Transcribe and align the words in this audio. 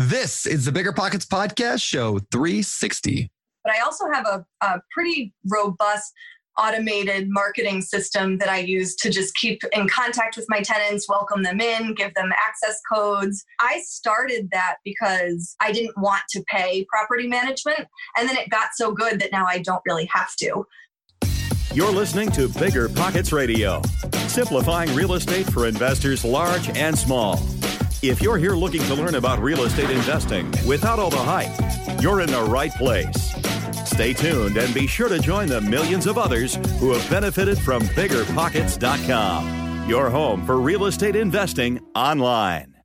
This 0.00 0.46
is 0.46 0.64
the 0.64 0.70
Bigger 0.70 0.92
Pockets 0.92 1.26
Podcast, 1.26 1.82
show 1.82 2.20
360. 2.30 3.32
But 3.64 3.74
I 3.74 3.80
also 3.80 4.04
have 4.08 4.24
a, 4.26 4.46
a 4.60 4.80
pretty 4.92 5.34
robust 5.50 6.12
automated 6.56 7.28
marketing 7.28 7.82
system 7.82 8.38
that 8.38 8.48
I 8.48 8.58
use 8.58 8.94
to 8.94 9.10
just 9.10 9.34
keep 9.34 9.60
in 9.72 9.88
contact 9.88 10.36
with 10.36 10.46
my 10.48 10.60
tenants, 10.60 11.08
welcome 11.08 11.42
them 11.42 11.60
in, 11.60 11.94
give 11.94 12.14
them 12.14 12.30
access 12.30 12.80
codes. 12.88 13.44
I 13.58 13.82
started 13.84 14.48
that 14.52 14.76
because 14.84 15.56
I 15.60 15.72
didn't 15.72 15.98
want 15.98 16.22
to 16.30 16.44
pay 16.48 16.86
property 16.88 17.26
management. 17.26 17.88
And 18.16 18.28
then 18.28 18.36
it 18.36 18.50
got 18.50 18.68
so 18.76 18.92
good 18.92 19.18
that 19.18 19.32
now 19.32 19.46
I 19.46 19.58
don't 19.58 19.82
really 19.84 20.08
have 20.12 20.36
to. 20.36 20.64
You're 21.74 21.90
listening 21.90 22.30
to 22.32 22.48
Bigger 22.48 22.88
Pockets 22.88 23.32
Radio, 23.32 23.82
simplifying 24.28 24.94
real 24.94 25.14
estate 25.14 25.52
for 25.52 25.66
investors 25.66 26.24
large 26.24 26.68
and 26.76 26.96
small. 26.96 27.40
If 28.00 28.22
you're 28.22 28.38
here 28.38 28.52
looking 28.52 28.80
to 28.82 28.94
learn 28.94 29.16
about 29.16 29.40
real 29.40 29.64
estate 29.64 29.90
investing 29.90 30.48
without 30.64 31.00
all 31.00 31.10
the 31.10 31.16
hype, 31.16 31.50
you're 32.00 32.20
in 32.20 32.30
the 32.30 32.44
right 32.44 32.72
place. 32.72 33.34
Stay 33.84 34.12
tuned 34.12 34.56
and 34.56 34.72
be 34.72 34.86
sure 34.86 35.08
to 35.08 35.18
join 35.18 35.48
the 35.48 35.60
millions 35.60 36.06
of 36.06 36.16
others 36.16 36.54
who 36.78 36.92
have 36.92 37.10
benefited 37.10 37.58
from 37.58 37.82
biggerpockets.com, 37.82 39.90
your 39.90 40.10
home 40.10 40.46
for 40.46 40.60
real 40.60 40.84
estate 40.84 41.16
investing 41.16 41.80
online. 41.96 42.76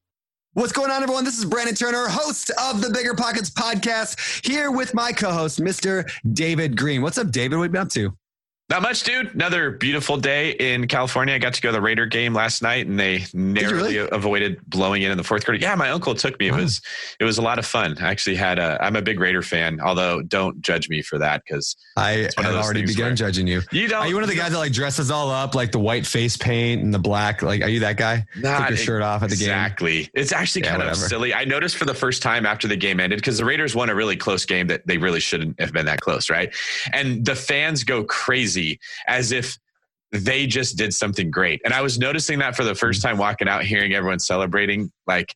What's 0.53 0.71
going 0.71 0.89
on, 0.89 1.03
everyone? 1.03 1.25
This 1.25 1.37
is 1.37 1.45
Brandon 1.45 1.75
Turner, 1.75 2.07
host 2.07 2.49
of 2.59 2.81
the 2.81 2.89
Bigger 2.89 3.13
Pockets 3.13 3.51
podcast, 3.51 4.43
here 4.43 4.71
with 4.71 4.95
my 4.95 5.11
co 5.11 5.31
host, 5.31 5.59
Mr. 5.59 6.11
David 6.33 6.75
Greene. 6.75 7.03
What's 7.03 7.19
up, 7.19 7.29
David? 7.29 7.57
What 7.57 7.65
have 7.65 7.69
you 7.69 7.73
been 7.73 7.81
up 7.81 7.89
to? 7.89 8.17
Not 8.69 8.81
much, 8.81 9.03
dude. 9.03 9.35
Another 9.35 9.71
beautiful 9.71 10.15
day 10.15 10.51
in 10.51 10.87
California. 10.87 11.35
I 11.35 11.37
got 11.37 11.53
to 11.53 11.61
go 11.61 11.69
to 11.69 11.73
the 11.73 11.81
Raider 11.81 12.05
game 12.05 12.33
last 12.33 12.61
night, 12.61 12.87
and 12.87 12.97
they 12.97 13.25
narrowly 13.33 13.97
really? 13.97 14.09
avoided 14.11 14.61
blowing 14.65 15.01
it 15.01 15.11
in 15.11 15.17
the 15.17 15.23
fourth 15.23 15.45
quarter. 15.45 15.59
Yeah, 15.59 15.75
my 15.75 15.89
uncle 15.89 16.15
took 16.15 16.39
me. 16.39 16.47
It 16.47 16.55
was 16.55 16.81
it 17.19 17.25
was 17.25 17.37
a 17.37 17.41
lot 17.41 17.59
of 17.59 17.65
fun. 17.65 17.97
I 17.99 18.09
actually 18.09 18.37
had 18.37 18.59
a. 18.59 18.77
I'm 18.81 18.95
a 18.95 19.01
big 19.01 19.19
Raider 19.19 19.41
fan, 19.41 19.81
although 19.81 20.21
don't 20.21 20.61
judge 20.61 20.87
me 20.87 21.01
for 21.01 21.19
that 21.19 21.43
because 21.45 21.75
I 21.97 22.29
already 22.37 22.85
begun 22.85 23.17
judging 23.17 23.47
you. 23.47 23.61
You 23.71 23.89
don't. 23.89 24.03
Are 24.03 24.07
you 24.07 24.15
one 24.15 24.23
of 24.23 24.29
the 24.29 24.35
guys 24.35 24.53
that 24.53 24.59
like 24.59 24.71
dresses 24.71 25.11
all 25.11 25.29
up, 25.29 25.55
like 25.55 25.73
the 25.73 25.79
white 25.79 26.07
face 26.07 26.37
paint 26.37 26.81
and 26.81 26.93
the 26.93 26.99
black? 26.99 27.41
Like, 27.41 27.61
are 27.61 27.69
you 27.69 27.81
that 27.81 27.97
guy? 27.97 28.25
Not 28.37 28.61
Take 28.61 28.69
your 28.69 28.77
shirt 28.77 29.01
off 29.01 29.23
at 29.23 29.29
the 29.29 29.33
exactly. 29.33 29.91
game. 29.91 29.99
Exactly. 29.99 30.21
It's 30.21 30.31
actually 30.31 30.61
yeah, 30.63 30.69
kind 30.69 30.79
whatever. 30.83 31.03
of 31.03 31.09
silly. 31.09 31.33
I 31.33 31.43
noticed 31.43 31.75
for 31.75 31.85
the 31.85 31.93
first 31.93 32.21
time 32.23 32.45
after 32.45 32.69
the 32.69 32.77
game 32.77 33.01
ended 33.01 33.19
because 33.19 33.37
the 33.37 33.45
Raiders 33.45 33.75
won 33.75 33.89
a 33.89 33.95
really 33.95 34.15
close 34.15 34.45
game 34.45 34.67
that 34.67 34.87
they 34.87 34.97
really 34.97 35.19
shouldn't 35.19 35.59
have 35.59 35.73
been 35.73 35.85
that 35.85 35.99
close, 35.99 36.29
right? 36.29 36.55
And 36.93 37.25
the 37.25 37.35
fans 37.35 37.83
go 37.83 38.05
crazy 38.05 38.52
as 39.07 39.31
if 39.31 39.57
they 40.13 40.45
just 40.45 40.77
did 40.77 40.93
something 40.93 41.31
great. 41.31 41.59
And 41.65 41.73
I 41.73 41.81
was 41.81 41.97
noticing 41.97 42.39
that 42.39 42.55
for 42.55 42.63
the 42.63 42.75
first 42.75 43.01
time 43.01 43.17
walking 43.17 43.47
out, 43.47 43.65
hearing 43.65 43.93
everyone 43.93 44.19
celebrating, 44.19 44.91
like, 45.07 45.33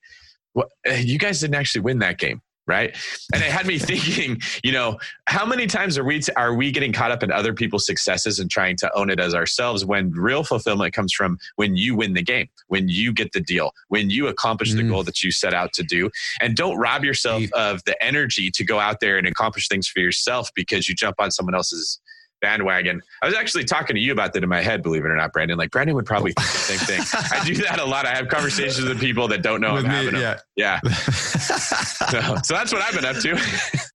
what, 0.53 0.69
you 0.85 1.17
guys 1.17 1.39
didn't 1.39 1.55
actually 1.55 1.81
win 1.81 1.99
that 1.99 2.19
game. 2.19 2.41
Right. 2.67 2.93
And 3.33 3.41
it 3.41 3.49
had 3.49 3.65
me 3.65 3.79
thinking, 3.79 4.41
you 4.61 4.73
know, 4.73 4.99
how 5.25 5.45
many 5.45 5.67
times 5.67 5.97
are 5.97 6.03
we, 6.03 6.19
t- 6.19 6.33
are 6.35 6.53
we 6.53 6.69
getting 6.69 6.91
caught 6.91 7.11
up 7.11 7.23
in 7.23 7.31
other 7.31 7.53
people's 7.53 7.85
successes 7.85 8.39
and 8.39 8.51
trying 8.51 8.75
to 8.77 8.93
own 8.93 9.09
it 9.09 9.21
as 9.21 9.33
ourselves 9.33 9.85
when 9.85 10.11
real 10.11 10.43
fulfillment 10.43 10.93
comes 10.93 11.13
from 11.13 11.37
when 11.55 11.77
you 11.77 11.95
win 11.95 12.13
the 12.13 12.21
game, 12.21 12.49
when 12.67 12.89
you 12.89 13.13
get 13.13 13.31
the 13.31 13.39
deal, 13.39 13.71
when 13.87 14.09
you 14.09 14.27
accomplish 14.27 14.73
mm. 14.73 14.77
the 14.77 14.83
goal 14.83 15.03
that 15.03 15.23
you 15.23 15.31
set 15.31 15.53
out 15.53 15.71
to 15.73 15.83
do. 15.83 16.09
And 16.41 16.57
don't 16.57 16.77
rob 16.77 17.05
yourself 17.05 17.43
of 17.53 17.81
the 17.85 18.01
energy 18.03 18.51
to 18.51 18.65
go 18.65 18.79
out 18.79 18.99
there 18.99 19.17
and 19.17 19.25
accomplish 19.25 19.69
things 19.69 19.87
for 19.87 20.01
yourself 20.01 20.49
because 20.53 20.89
you 20.89 20.93
jump 20.93 21.15
on 21.19 21.31
someone 21.31 21.55
else's 21.55 22.01
bandwagon. 22.41 23.01
I 23.21 23.25
was 23.25 23.35
actually 23.35 23.63
talking 23.63 23.95
to 23.95 23.99
you 23.99 24.11
about 24.11 24.33
that 24.33 24.43
in 24.43 24.49
my 24.49 24.61
head, 24.61 24.83
believe 24.83 25.05
it 25.05 25.11
or 25.11 25.15
not, 25.15 25.33
Brandon. 25.33 25.57
Like 25.57 25.71
Brandon 25.71 25.95
would 25.95 26.05
probably 26.05 26.33
think 26.33 26.47
the 26.47 26.57
same 26.57 26.79
thing. 26.79 27.01
I 27.39 27.45
do 27.45 27.55
that 27.63 27.79
a 27.79 27.85
lot. 27.85 28.05
I 28.05 28.15
have 28.15 28.27
conversations 28.27 28.87
with 28.87 28.99
people 28.99 29.27
that 29.29 29.41
don't 29.41 29.61
know 29.61 29.73
with 29.73 29.85
I'm 29.85 29.91
me, 29.91 29.97
having 29.97 30.13
them. 30.13 30.37
Yeah. 30.55 30.79
Yeah. 30.83 30.91
so, 31.01 32.35
so 32.43 32.53
that's 32.53 32.71
what 32.71 32.81
I've 32.81 32.93
been 32.93 33.05
up 33.05 33.17
to. 33.17 33.31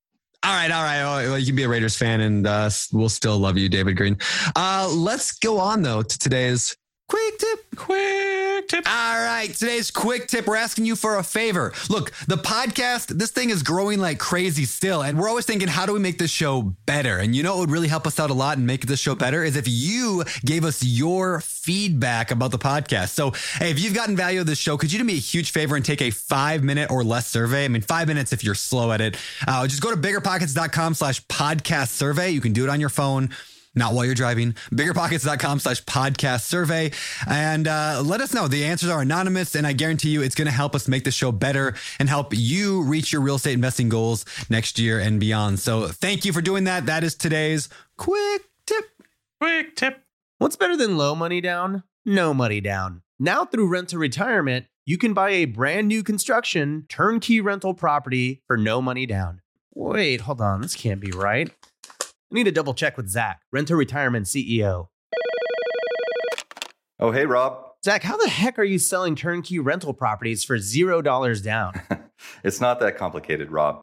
All 0.45 0.53
right, 0.53 0.73
all 0.73 0.83
right. 0.83 1.05
Well, 1.05 1.39
you 1.39 1.47
can 1.47 1.55
be 1.55 1.63
a 1.63 1.69
Raiders 1.69 1.97
fan, 1.97 2.21
and 2.21 2.45
uh, 2.49 2.69
we'll 2.93 3.09
still 3.09 3.39
love 3.39 3.57
you, 3.57 3.69
David 3.69 3.97
Greene. 3.97 4.19
Uh, 4.57 4.93
let's 4.93 5.39
go 5.39 5.61
on 5.61 5.83
though 5.83 6.03
to 6.03 6.19
today's 6.19 6.77
quick 7.13 7.39
tip. 7.39 7.67
Quick 7.77 8.69
tip. 8.69 8.89
All 8.89 9.19
right. 9.23 9.53
Today's 9.53 9.91
quick 9.91 10.29
tip. 10.29 10.47
We're 10.47 10.57
asking 10.57 10.87
you 10.87 10.97
for 10.97 11.19
a 11.19 11.23
favor. 11.23 11.75
Look, 11.91 12.11
the 12.27 12.37
podcast, 12.37 13.19
this 13.19 13.31
thing 13.31 13.51
is 13.51 13.63
growing 13.63 13.99
like 13.99 14.19
crazy 14.19 14.65
still. 14.65 15.03
And 15.03 15.19
we're 15.19 15.29
always 15.29 15.45
thinking, 15.45 15.69
how 15.69 15.85
do 15.85 15.93
we 15.93 15.99
make 15.99 16.17
this 16.17 16.31
show 16.31 16.63
better? 16.87 17.19
And 17.19 17.37
you 17.37 17.43
know 17.43 17.53
what 17.57 17.61
would 17.61 17.71
really 17.71 17.89
help 17.89 18.07
us 18.07 18.19
out 18.19 18.31
a 18.31 18.35
lot 18.35 18.57
and 18.57 18.67
make 18.67 18.87
this 18.87 18.99
show 18.99 19.15
better 19.15 19.45
is 19.45 19.57
if 19.57 19.67
you 19.69 20.25
gave 20.43 20.65
us 20.65 20.83
your 20.83 21.41
feedback 21.41 22.31
about 22.31 22.51
the 22.51 22.59
podcast. 22.59 23.11
So, 23.11 23.33
hey, 23.59 23.71
if 23.71 23.79
you've 23.79 23.95
gotten 23.95 24.17
value 24.17 24.41
of 24.41 24.47
this 24.47 24.59
show, 24.59 24.79
could 24.79 24.91
you 24.91 24.99
do 24.99 25.05
me 25.05 25.15
a 25.15 25.17
huge 25.17 25.51
favor 25.51 25.77
and 25.77 25.85
take 25.85 26.01
a 26.01 26.11
five 26.11 26.65
minute 26.65 26.91
or 26.91 27.05
less 27.05 27.27
survey? 27.27 27.67
I 27.67 27.69
mean, 27.69 27.83
five 27.83 28.09
minutes 28.09 28.33
if 28.33 28.43
you're 28.43 28.55
slow 28.55 28.91
at 28.91 29.03
it. 29.03 29.19
Uh, 29.47 29.67
just 29.67 29.83
go 29.83 29.91
to 29.91 30.01
biggerpockets.com 30.01 30.95
slash 30.95 31.23
podcast 31.27 31.89
survey. 31.89 32.31
You 32.31 32.41
can 32.41 32.55
do 32.55 32.65
it 32.65 32.71
on 32.71 32.81
your 32.81 32.89
phone 32.89 33.29
not 33.75 33.95
while 33.95 34.05
you're 34.05 34.15
driving. 34.15 34.53
Biggerpockets.com 34.73 35.61
slash 35.61 35.85
podcast 35.85 36.43
survey. 36.43 36.93
And 37.27 37.67
uh, 37.67 38.03
let 38.05 38.21
us 38.21 38.35
know. 38.35 38.49
The 38.49 38.65
answers 38.65 38.91
are 38.91 39.01
anonymous, 39.01 39.55
and 39.55 39.67
I 39.67 39.73
guarantee 39.73 40.11
you 40.11 40.23
it's 40.23 40.35
going 40.35 40.47
to 40.47 40.53
help 40.53 40.75
us 40.75 40.89
make 40.89 41.05
the 41.05 41.11
show 41.11 41.33
better 41.33 41.75
and 41.99 42.09
help 42.09 42.33
you 42.37 42.83
reach 42.83 43.13
your 43.13 43.23
real 43.23 43.37
estate 43.37 43.55
investing 43.55 43.89
goals 43.89 44.25
next 44.51 44.79
year 44.79 44.99
and 44.99 45.19
beyond. 45.19 45.61
So 45.61 45.89
thank 45.89 46.25
you 46.25 46.33
for 46.33 46.43
doing 46.43 46.65
that. 46.65 46.87
That 46.87 47.05
is 47.05 47.15
today's 47.15 47.69
quick 47.97 48.43
tip. 48.67 48.85
Quick 49.41 49.77
tip. 49.77 50.03
What's 50.39 50.57
better 50.57 50.77
than 50.77 50.97
low 50.97 51.15
money 51.15 51.41
down? 51.41 51.85
No 52.05 52.35
money 52.35 52.61
down. 52.61 53.03
Now 53.19 53.45
through 53.45 53.69
Rent 53.69 53.91
to 53.91 53.99
Retirement, 53.99 54.67
you 54.85 54.99
can 54.99 55.15
buy 55.15 55.31
a 55.31 55.45
brand 55.45 55.87
new 55.87 56.03
construction 56.03 56.87
turnkey 56.89 57.41
rental 57.41 57.75
property 57.75 58.43
for 58.49 58.57
no 58.57 58.83
money 58.83 59.07
down. 59.07 59.41
Wait, 59.75 60.23
hold 60.23 60.41
on. 60.41 60.61
This 60.61 60.75
can't 60.75 61.01
be 61.01 61.13
right. 61.13 61.51
I 62.33 62.35
need 62.35 62.45
to 62.45 62.53
double 62.53 62.73
check 62.73 62.97
with 62.97 63.11
Zach, 63.11 63.43
Rent 63.53 63.69
to 63.69 63.77
Retirement 63.77 64.25
CEO. 64.25 64.87
Oh, 66.99 67.11
hey, 67.11 67.27
Rob. 67.27 67.63
Zach, 67.85 68.03
how 68.03 68.17
the 68.17 68.31
heck 68.31 68.59
are 68.59 68.65
you 68.65 68.79
selling 68.79 69.15
turnkey 69.15 69.59
rental 69.59 69.93
properties 69.93 70.43
for 70.43 70.57
$0 70.57 71.45
down? 71.45 71.75
it's 72.45 72.59
not 72.59 72.81
that 72.81 72.97
complicated, 72.97 73.51
Rob. 73.51 73.83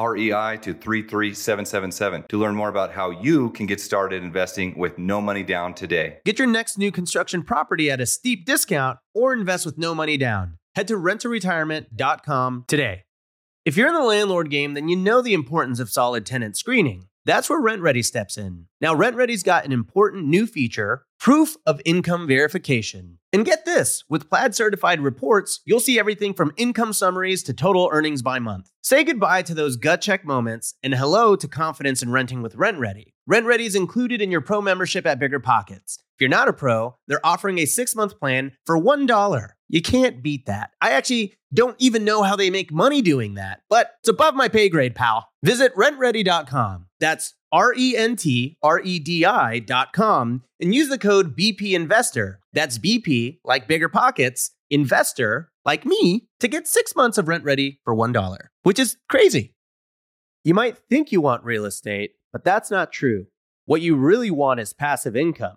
REI 0.00 0.58
to 0.62 0.72
33777 0.72 2.24
to 2.28 2.38
learn 2.38 2.54
more 2.54 2.68
about 2.68 2.92
how 2.92 3.10
you 3.10 3.50
can 3.50 3.66
get 3.66 3.80
started 3.80 4.22
investing 4.22 4.76
with 4.78 4.96
no 4.98 5.20
money 5.20 5.42
down 5.42 5.74
today. 5.74 6.18
Get 6.24 6.38
your 6.38 6.48
next 6.48 6.78
new 6.78 6.90
construction 6.90 7.42
property 7.42 7.90
at 7.90 8.00
a 8.00 8.06
steep 8.06 8.44
discount 8.44 8.98
or 9.14 9.32
invest 9.32 9.66
with 9.66 9.76
no 9.76 9.94
money 9.94 10.16
down. 10.16 10.58
Head 10.74 10.88
to 10.88 10.94
renttoretirement.com 10.94 12.64
today. 12.68 13.02
If 13.66 13.76
you're 13.76 13.88
in 13.88 13.94
the 13.94 14.02
landlord 14.02 14.50
game, 14.50 14.72
then 14.72 14.88
you 14.88 14.96
know 14.96 15.20
the 15.20 15.34
importance 15.34 15.80
of 15.80 15.90
solid 15.90 16.24
tenant 16.24 16.56
screening. 16.56 17.09
That's 17.30 17.48
where 17.48 17.62
RentRedi 17.62 18.04
steps 18.04 18.36
in. 18.36 18.66
Now, 18.80 18.92
RentRedi's 18.92 19.44
got 19.44 19.64
an 19.64 19.70
important 19.70 20.26
new 20.26 20.48
feature 20.48 21.04
proof 21.20 21.56
of 21.64 21.80
income 21.84 22.26
verification. 22.26 23.18
And 23.32 23.44
get 23.44 23.64
this 23.64 24.02
with 24.08 24.28
Plaid 24.28 24.52
certified 24.56 25.00
reports, 25.00 25.60
you'll 25.64 25.78
see 25.78 25.96
everything 25.96 26.34
from 26.34 26.52
income 26.56 26.92
summaries 26.92 27.44
to 27.44 27.54
total 27.54 27.88
earnings 27.92 28.20
by 28.20 28.40
month. 28.40 28.72
Say 28.82 29.04
goodbye 29.04 29.42
to 29.42 29.54
those 29.54 29.76
gut 29.76 30.00
check 30.00 30.24
moments 30.24 30.74
and 30.82 30.92
hello 30.92 31.36
to 31.36 31.46
confidence 31.46 32.02
in 32.02 32.10
renting 32.10 32.42
with 32.42 32.56
RentRedi. 32.56 33.12
RentRedi 33.30 33.60
is 33.60 33.76
included 33.76 34.20
in 34.20 34.32
your 34.32 34.40
pro 34.40 34.60
membership 34.60 35.06
at 35.06 35.20
Bigger 35.20 35.38
Pockets. 35.38 35.98
If 36.16 36.20
you're 36.20 36.30
not 36.30 36.48
a 36.48 36.52
pro, 36.52 36.96
they're 37.06 37.24
offering 37.24 37.58
a 37.60 37.64
six 37.64 37.94
month 37.94 38.18
plan 38.18 38.56
for 38.66 38.76
$1. 38.76 39.48
You 39.68 39.82
can't 39.82 40.20
beat 40.20 40.46
that. 40.46 40.70
I 40.80 40.90
actually 40.90 41.36
don't 41.52 41.76
even 41.78 42.04
know 42.04 42.22
how 42.22 42.36
they 42.36 42.50
make 42.50 42.72
money 42.72 43.02
doing 43.02 43.34
that, 43.34 43.60
but 43.68 43.92
it's 44.00 44.08
above 44.08 44.34
my 44.34 44.48
pay 44.48 44.68
grade, 44.68 44.94
pal. 44.94 45.28
Visit 45.42 45.74
rentredi.com. 45.74 46.86
That's 47.00 47.34
R 47.52 47.74
E 47.76 47.96
N 47.96 48.16
T 48.16 48.56
R 48.62 48.80
E 48.80 48.98
D 48.98 49.24
I.com 49.24 50.42
and 50.60 50.74
use 50.74 50.88
the 50.88 50.98
code 50.98 51.36
BP 51.36 51.72
Investor. 51.72 52.40
That's 52.52 52.78
BP, 52.78 53.38
like 53.44 53.68
bigger 53.68 53.88
pockets, 53.88 54.52
investor, 54.70 55.50
like 55.64 55.84
me, 55.84 56.28
to 56.40 56.48
get 56.48 56.66
six 56.66 56.94
months 56.96 57.18
of 57.18 57.26
RentRedi 57.26 57.78
for 57.84 57.94
$1, 57.94 58.36
which 58.62 58.78
is 58.78 58.96
crazy. 59.08 59.54
You 60.44 60.54
might 60.54 60.78
think 60.78 61.12
you 61.12 61.20
want 61.20 61.44
real 61.44 61.64
estate, 61.64 62.12
but 62.32 62.44
that's 62.44 62.70
not 62.70 62.92
true. 62.92 63.26
What 63.66 63.82
you 63.82 63.96
really 63.96 64.30
want 64.30 64.60
is 64.60 64.72
passive 64.72 65.14
income. 65.14 65.56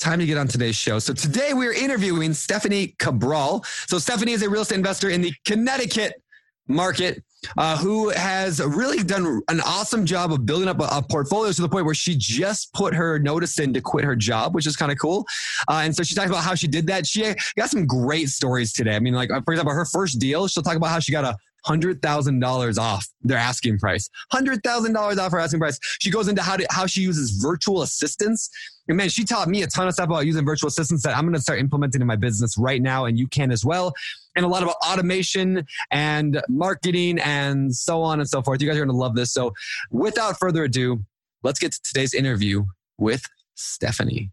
time 0.00 0.18
to 0.18 0.26
get 0.26 0.38
on 0.38 0.48
today's 0.48 0.76
show. 0.76 0.98
So 0.98 1.12
today 1.12 1.52
we're 1.52 1.74
interviewing 1.74 2.32
Stephanie 2.32 2.94
Cabral. 2.98 3.62
So 3.86 3.98
Stephanie 3.98 4.32
is 4.32 4.42
a 4.42 4.48
real 4.48 4.62
estate 4.62 4.76
investor 4.76 5.10
in 5.10 5.20
the 5.20 5.32
Connecticut 5.44 6.22
market 6.66 7.22
uh, 7.56 7.76
who 7.76 8.10
has 8.10 8.60
really 8.60 9.02
done 9.02 9.42
an 9.48 9.60
awesome 9.60 10.06
job 10.06 10.32
of 10.32 10.46
building 10.46 10.68
up 10.68 10.80
a, 10.80 10.84
a, 10.84 11.02
portfolio 11.02 11.50
to 11.52 11.62
the 11.62 11.68
point 11.68 11.84
where 11.84 11.94
she 11.94 12.14
just 12.16 12.72
put 12.74 12.94
her 12.94 13.18
notice 13.18 13.58
in 13.58 13.72
to 13.72 13.80
quit 13.80 14.04
her 14.04 14.14
job, 14.14 14.54
which 14.54 14.66
is 14.66 14.76
kind 14.76 14.92
of 14.92 14.98
cool. 14.98 15.26
Uh, 15.68 15.82
and 15.84 15.94
so 15.94 16.02
she 16.02 16.14
talked 16.14 16.28
about 16.28 16.44
how 16.44 16.54
she 16.54 16.68
did 16.68 16.86
that. 16.86 17.06
She 17.06 17.34
got 17.56 17.70
some 17.70 17.86
great 17.86 18.28
stories 18.28 18.72
today. 18.72 18.94
I 18.94 19.00
mean, 19.00 19.14
like, 19.14 19.30
for 19.44 19.52
example, 19.52 19.74
her 19.74 19.86
first 19.86 20.18
deal, 20.18 20.48
she'll 20.48 20.62
talk 20.62 20.76
about 20.76 20.90
how 20.90 21.00
she 21.00 21.12
got 21.12 21.24
a 21.24 21.36
hundred 21.64 22.00
thousand 22.00 22.40
dollars 22.40 22.78
off 22.78 23.06
their 23.22 23.38
asking 23.38 23.78
price. 23.78 24.08
Hundred 24.30 24.62
thousand 24.62 24.92
dollars 24.92 25.18
off 25.18 25.32
her 25.32 25.38
asking 25.38 25.60
price. 25.60 25.78
She 26.00 26.10
goes 26.10 26.28
into 26.28 26.42
how 26.42 26.56
to, 26.56 26.66
how 26.70 26.86
she 26.86 27.02
uses 27.02 27.32
virtual 27.42 27.82
assistants. 27.82 28.50
And 28.90 28.96
man, 28.96 29.08
she 29.08 29.22
taught 29.22 29.46
me 29.46 29.62
a 29.62 29.68
ton 29.68 29.86
of 29.86 29.94
stuff 29.94 30.06
about 30.06 30.26
using 30.26 30.44
virtual 30.44 30.66
assistants 30.66 31.04
that 31.04 31.16
I'm 31.16 31.22
going 31.22 31.34
to 31.34 31.40
start 31.40 31.60
implementing 31.60 32.00
in 32.00 32.08
my 32.08 32.16
business 32.16 32.58
right 32.58 32.82
now, 32.82 33.04
and 33.04 33.16
you 33.16 33.28
can 33.28 33.52
as 33.52 33.64
well. 33.64 33.94
And 34.34 34.44
a 34.44 34.48
lot 34.48 34.64
about 34.64 34.74
automation 34.84 35.64
and 35.92 36.42
marketing 36.48 37.20
and 37.20 37.72
so 37.72 38.02
on 38.02 38.18
and 38.18 38.28
so 38.28 38.42
forth. 38.42 38.60
You 38.60 38.66
guys 38.66 38.76
are 38.78 38.84
going 38.84 38.88
to 38.88 39.00
love 39.00 39.14
this. 39.14 39.32
So, 39.32 39.52
without 39.92 40.40
further 40.40 40.64
ado, 40.64 41.04
let's 41.44 41.60
get 41.60 41.70
to 41.70 41.80
today's 41.84 42.14
interview 42.14 42.64
with 42.98 43.22
Stephanie. 43.54 44.32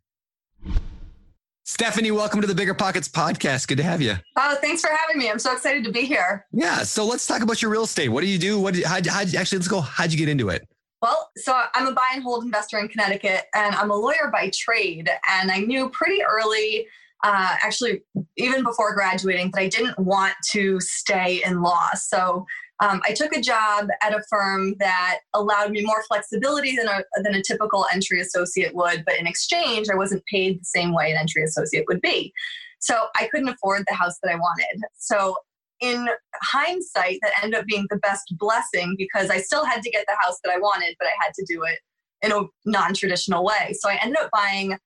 Stephanie, 1.64 2.10
welcome 2.10 2.42
to 2.42 2.48
the 2.48 2.56
Bigger 2.56 2.74
Pockets 2.74 3.08
podcast. 3.08 3.68
Good 3.68 3.78
to 3.78 3.84
have 3.84 4.02
you. 4.02 4.16
Oh, 4.38 4.58
thanks 4.60 4.82
for 4.82 4.90
having 4.90 5.20
me. 5.20 5.30
I'm 5.30 5.38
so 5.38 5.54
excited 5.54 5.84
to 5.84 5.92
be 5.92 6.02
here. 6.02 6.48
Yeah. 6.52 6.78
So 6.78 7.06
let's 7.06 7.28
talk 7.28 7.44
about 7.44 7.62
your 7.62 7.70
real 7.70 7.84
estate. 7.84 8.10
What 8.10 8.22
do 8.22 8.28
you 8.28 8.40
do? 8.40 8.60
What 8.60 8.74
did, 8.74 8.86
how'd, 8.86 9.06
how'd, 9.06 9.36
actually, 9.36 9.60
let's 9.60 9.68
go. 9.68 9.82
How'd 9.82 10.12
you 10.12 10.18
get 10.18 10.30
into 10.30 10.50
it? 10.50 10.68
Well, 11.02 11.30
so 11.38 11.62
I'm 11.76 11.88
a 11.88 11.92
buy 11.92 12.08
and 12.14 12.24
hold 12.24 12.44
investor 12.44 12.80
in 12.80 12.88
Connecticut, 12.88 13.44
and 13.54 13.76
I'm 13.76 13.92
a 13.92 13.96
lawyer 13.96 14.30
by 14.32 14.52
trade. 14.54 15.10
And 15.30 15.52
I 15.52 15.60
knew 15.60 15.90
pretty 15.90 16.24
early, 16.24 16.88
uh, 17.24 17.56
actually, 17.62 18.02
even 18.38 18.64
before 18.64 18.96
graduating, 18.96 19.52
that 19.54 19.62
I 19.62 19.68
didn't 19.68 20.00
want 20.00 20.34
to 20.52 20.80
stay 20.80 21.42
in 21.46 21.62
law. 21.62 21.90
So 21.96 22.46
um, 22.80 23.02
I 23.04 23.14
took 23.14 23.36
a 23.36 23.42
job 23.42 23.88
at 24.02 24.14
a 24.14 24.24
firm 24.30 24.76
that 24.80 25.20
allowed 25.34 25.72
me 25.72 25.84
more 25.84 26.04
flexibility 26.08 26.76
than 26.76 26.88
a, 26.88 27.04
than 27.24 27.36
a 27.36 27.44
typical 27.44 27.86
entry 27.94 28.22
associate 28.22 28.74
would, 28.76 29.04
but 29.06 29.20
in 29.20 29.28
exchange, 29.28 29.90
I 29.92 29.96
wasn't 29.96 30.26
paid 30.26 30.62
the 30.62 30.66
same 30.66 30.94
way 30.94 31.12
an 31.12 31.18
entry 31.18 31.44
associate 31.44 31.86
would 31.88 32.02
be. 32.02 32.34
So 32.80 33.08
I 33.16 33.28
couldn't 33.28 33.50
afford 33.50 33.86
the 33.88 33.96
house 33.96 34.18
that 34.22 34.32
I 34.32 34.36
wanted. 34.36 34.82
So 34.96 35.36
in 35.82 36.08
hindsight, 36.42 37.20
that 37.22 37.34
ended 37.44 37.60
up 37.60 37.66
being 37.66 37.86
the 37.90 37.98
best 37.98 38.34
blessing 38.38 38.96
because 38.98 39.30
I 39.30 39.40
still 39.40 39.66
had 39.66 39.82
to 39.84 39.92
get 39.92 40.06
the 40.08 40.16
house 40.22 40.40
that 40.44 40.54
I 40.54 40.60
wanted, 40.60 40.96
but 41.00 41.08
I 41.08 41.12
had 41.24 41.34
to 41.36 41.46
do 41.48 41.64
it 41.64 41.80
in 42.22 42.32
a 42.32 42.44
non 42.66 42.94
traditional 42.94 43.44
way. 43.44 43.74
So 43.80 43.90
I 43.90 44.00
ended 44.02 44.18
up 44.22 44.30
buying 44.32 44.74
a 44.74 44.80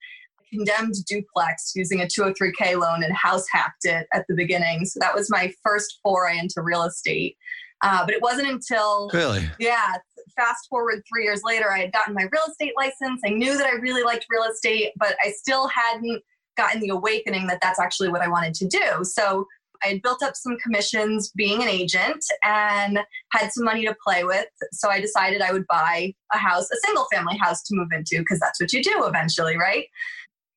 condemned 0.51 0.95
duplex 1.07 1.71
using 1.75 2.01
a 2.01 2.05
203K 2.05 2.79
loan 2.79 3.03
and 3.03 3.13
house 3.15 3.45
hacked 3.51 3.85
it 3.85 4.07
at 4.13 4.25
the 4.27 4.35
beginning. 4.35 4.85
So 4.85 4.99
that 4.99 5.15
was 5.15 5.29
my 5.29 5.53
first 5.63 5.99
foray 6.03 6.37
into 6.37 6.61
real 6.61 6.83
estate. 6.83 7.37
Uh, 7.83 8.05
but 8.05 8.13
it 8.13 8.21
wasn't 8.21 8.47
until 8.47 9.09
really, 9.11 9.49
yeah. 9.59 9.95
Fast 10.37 10.67
forward 10.69 11.01
three 11.11 11.23
years 11.23 11.41
later, 11.43 11.71
I 11.71 11.79
had 11.79 11.91
gotten 11.91 12.13
my 12.13 12.27
real 12.31 12.43
estate 12.47 12.73
license. 12.77 13.21
I 13.25 13.29
knew 13.29 13.57
that 13.57 13.65
I 13.65 13.73
really 13.73 14.03
liked 14.03 14.27
real 14.29 14.43
estate, 14.43 14.91
but 14.97 15.15
I 15.25 15.31
still 15.31 15.67
hadn't 15.67 16.21
gotten 16.57 16.79
the 16.79 16.89
awakening 16.89 17.47
that 17.47 17.59
that's 17.61 17.79
actually 17.79 18.09
what 18.09 18.21
I 18.21 18.27
wanted 18.27 18.53
to 18.55 18.67
do. 18.67 19.03
So 19.03 19.47
I 19.83 19.89
had 19.89 20.01
built 20.01 20.23
up 20.23 20.35
some 20.35 20.57
commissions 20.57 21.31
being 21.35 21.61
an 21.61 21.67
agent 21.67 22.23
and 22.43 22.99
had 23.31 23.51
some 23.51 23.63
money 23.63 23.85
to 23.85 23.95
play 24.05 24.23
with. 24.23 24.47
So 24.71 24.89
I 24.89 25.01
decided 25.01 25.41
I 25.41 25.51
would 25.51 25.65
buy 25.67 26.13
a 26.33 26.37
house, 26.37 26.69
a 26.71 26.77
single 26.85 27.07
family 27.11 27.37
house 27.37 27.61
to 27.63 27.75
move 27.75 27.89
into, 27.91 28.19
because 28.19 28.39
that's 28.39 28.59
what 28.59 28.73
you 28.73 28.83
do 28.83 29.05
eventually, 29.05 29.57
right? 29.57 29.85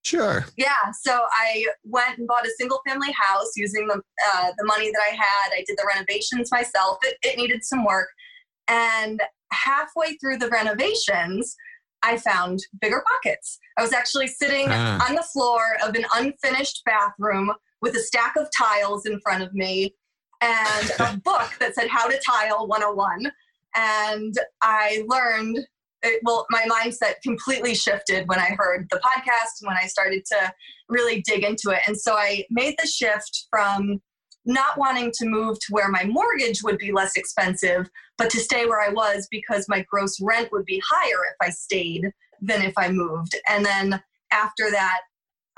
Sure. 0.05 0.45
Yeah. 0.59 0.93
So 1.03 1.23
I 1.33 1.67
went 1.85 2.19
and 2.19 2.29
bought 2.29 2.47
a 2.47 2.51
single 2.59 2.81
family 2.87 3.13
house 3.13 3.53
using 3.57 3.89
the 3.89 4.03
uh, 4.35 4.53
the 4.59 4.65
money 4.67 4.91
that 4.91 5.01
I 5.03 5.15
had. 5.15 5.53
I 5.55 5.65
did 5.67 5.79
the 5.79 5.87
renovations 5.89 6.51
myself. 6.53 6.99
It, 7.03 7.17
it 7.23 7.39
needed 7.39 7.65
some 7.65 7.85
work, 7.85 8.09
and 8.69 9.23
halfway 9.51 10.17
through 10.17 10.39
the 10.39 10.49
renovations, 10.49 11.57
I 12.03 12.19
found 12.19 12.61
bigger 12.83 13.03
pockets. 13.11 13.59
I 13.79 13.83
was 13.83 13.95
actually 13.95 14.27
sitting 14.27 14.67
ah. 14.69 15.09
on 15.09 15.15
the 15.15 15.23
floor 15.23 15.61
of 15.83 15.95
an 15.95 16.05
unfinished 16.15 16.83
bathroom 16.85 17.53
with 17.85 17.95
a 17.95 18.01
stack 18.01 18.35
of 18.37 18.49
tiles 18.51 19.05
in 19.05 19.21
front 19.21 19.43
of 19.43 19.53
me 19.53 19.95
and 20.41 20.91
a 21.01 21.17
book 21.25 21.51
that 21.61 21.75
said 21.75 21.89
How 21.89 22.09
to 22.09 22.19
Tile 22.27 22.67
101. 22.67 23.31
And 23.77 24.35
I 24.63 25.05
learned 25.07 25.59
it, 26.03 26.21
well, 26.25 26.47
my 26.51 26.63
mindset 26.63 27.21
completely 27.23 27.75
shifted 27.75 28.27
when 28.27 28.39
I 28.39 28.57
heard 28.59 28.89
the 28.91 28.97
podcast 28.97 29.61
and 29.61 29.69
when 29.69 29.77
I 29.77 29.87
started 29.87 30.25
to 30.33 30.53
really 30.89 31.23
dig 31.27 31.45
into 31.45 31.71
it. 31.71 31.81
And 31.87 31.97
so 31.97 32.15
I 32.15 32.45
made 32.51 32.75
the 32.81 32.89
shift 32.89 33.47
from 33.51 34.01
not 34.47 34.79
wanting 34.79 35.13
to 35.19 35.27
move 35.27 35.59
to 35.59 35.67
where 35.71 35.89
my 35.89 36.05
mortgage 36.05 36.63
would 36.63 36.79
be 36.79 36.93
less 36.93 37.17
expensive, 37.17 37.89
but 38.17 38.31
to 38.31 38.39
stay 38.39 38.67
where 38.67 38.81
I 38.81 38.91
was 38.91 39.29
because 39.31 39.67
my 39.69 39.85
gross 39.91 40.19
rent 40.21 40.51
would 40.53 40.65
be 40.65 40.83
higher 40.87 41.25
if 41.31 41.37
I 41.47 41.51
stayed 41.51 42.11
than 42.41 42.63
if 42.63 42.75
I 42.79 42.91
moved. 42.91 43.37
And 43.49 43.65
then 43.65 44.03
after 44.31 44.71
that, 44.71 45.01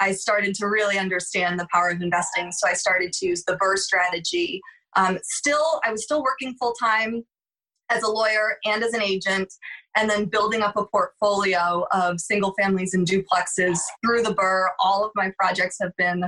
I 0.00 0.12
started 0.12 0.54
to 0.56 0.66
really 0.66 0.98
understand 0.98 1.58
the 1.58 1.66
power 1.72 1.90
of 1.90 2.00
investing. 2.02 2.52
So 2.52 2.68
I 2.68 2.74
started 2.74 3.12
to 3.14 3.26
use 3.26 3.44
the 3.44 3.56
BRRRR 3.56 3.78
strategy. 3.78 4.60
Um, 4.96 5.18
still, 5.22 5.80
I 5.84 5.92
was 5.92 6.04
still 6.04 6.22
working 6.22 6.54
full 6.58 6.74
time 6.74 7.24
as 7.90 8.02
a 8.02 8.08
lawyer 8.08 8.56
and 8.64 8.82
as 8.82 8.94
an 8.94 9.02
agent, 9.02 9.52
and 9.96 10.10
then 10.10 10.26
building 10.26 10.60
up 10.60 10.76
a 10.76 10.86
portfolio 10.86 11.86
of 11.92 12.20
single 12.20 12.52
families 12.60 12.94
and 12.94 13.06
duplexes 13.06 13.78
through 14.04 14.22
the 14.22 14.34
BRRRR. 14.34 14.68
All 14.80 15.04
of 15.04 15.12
my 15.14 15.32
projects 15.38 15.76
have 15.80 15.92
been 15.96 16.24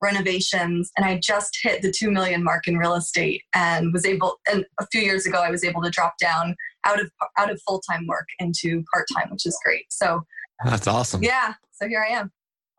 renovations, 0.00 0.90
and 0.96 1.06
I 1.06 1.20
just 1.22 1.56
hit 1.62 1.82
the 1.82 1.92
two 1.92 2.10
million 2.10 2.42
mark 2.42 2.66
in 2.66 2.76
real 2.76 2.94
estate, 2.94 3.42
and 3.54 3.92
was 3.92 4.06
able. 4.06 4.38
And 4.50 4.64
a 4.80 4.86
few 4.90 5.02
years 5.02 5.26
ago, 5.26 5.38
I 5.38 5.50
was 5.50 5.64
able 5.64 5.82
to 5.82 5.90
drop 5.90 6.14
down 6.18 6.56
out 6.86 7.00
of 7.00 7.10
out 7.38 7.50
of 7.50 7.60
full 7.66 7.80
time 7.88 8.06
work 8.06 8.26
into 8.38 8.82
part 8.92 9.06
time, 9.14 9.30
which 9.30 9.46
is 9.46 9.58
great. 9.64 9.84
So 9.90 10.22
that's 10.64 10.86
awesome. 10.86 11.22
Yeah. 11.22 11.54
So 11.72 11.88
here 11.88 12.04
I 12.08 12.12
am 12.12 12.32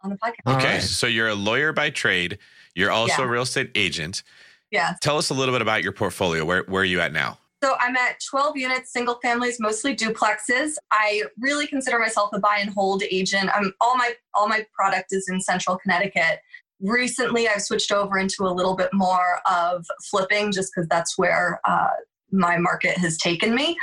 on 0.04 0.10
the 0.10 0.18
podcast. 0.18 0.58
Okay, 0.58 0.74
right. 0.74 0.82
so 0.82 1.08
you're 1.08 1.30
a 1.30 1.36
lawyer 1.36 1.74
by 1.74 1.90
trade. 1.90 2.38
You're 2.76 2.92
also 2.92 3.22
yeah. 3.22 3.28
a 3.28 3.32
real 3.32 3.44
estate 3.44 3.72
agent. 3.76 4.24
Yeah. 4.72 4.96
Tell 5.02 5.18
us 5.18 5.30
a 5.30 5.34
little 5.34 5.54
bit 5.54 5.62
about 5.62 5.84
your 5.84 5.92
portfolio. 5.92 6.46
Where 6.46 6.64
where 6.64 6.82
are 6.82 6.86
you 6.86 7.00
at 7.00 7.14
now? 7.14 7.38
So 7.64 7.76
I'm 7.80 7.96
at 7.96 8.20
12 8.30 8.58
units, 8.58 8.92
single 8.92 9.20
families, 9.22 9.58
mostly 9.58 9.96
duplexes. 9.96 10.74
I 10.92 11.24
really 11.40 11.66
consider 11.66 11.98
myself 11.98 12.32
a 12.34 12.40
buy 12.40 12.58
and 12.60 12.70
hold 12.70 13.04
agent. 13.10 13.50
I'm 13.54 13.74
all 13.80 13.96
my 13.96 14.14
all 14.34 14.50
my 14.50 14.66
product 14.74 15.14
is 15.14 15.30
in 15.30 15.40
central 15.40 15.78
Connecticut. 15.78 16.40
Recently, 16.82 17.48
I've 17.48 17.62
switched 17.62 17.94
over 17.94 18.18
into 18.18 18.44
a 18.44 18.52
little 18.52 18.76
bit 18.76 18.90
more 18.94 19.40
of 19.50 19.86
flipping, 20.04 20.52
just 20.52 20.74
because 20.76 20.90
that's 20.90 21.18
where 21.18 21.62
uh, 21.66 21.88
my 22.32 22.58
market 22.58 22.98
has 22.98 23.18
taken 23.18 23.56
me 23.56 23.78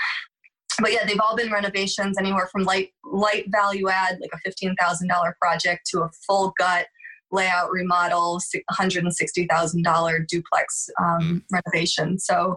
but 0.81 0.93
yeah, 0.93 1.05
they've 1.07 1.21
all 1.21 1.37
been 1.37 1.51
renovations 1.51 2.17
anywhere 2.19 2.49
from 2.51 2.65
light 2.65 2.91
light 3.05 3.47
value 3.49 3.89
add, 3.89 4.19
like 4.21 4.31
a 4.33 4.39
fifteen 4.39 4.75
thousand 4.77 5.09
dollar 5.09 5.37
project, 5.41 5.87
to 5.91 6.01
a 6.01 6.11
full 6.27 6.53
gut 6.59 6.87
layout 7.33 7.71
remodel, 7.71 8.41
hundred 8.71 9.05
and 9.05 9.15
sixty 9.15 9.47
thousand 9.47 9.83
dollar 9.83 10.19
duplex 10.19 10.89
um, 11.01 11.21
mm. 11.21 11.43
renovation. 11.53 12.19
So, 12.19 12.57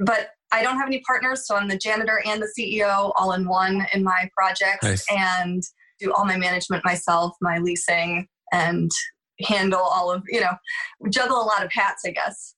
but 0.00 0.30
I 0.52 0.62
don't 0.62 0.78
have 0.78 0.86
any 0.86 1.02
partners, 1.06 1.46
so 1.46 1.56
I'm 1.56 1.68
the 1.68 1.78
janitor 1.78 2.22
and 2.26 2.42
the 2.42 2.50
CEO 2.58 3.12
all 3.16 3.32
in 3.32 3.46
one 3.48 3.86
in 3.92 4.02
my 4.02 4.30
projects, 4.36 4.84
nice. 4.84 5.06
and 5.10 5.62
do 6.00 6.12
all 6.12 6.24
my 6.24 6.36
management 6.36 6.84
myself, 6.84 7.34
my 7.40 7.58
leasing, 7.58 8.26
and 8.52 8.90
handle 9.40 9.80
all 9.80 10.10
of 10.10 10.22
you 10.28 10.40
know, 10.40 10.52
juggle 11.10 11.42
a 11.42 11.44
lot 11.44 11.64
of 11.64 11.70
hats, 11.72 12.02
I 12.06 12.10
guess. 12.10 12.54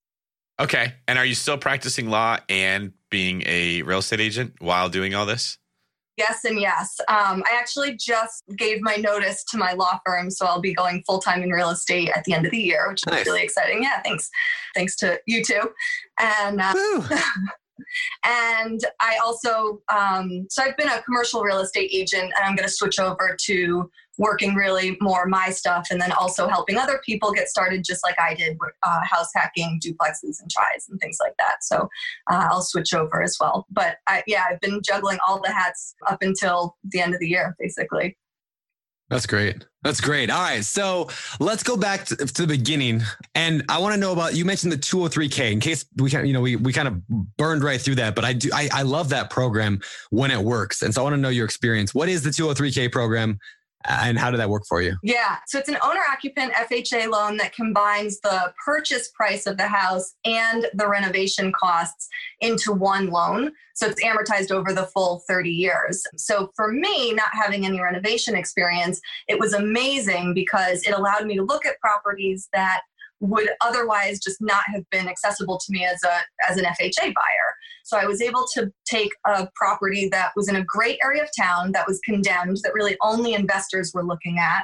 Okay. 0.61 0.93
And 1.09 1.19
are 1.19 1.25
you 1.25 1.35
still 1.35 1.57
practicing 1.57 2.11
law 2.11 2.39
and 2.49 2.93
being 3.11 3.43
a 3.47 3.83
real 3.83 3.99
estate 4.01 4.21
agent 4.21 4.55
while 4.59 4.89
doing 4.89 5.15
all 5.15 5.27
this? 5.27 5.57
Yes 6.17 6.45
and 6.45 6.61
yes. 6.61 7.01
Um, 7.09 7.43
I 7.51 7.57
actually 7.59 7.97
just 7.97 8.43
gave 8.57 8.83
my 8.83 8.97
notice 8.97 9.43
to 9.45 9.57
my 9.57 9.73
law 9.73 10.01
firm, 10.05 10.31
so 10.31 10.45
I'll 10.45 10.61
be 10.61 10.75
going 10.75 11.03
full 11.07 11.19
time 11.19 11.43
in 11.43 11.49
real 11.49 11.71
estate 11.71 12.11
at 12.11 12.25
the 12.25 12.35
end 12.35 12.45
of 12.45 12.51
the 12.51 12.59
year, 12.59 12.91
which 12.91 13.07
Nice. 13.07 13.23
is 13.23 13.27
really 13.27 13.43
exciting. 13.43 13.83
Yeah, 13.83 14.03
thanks. 14.03 14.29
Thanks 14.75 14.97
to 14.97 15.19
you 15.27 15.43
too. 15.43 15.71
And 16.19 16.61
uh. 16.61 16.75
and 18.25 18.81
I 19.01 19.19
also, 19.25 19.81
um, 19.95 20.47
so 20.49 20.63
I've 20.63 20.77
been 20.77 20.89
a 20.89 21.03
commercial 21.03 21.43
real 21.43 21.61
estate 21.61 21.91
agent, 21.93 22.25
and 22.25 22.45
I'm 22.45 22.57
going 22.57 22.69
to 22.69 22.75
switch 22.75 22.99
over 22.99 23.37
to 23.47 23.91
working 24.19 24.55
really 24.55 24.99
more 25.01 25.27
my 25.27 25.51
stuff, 25.51 25.87
and 25.91 26.01
then 26.01 26.13
also 26.13 26.47
helping 26.47 26.77
other 26.77 27.01
people 27.05 27.33
get 27.33 27.49
started, 27.49 27.83
just 27.85 28.05
like 28.05 28.19
I 28.21 28.35
did, 28.35 28.59
with 28.61 28.73
uh, 28.83 29.01
house 29.03 29.31
hacking, 29.35 29.81
duplexes, 29.85 30.41
and 30.41 30.51
tries, 30.51 30.87
and 30.89 31.01
things 31.01 31.17
like 31.21 31.35
that. 31.39 31.63
So 31.63 31.89
uh, 32.31 32.49
I'll 32.51 32.63
switch 32.63 32.93
over 32.93 33.23
as 33.23 33.37
well. 33.41 33.67
But 33.71 33.97
I, 34.07 34.23
yeah, 34.27 34.45
I've 34.51 34.61
been 34.61 34.81
juggling 34.85 35.19
all 35.27 35.41
the 35.41 35.51
hats 35.51 35.95
up 36.07 36.23
until 36.23 36.77
the 36.85 37.01
end 37.01 37.15
of 37.15 37.21
the 37.21 37.29
year, 37.29 37.57
basically. 37.59 38.19
That's 39.11 39.27
great. 39.27 39.67
That's 39.83 40.01
great. 40.01 40.31
All 40.31 40.41
right. 40.41 40.65
So 40.65 41.09
let's 41.41 41.65
go 41.65 41.77
back 41.77 42.05
to, 42.07 42.17
to 42.17 42.43
the 42.43 42.47
beginning. 42.47 43.03
And 43.35 43.65
I 43.69 43.79
want 43.79 43.93
to 43.93 44.01
know 44.01 44.13
about 44.13 44.37
you 44.37 44.45
mentioned 44.45 44.73
the 44.73 44.77
203K 44.77 45.51
in 45.51 45.59
case 45.59 45.85
we 45.97 46.11
can, 46.11 46.27
you 46.27 46.33
know, 46.33 46.41
we, 46.41 46.55
we 46.55 46.73
kind 46.73 46.87
of 46.87 47.07
burned 47.37 47.65
right 47.65 47.81
through 47.81 47.97
that, 47.97 48.15
but 48.15 48.25
I 48.25 48.33
do, 48.35 48.51
I, 48.55 48.69
I 48.73 48.83
love 48.83 49.09
that 49.09 49.29
program 49.29 49.81
when 50.11 50.31
it 50.31 50.39
works. 50.39 50.83
And 50.83 50.95
so 50.95 51.01
I 51.01 51.05
want 51.05 51.15
to 51.15 51.21
know 51.21 51.29
your 51.29 51.45
experience. 51.45 51.93
What 51.93 52.09
is 52.09 52.23
the 52.23 52.31
203K 52.31 52.93
program 52.93 53.41
and 53.89 54.19
how 54.19 54.31
did 54.31 54.41
that 54.41 54.51
work 54.51 54.65
for 54.69 54.83
you? 54.83 54.97
Yeah. 55.03 55.39
So 55.47 55.59
it's 55.59 55.69
an 55.69 55.79
owner 55.83 56.01
occupant 56.13 56.53
FHA 56.53 57.09
loan 57.09 57.39
that 57.39 57.55
combines 57.55 58.21
the 58.21 58.53
purchase 58.65 59.09
price 59.09 59.47
of 59.47 59.57
the 59.57 59.67
house 59.67 60.15
and 60.25 60.67
the 60.75 60.89
renovation 60.89 61.53
costs 61.59 62.09
into 62.41 62.73
one 62.73 63.09
loan. 63.09 63.53
So 63.75 63.87
it's 63.87 64.03
amortized 64.05 64.51
over 64.51 64.73
the 64.75 64.85
full 64.85 65.23
30 65.27 65.51
years. 65.51 66.03
So 66.17 66.51
for 66.55 66.71
me, 66.71 67.15
not 67.15 67.31
having 67.33 67.65
any 67.65 67.81
renovation 67.81 68.35
experience, 68.35 69.01
it 69.29 69.39
was 69.39 69.55
amazing 69.55 70.35
because 70.35 70.83
it 70.83 70.93
allowed 70.93 71.27
me 71.27 71.37
to 71.37 71.43
look 71.43 71.65
at 71.65 71.81
properties 71.81 72.49
that 72.53 72.83
would 73.21 73.51
otherwise 73.61 74.19
just 74.19 74.41
not 74.41 74.65
have 74.67 74.89
been 74.91 75.09
accessible 75.09 75.59
to 75.59 75.73
me 75.73 75.85
as 75.85 76.03
a 76.03 76.21
as 76.51 76.57
an 76.57 76.65
FHA 76.65 77.03
buyer. 77.03 77.55
So 77.91 77.99
I 77.99 78.07
was 78.07 78.23
able 78.23 78.47
to 78.55 78.73
take 78.87 79.11
a 79.27 79.49
property 79.57 80.09
that 80.13 80.31
was 80.37 80.49
in 80.49 80.55
a 80.55 80.65
great 80.65 81.01
area 81.03 81.25
of 81.25 81.29
town 81.37 81.73
that 81.73 81.89
was 81.89 81.99
condemned 82.05 82.59
that 82.63 82.73
really 82.73 82.97
only 83.03 83.35
investors 83.35 83.91
were 83.93 84.05
looking 84.05 84.39
at 84.39 84.63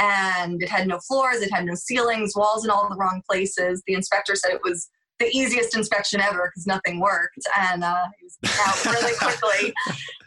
and 0.00 0.60
it 0.60 0.68
had 0.68 0.88
no 0.88 0.98
floors, 0.98 1.42
it 1.42 1.52
had 1.52 1.64
no 1.64 1.76
ceilings, 1.76 2.32
walls 2.34 2.64
in 2.64 2.70
all 2.70 2.88
the 2.88 2.96
wrong 2.96 3.22
places. 3.30 3.84
The 3.86 3.94
inspector 3.94 4.34
said 4.34 4.50
it 4.50 4.60
was 4.64 4.90
the 5.20 5.28
easiest 5.28 5.76
inspection 5.76 6.20
ever 6.20 6.50
because 6.52 6.66
nothing 6.66 6.98
worked 6.98 7.38
and 7.56 7.84
uh, 7.84 8.04
it 8.20 8.24
was 8.42 8.58
out 8.66 8.94
really 8.94 9.16
quickly. 9.20 9.72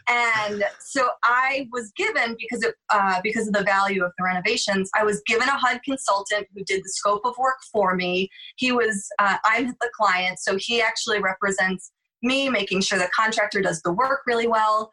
And 0.08 0.64
so 0.80 1.10
I 1.22 1.68
was 1.70 1.92
given 1.94 2.36
because 2.40 2.64
of 2.64 2.72
uh, 2.88 3.20
because 3.22 3.48
of 3.48 3.52
the 3.52 3.64
value 3.64 4.02
of 4.02 4.12
the 4.16 4.24
renovations, 4.24 4.90
I 4.96 5.04
was 5.04 5.22
given 5.26 5.46
a 5.46 5.58
HUD 5.58 5.82
consultant 5.84 6.46
who 6.54 6.64
did 6.64 6.80
the 6.80 6.88
scope 6.88 7.20
of 7.26 7.34
work 7.38 7.58
for 7.70 7.94
me. 7.94 8.30
He 8.56 8.72
was 8.72 9.08
uh, 9.18 9.36
I'm 9.44 9.66
the 9.66 9.90
client, 9.94 10.38
so 10.40 10.56
he 10.58 10.80
actually 10.80 11.20
represents 11.20 11.92
me, 12.22 12.48
making 12.48 12.80
sure 12.82 12.98
the 12.98 13.08
contractor 13.14 13.60
does 13.60 13.80
the 13.82 13.92
work 13.92 14.22
really 14.26 14.46
well. 14.46 14.90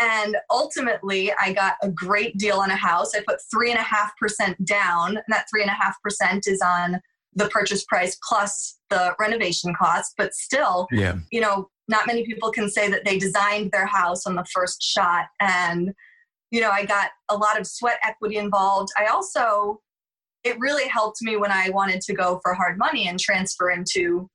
And 0.00 0.36
ultimately, 0.50 1.30
I 1.38 1.52
got 1.52 1.74
a 1.82 1.90
great 1.90 2.38
deal 2.38 2.58
on 2.58 2.70
a 2.70 2.76
house. 2.76 3.14
I 3.14 3.22
put 3.28 3.40
three 3.52 3.70
and 3.70 3.78
a 3.78 3.82
half 3.82 4.16
percent 4.16 4.64
down, 4.64 5.16
and 5.16 5.24
that 5.28 5.46
three 5.50 5.60
and 5.60 5.70
a 5.70 5.74
half 5.74 5.94
percent 6.02 6.46
is 6.46 6.62
on 6.62 7.00
the 7.34 7.48
purchase 7.48 7.84
price 7.84 8.18
plus 8.26 8.78
the 8.88 9.14
renovation 9.20 9.74
costs. 9.74 10.14
But 10.16 10.34
still, 10.34 10.88
Yeah. 10.90 11.16
you 11.30 11.40
know, 11.40 11.68
not 11.86 12.06
many 12.06 12.24
people 12.24 12.50
can 12.50 12.70
say 12.70 12.88
that 12.88 13.04
they 13.04 13.18
designed 13.18 13.72
their 13.72 13.86
house 13.86 14.26
on 14.26 14.36
the 14.36 14.44
first 14.54 14.82
shot. 14.82 15.26
And, 15.40 15.92
you 16.50 16.60
know, 16.60 16.70
I 16.70 16.86
got 16.86 17.10
a 17.28 17.36
lot 17.36 17.60
of 17.60 17.66
sweat 17.66 17.98
equity 18.02 18.36
involved. 18.36 18.88
I 18.98 19.06
also, 19.06 19.80
it 20.44 20.58
really 20.58 20.88
helped 20.88 21.20
me 21.20 21.36
when 21.36 21.52
I 21.52 21.68
wanted 21.70 22.00
to 22.02 22.14
go 22.14 22.40
for 22.42 22.54
hard 22.54 22.78
money 22.78 23.06
and 23.06 23.20
transfer 23.20 23.70
into, 23.70 24.28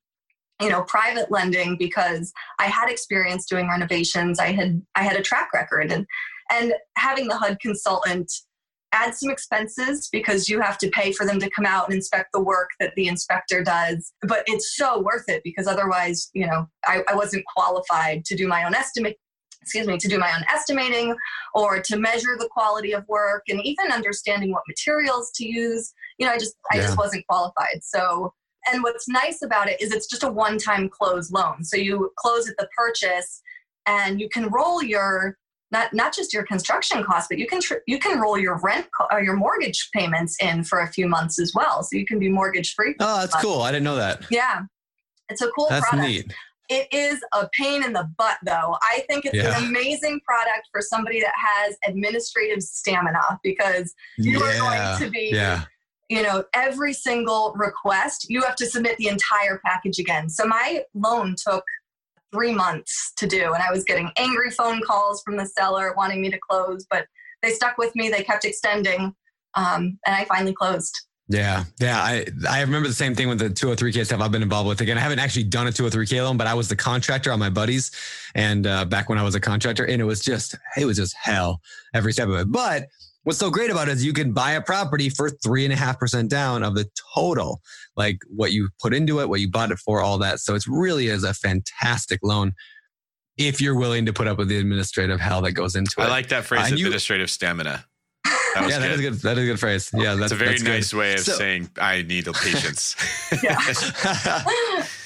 you 0.60 0.70
know, 0.70 0.82
private 0.82 1.30
lending 1.30 1.76
because 1.76 2.32
I 2.58 2.66
had 2.66 2.88
experience 2.88 3.46
doing 3.46 3.68
renovations. 3.68 4.38
I 4.38 4.52
had, 4.52 4.82
I 4.94 5.02
had 5.02 5.16
a 5.16 5.22
track 5.22 5.52
record 5.52 5.92
and, 5.92 6.06
and 6.50 6.72
having 6.96 7.28
the 7.28 7.36
HUD 7.36 7.58
consultant 7.60 8.32
add 8.92 9.14
some 9.14 9.30
expenses 9.30 10.08
because 10.10 10.48
you 10.48 10.60
have 10.60 10.78
to 10.78 10.88
pay 10.90 11.12
for 11.12 11.26
them 11.26 11.38
to 11.40 11.50
come 11.50 11.66
out 11.66 11.86
and 11.86 11.94
inspect 11.94 12.30
the 12.32 12.42
work 12.42 12.70
that 12.80 12.94
the 12.96 13.08
inspector 13.08 13.62
does. 13.62 14.12
But 14.22 14.44
it's 14.46 14.76
so 14.76 15.00
worth 15.00 15.28
it 15.28 15.42
because 15.44 15.66
otherwise, 15.66 16.30
you 16.32 16.46
know, 16.46 16.68
I, 16.86 17.02
I 17.08 17.14
wasn't 17.14 17.44
qualified 17.54 18.24
to 18.26 18.36
do 18.36 18.48
my 18.48 18.64
own 18.64 18.74
estimate. 18.74 19.18
Excuse 19.60 19.88
me, 19.88 19.98
to 19.98 20.08
do 20.08 20.18
my 20.18 20.32
own 20.32 20.44
estimating 20.48 21.16
or 21.52 21.80
to 21.80 21.96
measure 21.96 22.36
the 22.38 22.48
quality 22.52 22.92
of 22.92 23.04
work 23.08 23.42
and 23.48 23.60
even 23.64 23.90
understanding 23.90 24.52
what 24.52 24.62
materials 24.68 25.32
to 25.34 25.44
use. 25.44 25.92
You 26.18 26.26
know, 26.26 26.32
I 26.32 26.38
just 26.38 26.54
I 26.70 26.76
Yeah. 26.76 26.82
just 26.82 26.96
wasn't 26.96 27.26
qualified. 27.26 27.82
So 27.82 28.32
and 28.72 28.82
what's 28.82 29.08
nice 29.08 29.42
about 29.42 29.68
it 29.68 29.80
is 29.80 29.92
it's 29.92 30.06
just 30.06 30.22
a 30.22 30.28
one-time 30.30 30.88
close 30.88 31.30
loan. 31.30 31.64
So 31.64 31.76
you 31.76 32.10
close 32.18 32.48
at 32.48 32.56
the 32.58 32.68
purchase 32.76 33.42
and 33.86 34.20
you 34.20 34.28
can 34.28 34.48
roll 34.48 34.82
your 34.82 35.36
not 35.72 35.92
not 35.92 36.14
just 36.14 36.32
your 36.32 36.44
construction 36.44 37.02
costs, 37.02 37.26
but 37.28 37.38
you 37.38 37.46
can 37.46 37.60
tr- 37.60 37.82
you 37.86 37.98
can 37.98 38.20
roll 38.20 38.38
your 38.38 38.60
rent 38.62 38.86
co- 38.96 39.08
or 39.10 39.20
your 39.22 39.34
mortgage 39.34 39.88
payments 39.92 40.36
in 40.40 40.62
for 40.62 40.80
a 40.80 40.86
few 40.86 41.08
months 41.08 41.40
as 41.40 41.52
well, 41.54 41.82
so 41.82 41.96
you 41.96 42.06
can 42.06 42.18
be 42.20 42.28
mortgage 42.28 42.74
free. 42.74 42.94
Oh, 43.00 43.20
that's 43.20 43.34
cool. 43.42 43.62
I 43.62 43.72
didn't 43.72 43.84
know 43.84 43.96
that. 43.96 44.24
Yeah, 44.30 44.60
it's 45.28 45.42
a 45.42 45.48
cool 45.56 45.66
That's 45.68 45.88
product. 45.88 46.08
neat. 46.08 46.32
It 46.68 46.88
is 46.92 47.20
a 47.32 47.48
pain 47.52 47.84
in 47.84 47.92
the 47.92 48.08
butt, 48.18 48.38
though. 48.44 48.76
I 48.82 49.04
think 49.08 49.24
it's 49.24 49.34
Yeah. 49.36 49.56
an 49.58 49.64
amazing 49.66 50.20
product 50.26 50.68
for 50.72 50.80
somebody 50.80 51.20
that 51.20 51.32
has 51.36 51.76
administrative 51.86 52.60
stamina 52.62 53.38
because 53.44 53.94
you 54.18 54.40
are 54.42 54.56
going 54.58 54.98
to 54.98 55.10
be 55.10 55.30
Yeah. 55.32 55.62
You 56.08 56.22
know, 56.22 56.44
every 56.54 56.92
single 56.92 57.52
request, 57.56 58.26
you 58.28 58.42
have 58.42 58.56
to 58.56 58.66
submit 58.66 58.96
the 58.96 59.08
entire 59.08 59.60
package 59.64 59.98
again. 59.98 60.28
So 60.28 60.46
my 60.46 60.82
loan 60.94 61.34
took 61.36 61.64
three 62.32 62.52
months 62.52 63.12
to 63.16 63.26
do, 63.26 63.52
and 63.54 63.62
I 63.62 63.70
was 63.70 63.84
getting 63.84 64.10
angry 64.16 64.50
phone 64.50 64.80
calls 64.82 65.22
from 65.22 65.36
the 65.36 65.46
seller 65.46 65.94
wanting 65.96 66.20
me 66.20 66.30
to 66.30 66.38
close, 66.38 66.86
but 66.90 67.06
they 67.42 67.50
stuck 67.50 67.78
with 67.78 67.94
me. 67.96 68.08
They 68.08 68.22
kept 68.22 68.44
extending, 68.44 69.14
um, 69.54 69.98
and 70.06 70.14
I 70.14 70.24
finally 70.24 70.52
closed. 70.52 70.96
Yeah, 71.28 71.64
yeah. 71.80 72.00
I 72.00 72.26
I 72.48 72.60
remember 72.60 72.86
the 72.86 72.94
same 72.94 73.14
thing 73.16 73.28
with 73.28 73.40
the 73.40 73.50
203k 73.50 74.06
stuff 74.06 74.20
I've 74.20 74.30
been 74.30 74.44
involved 74.44 74.68
with. 74.68 74.80
Again, 74.80 74.96
I 74.96 75.00
haven't 75.00 75.18
actually 75.18 75.42
done 75.44 75.66
a 75.66 75.70
203k 75.70 76.22
loan, 76.22 76.36
but 76.36 76.46
I 76.46 76.54
was 76.54 76.68
the 76.68 76.76
contractor 76.76 77.32
on 77.32 77.40
my 77.40 77.50
buddies, 77.50 77.90
and 78.36 78.64
uh, 78.64 78.84
back 78.84 79.08
when 79.08 79.18
I 79.18 79.24
was 79.24 79.34
a 79.34 79.40
contractor, 79.40 79.84
and 79.84 80.00
it 80.00 80.04
was 80.04 80.20
just 80.20 80.54
it 80.76 80.84
was 80.84 80.98
just 80.98 81.16
hell 81.20 81.62
every 81.94 82.12
step 82.12 82.28
of 82.28 82.36
it. 82.36 82.52
But 82.52 82.86
what's 83.26 83.40
so 83.40 83.50
great 83.50 83.70
about 83.70 83.88
it 83.88 83.92
is 83.92 84.04
you 84.04 84.12
can 84.12 84.32
buy 84.32 84.52
a 84.52 84.60
property 84.62 85.08
for 85.08 85.30
three 85.30 85.64
and 85.64 85.72
a 85.72 85.76
half 85.76 85.98
percent 85.98 86.30
down 86.30 86.62
of 86.62 86.76
the 86.76 86.88
total, 87.12 87.60
like 87.96 88.18
what 88.28 88.52
you 88.52 88.68
put 88.80 88.94
into 88.94 89.20
it, 89.20 89.28
what 89.28 89.40
you 89.40 89.50
bought 89.50 89.72
it 89.72 89.78
for, 89.80 90.00
all 90.00 90.16
that. 90.18 90.38
So 90.38 90.54
it's 90.54 90.68
really 90.68 91.08
is 91.08 91.24
a 91.24 91.34
fantastic 91.34 92.20
loan 92.22 92.52
if 93.36 93.60
you're 93.60 93.76
willing 93.76 94.06
to 94.06 94.12
put 94.12 94.28
up 94.28 94.38
with 94.38 94.46
the 94.46 94.56
administrative 94.58 95.18
hell 95.20 95.42
that 95.42 95.52
goes 95.52 95.74
into 95.74 95.92
it. 95.98 96.04
I 96.04 96.08
like 96.08 96.28
that 96.28 96.44
phrase, 96.44 96.62
Uh, 96.62 96.66
and 96.68 96.78
you- 96.78 96.86
administrative 96.86 97.28
stamina. 97.28 97.84
That 98.54 98.62
was 98.62 98.70
yeah, 98.72 98.78
that 98.78 98.86
good. 98.86 98.94
is 98.94 99.00
good. 99.00 99.14
That 99.28 99.38
is 99.38 99.42
a 99.44 99.46
good 99.50 99.60
phrase. 99.60 99.90
Yeah, 99.92 100.14
that's 100.14 100.30
It's 100.30 100.32
a 100.32 100.36
very 100.36 100.50
that's 100.52 100.62
good. 100.62 100.70
nice 100.70 100.94
way 100.94 101.14
of 101.14 101.20
So- 101.20 101.32
saying 101.34 101.68
I 101.78 102.02
need 102.02 102.28
a 102.28 102.32
patience. 102.32 102.94
Yeah. 103.42 103.58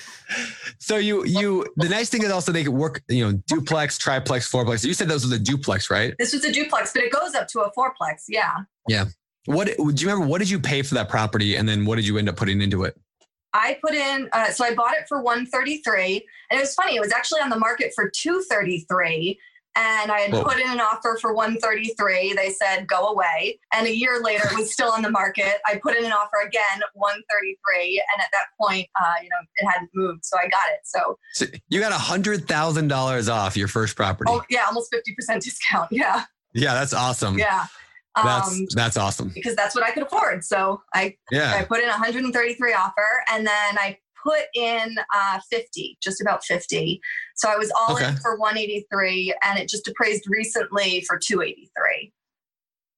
so 0.80 0.96
you 0.96 1.24
you 1.24 1.64
the 1.76 1.88
nice 1.88 2.08
thing 2.08 2.22
is 2.22 2.30
also 2.30 2.52
they 2.52 2.64
could 2.64 2.74
work 2.74 3.02
you 3.08 3.24
know 3.24 3.38
duplex 3.46 3.98
triplex 3.98 4.50
fourplex 4.50 4.84
you 4.84 4.94
said 4.94 5.08
those 5.08 5.24
were 5.24 5.30
the 5.30 5.38
duplex 5.38 5.90
right 5.90 6.14
this 6.18 6.32
was 6.32 6.44
a 6.44 6.52
duplex, 6.52 6.92
but 6.92 7.02
it 7.02 7.12
goes 7.12 7.34
up 7.34 7.46
to 7.48 7.60
a 7.60 7.72
fourplex. 7.72 8.24
Yeah. 8.28 8.56
Yeah. 8.88 9.04
what 9.44 9.66
do 9.66 9.74
you 9.78 10.08
remember 10.08 10.26
what 10.26 10.38
did 10.38 10.50
you 10.50 10.58
pay 10.58 10.82
for 10.82 10.94
that 10.94 11.08
property 11.08 11.56
and 11.56 11.68
then 11.68 11.84
what 11.84 11.96
did 11.96 12.06
you 12.06 12.18
end 12.18 12.28
up 12.28 12.36
putting 12.36 12.60
into 12.60 12.84
it 12.84 12.98
I 13.52 13.78
put 13.82 13.94
in, 13.94 14.28
uh, 14.32 14.50
so 14.50 14.64
I 14.64 14.74
bought 14.74 14.94
it 14.94 15.08
for 15.08 15.22
133 15.22 16.24
and 16.50 16.58
it 16.58 16.62
was 16.62 16.74
funny. 16.74 16.94
It 16.94 17.00
was 17.00 17.12
actually 17.12 17.40
on 17.40 17.50
the 17.50 17.58
market 17.58 17.92
for 17.94 18.08
233 18.08 19.38
and 19.80 20.12
I 20.12 20.20
had 20.20 20.32
Whoa. 20.32 20.44
put 20.44 20.58
in 20.58 20.68
an 20.68 20.80
offer 20.80 21.16
for 21.20 21.32
133. 21.32 22.34
They 22.34 22.50
said, 22.50 22.86
go 22.86 23.08
away. 23.08 23.58
And 23.72 23.86
a 23.86 23.96
year 23.96 24.20
later, 24.22 24.44
it 24.50 24.58
was 24.58 24.72
still 24.72 24.90
on 24.90 25.02
the 25.02 25.10
market. 25.10 25.54
I 25.66 25.80
put 25.82 25.96
in 25.96 26.04
an 26.04 26.12
offer 26.12 26.46
again, 26.46 26.80
133. 26.94 28.04
And 28.14 28.22
at 28.22 28.28
that 28.32 28.46
point, 28.60 28.86
uh, 29.00 29.14
you 29.22 29.28
know, 29.28 29.36
it 29.56 29.66
hadn't 29.70 29.90
moved. 29.94 30.24
So 30.24 30.36
I 30.38 30.48
got 30.48 30.68
it. 30.70 30.80
So, 30.84 31.18
so 31.32 31.46
you 31.68 31.80
got 31.80 31.92
a 31.92 31.96
hundred 31.98 32.46
thousand 32.46 32.88
dollars 32.88 33.28
off 33.28 33.56
your 33.56 33.68
first 33.68 33.96
property 33.96 34.30
oh, 34.30 34.42
yeah, 34.50 34.64
almost 34.66 34.92
50% 34.92 35.40
discount. 35.40 35.88
Yeah. 36.00 36.24
yeah 36.54 36.74
that's 36.74 36.92
awesome 36.94 37.38
Yeah. 37.38 37.66
that's 38.16 38.52
Um, 38.52 38.66
that's 38.74 38.96
awesome 38.96 39.30
because 39.34 39.54
that's 39.56 39.74
what 39.74 39.84
I 39.84 39.90
could 39.92 40.02
afford. 40.04 40.44
So 40.44 40.82
I 40.94 41.16
yeah. 41.30 41.54
I 41.58 41.64
put 41.64 41.80
in 41.80 41.88
133 41.88 42.72
offer 42.74 43.24
and 43.32 43.46
then 43.46 43.78
I 43.78 43.98
put 44.22 44.42
in 44.54 44.96
uh, 45.14 45.40
50, 45.50 45.98
just 46.02 46.20
about 46.20 46.44
50. 46.44 47.00
So 47.36 47.48
I 47.48 47.56
was 47.56 47.72
all 47.78 47.96
in 47.96 48.16
for 48.16 48.36
183 48.36 49.34
and 49.44 49.58
it 49.58 49.68
just 49.68 49.88
appraised 49.88 50.24
recently 50.28 51.02
for 51.06 51.18
283. 51.18 52.12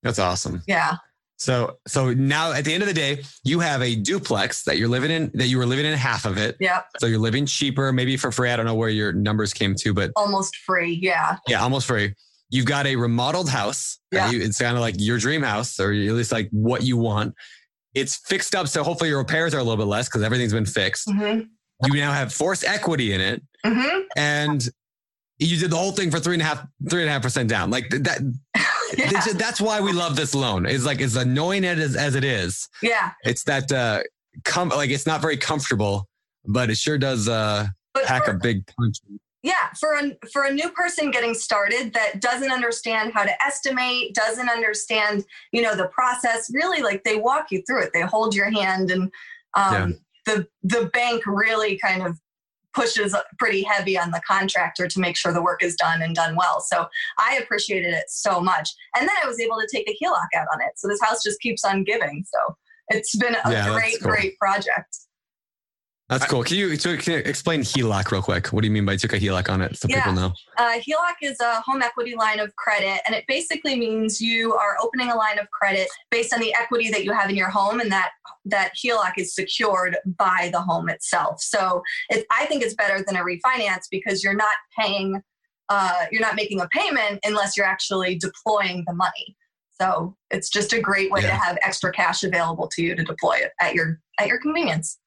that's 0.03 0.19
awesome 0.19 0.63
Yeah. 0.67 0.97
So 1.39 1.79
so 1.89 2.13
now 2.15 2.53
at 2.53 2.65
the 2.65 2.73
end 2.73 2.85
of 2.85 2.89
the 2.89 2.95
day, 2.95 3.25
you 3.43 3.59
have 3.59 3.83
a 3.83 3.97
duplex 3.97 4.63
that 4.63 4.79
you're 4.79 4.89
living 4.89 5.11
in 5.11 5.33
that 5.35 5.49
you 5.49 5.59
were 5.59 5.67
living 5.67 5.87
in 5.87 5.99
half 5.99 6.25
of 6.25 6.39
it. 6.39 6.57
Yeah. 6.61 6.83
So 7.01 7.07
you're 7.07 7.19
living 7.19 7.47
cheaper, 7.47 7.93
maybe 7.93 8.17
for 8.17 8.31
free. 8.31 8.51
I 8.51 8.57
don't 8.57 8.65
know 8.65 8.77
where 8.77 8.91
your 8.91 9.13
numbers 9.13 9.53
came 9.53 9.75
to, 9.77 9.93
but 9.93 10.13
almost 10.15 10.55
free. 10.59 11.01
Yeah. 11.03 11.39
Yeah, 11.49 11.61
almost 11.61 11.89
free. 11.89 12.15
You've 12.51 12.67
got 12.67 12.87
a 12.87 12.95
remodeled 12.95 13.49
house. 13.49 13.99
Yeah. 14.13 14.31
You, 14.31 14.41
it's 14.41 14.59
kind 14.59 14.77
of 14.77 14.83
like 14.83 14.95
your 14.99 15.19
dream 15.19 15.43
house, 15.43 15.81
or 15.81 15.91
at 15.93 16.13
least 16.13 16.31
like 16.31 16.49
what 16.53 16.85
you 16.85 16.97
want. 16.97 17.35
It's 17.95 18.17
fixed 18.17 18.55
up, 18.55 18.69
so 18.69 18.83
hopefully 18.83 19.11
your 19.11 19.19
repairs 19.19 19.55
are 19.55 19.59
a 19.59 19.63
little 19.63 19.77
bit 19.77 19.87
less 19.89 20.09
because 20.09 20.23
everything's 20.23 20.53
been 20.53 20.67
fixed. 20.67 21.09
Mm-hmm. 21.09 21.43
You 21.93 22.01
now 22.01 22.13
have 22.13 22.33
forced 22.33 22.65
equity 22.65 23.13
in 23.13 23.21
it, 23.21 23.43
Mm-hmm. 23.67 23.99
and 24.17 24.69
you 25.39 25.57
did 25.59 25.71
the 25.71 25.77
whole 25.77 25.93
thing 25.93 26.11
for 26.11 26.19
three 26.21 26.35
and 26.35 26.43
a 26.43 26.45
half, 26.45 26.65
three 26.91 27.03
and 27.03 27.09
a 27.09 27.13
half 27.13 27.23
percent 27.23 27.49
down. 27.49 27.71
Like 27.71 27.91
that. 27.91 28.21
yeah. 28.97 29.11
That's, 29.11 29.35
that's 29.35 29.61
why 29.61 29.81
we 29.81 29.93
love 29.93 30.15
this 30.17 30.35
loan. 30.35 30.67
It's 30.67 30.85
like 30.85 31.01
as 31.01 31.17
annoying 31.17 31.65
as, 31.65 31.97
as 31.97 32.15
it 32.15 32.25
is. 32.25 32.69
yeah. 32.83 33.13
It's 33.25 33.45
that 33.45 33.71
uh, 33.73 34.03
com- 34.45 34.69
like 34.71 34.91
it's 34.91 35.07
not 35.07 35.21
very 35.21 35.37
comfortable, 35.37 36.09
but 36.45 36.71
it 36.71 36.77
sure 36.77 36.99
does 36.99 37.29
uh, 37.29 37.67
But 37.95 38.05
pack 38.05 38.25
for- 38.27 38.33
a 38.33 38.39
big 38.39 38.67
punch. 38.67 38.99
Yeah 39.43 39.71
for 39.79 39.95
a 39.95 40.17
for 40.33 40.45
a 40.45 40.53
new 40.53 40.71
person 40.71 41.11
getting 41.11 41.35
started 41.35 41.93
that 41.95 42.21
doesn't 42.21 42.53
understand 42.53 43.13
how 43.13 43.25
to 43.25 43.43
estimate 43.43 44.15
doesn't 44.15 44.49
understand 44.49 45.25
you 45.53 45.61
know 45.63 45.75
the 45.75 45.89
process 45.89 46.51
really 46.53 46.81
like 46.83 47.03
they 47.05 47.17
walk 47.17 47.51
you 47.51 47.63
through 47.67 47.83
it. 47.83 47.91
They 47.93 48.03
hold 48.03 48.35
your 48.35 48.51
hand 48.51 48.91
and 48.91 49.11
um, 49.55 49.99
the 50.27 50.47
the 50.63 50.91
bank 50.93 51.25
really 51.27 51.79
kind 51.79 52.03
of 52.03 52.19
pushes 52.75 53.15
pretty 53.39 53.63
heavy 53.63 53.99
on 53.99 54.11
the 54.13 54.23
contractor 54.27 54.89
to 54.89 54.99
make 55.01 55.15
sure 55.15 55.31
the 55.33 55.43
work 55.43 55.63
is 55.63 55.77
done 55.77 56.01
and 56.01 56.15
done 56.15 56.37
well. 56.37 56.61
So 56.61 56.87
i 57.19 57.37
appreciated 57.37 57.93
it 57.93 58.05
so 58.09 58.41
much. 58.41 58.71
And 58.97 59.07
then 59.07 59.15
i 59.23 59.27
was 59.27 59.39
able 59.41 59.57
to 59.61 59.69
take 59.71 59.89
a 59.89 59.97
heloc 60.03 60.29
out 60.35 60.47
on 60.55 60.61
it. 60.63 60.73
So 60.77 60.89
this 60.89 61.01
house 61.03 61.23
just 61.23 61.41
keeps 61.41 61.65
on 61.65 61.85
giving. 61.85 62.25
So 62.33 62.57
it's 62.89 63.15
been 63.17 63.35
a 63.45 63.51
Yeah, 63.51 63.75
great 63.75 64.01
cool. 64.01 64.11
great 64.13 64.39
project 64.39 64.97
That's 66.13 66.31
cool. 66.31 66.45
Can 66.45 66.59
you, 66.59 66.77
can 66.77 67.15
you 67.15 67.19
explain 67.21 67.63
HELOC 67.63 68.11
real 68.11 68.21
quick? 68.21 68.49
What 68.49 68.61
do 68.61 68.67
you 68.67 68.73
mean 68.73 68.85
by 68.85 68.97
took 68.97 69.15
a 69.15 69.19
HELOC 69.19 69.49
on 69.49 69.63
it 69.63 69.79
so 69.79 69.89
Yeah. 69.89 70.01
people 70.01 70.13
know? 70.13 70.33
Uh, 70.59 70.79
HELOC 70.79 71.15
is 71.23 71.41
a 71.41 71.61
home 71.63 71.81
equity 71.81 72.15
line 72.15 72.39
of 72.39 72.55
credit, 72.57 73.01
and 73.07 73.15
it 73.15 73.25
basically 73.27 73.77
means 73.77 74.21
you 74.21 74.55
are 74.55 74.77
opening 74.83 75.09
a 75.09 75.17
line 75.17 75.39
of 75.39 75.51
credit 75.51 75.89
based 76.11 76.35
on 76.35 76.41
the 76.41 76.55
equity 76.55 76.91
that 76.91 77.05
you 77.05 77.13
have 77.13 77.31
in 77.31 77.37
your 77.37 77.49
home, 77.49 77.81
and 77.81 77.91
that 77.91 78.11
that 78.45 78.73
HELOC 78.77 79.13
is 79.17 79.35
secured 79.35 79.97
by 80.19 80.51
the 80.53 80.61
home 80.61 80.91
itself. 80.91 81.41
So 81.41 81.83
it, 82.11 82.27
I 82.31 82.45
think 82.47 82.63
it's 82.63 82.75
better 82.75 83.03
than 83.07 83.17
a 83.17 83.25
refinance 83.25 83.85
because 83.91 84.23
you're 84.23 84.35
not 84.35 84.55
paying, 84.79 85.23
uh, 85.69 86.05
you're 86.11 86.21
not 86.21 86.35
making 86.35 86.61
a 86.61 86.69
payment 86.69 87.21
unless 87.25 87.57
you're 87.57 87.67
actually 87.67 88.17
deploying 88.19 88.85
the 88.87 88.95
money. 88.95 89.37
So 89.81 90.17
it's 90.31 90.51
just 90.51 90.73
a 90.73 90.81
great 90.81 91.11
way 91.11 91.23
to 91.23 91.31
have 91.31 91.57
extra 91.63 91.91
cash 91.91 92.23
available 92.23 92.69
to 92.69 92.83
you 92.83 92.95
to 92.95 93.03
deploy 93.03 93.35
it 93.35 93.53
at 93.61 93.75
your 93.75 94.01
at 94.19 94.27
your 94.27 94.39
convenience. 94.39 94.99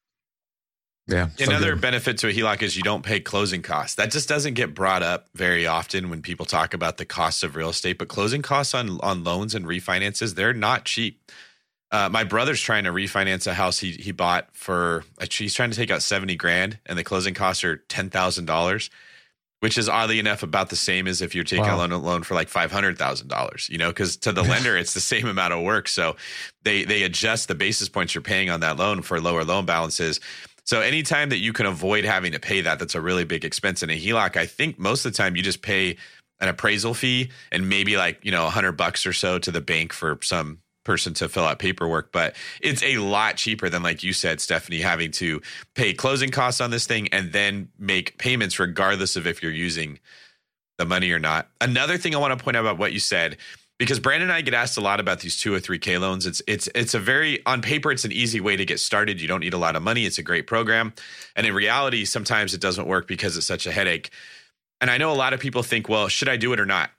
Yeah. 1.07 1.29
Another 1.39 1.73
good. 1.73 1.81
benefit 1.81 2.17
to 2.19 2.29
a 2.29 2.33
HELOC 2.33 2.63
is 2.63 2.75
you 2.75 2.81
don't 2.81 3.03
pay 3.03 3.19
closing 3.19 3.61
costs. 3.61 3.95
That 3.95 4.11
just 4.11 4.27
doesn't 4.27 4.55
get 4.55 4.73
brought 4.73 5.03
up 5.03 5.27
very 5.35 5.67
often 5.67 6.09
when 6.09 6.21
people 6.23 6.45
talk 6.47 6.73
about 6.73 6.97
the 6.97 7.05
costs 7.05 7.43
of 7.43 7.55
real 7.55 7.69
estate. 7.69 7.99
But 7.99 8.07
closing 8.07 8.41
costs 8.41 8.73
on 8.73 8.99
on 9.01 9.23
loans 9.23 9.53
and 9.53 9.65
refinances, 9.65 10.33
they're 10.35 10.53
not 10.53 10.85
cheap. 10.85 11.31
Uh, 11.91 12.09
my 12.09 12.23
brother's 12.23 12.59
trying 12.59 12.85
to 12.85 12.89
refinance 12.91 13.45
a 13.45 13.53
house 13.53 13.77
he 13.79 13.91
he 13.91 14.11
bought 14.11 14.49
for. 14.53 15.03
He's 15.31 15.53
trying 15.53 15.69
to 15.69 15.77
take 15.77 15.91
out 15.91 16.01
seventy 16.01 16.35
grand, 16.35 16.79
and 16.87 16.97
the 16.97 17.03
closing 17.03 17.35
costs 17.35 17.63
are 17.63 17.77
ten 17.87 18.09
thousand 18.09 18.45
dollars, 18.45 18.89
which 19.59 19.77
is 19.77 19.87
oddly 19.87 20.17
enough 20.17 20.41
about 20.41 20.71
the 20.71 20.75
same 20.75 21.07
as 21.07 21.21
if 21.21 21.35
you're 21.35 21.43
taking 21.43 21.65
Wow. 21.65 21.75
a 21.75 21.77
loan, 21.77 21.91
a 21.91 21.97
loan 21.99 22.23
for 22.23 22.33
like 22.33 22.49
five 22.49 22.71
hundred 22.71 22.97
thousand 22.97 23.27
dollars. 23.27 23.69
You 23.71 23.77
know, 23.77 23.89
because 23.89 24.17
to 24.17 24.31
the 24.31 24.41
lender 24.51 24.75
it's 24.75 24.95
the 24.95 24.99
same 24.99 25.27
amount 25.27 25.53
of 25.53 25.61
work. 25.61 25.87
So 25.87 26.15
they 26.63 26.83
they 26.83 27.03
adjust 27.03 27.47
the 27.47 27.55
basis 27.55 27.89
points 27.89 28.15
you're 28.15 28.23
paying 28.23 28.49
on 28.49 28.61
that 28.61 28.77
loan 28.77 29.03
for 29.03 29.21
lower 29.21 29.43
loan 29.43 29.67
balances. 29.67 30.19
So 30.65 30.81
anytime 30.81 31.29
that 31.29 31.37
you 31.37 31.53
can 31.53 31.65
avoid 31.65 32.05
having 32.05 32.31
to 32.31 32.39
pay 32.39 32.61
that, 32.61 32.79
that's 32.79 32.95
a 32.95 33.01
really 33.01 33.23
big 33.23 33.45
expense 33.45 33.83
in 33.83 33.89
a 33.89 33.99
HELOC. 33.99 34.35
I 34.35 34.45
think 34.45 34.79
most 34.79 35.05
of 35.05 35.11
the 35.11 35.17
time 35.17 35.35
you 35.35 35.43
just 35.43 35.61
pay 35.61 35.97
an 36.39 36.49
appraisal 36.49 36.93
fee 36.93 37.29
and 37.51 37.69
maybe 37.69 37.97
like, 37.97 38.19
you 38.23 38.31
know, 38.31 38.47
a 38.47 38.49
hundred 38.49 38.73
bucks 38.73 39.05
or 39.05 39.13
so 39.13 39.39
to 39.39 39.51
the 39.51 39.61
bank 39.61 39.93
for 39.93 40.17
some 40.21 40.59
person 40.83 41.13
to 41.15 41.29
fill 41.29 41.43
out 41.45 41.59
paperwork. 41.59 42.11
But 42.11 42.35
it's 42.61 42.83
a 42.83 42.97
lot 42.97 43.37
cheaper 43.37 43.69
than, 43.69 43.83
like 43.83 44.03
you 44.03 44.13
said, 44.13 44.41
Stephanie, 44.41 44.81
having 44.81 45.11
to 45.11 45.41
pay 45.75 45.93
closing 45.93 46.29
costs 46.29 46.61
on 46.61 46.71
this 46.71 46.85
thing 46.85 47.09
and 47.09 47.31
then 47.31 47.69
make 47.77 48.17
payments 48.17 48.59
regardless 48.59 49.15
of 49.15 49.27
if 49.27 49.43
you're 49.43 49.51
using 49.51 49.99
the 50.77 50.85
money 50.85 51.11
or 51.11 51.19
not. 51.19 51.47
Another 51.61 51.97
thing 51.97 52.15
I 52.15 52.17
want 52.17 52.37
to 52.37 52.43
point 52.43 52.57
out 52.57 52.61
about 52.61 52.77
what 52.77 52.91
you 52.91 52.99
said, 52.99 53.37
because 53.77 53.99
Brandon 53.99 54.29
and 54.29 54.35
I 54.35 54.41
get 54.41 54.53
asked 54.53 54.77
a 54.77 54.81
lot 54.81 54.99
about 54.99 55.19
these 55.19 55.35
203K 55.35 55.99
loans. 55.99 56.25
It's 56.25 56.41
it's 56.47 56.69
it's 56.73 56.93
a 56.93 56.99
very 56.99 57.45
on 57.45 57.61
paper, 57.61 57.91
it's 57.91 58.05
an 58.05 58.11
easy 58.11 58.39
way 58.39 58.55
to 58.55 58.65
get 58.65 58.79
started. 58.79 59.21
You 59.21 59.27
don't 59.27 59.41
need 59.41 59.53
a 59.53 59.57
lot 59.57 59.75
of 59.75 59.83
money. 59.83 60.05
It's 60.05 60.17
a 60.17 60.23
great 60.23 60.47
program. 60.47 60.93
And 61.35 61.45
in 61.45 61.53
reality, 61.53 62.05
sometimes 62.05 62.53
it 62.53 62.61
doesn't 62.61 62.87
work 62.87 63.07
because 63.07 63.35
it's 63.37 63.45
such 63.45 63.67
a 63.67 63.71
headache. 63.71 64.11
And 64.81 64.91
I 64.91 64.97
know 64.97 65.11
a 65.11 65.15
lot 65.15 65.33
of 65.33 65.39
people 65.39 65.63
think, 65.63 65.89
well, 65.89 66.07
should 66.07 66.29
I 66.29 66.37
do 66.37 66.53
it 66.53 66.59
or 66.59 66.65
not? 66.65 66.91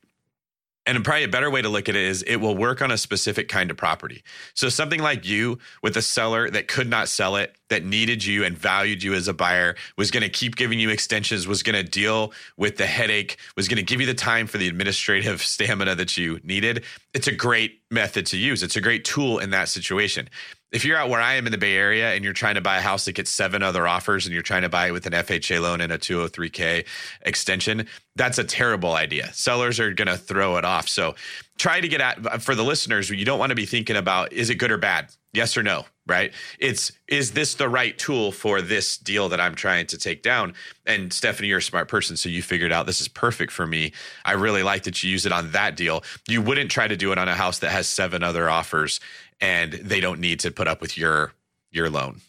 And 0.87 1.05
probably 1.05 1.25
a 1.25 1.29
better 1.29 1.51
way 1.51 1.63
to 1.63 1.69
look 1.69 1.89
at 1.89 1.97
it 1.97 2.03
is 2.03 2.23
it 2.23 2.37
will 2.37 2.57
work 2.57 2.81
on 2.81 2.93
a 2.93 2.99
specific 2.99 3.49
kind 3.49 3.71
of 3.73 3.77
property. 3.77 4.23
So 4.55 4.69
something 4.69 5.03
like 5.03 5.27
you 5.27 5.59
with 5.83 5.97
a 5.97 6.03
seller 6.03 6.49
that 6.51 6.69
could 6.69 6.89
not 6.89 7.09
sell 7.09 7.35
it, 7.37 7.57
that 7.69 7.85
needed 7.85 8.25
you 8.25 8.45
and 8.45 8.57
valued 8.57 9.03
you 9.03 9.13
as 9.15 9.27
a 9.27 9.35
buyer, 9.35 9.75
was 9.97 10.13
going 10.13 10.23
to 10.23 10.29
keep 10.29 10.55
giving 10.55 10.79
you 10.79 10.91
extensions, 10.91 11.49
was 11.49 11.65
going 11.65 11.75
to 11.75 11.83
deal 11.83 12.33
with 12.57 12.77
the 12.77 12.87
headache, 12.87 13.37
was 13.57 13.67
going 13.67 13.79
to 13.79 13.83
give 13.83 14.01
you 14.01 14.07
the 14.07 14.15
time 14.15 14.47
for 14.47 14.59
the 14.59 14.69
administrative 14.69 15.43
stamina 15.43 15.97
that 15.97 16.17
you 16.17 16.39
needed. 16.45 16.85
It's 17.13 17.27
a 17.27 17.35
great 17.35 17.81
method 17.91 18.27
to 18.27 18.39
use. 18.39 18.63
It's 18.63 18.77
a 18.77 18.81
great 18.81 19.05
tool 19.05 19.39
in 19.39 19.51
that 19.51 19.69
situation. 19.69 20.29
If 20.77 20.85
you're 20.85 20.99
out 20.99 21.09
where 21.09 21.23
I 21.23 21.37
am 21.37 21.47
in 21.47 21.53
the 21.53 21.57
Bay 21.57 21.75
Area 21.75 22.13
and 22.13 22.23
you're 22.23 22.35
trying 22.35 22.57
to 22.57 22.61
buy 22.61 22.77
a 22.77 22.83
house 22.83 23.07
that 23.07 23.15
gets 23.15 23.31
seven 23.31 23.63
other 23.63 23.89
offers 23.89 24.27
and 24.27 24.35
you're 24.35 24.43
trying 24.43 24.61
to 24.61 24.69
buy 24.69 24.89
it 24.89 24.91
with 24.91 25.07
an 25.07 25.15
FHA 25.15 25.59
loan 25.63 25.81
and 25.81 25.91
a 25.91 25.97
203K 25.97 26.85
extension, 27.23 27.87
that's 28.15 28.37
a 28.37 28.45
terrible 28.45 28.93
idea. 28.93 29.33
Sellers 29.33 29.81
are 29.81 29.95
going 29.95 30.09
to 30.09 30.19
throw 30.19 30.59
it 30.59 30.67
off. 30.67 30.87
So 30.87 31.15
try 31.57 31.81
to 31.81 31.89
get 31.89 32.03
at, 32.03 32.43
for 32.43 32.55
the 32.55 32.63
listeners, 32.63 33.09
you 33.09 33.25
don't 33.25 33.39
want 33.39 33.51
to 33.51 33.57
be 33.57 33.65
thinking 33.65 33.97
about 33.97 34.35
is 34.35 34.51
it 34.51 34.57
good 34.57 34.71
or 34.71 34.77
bad? 34.77 35.09
Yes 35.33 35.57
or 35.57 35.63
no, 35.63 35.85
right? 36.07 36.33
It's 36.59 36.93
is 37.09 37.33
this 37.33 37.55
the 37.55 37.69
right 37.69 37.97
tool 37.99 38.33
for 38.33 38.63
this 38.63 38.97
deal 38.97 39.29
that 39.31 39.41
I'm 39.41 39.55
trying 39.55 39.87
to 39.89 39.99
take 39.99 40.23
down? 40.23 40.55
And 40.87 41.13
Stephanie, 41.13 41.49
you're 41.49 41.59
a 41.59 41.63
smart 41.63 41.89
person, 41.89 42.17
so 42.17 42.29
you 42.31 42.43
figured 42.43 42.73
out 42.73 42.87
this 42.87 43.03
is 43.03 43.09
perfect 43.09 43.53
for 43.53 43.67
me. 43.67 43.93
I 44.25 44.33
really 44.33 44.63
like 44.63 44.85
that 44.85 45.03
you 45.03 45.11
use 45.11 45.27
it 45.27 45.33
on 45.33 45.53
that 45.53 45.77
deal. 45.77 46.05
You 46.27 46.41
wouldn't 46.41 46.71
try 46.71 46.89
to 46.89 46.97
do 46.97 47.13
it 47.13 47.19
on 47.19 47.29
a 47.29 47.35
house 47.35 47.59
that 47.59 47.71
has 47.71 47.87
seven 47.87 48.23
other 48.23 48.49
offers 48.49 48.99
and 49.41 49.73
they 49.75 50.01
don't 50.01 50.21
need 50.21 50.41
to 50.41 50.51
put 50.51 50.69
up 50.69 50.81
with 50.81 50.97
your 50.97 51.33
your 51.71 51.91
loan. 51.91 52.21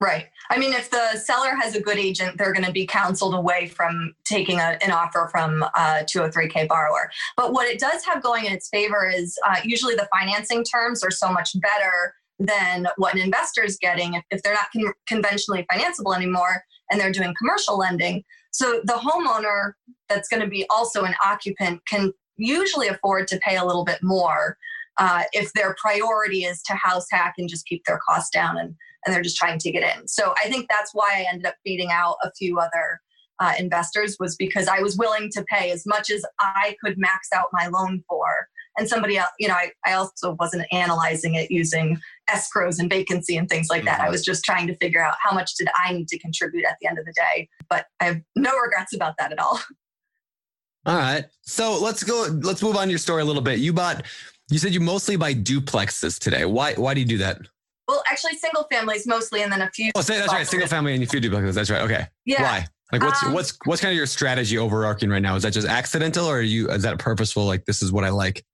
Right. 0.00 0.26
I 0.50 0.58
mean, 0.58 0.72
if 0.72 0.90
the 0.90 1.16
seller 1.16 1.56
has 1.60 1.74
a 1.74 1.80
good 1.80 1.98
agent, 1.98 2.38
they're 2.38 2.52
going 2.52 2.64
to 2.64 2.72
be 2.72 2.86
counseled 2.86 3.34
away 3.34 3.66
from 3.66 4.14
taking 4.24 4.60
a, 4.60 4.78
an 4.80 4.92
offer 4.92 5.28
from 5.30 5.62
a 5.62 6.04
203K 6.04 6.68
borrower. 6.68 7.10
But 7.36 7.52
what 7.52 7.66
it 7.66 7.80
does 7.80 8.04
have 8.04 8.22
going 8.22 8.44
in 8.44 8.52
its 8.52 8.68
favor 8.68 9.10
is 9.12 9.36
uh, 9.44 9.56
usually 9.64 9.96
the 9.96 10.08
financing 10.16 10.62
terms 10.62 11.02
are 11.02 11.10
so 11.10 11.32
much 11.32 11.50
better 11.60 12.14
than 12.38 12.86
what 12.96 13.14
an 13.14 13.20
investor 13.20 13.64
is 13.64 13.76
getting 13.76 14.14
if, 14.14 14.24
if 14.30 14.42
they're 14.42 14.54
not 14.54 14.68
con- 14.72 14.94
conventionally 15.08 15.66
financeable 15.70 16.14
anymore 16.14 16.62
and 16.90 17.00
they're 17.00 17.12
doing 17.12 17.34
commercial 17.36 17.76
lending. 17.76 18.22
So 18.52 18.80
the 18.84 18.94
homeowner 18.94 19.72
that's 20.08 20.28
going 20.28 20.42
to 20.42 20.48
be 20.48 20.64
also 20.70 21.02
an 21.02 21.14
occupant 21.24 21.84
can 21.86 22.12
usually 22.36 22.86
afford 22.86 23.26
to 23.28 23.38
pay 23.38 23.56
a 23.56 23.64
little 23.64 23.84
bit 23.84 23.98
more 24.02 24.56
uh, 24.98 25.22
if 25.32 25.52
their 25.52 25.74
priority 25.80 26.44
is 26.44 26.60
to 26.62 26.74
house 26.74 27.06
hack 27.10 27.34
and 27.38 27.48
just 27.48 27.66
keep 27.66 27.84
their 27.86 28.00
costs 28.08 28.30
down 28.30 28.56
and 28.58 28.74
and 29.06 29.14
they're 29.14 29.22
just 29.22 29.36
trying 29.36 29.58
to 29.60 29.70
get 29.70 29.96
in. 29.96 30.08
So 30.08 30.34
I 30.44 30.48
think 30.48 30.66
that's 30.68 30.90
why 30.92 31.08
I 31.18 31.26
ended 31.32 31.46
up 31.46 31.54
beating 31.64 31.90
out 31.92 32.16
a 32.24 32.32
few 32.32 32.58
other 32.58 33.00
uh, 33.38 33.52
investors 33.56 34.16
was 34.18 34.34
because 34.34 34.66
I 34.66 34.80
was 34.80 34.96
willing 34.98 35.30
to 35.34 35.44
pay 35.48 35.70
as 35.70 35.86
much 35.86 36.10
as 36.10 36.24
I 36.40 36.76
could 36.84 36.98
max 36.98 37.28
out 37.32 37.46
my 37.52 37.68
loan 37.68 38.02
for. 38.08 38.48
And 38.76 38.88
somebody 38.88 39.16
else, 39.16 39.30
you 39.38 39.46
know, 39.46 39.54
I, 39.54 39.70
I 39.86 39.92
also 39.92 40.36
wasn't 40.40 40.66
analyzing 40.72 41.36
it 41.36 41.48
using 41.50 41.98
escrows 42.28 42.80
and 42.80 42.90
vacancy 42.90 43.36
and 43.36 43.48
things 43.48 43.68
like 43.70 43.84
that. 43.84 44.00
I 44.00 44.08
Mhm. 44.08 44.10
was 44.10 44.24
just 44.24 44.44
trying 44.44 44.66
to 44.66 44.76
figure 44.76 45.02
out 45.04 45.14
how 45.22 45.32
much 45.32 45.54
did 45.54 45.68
I 45.76 45.92
need 45.92 46.08
to 46.08 46.18
contribute 46.18 46.64
at 46.64 46.76
the 46.80 46.88
end 46.88 46.98
of 46.98 47.04
the 47.04 47.12
day. 47.12 47.48
But 47.70 47.86
I 48.00 48.04
have 48.06 48.20
no 48.34 48.50
regrets 48.58 48.94
about 48.94 49.14
that 49.20 49.30
at 49.30 49.38
all. 49.38 49.60
All 50.86 50.96
right. 50.96 51.24
So 51.42 51.78
let's 51.80 52.02
go. 52.02 52.26
Let's 52.42 52.62
move 52.62 52.76
on 52.76 52.84
to 52.84 52.90
your 52.90 52.98
story 52.98 53.22
a 53.22 53.24
little 53.24 53.42
bit. 53.42 53.58
You 53.58 53.72
bought. 53.72 54.04
You 54.50 54.58
said 54.58 54.72
you 54.74 54.80
mostly 54.80 55.16
buy 55.16 55.34
duplexes 55.34 56.18
today. 56.18 56.44
Why? 56.44 56.74
Why 56.74 56.94
do 56.94 57.00
you 57.00 57.06
do 57.06 57.18
that? 57.18 57.38
Well, 57.86 58.02
actually, 58.10 58.34
single 58.36 58.66
families 58.70 59.06
mostly, 59.06 59.42
and 59.42 59.52
then 59.52 59.62
a 59.62 59.70
few. 59.70 59.90
Oh, 59.94 60.00
say 60.00 60.18
that's 60.18 60.32
right. 60.32 60.46
Single 60.46 60.68
family 60.68 60.94
and 60.94 61.02
a 61.02 61.06
few 61.06 61.20
duplexes. 61.20 61.54
That's 61.54 61.70
right. 61.70 61.82
Okay. 61.82 62.06
Yeah. 62.24 62.42
Why? 62.42 62.66
Like, 62.92 63.02
what's 63.02 63.22
Um, 63.22 63.32
what's 63.34 63.56
what's 63.66 63.80
kind 63.82 63.92
of 63.92 63.96
your 63.96 64.06
strategy 64.06 64.56
overarching 64.56 65.10
right 65.10 65.20
now? 65.22 65.36
Is 65.36 65.42
that 65.42 65.52
just 65.52 65.68
accidental, 65.68 66.26
or 66.26 66.38
are 66.38 66.42
you 66.42 66.70
is 66.70 66.82
that 66.82 66.98
purposeful? 66.98 67.44
Like, 67.44 67.66
this 67.66 67.82
is 67.82 67.92
what 67.92 68.04
I 68.04 68.08
like. 68.10 68.44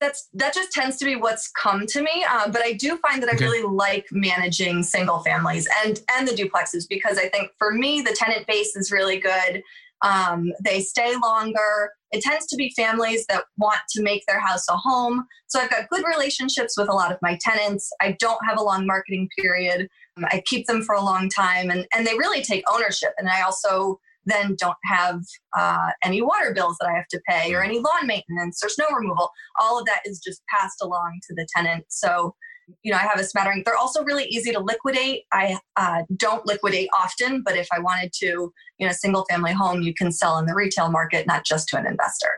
that's 0.00 0.28
that 0.34 0.52
just 0.52 0.72
tends 0.72 0.96
to 0.98 1.04
be 1.04 1.14
what's 1.14 1.48
come 1.52 1.86
to 1.86 2.02
me 2.02 2.26
uh, 2.28 2.48
but 2.50 2.60
i 2.62 2.72
do 2.72 2.96
find 2.98 3.22
that 3.22 3.32
Okay. 3.32 3.44
i 3.44 3.48
really 3.48 3.62
like 3.62 4.04
managing 4.10 4.82
single 4.82 5.20
families 5.20 5.68
and 5.84 6.02
and 6.12 6.26
the 6.26 6.32
duplexes 6.32 6.84
because 6.88 7.16
i 7.16 7.28
think 7.28 7.50
for 7.58 7.70
me 7.72 8.02
the 8.02 8.12
tenant 8.12 8.44
base 8.46 8.74
is 8.74 8.90
really 8.90 9.18
good 9.18 9.62
Um, 10.02 10.52
they 10.62 10.80
stay 10.80 11.14
longer. 11.22 11.90
It 12.10 12.22
tends 12.22 12.46
to 12.46 12.56
be 12.56 12.72
families 12.76 13.24
that 13.28 13.44
want 13.56 13.80
to 13.90 14.02
make 14.02 14.22
their 14.26 14.40
house 14.40 14.66
a 14.68 14.76
home. 14.76 15.24
So 15.46 15.60
I've 15.60 15.70
got 15.70 15.88
good 15.88 16.04
relationships 16.06 16.76
with 16.76 16.88
a 16.88 16.92
lot 16.92 17.10
of 17.10 17.18
my 17.22 17.38
tenants. 17.40 17.90
I 18.00 18.16
don't 18.18 18.44
have 18.46 18.58
a 18.58 18.62
long 18.62 18.86
marketing 18.86 19.28
period. 19.38 19.88
I 20.26 20.42
keep 20.46 20.66
them 20.66 20.82
for 20.82 20.94
a 20.94 21.02
long 21.02 21.28
time 21.28 21.70
and, 21.70 21.86
and 21.94 22.06
they 22.06 22.14
really 22.14 22.42
take 22.42 22.64
ownership. 22.70 23.10
And 23.18 23.28
I 23.28 23.42
also 23.42 23.98
then 24.26 24.56
don't 24.58 24.76
have 24.84 25.20
uh, 25.56 25.90
any 26.02 26.22
water 26.22 26.52
bills 26.54 26.76
that 26.80 26.88
I 26.88 26.92
have 26.92 27.08
to 27.08 27.20
pay 27.28 27.54
or 27.54 27.62
any 27.62 27.78
lawn 27.78 28.06
maintenance 28.06 28.62
or 28.62 28.68
snow 28.68 28.86
removal. 28.96 29.30
All 29.60 29.78
of 29.78 29.86
that 29.86 30.00
is 30.04 30.18
just 30.18 30.42
passed 30.48 30.82
along 30.82 31.20
to 31.28 31.34
the 31.34 31.46
tenant. 31.54 31.84
So, 31.88 32.34
you 32.82 32.92
know, 32.92 32.98
I 32.98 33.02
have 33.02 33.18
a 33.18 33.24
smattering. 33.24 33.62
They're 33.64 33.76
also 33.76 34.02
really 34.04 34.24
easy 34.24 34.52
to 34.52 34.60
liquidate. 34.60 35.24
I 35.32 35.58
uh, 35.76 36.02
don't 36.16 36.44
liquidate 36.46 36.88
often, 36.98 37.42
but 37.42 37.56
if 37.56 37.68
I 37.72 37.78
wanted 37.78 38.12
to, 38.20 38.52
you 38.78 38.86
know, 38.86 38.92
single 38.92 39.24
family 39.30 39.52
home, 39.52 39.82
you 39.82 39.94
can 39.94 40.12
sell 40.12 40.38
in 40.38 40.46
the 40.46 40.54
retail 40.54 40.90
market, 40.90 41.26
not 41.26 41.44
just 41.44 41.68
to 41.68 41.78
an 41.78 41.86
investor. 41.86 42.30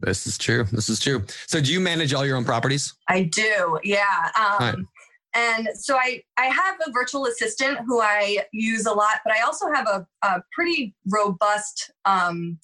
This 0.00 0.26
is 0.26 0.36
true. 0.36 0.64
This 0.72 0.88
is 0.88 1.00
true. 1.00 1.24
So, 1.46 1.60
do 1.60 1.72
you 1.72 1.80
manage 1.80 2.12
all 2.12 2.26
your 2.26 2.36
own 2.36 2.44
properties? 2.44 2.94
I 3.08 3.22
do. 3.22 3.78
Yeah. 3.82 4.30
Um, 4.38 4.88
and 5.36 5.68
so 5.74 5.96
I, 5.96 6.22
I 6.38 6.46
have 6.46 6.76
a 6.86 6.90
virtual 6.92 7.26
assistant 7.26 7.78
who 7.86 8.00
I 8.00 8.44
use 8.52 8.86
a 8.86 8.92
lot, 8.92 9.18
but 9.24 9.34
I 9.34 9.40
also 9.40 9.70
have 9.72 9.86
a, 9.86 10.06
a 10.22 10.42
pretty 10.52 10.94
robust 11.10 11.90
um, 12.06 12.58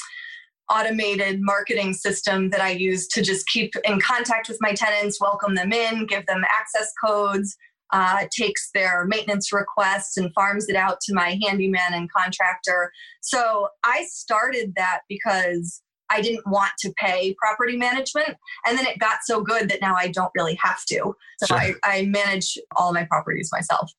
automated 0.70 1.40
marketing 1.40 1.92
system 1.92 2.50
that 2.50 2.60
I 2.60 2.70
use 2.70 3.06
to 3.08 3.22
just 3.22 3.46
keep 3.46 3.74
in 3.84 4.00
contact 4.00 4.48
with 4.48 4.58
my 4.60 4.72
tenants, 4.72 5.20
welcome 5.20 5.54
them 5.54 5.72
in, 5.72 6.06
give 6.06 6.26
them 6.26 6.42
access 6.44 6.92
codes, 7.04 7.56
uh, 7.92 8.24
takes 8.34 8.70
their 8.72 9.04
maintenance 9.06 9.52
requests 9.52 10.16
and 10.16 10.32
farms 10.34 10.68
it 10.68 10.76
out 10.76 11.00
to 11.02 11.14
my 11.14 11.38
handyman 11.42 11.92
and 11.92 12.10
contractor. 12.10 12.90
So 13.20 13.68
I 13.84 14.06
started 14.08 14.72
that 14.76 15.00
because 15.08 15.82
I 16.08 16.20
didn't 16.20 16.46
want 16.46 16.72
to 16.80 16.92
pay 16.98 17.34
property 17.38 17.76
management. 17.76 18.36
And 18.66 18.78
then 18.78 18.86
it 18.86 18.98
got 18.98 19.20
so 19.24 19.42
good 19.42 19.68
that 19.70 19.80
now 19.80 19.94
I 19.94 20.08
don't 20.08 20.32
really 20.34 20.58
have 20.62 20.84
to. 20.86 21.14
So 21.38 21.46
sure. 21.46 21.56
I, 21.56 21.74
I 21.84 22.02
manage 22.06 22.58
all 22.76 22.92
my 22.92 23.04
properties 23.04 23.50
myself. 23.52 23.90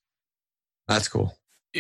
That's 0.88 1.08
cool. 1.08 1.36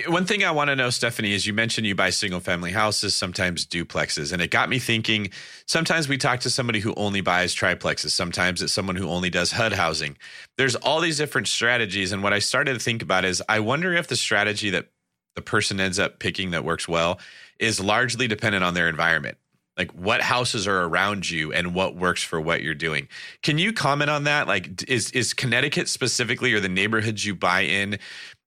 One 0.07 0.25
thing 0.25 0.43
I 0.43 0.49
want 0.49 0.69
to 0.69 0.75
know, 0.75 0.89
Stephanie, 0.89 1.33
is 1.33 1.45
you 1.45 1.53
mentioned 1.53 1.85
you 1.85 1.93
buy 1.93 2.09
single 2.09 2.39
family 2.39 2.71
houses, 2.71 3.13
sometimes 3.13 3.63
duplexes. 3.63 4.33
And 4.33 4.41
it 4.41 4.49
got 4.49 4.67
me 4.67 4.79
thinking 4.79 5.29
sometimes 5.67 6.07
we 6.07 6.17
talk 6.17 6.39
to 6.41 6.49
somebody 6.49 6.79
who 6.79 6.95
only 6.95 7.21
buys 7.21 7.53
triplexes, 7.53 8.09
sometimes 8.09 8.63
it's 8.63 8.73
someone 8.73 8.95
who 8.95 9.07
only 9.07 9.29
does 9.29 9.51
HUD 9.51 9.73
housing. 9.73 10.17
There's 10.57 10.75
all 10.75 10.99
these 10.99 11.17
different 11.17 11.47
strategies. 11.47 12.11
And 12.11 12.23
what 12.23 12.33
I 12.33 12.39
started 12.39 12.73
to 12.73 12.79
think 12.79 13.03
about 13.03 13.23
is 13.23 13.43
I 13.47 13.59
wonder 13.59 13.93
if 13.93 14.07
the 14.07 14.15
strategy 14.15 14.71
that 14.71 14.87
the 15.35 15.43
person 15.43 15.79
ends 15.79 15.99
up 15.99 16.17
picking 16.17 16.51
that 16.51 16.65
works 16.65 16.87
well 16.87 17.19
is 17.59 17.79
largely 17.79 18.27
dependent 18.27 18.63
on 18.63 18.73
their 18.73 18.89
environment 18.89 19.37
like 19.77 19.91
what 19.93 20.21
houses 20.21 20.67
are 20.67 20.83
around 20.83 21.29
you 21.29 21.51
and 21.51 21.73
what 21.73 21.95
works 21.95 22.21
for 22.21 22.39
what 22.39 22.61
you're 22.61 22.75
doing. 22.75 23.07
Can 23.41 23.57
you 23.57 23.73
comment 23.73 24.09
on 24.09 24.25
that? 24.25 24.47
Like 24.47 24.83
is 24.87 25.09
is 25.11 25.33
Connecticut 25.33 25.89
specifically 25.89 26.53
or 26.53 26.59
the 26.59 26.69
neighborhoods 26.69 27.25
you 27.25 27.33
buy 27.33 27.61
in 27.61 27.97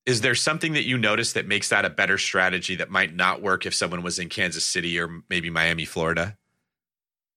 is 0.07 0.21
there 0.21 0.37
something 0.37 0.73
that 0.75 0.85
you 0.85 0.97
notice 0.97 1.33
that 1.33 1.49
makes 1.49 1.69
that 1.69 1.85
a 1.85 1.91
better 1.91 2.17
strategy 2.17 2.77
that 2.77 2.91
might 2.91 3.15
not 3.15 3.43
work 3.43 3.67
if 3.67 3.75
someone 3.75 4.03
was 4.03 4.19
in 4.21 4.29
Kansas 4.29 4.65
City 4.65 4.99
or 4.99 5.23
maybe 5.29 5.51
Miami, 5.51 5.85
Florida? 5.85 6.39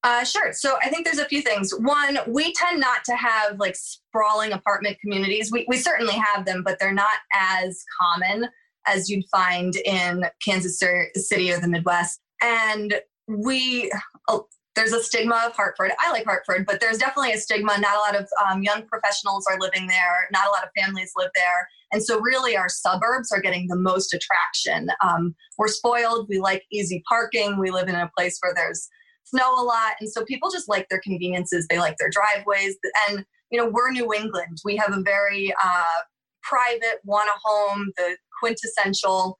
Uh, 0.02 0.24
sure. 0.24 0.52
So 0.52 0.78
I 0.82 0.88
think 0.88 1.04
there's 1.04 1.18
a 1.18 1.26
few 1.26 1.42
things. 1.42 1.72
One, 1.72 2.18
we 2.26 2.54
tend 2.54 2.80
not 2.80 3.04
to 3.04 3.16
have 3.16 3.58
like 3.58 3.76
sprawling 3.76 4.52
apartment 4.52 4.98
communities. 5.00 5.50
We, 5.52 5.66
we 5.68 5.76
certainly 5.76 6.14
have 6.14 6.46
them, 6.46 6.62
but 6.64 6.78
they're 6.78 6.94
not 6.94 7.18
as 7.34 7.84
common 8.00 8.48
as 8.86 9.10
you'd 9.10 9.26
find 9.30 9.76
in 9.76 10.24
Kansas 10.42 10.78
City 10.78 11.52
or 11.52 11.60
the 11.60 11.68
Midwest. 11.68 12.20
And 12.40 12.94
we 13.28 13.92
oh, 14.28 14.46
there's 14.80 14.92
a 14.94 15.02
stigma 15.02 15.42
of 15.46 15.52
Hartford. 15.52 15.92
I 16.00 16.10
like 16.10 16.24
Hartford, 16.24 16.64
but 16.64 16.80
there's 16.80 16.96
definitely 16.96 17.32
a 17.32 17.38
stigma. 17.38 17.76
Not 17.78 17.96
a 17.96 17.98
lot 17.98 18.16
of 18.16 18.26
um, 18.48 18.62
young 18.62 18.86
professionals 18.86 19.46
are 19.46 19.60
living 19.60 19.86
there. 19.86 20.26
Not 20.32 20.46
a 20.46 20.50
lot 20.50 20.64
of 20.64 20.70
families 20.74 21.12
live 21.16 21.28
there. 21.34 21.68
And 21.92 22.02
so, 22.02 22.18
really, 22.18 22.56
our 22.56 22.70
suburbs 22.70 23.30
are 23.30 23.42
getting 23.42 23.68
the 23.68 23.76
most 23.76 24.14
attraction. 24.14 24.88
Um, 25.04 25.34
we're 25.58 25.68
spoiled. 25.68 26.28
We 26.30 26.38
like 26.38 26.64
easy 26.72 27.02
parking. 27.06 27.58
We 27.58 27.70
live 27.70 27.88
in 27.88 27.94
a 27.94 28.10
place 28.16 28.38
where 28.40 28.54
there's 28.54 28.88
snow 29.24 29.52
a 29.52 29.62
lot. 29.62 29.96
And 30.00 30.08
so, 30.08 30.24
people 30.24 30.50
just 30.50 30.68
like 30.68 30.88
their 30.88 31.00
conveniences. 31.00 31.66
They 31.68 31.78
like 31.78 31.96
their 31.98 32.10
driveways. 32.10 32.78
And, 33.10 33.26
you 33.50 33.60
know, 33.60 33.68
we're 33.68 33.90
New 33.90 34.14
England. 34.14 34.60
We 34.64 34.76
have 34.76 34.94
a 34.94 35.02
very 35.02 35.52
uh, 35.62 36.00
private, 36.42 37.00
want 37.04 37.28
a 37.28 37.38
home, 37.44 37.92
the 37.98 38.16
quintessential 38.40 39.36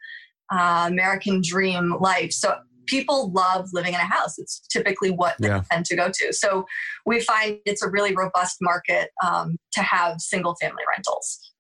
uh, 0.53 0.87
American 0.91 1.41
dream 1.43 1.97
life. 1.99 2.33
So, 2.33 2.59
people 2.87 3.33
love 3.33 3.69
living 3.73 3.95
in 3.95 4.01
a 4.01 4.05
house. 4.05 4.39
It's 4.39 4.61
typically 4.69 5.11
what 5.11 5.37
they 5.39 5.49
yeah. 5.49 5.63
tend 5.71 5.87
to 5.87 5.97
go 5.97 6.11
to. 6.13 6.33
So 6.33 6.67
we 7.07 7.21
find 7.21 7.59
it's 7.65 7.83
a 7.83 7.89
really 7.89 8.15
robust 8.15 8.59
market 8.61 9.11
um, 9.25 9.57
to 9.73 9.83
have 9.83 10.21
single 10.21 10.57
family 10.61 10.83
rentals. 10.97 11.53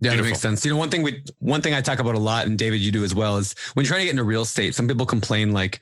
Yeah, 0.00 0.10
Beautiful. 0.10 0.24
that 0.24 0.30
makes 0.30 0.40
sense. 0.40 0.64
You 0.64 0.72
know, 0.72 0.78
one 0.78 0.90
thing 0.90 1.02
we 1.02 1.22
one 1.38 1.62
thing 1.62 1.74
I 1.74 1.80
talk 1.80 2.00
about 2.00 2.16
a 2.16 2.18
lot, 2.18 2.46
and 2.46 2.58
David, 2.58 2.80
you 2.80 2.90
do 2.90 3.04
as 3.04 3.14
well, 3.14 3.36
is 3.36 3.54
when 3.74 3.84
you're 3.84 3.88
trying 3.88 4.00
to 4.00 4.06
get 4.06 4.10
into 4.10 4.24
real 4.24 4.42
estate, 4.42 4.74
some 4.74 4.88
people 4.88 5.06
complain 5.06 5.52
like, 5.52 5.80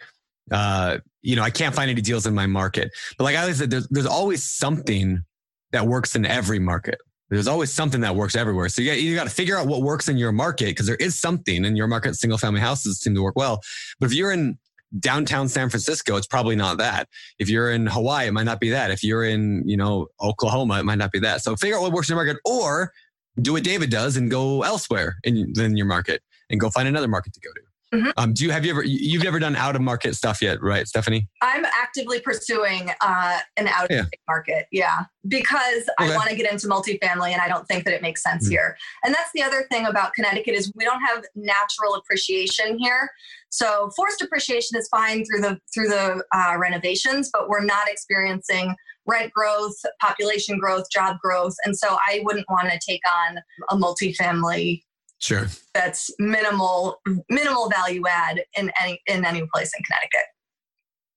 uh, 0.51 0.99
you 1.23 1.37
know, 1.37 1.43
I 1.43 1.49
can't 1.49 1.75
find 1.75 1.91
any 1.91 2.03
deals 2.03 2.27
in 2.27 2.35
my 2.35 2.47
market. 2.47 2.91
But 3.17 3.25
like 3.25 3.37
I 3.37 3.51
said, 3.53 3.71
there's 3.71 3.89
there's 3.89 4.07
always 4.07 4.45
something 4.45 5.25
that 5.73 5.87
works 5.87 6.15
in 6.17 6.27
every 6.27 6.59
market. 6.59 6.99
There's 7.31 7.47
always 7.47 7.73
something 7.73 8.01
that 8.01 8.17
works 8.17 8.35
everywhere. 8.35 8.69
So 8.69 8.83
you 8.83 8.91
got, 8.91 9.01
you 9.01 9.15
got 9.15 9.25
to 9.25 9.31
figure 9.31 9.57
out 9.57 9.69
what 9.69 9.83
works 9.83 10.09
in 10.09 10.17
your 10.17 10.33
market 10.33 10.67
because 10.67 10.87
there 10.87 10.97
is 10.97 11.19
something 11.19 11.65
in 11.65 11.77
your 11.77 11.87
market. 11.87 12.17
Single 12.17 12.39
family 12.39 12.61
houses 12.61 13.01
seem 13.01 13.15
to 13.15 13.23
work 13.23 13.37
well. 13.37 13.61
But 14.01 14.07
if 14.07 14.15
you're 14.15 14.33
in 14.33 14.59
downtown 14.99 15.49
San 15.49 15.71
Francisco, 15.71 16.17
it's 16.17 16.27
probably 16.27 16.57
not 16.57 16.79
that. 16.79 17.09
If 17.39 17.49
you're 17.49 17.71
in 17.71 17.87
Hawaii, 17.87 18.27
it 18.27 18.33
might 18.33 18.45
not 18.45 18.59
be 18.59 18.71
that. 18.71 18.91
If 18.91 19.05
you're 19.05 19.25
in, 19.25 19.63
you 19.65 19.77
know, 19.77 20.09
Oklahoma, 20.21 20.81
it 20.81 20.85
might 20.85 20.99
not 20.99 21.13
be 21.13 21.21
that. 21.21 21.43
So 21.43 21.55
figure 21.55 21.77
out 21.77 21.83
what 21.83 21.93
works 21.93 22.11
in 22.11 22.17
your 22.17 22.25
market 22.25 22.41
or 22.45 22.93
do 23.41 23.53
what 23.53 23.63
David 23.63 23.91
does 23.91 24.17
and 24.17 24.29
go 24.29 24.63
elsewhere 24.63 25.17
in, 25.23 25.53
in 25.57 25.77
your 25.77 25.87
market 25.87 26.23
and 26.51 26.59
go 26.59 26.69
find 26.69 26.89
another 26.89 27.09
market 27.09 27.33
to 27.35 27.41
go 27.41 27.51
to. 27.53 27.70
Mm-hmm. 27.93 28.11
Um, 28.17 28.33
do 28.33 28.45
you 28.45 28.53
have 28.53 28.65
you 28.65 28.71
ever 28.71 28.85
you've 28.85 29.25
never 29.25 29.41
done 29.41 29.57
out 29.57 29.75
of 29.75 29.83
market 29.83 30.15
stuff 30.15 30.41
yet, 30.41 30.63
right, 30.63 30.87
Stephanie? 30.87 31.29
I'm 31.43 31.65
actively 31.65 32.21
pursuing 32.21 32.91
uh, 33.01 33.39
an 33.57 33.67
out 33.67 33.87
of 33.87 33.91
yeah. 33.91 34.05
market, 34.29 34.67
yeah, 34.71 35.05
because 35.27 35.89
okay. 36.01 36.13
I 36.13 36.17
want 36.17 36.31
to 36.31 36.37
get 36.37 36.51
into 36.51 36.69
multifamily, 36.69 37.33
and 37.33 37.43
I 37.43 37.49
don't 37.49 37.67
think 37.67 37.85
that 37.85 37.95
it 37.95 38.01
makes 38.01 38.23
sense 38.23 38.45
mm-hmm. 38.45 38.53
here. 38.53 38.77
And 39.05 39.13
that's 39.13 39.31
the 39.35 39.43
other 39.43 39.67
thing 39.73 39.87
about 39.87 40.15
Connecticut 40.15 40.55
is 40.55 40.73
we 40.77 40.85
don't 40.85 41.01
have 41.01 41.25
natural 41.35 41.95
appreciation 41.97 42.79
here. 42.79 43.11
So 43.49 43.91
forced 43.97 44.23
appreciation 44.23 44.79
is 44.79 44.87
fine 44.89 45.25
through 45.25 45.41
the 45.41 45.59
through 45.75 45.89
the 45.89 46.23
uh, 46.33 46.57
renovations, 46.59 47.29
but 47.33 47.49
we're 47.49 47.65
not 47.65 47.89
experiencing 47.89 48.77
rent 49.07 49.33
growth, 49.33 49.75
population 50.01 50.61
growth, 50.61 50.85
job 50.93 51.17
growth, 51.21 51.57
and 51.65 51.77
so 51.77 51.99
I 52.07 52.21
wouldn't 52.23 52.47
want 52.49 52.71
to 52.71 52.79
take 52.79 53.03
on 53.29 53.39
a 53.71 53.77
multifamily 53.77 54.83
Sure. 55.21 55.49
That's 55.75 56.11
minimal 56.19 57.01
minimal 57.29 57.69
value 57.69 58.03
add 58.09 58.43
in 58.57 58.73
any 58.81 59.01
in 59.07 59.25
any 59.25 59.47
place 59.53 59.73
in 59.77 59.85
Connecticut. 59.85 60.27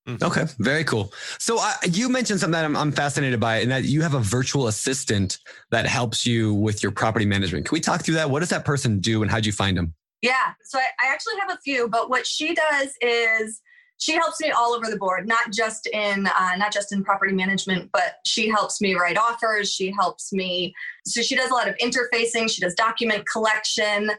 Mm-hmm. 0.07 0.23
Okay, 0.25 0.53
very 0.59 0.83
cool. 0.83 1.13
So 1.39 1.59
uh, 1.61 1.71
you 1.89 2.09
mentioned 2.09 2.41
something 2.41 2.51
that 2.51 2.65
I'm, 2.65 2.75
I'm, 2.75 2.91
fascinated 2.91 3.39
by, 3.39 3.59
and 3.59 3.71
that 3.71 3.85
you 3.85 4.01
have 4.01 4.15
a 4.15 4.19
virtual 4.19 4.67
assistant 4.67 5.37
that 5.71 5.85
helps 5.85 6.25
you 6.25 6.53
with 6.53 6.83
your 6.83 6.91
property 6.91 7.25
management. 7.25 7.65
Can 7.65 7.73
we 7.73 7.79
talk 7.79 8.03
through 8.03 8.15
that? 8.15 8.29
What 8.29 8.41
does 8.41 8.49
that 8.49 8.65
person 8.65 8.99
do, 8.99 9.21
and 9.21 9.31
how'd 9.31 9.45
you 9.45 9.53
find 9.53 9.77
them? 9.77 9.93
Yeah, 10.21 10.53
so 10.65 10.77
I, 10.77 10.87
I 11.07 11.13
actually 11.13 11.35
have 11.39 11.51
a 11.51 11.59
few, 11.63 11.87
but 11.87 12.09
what 12.09 12.27
she 12.27 12.53
does 12.53 12.89
is 13.01 13.61
she 14.03 14.11
helps 14.15 14.41
me 14.41 14.51
all 14.51 14.73
over 14.73 14.89
the 14.89 14.97
board 14.97 15.25
not 15.25 15.49
just 15.53 15.87
in 15.87 16.27
uh, 16.27 16.55
not 16.57 16.73
just 16.73 16.91
in 16.91 17.05
property 17.05 17.31
management 17.33 17.89
but 17.93 18.15
she 18.25 18.49
helps 18.49 18.81
me 18.81 18.95
write 18.95 19.17
offers. 19.17 19.73
She 19.73 19.91
helps 19.91 20.33
me 20.33 20.75
so 21.05 21.21
she 21.21 21.37
does 21.37 21.49
a 21.49 21.53
lot 21.53 21.69
of 21.69 21.75
interfacing. 21.77 22.51
She 22.51 22.59
does 22.59 22.73
document 22.73 23.25
collection. 23.31 24.11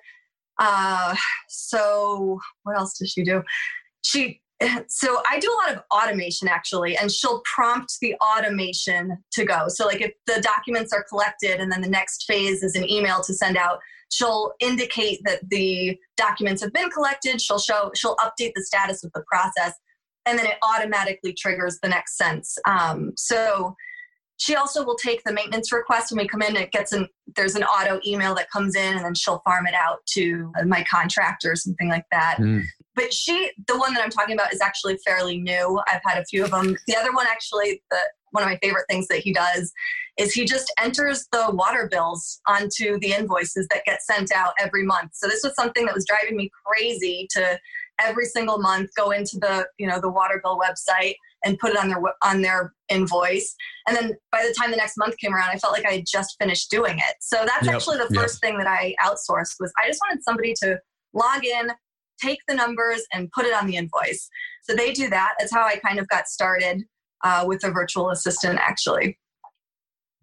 Uh, 0.59 1.14
so 1.49 2.40
what 2.62 2.79
else 2.79 2.99
does 2.99 3.11
she 3.11 3.23
do? 3.25 3.42
She 4.03 4.40
so 4.87 5.20
i 5.29 5.38
do 5.38 5.51
a 5.51 5.59
lot 5.66 5.77
of 5.77 5.83
automation 5.92 6.47
actually 6.47 6.97
and 6.97 7.11
she'll 7.11 7.42
prompt 7.44 7.99
the 8.01 8.14
automation 8.14 9.18
to 9.33 9.44
go. 9.44 9.66
So 9.68 9.85
like 9.85 10.01
if 10.01 10.12
the 10.27 10.40
documents 10.40 10.94
are 10.94 11.05
collected 11.11 11.61
and 11.61 11.70
then 11.70 11.83
the 11.83 11.90
next 11.90 12.25
phase 12.25 12.62
is 12.62 12.75
an 12.75 12.88
email 12.88 13.20
to 13.23 13.35
send 13.35 13.59
out 13.59 13.81
she'll 14.11 14.53
indicate 14.61 15.21
that 15.25 15.40
the 15.49 15.99
documents 16.17 16.62
have 16.62 16.73
been 16.73 16.90
collected. 16.90 17.40
She'll 17.40 17.59
show 17.59 17.90
she'll 17.95 18.17
update 18.17 18.53
the 18.55 18.64
status 18.64 19.05
of 19.05 19.12
the 19.14 19.23
process 19.31 19.75
and 20.27 20.38
then 20.38 20.47
it 20.47 20.57
automatically 20.62 21.35
triggers 21.35 21.79
the 21.83 21.88
next 21.88 22.17
sense 22.17 22.57
um, 22.67 23.12
so 23.14 23.77
she 24.37 24.57
also 24.57 24.85
will 24.85 24.97
take 24.97 25.23
the 25.25 25.33
maintenance 25.33 25.73
request 25.73 26.11
when 26.11 26.19
we 26.19 26.29
come 26.29 26.43
in. 26.43 26.57
It 26.57 26.73
gets 26.73 26.93
an 26.93 27.09
there's 27.37 27.55
an 27.55 27.64
auto 27.64 28.01
email 28.07 28.35
that 28.35 28.51
comes 28.51 28.75
in 28.75 28.97
and 28.97 29.05
then 29.05 29.14
she'll 29.14 29.40
farm 29.45 29.67
it 29.67 29.75
out 29.75 29.99
to 30.11 30.53
my 30.67 30.85
contractor 30.85 31.53
or 31.53 31.57
something 31.57 31.88
like 31.88 32.05
that. 32.11 32.37
Mm. 32.38 32.62
but 32.95 33.12
she 33.12 33.51
the 33.67 33.79
one 33.79 33.95
that 33.95 34.03
i'm 34.03 34.11
talking 34.11 34.35
about 34.35 34.53
is 34.53 34.61
actually 34.61 34.99
fairly 35.05 35.38
new. 35.38 35.81
I've 35.87 36.03
had 36.05 36.21
a 36.21 36.25
few 36.25 36.45
of 36.45 36.51
them 36.51 36.77
the 36.87 36.97
other 36.97 37.12
one 37.12 37.27
actually 37.29 37.83
the 37.90 37.99
one 38.33 38.43
of 38.43 38.49
my 38.49 38.59
favorite 38.62 38.87
things 38.90 39.07
that 39.09 39.21
he 39.21 39.33
does 39.33 39.73
is 40.16 40.33
he 40.33 40.44
just 40.44 40.72
enters 40.81 41.27
the 41.33 41.50
water 41.53 41.88
bills 41.90 42.40
onto 42.46 42.98
the 43.00 43.12
invoices 43.12 43.66
that 43.70 43.85
get 43.85 44.03
sent 44.03 44.31
out 44.33 44.53
every 44.59 44.85
month. 44.85 45.11
So 45.14 45.27
this 45.27 45.42
was 45.42 45.55
something 45.55 45.85
that 45.87 45.94
was 45.94 46.07
driving 46.07 46.37
me 46.37 46.50
crazy 46.64 47.27
to 47.33 47.59
every 48.00 48.27
single 48.27 48.59
month 48.59 48.90
go 48.96 49.11
into 49.11 49.38
the 49.38 49.66
you 49.79 49.87
know 49.87 50.00
the 50.00 50.11
water 50.11 50.40
bill 50.42 50.59
website 50.59 51.14
and 51.44 51.59
put 51.59 51.70
it 51.70 51.77
on 51.77 51.88
their 51.88 52.03
on 52.22 52.42
their 52.42 52.72
invoice. 52.88 53.55
And 53.87 53.96
then 53.96 54.14
by 54.33 54.44
the 54.46 54.55
time 54.59 54.70
the 54.70 54.77
next 54.77 54.96
month 54.96 55.16
came 55.18 55.35
around 55.35 55.50
i 55.50 55.59
felt 55.59 55.72
like 55.72 55.87
i 55.87 55.94
had 55.94 56.05
just 56.07 56.37
finished 56.40 56.70
doing 56.70 56.98
it. 56.98 57.16
So 57.20 57.44
that's 57.46 57.66
yep, 57.66 57.77
actually 57.77 57.98
the 57.98 58.12
first 58.14 58.40
yep. 58.42 58.50
thing 58.50 58.59
that 58.59 58.66
i 58.66 58.94
outsourced 59.03 59.57
was 59.61 59.72
i 59.83 59.87
just 59.87 60.00
wanted 60.07 60.22
somebody 60.24 60.55
to 60.62 60.79
log 61.12 61.44
in 61.44 61.70
take 62.20 62.38
the 62.48 62.55
numbers 62.55 63.03
and 63.12 63.31
put 63.33 63.44
it 63.44 63.53
on 63.53 63.66
the 63.66 63.77
invoice. 63.77 64.29
So 64.62 64.74
they 64.74 64.92
do 64.92 65.09
that. 65.11 65.35
That's 65.38 65.53
how 65.53 65.64
i 65.64 65.77
kind 65.77 65.98
of 65.98 66.09
got 66.09 66.27
started 66.27 66.83
uh, 67.22 67.44
with 67.46 67.64
a 67.64 67.70
virtual 67.70 68.11
assistant 68.11 68.59
actually 68.61 69.18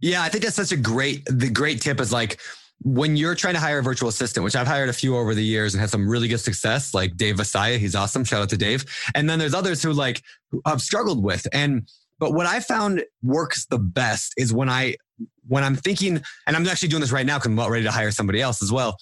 yeah 0.02 0.22
i 0.22 0.30
think 0.30 0.44
that's 0.44 0.56
such 0.56 0.72
a 0.72 0.78
great 0.78 1.24
the 1.26 1.50
great 1.50 1.82
tip 1.82 2.00
is 2.00 2.12
like 2.12 2.40
when 2.84 3.16
you're 3.16 3.36
trying 3.36 3.54
to 3.54 3.60
hire 3.60 3.80
a 3.80 3.84
virtual 3.84 4.10
assistant, 4.10 4.44
which 4.44 4.56
I've 4.56 4.68
hired 4.68 4.90
a 4.90 4.94
few 4.94 5.16
over 5.16 5.36
the 5.36 5.44
years 5.44 5.74
and 5.74 5.82
had 5.82 5.92
some 5.92 6.08
really 6.08 6.28
good 6.28 6.40
success, 6.40 6.94
like 6.94 7.16
Dave 7.16 7.36
Vasaya, 7.36 7.78
he's 7.78 7.96
awesome. 7.96 8.24
Shout 8.24 8.42
out 8.42 8.50
to 8.50 8.58
Dave. 8.58 8.86
And 9.14 9.30
then 9.30 9.38
there's 9.38 9.54
others 9.54 9.84
who 9.84 9.94
like 9.94 10.24
I've 10.66 10.82
struggled 10.82 11.24
with. 11.24 11.48
And 11.54 11.88
but 12.20 12.34
what 12.34 12.48
I 12.48 12.60
found 12.60 13.04
works 13.22 13.66
the 13.66 13.78
best 13.78 14.34
is 14.38 14.54
when 14.54 14.70
I 14.70 14.96
when 15.48 15.64
I'm 15.64 15.76
thinking, 15.76 16.22
and 16.48 16.56
I'm 16.56 16.68
actually 16.68 16.88
doing 16.88 17.02
this 17.02 17.12
right 17.12 17.26
now 17.26 17.38
because 17.38 17.48
I'm 17.48 17.54
about 17.54 17.70
ready 17.70 17.84
to 17.84 17.92
hire 17.92 18.12
somebody 18.12 18.42
else 18.42 18.64
as 18.64 18.72
well. 18.72 18.98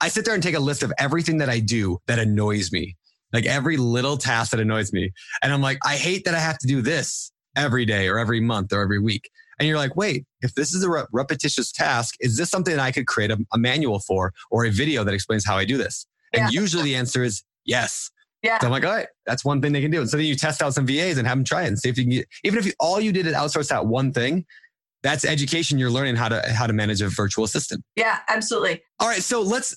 I 0.00 0.08
sit 0.08 0.24
there 0.24 0.34
and 0.34 0.42
take 0.42 0.56
a 0.56 0.60
list 0.60 0.82
of 0.82 0.92
everything 0.98 1.38
that 1.38 1.48
I 1.48 1.60
do 1.60 1.98
that 2.06 2.18
annoys 2.18 2.72
me, 2.72 2.96
like 3.32 3.46
every 3.46 3.76
little 3.76 4.16
task 4.16 4.50
that 4.50 4.60
annoys 4.60 4.92
me. 4.92 5.12
And 5.42 5.52
I'm 5.52 5.60
like, 5.60 5.78
I 5.84 5.96
hate 5.96 6.24
that 6.24 6.34
I 6.34 6.40
have 6.40 6.58
to 6.58 6.66
do 6.66 6.82
this 6.82 7.30
every 7.56 7.84
day 7.84 8.08
or 8.08 8.18
every 8.18 8.40
month 8.40 8.72
or 8.72 8.80
every 8.82 8.98
week 8.98 9.30
and 9.60 9.68
you're 9.68 9.76
like, 9.76 9.94
wait, 9.94 10.24
if 10.40 10.54
this 10.54 10.74
is 10.74 10.82
a 10.82 10.90
re- 10.90 11.04
repetitious 11.12 11.70
task, 11.70 12.14
is 12.18 12.38
this 12.38 12.48
something 12.48 12.74
that 12.74 12.82
I 12.82 12.90
could 12.90 13.06
create 13.06 13.30
a, 13.30 13.38
a, 13.52 13.58
manual 13.58 14.00
for 14.00 14.32
or 14.50 14.64
a 14.64 14.70
video 14.70 15.04
that 15.04 15.12
explains 15.12 15.44
how 15.44 15.56
I 15.56 15.66
do 15.66 15.76
this? 15.76 16.06
And 16.32 16.50
yeah. 16.50 16.60
usually 16.60 16.84
the 16.84 16.96
answer 16.96 17.22
is 17.22 17.44
yes. 17.66 18.10
Yeah. 18.42 18.58
So 18.58 18.68
I'm 18.68 18.72
like, 18.72 18.86
all 18.86 18.92
right, 18.92 19.06
that's 19.26 19.44
one 19.44 19.60
thing 19.60 19.72
they 19.72 19.82
can 19.82 19.90
do. 19.90 20.00
And 20.00 20.08
so 20.08 20.16
then 20.16 20.24
you 20.24 20.34
test 20.34 20.62
out 20.62 20.72
some 20.72 20.86
VAs 20.86 21.18
and 21.18 21.28
have 21.28 21.36
them 21.36 21.44
try 21.44 21.64
it 21.64 21.66
and 21.66 21.78
see 21.78 21.90
if 21.90 21.98
you 21.98 22.04
can 22.04 22.10
get, 22.10 22.28
even 22.42 22.58
if 22.58 22.64
you, 22.64 22.72
all 22.80 22.98
you 22.98 23.12
did 23.12 23.26
is 23.26 23.34
outsource 23.34 23.68
that 23.68 23.84
one 23.84 24.12
thing, 24.12 24.46
that's 25.02 25.24
education 25.24 25.78
you're 25.78 25.90
learning 25.90 26.16
how 26.16 26.28
to 26.28 26.42
how 26.52 26.66
to 26.66 26.72
manage 26.72 27.00
a 27.00 27.08
virtual 27.08 27.44
assistant 27.44 27.82
yeah 27.96 28.18
absolutely 28.28 28.82
all 28.98 29.08
right 29.08 29.22
so 29.22 29.40
let's 29.40 29.74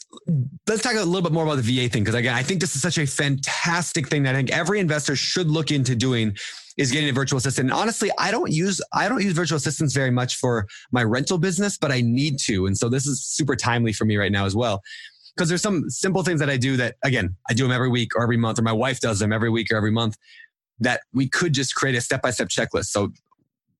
let's 0.67 0.81
talk 0.81 0.93
a 0.93 0.97
little 0.97 1.21
bit 1.21 1.31
more 1.31 1.45
about 1.45 1.55
the 1.55 1.61
va 1.61 1.87
thing 1.89 2.03
because 2.03 2.15
again 2.15 2.35
i 2.35 2.43
think 2.43 2.59
this 2.59 2.75
is 2.75 2.81
such 2.81 2.97
a 2.97 3.07
fantastic 3.07 4.07
thing 4.07 4.23
that 4.23 4.35
i 4.35 4.37
think 4.37 4.51
every 4.51 4.79
investor 4.79 5.15
should 5.15 5.49
look 5.49 5.71
into 5.71 5.95
doing 5.95 6.35
is 6.77 6.91
getting 6.91 7.09
a 7.09 7.13
virtual 7.13 7.37
assistant. 7.37 7.69
And 7.69 7.79
honestly, 7.79 8.11
I 8.17 8.31
don't 8.31 8.51
use 8.51 8.81
I 8.93 9.07
don't 9.07 9.21
use 9.21 9.33
virtual 9.33 9.57
assistants 9.57 9.93
very 9.93 10.11
much 10.11 10.37
for 10.37 10.67
my 10.91 11.03
rental 11.03 11.37
business, 11.37 11.77
but 11.77 11.91
I 11.91 12.01
need 12.01 12.39
to. 12.45 12.65
And 12.65 12.77
so 12.77 12.89
this 12.89 13.05
is 13.05 13.25
super 13.25 13.55
timely 13.55 13.93
for 13.93 14.05
me 14.05 14.17
right 14.17 14.31
now 14.31 14.45
as 14.45 14.55
well. 14.55 14.81
Because 15.35 15.49
there's 15.49 15.61
some 15.61 15.89
simple 15.89 16.23
things 16.23 16.39
that 16.39 16.49
I 16.49 16.57
do 16.57 16.77
that 16.77 16.95
again, 17.03 17.35
I 17.49 17.53
do 17.53 17.63
them 17.63 17.71
every 17.71 17.89
week 17.89 18.15
or 18.15 18.21
every 18.21 18.37
month, 18.37 18.59
or 18.59 18.61
my 18.61 18.71
wife 18.71 18.99
does 18.99 19.19
them 19.19 19.33
every 19.33 19.49
week 19.49 19.71
or 19.71 19.75
every 19.75 19.91
month 19.91 20.15
that 20.79 21.01
we 21.13 21.27
could 21.27 21.53
just 21.53 21.75
create 21.75 21.95
a 21.95 22.01
step-by-step 22.01 22.49
checklist. 22.49 22.85
So 22.85 23.11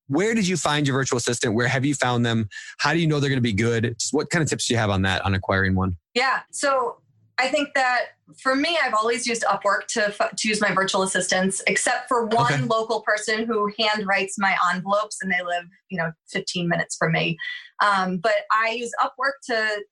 where 0.07 0.33
did 0.33 0.47
you 0.47 0.57
find 0.57 0.87
your 0.87 0.95
virtual 0.95 1.17
assistant? 1.17 1.55
Where 1.55 1.67
have 1.67 1.85
you 1.85 1.95
found 1.95 2.25
them? 2.25 2.49
How 2.79 2.93
do 2.93 2.99
you 2.99 3.07
know 3.07 3.19
they're 3.19 3.29
going 3.29 3.37
to 3.37 3.41
be 3.41 3.53
good? 3.53 3.95
Just 3.99 4.13
what 4.13 4.29
kind 4.29 4.43
of 4.43 4.49
tips 4.49 4.67
do 4.67 4.73
you 4.73 4.79
have 4.79 4.89
on 4.89 5.03
that 5.03 5.23
on 5.25 5.33
acquiring 5.33 5.75
one? 5.75 5.97
Yeah. 6.13 6.41
So 6.51 6.97
I 7.43 7.49
think 7.49 7.69
that 7.75 8.05
for 8.37 8.55
me, 8.55 8.77
I've 8.81 8.93
always 8.93 9.27
used 9.27 9.43
Upwork 9.43 9.87
to, 9.89 10.13
to 10.35 10.47
use 10.47 10.61
my 10.61 10.73
virtual 10.73 11.03
assistants, 11.03 11.61
except 11.67 12.07
for 12.07 12.25
one 12.27 12.53
okay. 12.53 12.63
local 12.63 13.01
person 13.01 13.45
who 13.45 13.71
hand 13.77 14.07
writes 14.07 14.35
my 14.37 14.57
envelopes 14.73 15.17
and 15.21 15.31
they 15.31 15.43
live, 15.43 15.65
you 15.89 15.97
know, 15.97 16.11
15 16.29 16.67
minutes 16.67 16.95
from 16.95 17.11
me. 17.11 17.37
Um, 17.83 18.17
but 18.17 18.35
I 18.51 18.71
use 18.71 18.91
Upwork 19.03 19.33
to 19.49 19.83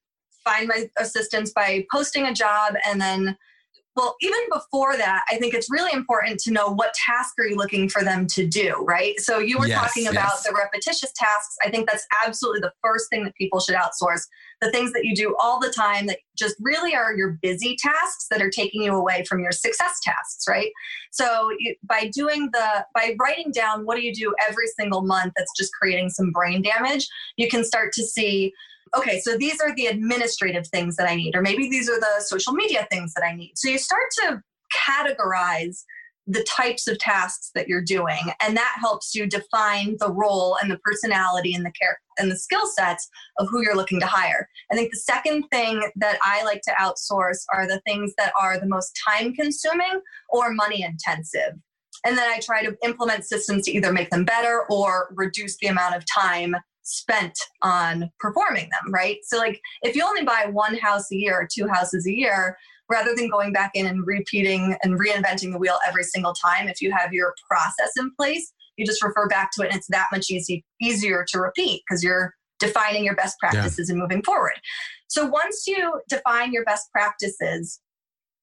find 0.43 0.67
my 0.67 0.89
assistants 0.97 1.51
by 1.51 1.85
posting 1.91 2.25
a 2.25 2.33
job 2.33 2.75
and 2.85 3.01
then 3.01 3.37
well, 3.95 4.15
even 4.21 4.39
before 4.51 4.95
that, 4.95 5.23
I 5.29 5.37
think 5.37 5.53
it's 5.53 5.69
really 5.69 5.91
important 5.91 6.39
to 6.41 6.51
know 6.51 6.69
what 6.69 6.93
task 6.93 7.33
are 7.39 7.45
you 7.45 7.57
looking 7.57 7.89
for 7.89 8.03
them 8.03 8.25
to 8.27 8.47
do, 8.47 8.85
right? 8.87 9.19
So 9.19 9.39
you 9.39 9.57
were 9.57 9.67
yes, 9.67 9.81
talking 9.81 10.07
about 10.07 10.31
yes. 10.31 10.43
the 10.43 10.53
repetitious 10.53 11.11
tasks. 11.13 11.57
I 11.61 11.69
think 11.69 11.89
that's 11.89 12.05
absolutely 12.25 12.61
the 12.61 12.71
first 12.81 13.09
thing 13.09 13.25
that 13.25 13.35
people 13.35 13.59
should 13.59 13.75
outsource. 13.75 14.21
The 14.61 14.71
things 14.71 14.93
that 14.93 15.03
you 15.03 15.13
do 15.13 15.35
all 15.39 15.59
the 15.59 15.71
time 15.71 16.05
that 16.07 16.19
just 16.37 16.55
really 16.61 16.95
are 16.95 17.13
your 17.13 17.37
busy 17.41 17.75
tasks 17.75 18.27
that 18.29 18.41
are 18.41 18.49
taking 18.49 18.81
you 18.81 18.95
away 18.95 19.25
from 19.27 19.41
your 19.41 19.51
success 19.51 19.99
tasks, 20.01 20.45
right? 20.47 20.71
So 21.11 21.49
you, 21.59 21.75
by 21.83 22.09
doing 22.13 22.49
the 22.53 22.85
by 22.93 23.15
writing 23.19 23.51
down 23.51 23.85
what 23.85 23.97
do 23.97 24.05
you 24.05 24.13
do 24.13 24.33
every 24.47 24.67
single 24.79 25.01
month 25.01 25.33
that's 25.35 25.51
just 25.57 25.73
creating 25.73 26.11
some 26.11 26.31
brain 26.31 26.61
damage, 26.61 27.09
you 27.35 27.49
can 27.49 27.65
start 27.65 27.91
to 27.93 28.03
see 28.03 28.53
okay, 28.95 29.19
so 29.21 29.37
these 29.37 29.59
are 29.61 29.73
the 29.75 29.87
administrative 29.87 30.67
things 30.67 30.95
that 30.97 31.09
I 31.09 31.15
need, 31.15 31.35
or 31.35 31.41
maybe 31.41 31.69
these 31.69 31.89
are 31.89 31.99
the 31.99 32.21
social 32.25 32.53
media 32.53 32.87
things 32.91 33.13
that 33.13 33.23
I 33.23 33.35
need. 33.35 33.53
So 33.55 33.69
you 33.69 33.77
start 33.77 34.03
to 34.23 34.41
categorize 34.87 35.83
the 36.27 36.43
types 36.43 36.87
of 36.87 36.99
tasks 36.99 37.49
that 37.55 37.67
you're 37.67 37.83
doing 37.83 38.31
and 38.43 38.55
that 38.55 38.75
helps 38.79 39.15
you 39.15 39.25
define 39.25 39.97
the 39.99 40.11
role 40.11 40.55
and 40.61 40.69
the 40.69 40.77
personality 40.83 41.53
and 41.53 41.65
the 41.65 41.71
care 41.71 41.99
and 42.17 42.31
the 42.31 42.37
skill 42.37 42.67
sets 42.67 43.09
of 43.39 43.47
who 43.49 43.61
you're 43.61 43.75
looking 43.75 43.99
to 43.99 44.05
hire 44.05 44.47
i 44.71 44.75
think 44.75 44.91
the 44.91 44.99
second 44.99 45.43
thing 45.51 45.81
that 45.95 46.19
i 46.23 46.43
like 46.43 46.61
to 46.61 46.73
outsource 46.79 47.43
are 47.53 47.67
the 47.67 47.81
things 47.87 48.13
that 48.17 48.31
are 48.39 48.59
the 48.59 48.67
most 48.67 48.97
time 49.07 49.33
consuming 49.33 49.99
or 50.29 50.53
money 50.53 50.83
intensive 50.83 51.53
and 52.05 52.15
then 52.17 52.29
i 52.29 52.39
try 52.39 52.63
to 52.63 52.77
implement 52.85 53.25
systems 53.25 53.65
to 53.65 53.71
either 53.71 53.91
make 53.91 54.11
them 54.11 54.23
better 54.23 54.65
or 54.69 55.11
reduce 55.15 55.57
the 55.57 55.67
amount 55.67 55.95
of 55.95 56.03
time 56.05 56.55
spent 56.83 57.37
on 57.61 58.11
performing 58.19 58.69
them, 58.69 58.91
right? 58.91 59.17
So, 59.23 59.37
like, 59.37 59.59
if 59.81 59.95
you 59.95 60.03
only 60.03 60.23
buy 60.23 60.47
one 60.51 60.75
house 60.77 61.11
a 61.11 61.15
year 61.15 61.35
or 61.35 61.47
two 61.51 61.67
houses 61.67 62.05
a 62.07 62.13
year, 62.13 62.57
rather 62.89 63.15
than 63.15 63.29
going 63.29 63.53
back 63.53 63.71
in 63.73 63.85
and 63.85 64.05
repeating 64.05 64.75
and 64.83 64.99
reinventing 64.99 65.51
the 65.51 65.57
wheel 65.57 65.79
every 65.87 66.03
single 66.03 66.33
time, 66.33 66.67
if 66.67 66.81
you 66.81 66.91
have 66.91 67.13
your 67.13 67.33
process 67.49 67.91
in 67.97 68.11
place, 68.15 68.51
you 68.77 68.85
just 68.85 69.03
refer 69.03 69.27
back 69.27 69.51
to 69.53 69.63
it 69.63 69.67
and 69.67 69.77
it's 69.77 69.87
that 69.87 70.07
much 70.11 70.29
easy, 70.29 70.63
easier 70.81 71.25
to 71.29 71.39
repeat 71.39 71.81
because 71.87 72.03
you're 72.03 72.33
defining 72.59 73.03
your 73.03 73.15
best 73.15 73.37
practices 73.39 73.87
yeah. 73.87 73.93
and 73.93 74.01
moving 74.01 74.21
forward. 74.21 74.59
So, 75.07 75.25
once 75.25 75.65
you 75.67 76.01
define 76.09 76.51
your 76.51 76.63
best 76.65 76.91
practices, 76.91 77.79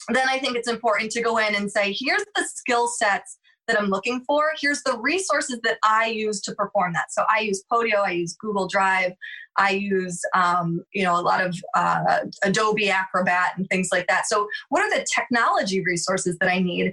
then 0.09 0.29
I 0.29 0.39
think 0.39 0.57
it's 0.57 0.69
important 0.69 1.11
to 1.13 1.23
go 1.23 1.39
in 1.39 1.55
and 1.55 1.71
say, 1.71 1.95
here's 1.99 2.25
the 2.35 2.45
skill 2.45 2.89
sets 2.89 3.39
that 3.69 3.79
I'm 3.79 3.89
looking 3.89 4.25
for. 4.27 4.53
Here's 4.61 4.83
the 4.83 4.99
resources 4.99 5.61
that 5.63 5.79
I 5.85 6.07
use 6.07 6.41
to 6.43 6.55
perform 6.55 6.95
that. 6.95 7.13
So 7.13 7.23
I 7.31 7.41
use 7.41 7.63
Podio, 7.71 7.99
I 8.05 8.13
use 8.13 8.35
Google 8.35 8.67
Drive, 8.67 9.13
I 9.59 9.71
use 9.71 10.21
um, 10.35 10.83
you 10.93 11.05
know 11.05 11.19
a 11.19 11.23
lot 11.23 11.45
of 11.45 11.55
uh, 11.75 12.21
Adobe 12.43 12.91
Acrobat 12.91 13.53
and 13.57 13.69
things 13.69 13.91
like 13.93 14.07
that. 14.09 14.27
So 14.27 14.49
what 14.71 14.83
are 14.83 14.91
the 14.91 15.07
technology 15.15 15.83
resources 15.85 16.37
that 16.39 16.51
I 16.51 16.59
need? 16.59 16.93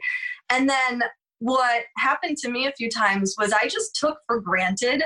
And 0.49 0.69
then 0.69 1.03
what 1.39 1.83
happened 1.97 2.37
to 2.37 2.49
me 2.49 2.67
a 2.67 2.71
few 2.73 2.89
times 2.89 3.35
was 3.37 3.51
I 3.51 3.67
just 3.67 3.95
took 3.95 4.17
for 4.27 4.39
granted 4.39 5.03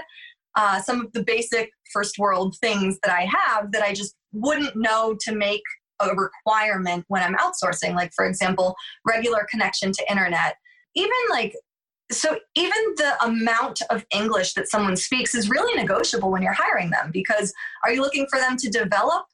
uh, 0.56 0.82
some 0.82 1.02
of 1.02 1.12
the 1.14 1.24
basic 1.24 1.72
first 1.94 2.18
world 2.18 2.56
things 2.62 2.98
that 3.04 3.14
I 3.14 3.28
have 3.32 3.72
that 3.72 3.84
I 3.84 3.94
just 3.94 4.16
wouldn't 4.34 4.76
know 4.76 5.16
to 5.22 5.36
make 5.36 5.62
a 6.00 6.16
requirement 6.16 7.06
when 7.08 7.24
I'm 7.24 7.36
outsourcing. 7.36 7.94
Like, 7.96 8.12
for 8.16 8.26
example, 8.26 8.76
regular 9.06 9.48
connection 9.50 9.92
to 9.92 10.10
internet, 10.10 10.56
even 11.00 11.12
like 11.32 11.56
so 12.12 12.38
even 12.56 12.96
the 12.98 13.14
amount 13.24 13.82
of 13.90 14.06
english 14.12 14.54
that 14.54 14.68
someone 14.68 14.96
speaks 14.96 15.36
is 15.36 15.50
really 15.50 15.80
negotiable 15.80 16.32
when 16.32 16.42
you're 16.42 16.54
hiring 16.54 16.90
them 16.90 17.12
because 17.14 17.54
are 17.84 17.94
you 17.94 18.02
looking 18.02 18.26
for 18.30 18.40
them 18.40 18.58
to 18.58 18.70
develop 18.70 19.26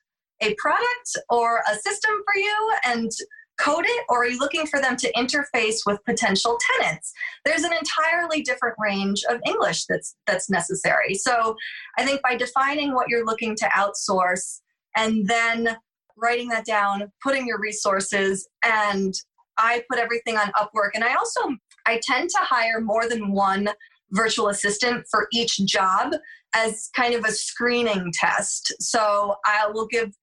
a 0.41 0.53
product 0.55 1.17
or 1.29 1.61
a 1.71 1.75
system 1.75 2.11
for 2.25 2.37
you 2.37 2.73
and 2.85 3.11
code 3.57 3.85
it 3.87 4.05
or 4.09 4.23
are 4.23 4.27
you 4.27 4.39
looking 4.39 4.65
for 4.65 4.81
them 4.81 4.97
to 4.97 5.11
interface 5.13 5.85
with 5.85 6.03
potential 6.03 6.57
tenants? 6.77 7.13
There's 7.45 7.63
an 7.63 7.71
entirely 7.71 8.41
different 8.41 8.75
range 8.77 9.23
of 9.29 9.39
english 9.47 9.85
that's 9.85 10.15
that's 10.27 10.49
necessary. 10.49 11.13
So 11.15 11.55
i 11.97 12.05
think 12.05 12.21
by 12.21 12.35
defining 12.35 12.93
what 12.93 13.09
you're 13.09 13.25
looking 13.25 13.55
to 13.57 13.65
outsource 13.65 14.59
and 14.95 15.27
then 15.27 15.77
writing 16.17 16.49
that 16.49 16.65
down 16.65 17.11
putting 17.23 17.47
your 17.47 17.59
resources 17.59 18.47
and 18.63 19.13
I 19.57 19.83
put 19.89 19.99
everything 19.99 20.37
on 20.37 20.51
Upwork. 20.57 20.91
And 20.93 21.03
I 21.03 21.13
also, 21.15 21.41
I 21.85 21.99
tend 22.03 22.29
to 22.31 22.39
hire 22.39 22.81
more 22.81 23.07
than 23.07 23.31
one 23.31 23.69
virtual 24.11 24.49
assistant 24.49 25.05
for 25.09 25.27
each 25.31 25.57
job 25.65 26.13
as 26.53 26.89
kind 26.95 27.13
of 27.13 27.25
a 27.25 27.31
screening 27.31 28.11
test. 28.13 28.73
So 28.79 29.35
I 29.45 29.67
will 29.71 29.87
give 29.87 30.13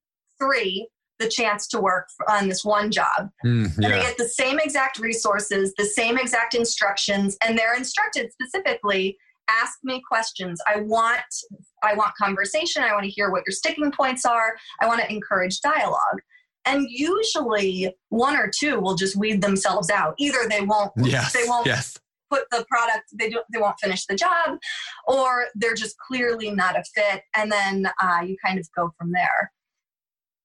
three 0.40 0.88
the 1.18 1.29
chance 1.29 1.68
to 1.68 1.81
work 1.81 2.09
on 2.29 2.49
this 2.49 2.64
one 2.64 2.90
job. 2.90 3.31
Mm, 3.45 3.71
yeah. 3.79 3.87
And 3.87 3.95
they 3.95 4.01
get 4.01 4.18
the 4.18 4.29
same 4.29 4.59
exact 4.59 4.99
resources, 4.99 5.73
the 5.77 5.85
same 5.85 6.18
exact 6.18 6.55
instructions, 6.55 7.37
and 7.45 7.57
they're 7.57 7.77
instructed 7.77 8.31
specifically 8.33 9.16
ask 9.49 9.79
me 9.83 10.03
questions. 10.09 10.61
I 10.66 10.81
want 10.81 11.21
I 11.83 11.95
want 11.95 12.14
conversation. 12.16 12.83
I 12.83 12.92
want 12.92 13.05
to 13.05 13.11
hear 13.11 13.31
what 13.31 13.42
your 13.47 13.53
sticking 13.53 13.90
points 13.92 14.25
are. 14.25 14.55
I 14.81 14.87
want 14.87 15.01
to 15.01 15.12
encourage 15.12 15.61
dialogue 15.61 16.21
and 16.64 16.87
usually 16.88 17.94
one 18.11 18.37
or 18.37 18.51
two 18.55 18.81
will 18.81 18.94
just 18.94 19.16
weed 19.16 19.40
themselves 19.40 19.90
out 19.90 20.14
either 20.18 20.38
they 20.48 20.61
won't 20.61 20.92
yes, 20.96 21.33
they 21.33 21.44
won't 21.46 21.66
yes. 21.66 21.98
put 22.31 22.44
the 22.51 22.64
product 22.68 23.05
they 23.18 23.29
don't 23.29 23.46
they 23.53 23.61
won't 23.61 23.79
finish 23.81 24.07
the 24.07 24.14
job 24.14 24.59
or 25.07 25.46
they're 25.55 25.75
just 25.75 25.96
clearly 25.98 26.51
not 26.51 26.77
a 26.77 26.85
fit 26.94 27.22
and 27.35 27.51
then 27.51 27.87
uh, 28.03 28.20
you 28.25 28.37
kind 28.44 28.59
of 28.59 28.66
go 28.77 28.92
from 28.98 29.12
there 29.12 29.53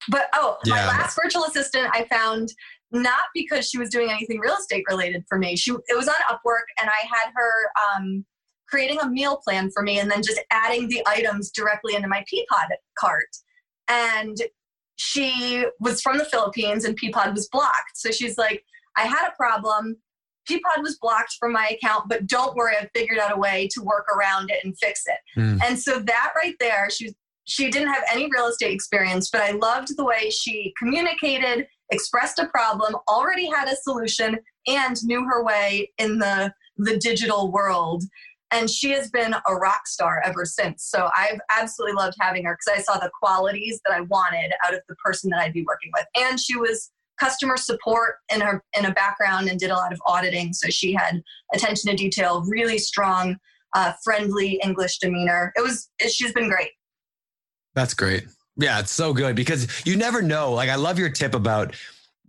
but 0.10 0.30
oh 0.34 0.58
yeah. 0.66 0.76
my 0.76 0.88
last 0.88 1.18
virtual 1.22 1.44
assistant 1.46 1.90
i 1.94 2.06
found 2.06 2.50
not 2.92 3.22
because 3.34 3.70
she 3.70 3.78
was 3.78 3.90
doing 3.90 4.10
anything 4.10 4.40
real 4.40 4.56
estate 4.56 4.86
related 4.90 5.24
for 5.28 5.38
me. 5.38 5.56
She 5.56 5.72
it 5.72 5.98
was 5.98 6.08
on 6.08 6.16
Upwork, 6.30 6.68
and 6.82 6.90
I 6.90 7.06
had 7.08 7.32
her 7.36 7.52
um, 7.96 8.26
creating 8.70 9.00
a 9.00 9.10
meal 9.10 9.38
plan 9.44 9.70
for 9.72 9.84
me, 9.84 10.00
and 10.00 10.10
then 10.10 10.24
just 10.24 10.42
adding 10.52 10.88
the 10.88 11.04
items 11.06 11.52
directly 11.52 11.96
into 11.96 12.08
my 12.08 12.24
Peapod 12.32 12.70
cart. 12.98 13.30
And 13.90 14.38
she 14.98 15.66
was 15.80 16.02
from 16.02 16.18
the 16.18 16.26
Philippines, 16.26 16.86
and 16.86 17.00
Peapod 17.00 17.34
was 17.34 17.48
blocked. 17.50 17.96
So 17.96 18.12
she's 18.12 18.38
like, 18.38 18.64
"I 18.96 19.04
had 19.04 19.28
a 19.28 19.36
problem. 19.36 19.98
Peapod 20.50 20.82
was 20.82 20.98
blocked 21.00 21.36
from 21.40 21.52
my 21.54 21.68
account, 21.68 22.06
but 22.08 22.28
don't 22.28 22.56
worry, 22.56 22.76
I've 22.80 22.90
figured 22.96 23.20
out 23.20 23.36
a 23.36 23.40
way 23.40 23.68
to 23.74 23.82
work 23.82 24.08
around 24.16 24.50
it 24.50 24.64
and 24.64 24.78
fix 24.78 25.04
it." 25.06 25.40
Mm. 25.40 25.62
And 25.64 25.80
so 25.80 26.00
that 26.00 26.34
right 26.36 26.56
there, 26.60 26.90
she 26.90 27.16
she 27.46 27.70
didn't 27.70 27.94
have 27.94 28.04
any 28.12 28.30
real 28.30 28.48
estate 28.48 28.74
experience, 28.74 29.30
but 29.30 29.42
I 29.42 29.52
loved 29.52 29.96
the 29.96 30.04
way 30.04 30.30
she 30.30 30.74
communicated 30.78 31.68
expressed 31.92 32.40
a 32.40 32.48
problem, 32.48 32.96
already 33.08 33.50
had 33.50 33.68
a 33.68 33.76
solution, 33.76 34.38
and 34.68 35.04
knew 35.04 35.24
her 35.24 35.44
way 35.44 35.92
in 35.98 36.20
the, 36.20 36.54
the 36.78 36.98
digital 36.98 37.52
world. 37.52 38.04
And 38.52 38.70
she 38.70 38.92
has 38.92 39.10
been 39.10 39.36
a 39.46 39.56
rock 39.56 39.88
star 39.88 40.22
ever 40.24 40.46
since. 40.46 40.86
So 40.86 41.10
I've 41.18 41.40
absolutely 41.50 41.96
loved 41.96 42.16
having 42.20 42.46
her 42.46 42.58
because 42.58 42.80
I 42.80 42.82
saw 42.82 42.98
the 42.98 43.12
qualities 43.20 43.82
that 43.86 43.94
I 43.94 44.02
wanted 44.02 44.54
out 44.66 44.74
of 44.74 44.82
the 44.88 44.96
person 44.96 45.30
that 45.32 45.40
I'd 45.40 45.54
be 45.54 45.66
working 45.68 45.92
with. 45.96 46.06
And 46.16 46.40
she 46.40 46.56
was 46.56 46.92
customer 47.20 47.58
support 47.58 48.16
in 48.34 48.42
her 48.42 48.64
in 48.78 48.86
a 48.86 48.94
background 48.94 49.50
and 49.50 49.60
did 49.60 49.72
a 49.72 49.76
lot 49.76 49.92
of 49.92 50.00
auditing. 50.06 50.54
So 50.54 50.70
she 50.70 50.94
had 50.94 51.22
attention 51.54 51.90
to 51.92 51.98
detail, 51.98 52.44
really 52.48 52.78
strong, 52.78 53.38
uh, 53.76 53.94
friendly 54.04 54.60
English 54.64 55.00
demeanor. 55.00 55.52
It 55.56 55.62
was 55.62 55.90
it, 56.00 56.12
she's 56.12 56.32
been 56.32 56.50
great. 56.50 56.70
That's 57.74 57.94
great. 57.94 58.28
Yeah, 58.56 58.80
it's 58.80 58.92
so 58.92 59.14
good 59.14 59.36
because 59.36 59.86
you 59.86 59.98
never 59.98 60.22
know. 60.22 60.54
Like, 60.54 60.70
I 60.70 60.76
love 60.76 60.98
your 60.98 61.10
tip 61.10 61.36
about, 61.36 61.76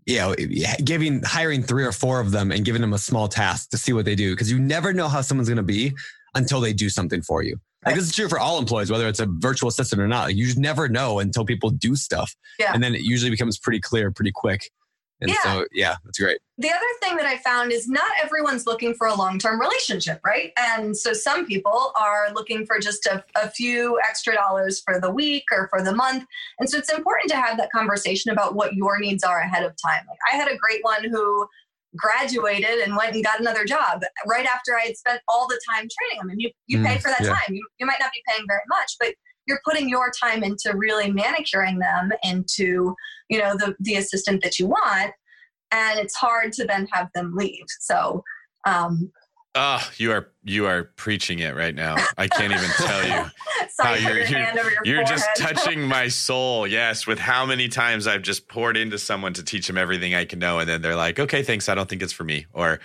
you 0.08 0.16
know, 0.16 0.34
giving, 0.82 1.22
hiring 1.22 1.62
three 1.62 1.84
or 1.84 1.92
four 1.92 2.18
of 2.18 2.30
them 2.30 2.50
and 2.50 2.64
giving 2.64 2.80
them 2.80 2.94
a 2.94 2.98
small 2.98 3.28
task 3.28 3.68
to 3.70 3.76
see 3.76 3.92
what 3.92 4.06
they 4.06 4.14
do 4.14 4.32
because 4.32 4.50
you 4.50 4.58
never 4.58 4.94
know 4.94 5.06
how 5.06 5.20
someone's 5.20 5.50
going 5.50 5.58
to 5.58 5.62
be 5.62 5.94
until 6.34 6.60
they 6.60 6.72
do 6.72 6.88
something 6.88 7.20
for 7.20 7.42
you. 7.42 7.60
Like, 7.84 7.94
this 7.94 8.04
is 8.04 8.14
true 8.14 8.28
for 8.28 8.38
all 8.38 8.58
employees, 8.58 8.90
whether 8.90 9.06
it's 9.06 9.20
a 9.20 9.26
virtual 9.26 9.68
assistant 9.68 10.00
or 10.00 10.08
not. 10.08 10.28
Like, 10.28 10.36
you 10.36 10.46
just 10.46 10.58
never 10.58 10.88
know 10.88 11.18
until 11.18 11.44
people 11.44 11.70
do 11.70 11.94
stuff. 11.94 12.34
Yeah. 12.58 12.72
And 12.72 12.82
then 12.82 12.94
it 12.94 13.02
usually 13.02 13.30
becomes 13.30 13.58
pretty 13.58 13.80
clear 13.80 14.10
pretty 14.10 14.32
quick. 14.34 14.70
And 15.20 15.30
yeah. 15.30 15.42
so, 15.42 15.66
yeah, 15.72 15.96
that's 16.04 16.18
great. 16.18 16.38
The 16.58 16.68
other 16.68 16.78
thing 17.02 17.16
that 17.16 17.26
I 17.26 17.38
found 17.38 17.72
is 17.72 17.88
not 17.88 18.10
everyone's 18.22 18.66
looking 18.66 18.94
for 18.94 19.08
a 19.08 19.14
long 19.14 19.38
term 19.38 19.60
relationship, 19.60 20.20
right? 20.24 20.52
And 20.56 20.96
so 20.96 21.12
some 21.12 21.44
people 21.44 21.92
are 22.00 22.28
looking 22.34 22.66
for 22.66 22.78
just 22.78 23.06
a, 23.06 23.24
a, 23.36 23.50
few 23.50 23.98
extra 24.08 24.34
dollars 24.34 24.80
for 24.80 25.00
the 25.00 25.10
week 25.10 25.44
or 25.50 25.68
for 25.68 25.82
the 25.82 25.94
month. 25.94 26.24
And 26.58 26.68
so 26.68 26.78
it's 26.78 26.92
important 26.92 27.30
to 27.30 27.36
have 27.36 27.56
that 27.58 27.70
conversation 27.72 28.30
about 28.30 28.54
what 28.54 28.74
your 28.74 28.98
needs 28.98 29.24
are 29.24 29.40
ahead 29.40 29.64
of 29.64 29.74
time. 29.84 30.02
Like 30.08 30.18
I 30.32 30.36
had 30.36 30.48
a 30.48 30.56
great 30.56 30.82
one 30.82 31.04
who 31.04 31.48
graduated 31.96 32.80
and 32.80 32.96
went 32.96 33.14
and 33.14 33.24
got 33.24 33.40
another 33.40 33.64
job 33.64 34.02
right 34.26 34.46
after 34.46 34.76
I 34.76 34.86
had 34.86 34.96
spent 34.96 35.20
all 35.26 35.48
the 35.48 35.60
time 35.70 35.88
training 35.98 36.18
them. 36.18 36.30
And 36.30 36.40
you, 36.40 36.50
you 36.66 36.78
mm, 36.78 36.86
pay 36.86 36.98
for 36.98 37.08
that 37.08 37.22
yeah. 37.22 37.30
time. 37.30 37.54
You, 37.54 37.66
you 37.78 37.86
might 37.86 38.00
not 38.00 38.12
be 38.12 38.22
paying 38.28 38.46
very 38.46 38.62
much, 38.68 38.96
but 39.00 39.14
you're 39.48 39.60
putting 39.64 39.88
your 39.88 40.10
time 40.10 40.44
into 40.44 40.76
really 40.76 41.10
manicuring 41.10 41.78
them 41.78 42.12
into 42.22 42.94
you 43.28 43.38
know 43.38 43.56
the 43.56 43.74
the 43.80 43.94
assistant 43.94 44.42
that 44.42 44.58
you 44.58 44.66
want 44.66 45.12
and 45.72 45.98
it's 45.98 46.14
hard 46.14 46.52
to 46.52 46.64
then 46.64 46.86
have 46.92 47.08
them 47.14 47.34
leave 47.34 47.64
so 47.80 48.22
um 48.66 49.10
Oh, 49.60 49.90
you 49.96 50.12
are 50.12 50.30
you 50.44 50.66
are 50.66 50.84
preaching 50.84 51.40
it 51.40 51.56
right 51.56 51.74
now. 51.74 51.96
I 52.16 52.28
can't 52.28 52.52
even 52.52 52.70
tell 52.76 53.04
you 53.04 53.30
how 53.80 53.94
you're 53.94 54.20
you're, 54.20 54.38
your 54.38 54.84
you're 54.84 55.04
just 55.04 55.28
touching 55.36 55.82
my 55.82 56.06
soul. 56.26 56.64
Yes, 56.64 57.08
with 57.08 57.18
how 57.18 57.44
many 57.44 57.66
times 57.68 58.06
I've 58.06 58.22
just 58.22 58.46
poured 58.46 58.76
into 58.76 58.98
someone 58.98 59.32
to 59.32 59.42
teach 59.42 59.66
them 59.66 59.76
everything 59.76 60.14
I 60.14 60.26
can 60.26 60.38
know, 60.38 60.60
and 60.60 60.68
then 60.68 60.80
they're 60.80 60.94
like, 60.94 61.18
"Okay, 61.18 61.42
thanks. 61.42 61.68
I 61.68 61.74
don't 61.74 61.88
think 61.88 62.02
it's 62.02 62.12
for 62.12 62.22
me," 62.22 62.46
or 62.52 62.78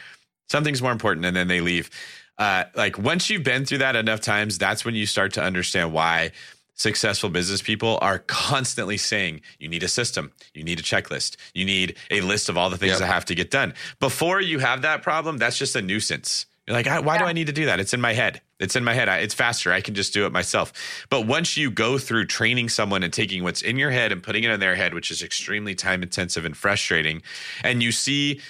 something's 0.50 0.82
more 0.82 0.92
important, 0.92 1.28
and 1.28 1.36
then 1.36 1.48
they 1.48 1.62
leave. 1.62 1.92
Uh, 2.38 2.64
like 2.76 2.98
once 2.98 3.30
you've 3.30 3.44
been 3.44 3.66
through 3.66 3.80
that 3.80 3.96
enough 3.96 4.22
times, 4.22 4.58
that's 4.58 4.84
when 4.84 4.96
you 4.96 5.06
start 5.06 5.34
to 5.34 5.44
understand 5.44 5.94
why 5.94 6.32
successful 6.76 7.30
business 7.30 7.62
people 7.62 8.00
are 8.02 8.20
constantly 8.20 8.98
saying 8.98 9.42
you 9.60 9.68
need 9.68 9.84
a 9.84 9.88
system. 9.88 10.32
You 10.54 10.64
need 10.64 10.80
a 10.80 10.84
checklist. 10.84 11.36
You 11.54 11.66
need 11.66 11.96
a 12.10 12.22
list 12.22 12.50
of 12.50 12.58
all 12.58 12.70
the 12.70 12.78
things 12.78 12.92
yep. 12.92 13.00
that 13.00 13.08
have 13.08 13.26
to 13.26 13.36
get 13.36 13.52
done. 13.52 13.74
Before 14.00 14.42
you 14.42 14.60
have 14.60 14.82
that 14.82 15.02
problem 15.02 15.38
that's 15.38 15.58
just 15.58 15.76
a 15.76 15.82
nuisance. 15.82 16.46
You're 16.68 16.78
like 16.78 16.86
why 17.06 17.16
yeah. 17.16 17.20
do 17.20 17.26
i 17.26 17.34
need 17.34 17.48
to 17.48 17.54
do 17.54 17.66
that? 17.66 17.80
It's 17.80 17.94
in 17.94 18.02
my 18.02 18.14
head. 18.14 18.42
It's 18.60 18.76
in 18.76 18.84
my 18.84 18.94
head. 18.94 19.10
It's 19.22 19.34
faster. 19.34 19.72
I 19.72 19.82
can 19.82 19.94
just 19.94 20.14
do 20.14 20.26
it 20.26 20.32
myself. 20.32 20.72
But 21.10 21.28
once 21.28 21.58
you 21.58 21.70
go 21.70 21.98
through 21.98 22.26
training 22.26 22.70
someone 22.70 23.04
and 23.04 23.12
taking 23.12 23.44
what's 23.44 23.62
in 23.62 23.78
your 23.78 23.92
head 23.92 24.12
and 24.12 24.24
putting 24.24 24.44
it 24.44 24.50
in 24.50 24.60
their 24.60 24.76
head 24.76 24.94
which 24.94 25.12
is 25.12 25.22
extremely 25.22 25.76
time 25.76 26.02
intensive 26.02 26.46
and 26.46 26.56
frustrating 26.56 27.22
and 27.64 27.84
you 27.84 27.92
see 27.92 28.42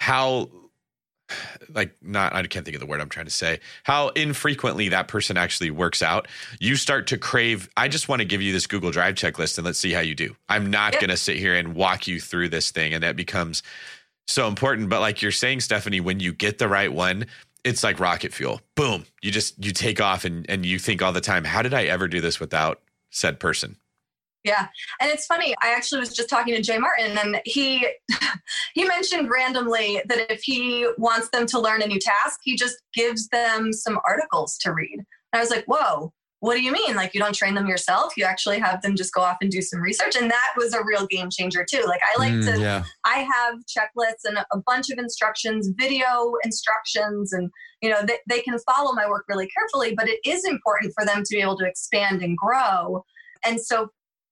how 0.00 0.48
like 1.74 1.94
not 2.02 2.34
I 2.34 2.42
can't 2.46 2.64
think 2.64 2.74
of 2.74 2.80
the 2.80 2.86
word 2.86 3.00
I'm 3.00 3.08
trying 3.08 3.26
to 3.26 3.32
say 3.32 3.60
how 3.82 4.08
infrequently 4.10 4.88
that 4.88 5.08
person 5.08 5.36
actually 5.36 5.70
works 5.70 6.02
out 6.02 6.28
you 6.60 6.76
start 6.76 7.06
to 7.08 7.18
crave 7.18 7.68
I 7.76 7.88
just 7.88 8.08
want 8.08 8.20
to 8.20 8.24
give 8.24 8.42
you 8.42 8.52
this 8.52 8.66
Google 8.66 8.90
Drive 8.90 9.14
checklist 9.14 9.58
and 9.58 9.64
let's 9.64 9.78
see 9.78 9.92
how 9.92 10.00
you 10.00 10.14
do. 10.14 10.36
I'm 10.48 10.70
not 10.70 10.92
yep. 10.92 11.00
going 11.00 11.10
to 11.10 11.16
sit 11.16 11.36
here 11.36 11.54
and 11.54 11.74
walk 11.74 12.06
you 12.06 12.20
through 12.20 12.48
this 12.48 12.70
thing 12.70 12.94
and 12.94 13.02
that 13.02 13.16
becomes 13.16 13.62
so 14.26 14.46
important 14.46 14.88
but 14.88 15.00
like 15.00 15.22
you're 15.22 15.32
saying 15.32 15.60
Stephanie 15.60 16.00
when 16.00 16.20
you 16.20 16.32
get 16.32 16.58
the 16.58 16.68
right 16.68 16.92
one 16.92 17.26
it's 17.64 17.82
like 17.82 18.00
rocket 18.00 18.32
fuel. 18.32 18.60
Boom 18.74 19.04
you 19.22 19.30
just 19.30 19.62
you 19.62 19.72
take 19.72 20.00
off 20.00 20.24
and 20.24 20.48
and 20.48 20.64
you 20.64 20.78
think 20.78 21.02
all 21.02 21.12
the 21.12 21.20
time 21.20 21.44
how 21.44 21.62
did 21.62 21.74
I 21.74 21.84
ever 21.84 22.08
do 22.08 22.20
this 22.20 22.40
without 22.40 22.80
said 23.10 23.40
person 23.40 23.76
yeah. 24.44 24.68
And 25.00 25.10
it's 25.10 25.26
funny, 25.26 25.54
I 25.62 25.70
actually 25.70 26.00
was 26.00 26.14
just 26.14 26.28
talking 26.28 26.54
to 26.54 26.62
Jay 26.62 26.78
Martin 26.78 27.18
and 27.18 27.40
he 27.44 27.86
he 28.74 28.84
mentioned 28.84 29.30
randomly 29.30 30.00
that 30.06 30.30
if 30.30 30.42
he 30.42 30.88
wants 30.96 31.28
them 31.30 31.46
to 31.46 31.60
learn 31.60 31.82
a 31.82 31.86
new 31.86 31.98
task, 31.98 32.40
he 32.42 32.56
just 32.56 32.76
gives 32.94 33.28
them 33.28 33.72
some 33.72 33.98
articles 34.06 34.56
to 34.58 34.72
read. 34.72 34.98
And 35.32 35.38
I 35.38 35.40
was 35.40 35.50
like, 35.50 35.64
"Whoa, 35.66 36.12
what 36.40 36.54
do 36.54 36.62
you 36.62 36.72
mean? 36.72 36.94
Like 36.94 37.14
you 37.14 37.20
don't 37.20 37.34
train 37.34 37.54
them 37.54 37.66
yourself? 37.66 38.16
You 38.16 38.24
actually 38.24 38.58
have 38.60 38.80
them 38.80 38.96
just 38.96 39.12
go 39.12 39.20
off 39.22 39.38
and 39.40 39.50
do 39.50 39.60
some 39.60 39.80
research?" 39.80 40.16
And 40.16 40.30
that 40.30 40.52
was 40.56 40.72
a 40.72 40.84
real 40.84 41.06
game 41.06 41.28
changer 41.30 41.66
too. 41.68 41.82
Like 41.86 42.00
I 42.02 42.18
like 42.18 42.32
mm, 42.32 42.54
to 42.54 42.60
yeah. 42.60 42.84
I 43.04 43.26
have 43.34 43.56
checklists 43.66 44.24
and 44.24 44.38
a 44.38 44.58
bunch 44.66 44.90
of 44.90 44.98
instructions, 44.98 45.70
video 45.76 46.34
instructions 46.44 47.32
and 47.32 47.50
you 47.82 47.90
know, 47.90 48.02
they, 48.04 48.18
they 48.28 48.40
can 48.40 48.58
follow 48.60 48.92
my 48.92 49.08
work 49.08 49.24
really 49.28 49.48
carefully, 49.48 49.94
but 49.94 50.08
it 50.08 50.18
is 50.24 50.44
important 50.44 50.92
for 50.98 51.06
them 51.06 51.22
to 51.22 51.36
be 51.36 51.40
able 51.40 51.56
to 51.58 51.64
expand 51.64 52.22
and 52.22 52.36
grow. 52.36 53.04
And 53.44 53.60
so 53.60 53.90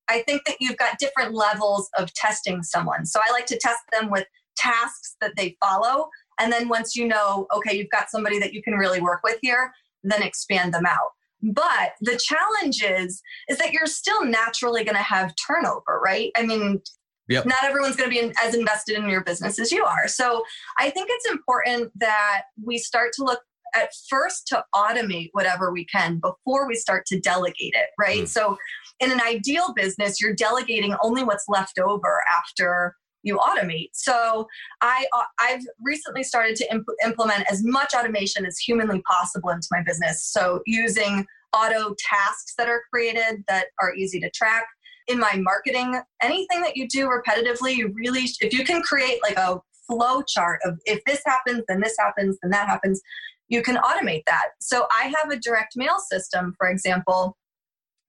I 0.09 0.23
think 0.23 0.45
that 0.45 0.57
you've 0.61 0.77
got 0.77 0.99
different 0.99 1.35
levels 1.35 1.89
of 1.99 2.13
testing 2.15 2.63
someone. 2.63 3.07
So 3.07 3.21
I 3.27 3.33
like 3.33 3.47
to 3.47 3.59
test 3.59 3.81
them 3.93 4.11
with 4.11 4.27
tasks 4.57 5.17
that 5.21 5.33
they 5.37 5.57
follow. 5.63 6.09
And 6.39 6.53
then 6.53 6.69
once 6.69 6.97
you 6.97 7.07
know, 7.07 7.47
okay, 7.55 7.77
you've 7.77 7.91
got 7.91 8.11
somebody 8.11 8.39
that 8.39 8.53
you 8.53 8.63
can 8.63 8.75
really 8.75 9.01
work 9.01 9.21
with 9.25 9.39
here, 9.43 9.73
then 10.03 10.23
expand 10.23 10.75
them 10.75 10.87
out. 10.87 11.11
But 11.43 11.93
the 12.01 12.17
challenge 12.17 12.83
is, 12.83 13.23
is 13.49 13.59
that 13.59 13.73
you're 13.73 13.87
still 13.87 14.25
naturally 14.25 14.85
going 14.85 14.97
to 14.97 15.03
have 15.03 15.35
turnover, 15.47 16.01
right? 16.03 16.31
I 16.37 16.45
mean, 16.45 16.81
Yep. 17.29 17.47
Not 17.47 17.65
everyone's 17.65 17.97
going 17.97 18.09
to 18.09 18.15
be 18.15 18.33
as 18.41 18.55
invested 18.55 18.97
in 18.97 19.09
your 19.09 19.23
business 19.25 19.59
as 19.59 19.73
you 19.73 19.85
are. 19.85 20.07
So 20.07 20.45
I 20.79 20.91
think 20.91 21.09
it's 21.11 21.29
important 21.29 21.91
that 21.97 22.43
we 22.63 22.79
start 22.79 23.13
to 23.15 23.25
look 23.25 23.41
at 23.77 23.91
first 24.09 24.47
to 24.49 24.65
automate 24.75 25.29
whatever 25.33 25.73
we 25.73 25.85
can 25.85 26.19
before 26.19 26.67
we 26.67 26.75
start 26.75 27.05
to 27.07 27.21
delegate 27.21 27.75
it, 27.75 27.91
right? 27.99 28.23
Mm. 28.23 28.29
So 28.29 28.57
in 29.01 29.13
an 29.13 29.21
ideal 29.21 29.73
business, 29.75 30.21
you're 30.21 30.35
delegating 30.35 30.95
only 31.03 31.23
what's 31.23 31.45
left 31.49 31.79
over 31.79 32.23
after 32.37 32.97
you 33.23 33.39
automate. 33.39 33.91
So 33.93 34.47
I 34.81 35.07
uh, 35.17 35.25
I've 35.41 35.63
recently 35.83 36.23
started 36.23 36.57
to 36.57 36.73
imp- 36.73 36.87
implement 37.05 37.45
as 37.51 37.63
much 37.65 37.93
automation 37.95 38.47
as 38.47 38.59
humanly 38.59 39.03
possible 39.03 39.51
into 39.51 39.69
my 39.71 39.83
business. 39.83 40.25
So 40.25 40.61
using 40.65 41.27
auto 41.53 41.95
tasks 41.99 42.55
that 42.57 42.69
are 42.69 42.83
created 42.93 43.45
that 43.49 43.67
are 43.81 43.95
easy 43.95 44.21
to 44.21 44.31
track 44.31 44.67
in 45.09 45.19
my 45.19 45.35
marketing, 45.37 46.01
anything 46.23 46.61
that 46.63 46.77
you 46.77 46.89
do 46.89 47.09
repetitively, 47.09 47.75
you 47.77 47.93
really 47.95 48.29
if 48.41 48.53
you 48.53 48.65
can 48.65 48.81
create 48.83 49.21
like 49.23 49.37
a 49.37 49.59
flow 49.87 50.23
chart 50.23 50.61
of 50.65 50.79
if 50.85 51.03
this 51.05 51.23
happens, 51.27 51.63
then 51.69 51.81
this 51.81 51.95
happens, 51.99 52.39
then 52.43 52.51
that 52.51 52.69
happens, 52.69 53.01
you 53.49 53.63
can 53.63 53.77
automate 53.77 54.23
that. 54.27 54.49
So 54.61 54.87
I 54.91 55.13
have 55.17 55.31
a 55.31 55.39
direct 55.39 55.77
mail 55.77 55.99
system, 55.99 56.55
for 56.59 56.69
example, 56.69 57.37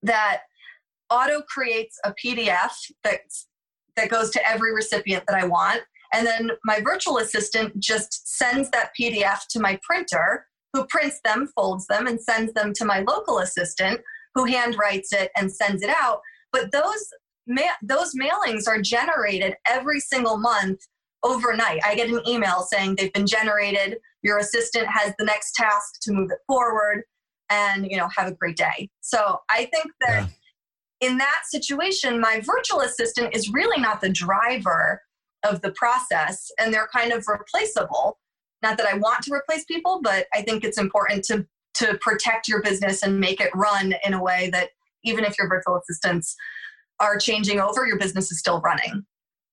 that 0.03 0.41
auto 1.09 1.41
creates 1.41 1.99
a 2.03 2.13
PDF 2.13 2.71
that 3.03 3.19
that 3.95 4.09
goes 4.09 4.29
to 4.29 4.47
every 4.47 4.73
recipient 4.73 5.23
that 5.27 5.41
I 5.41 5.45
want. 5.45 5.81
And 6.13 6.25
then 6.25 6.51
my 6.63 6.79
virtual 6.81 7.17
assistant 7.17 7.79
just 7.79 8.37
sends 8.37 8.69
that 8.69 8.91
PDF 8.99 9.47
to 9.49 9.59
my 9.59 9.79
printer, 9.83 10.45
who 10.73 10.85
prints 10.85 11.19
them, 11.25 11.49
folds 11.55 11.87
them, 11.87 12.05
and 12.05 12.21
sends 12.21 12.53
them 12.53 12.73
to 12.73 12.85
my 12.85 12.99
local 12.99 13.39
assistant, 13.39 13.99
who 14.35 14.45
handwrites 14.45 15.11
it 15.11 15.31
and 15.35 15.51
sends 15.51 15.81
it 15.81 15.89
out. 15.89 16.21
But 16.51 16.71
those 16.71 17.07
ma- 17.47 17.79
those 17.81 18.13
mailings 18.13 18.67
are 18.67 18.81
generated 18.81 19.55
every 19.65 19.99
single 19.99 20.37
month 20.37 20.79
overnight. 21.27 21.81
I 21.85 21.95
get 21.95 22.09
an 22.09 22.21
email 22.27 22.65
saying 22.71 22.95
they've 22.95 23.13
been 23.13 23.27
generated. 23.27 23.97
Your 24.23 24.39
assistant 24.39 24.87
has 24.87 25.13
the 25.17 25.25
next 25.25 25.53
task 25.53 25.99
to 26.03 26.13
move 26.13 26.31
it 26.31 26.39
forward, 26.47 27.03
and 27.49 27.89
you 27.89 27.97
know 27.97 28.07
have 28.15 28.27
a 28.27 28.35
great 28.35 28.57
day. 28.57 28.89
So 29.01 29.39
I 29.49 29.65
think 29.65 29.91
that. 30.01 30.23
Yeah 30.23 30.27
in 31.01 31.17
that 31.17 31.43
situation, 31.45 32.19
my 32.19 32.41
virtual 32.43 32.81
assistant 32.81 33.35
is 33.35 33.51
really 33.51 33.81
not 33.81 34.01
the 34.01 34.09
driver 34.09 35.01
of 35.43 35.61
the 35.61 35.71
process 35.73 36.49
and 36.59 36.73
they're 36.73 36.89
kind 36.93 37.11
of 37.11 37.25
replaceable. 37.27 38.17
Not 38.63 38.77
that 38.77 38.87
I 38.87 38.97
want 38.97 39.21
to 39.23 39.33
replace 39.33 39.65
people, 39.65 40.01
but 40.03 40.25
I 40.33 40.41
think 40.41 40.63
it's 40.63 40.77
important 40.77 41.23
to 41.25 41.45
to 41.75 41.95
protect 42.01 42.47
your 42.47 42.63
business 42.63 43.03
and 43.03 43.19
make 43.19 43.39
it 43.39 43.51
run 43.53 43.93
in 44.03 44.15
a 44.15 44.23
way 44.23 44.49
that 44.51 44.69
even 45.03 45.23
if 45.23 45.37
your 45.37 45.47
virtual 45.47 45.77
assistants 45.77 46.35
are 46.99 47.19
changing 47.19 47.59
over, 47.59 47.85
your 47.85 47.99
business 47.99 48.31
is 48.31 48.39
still 48.39 48.61
running. 48.61 49.05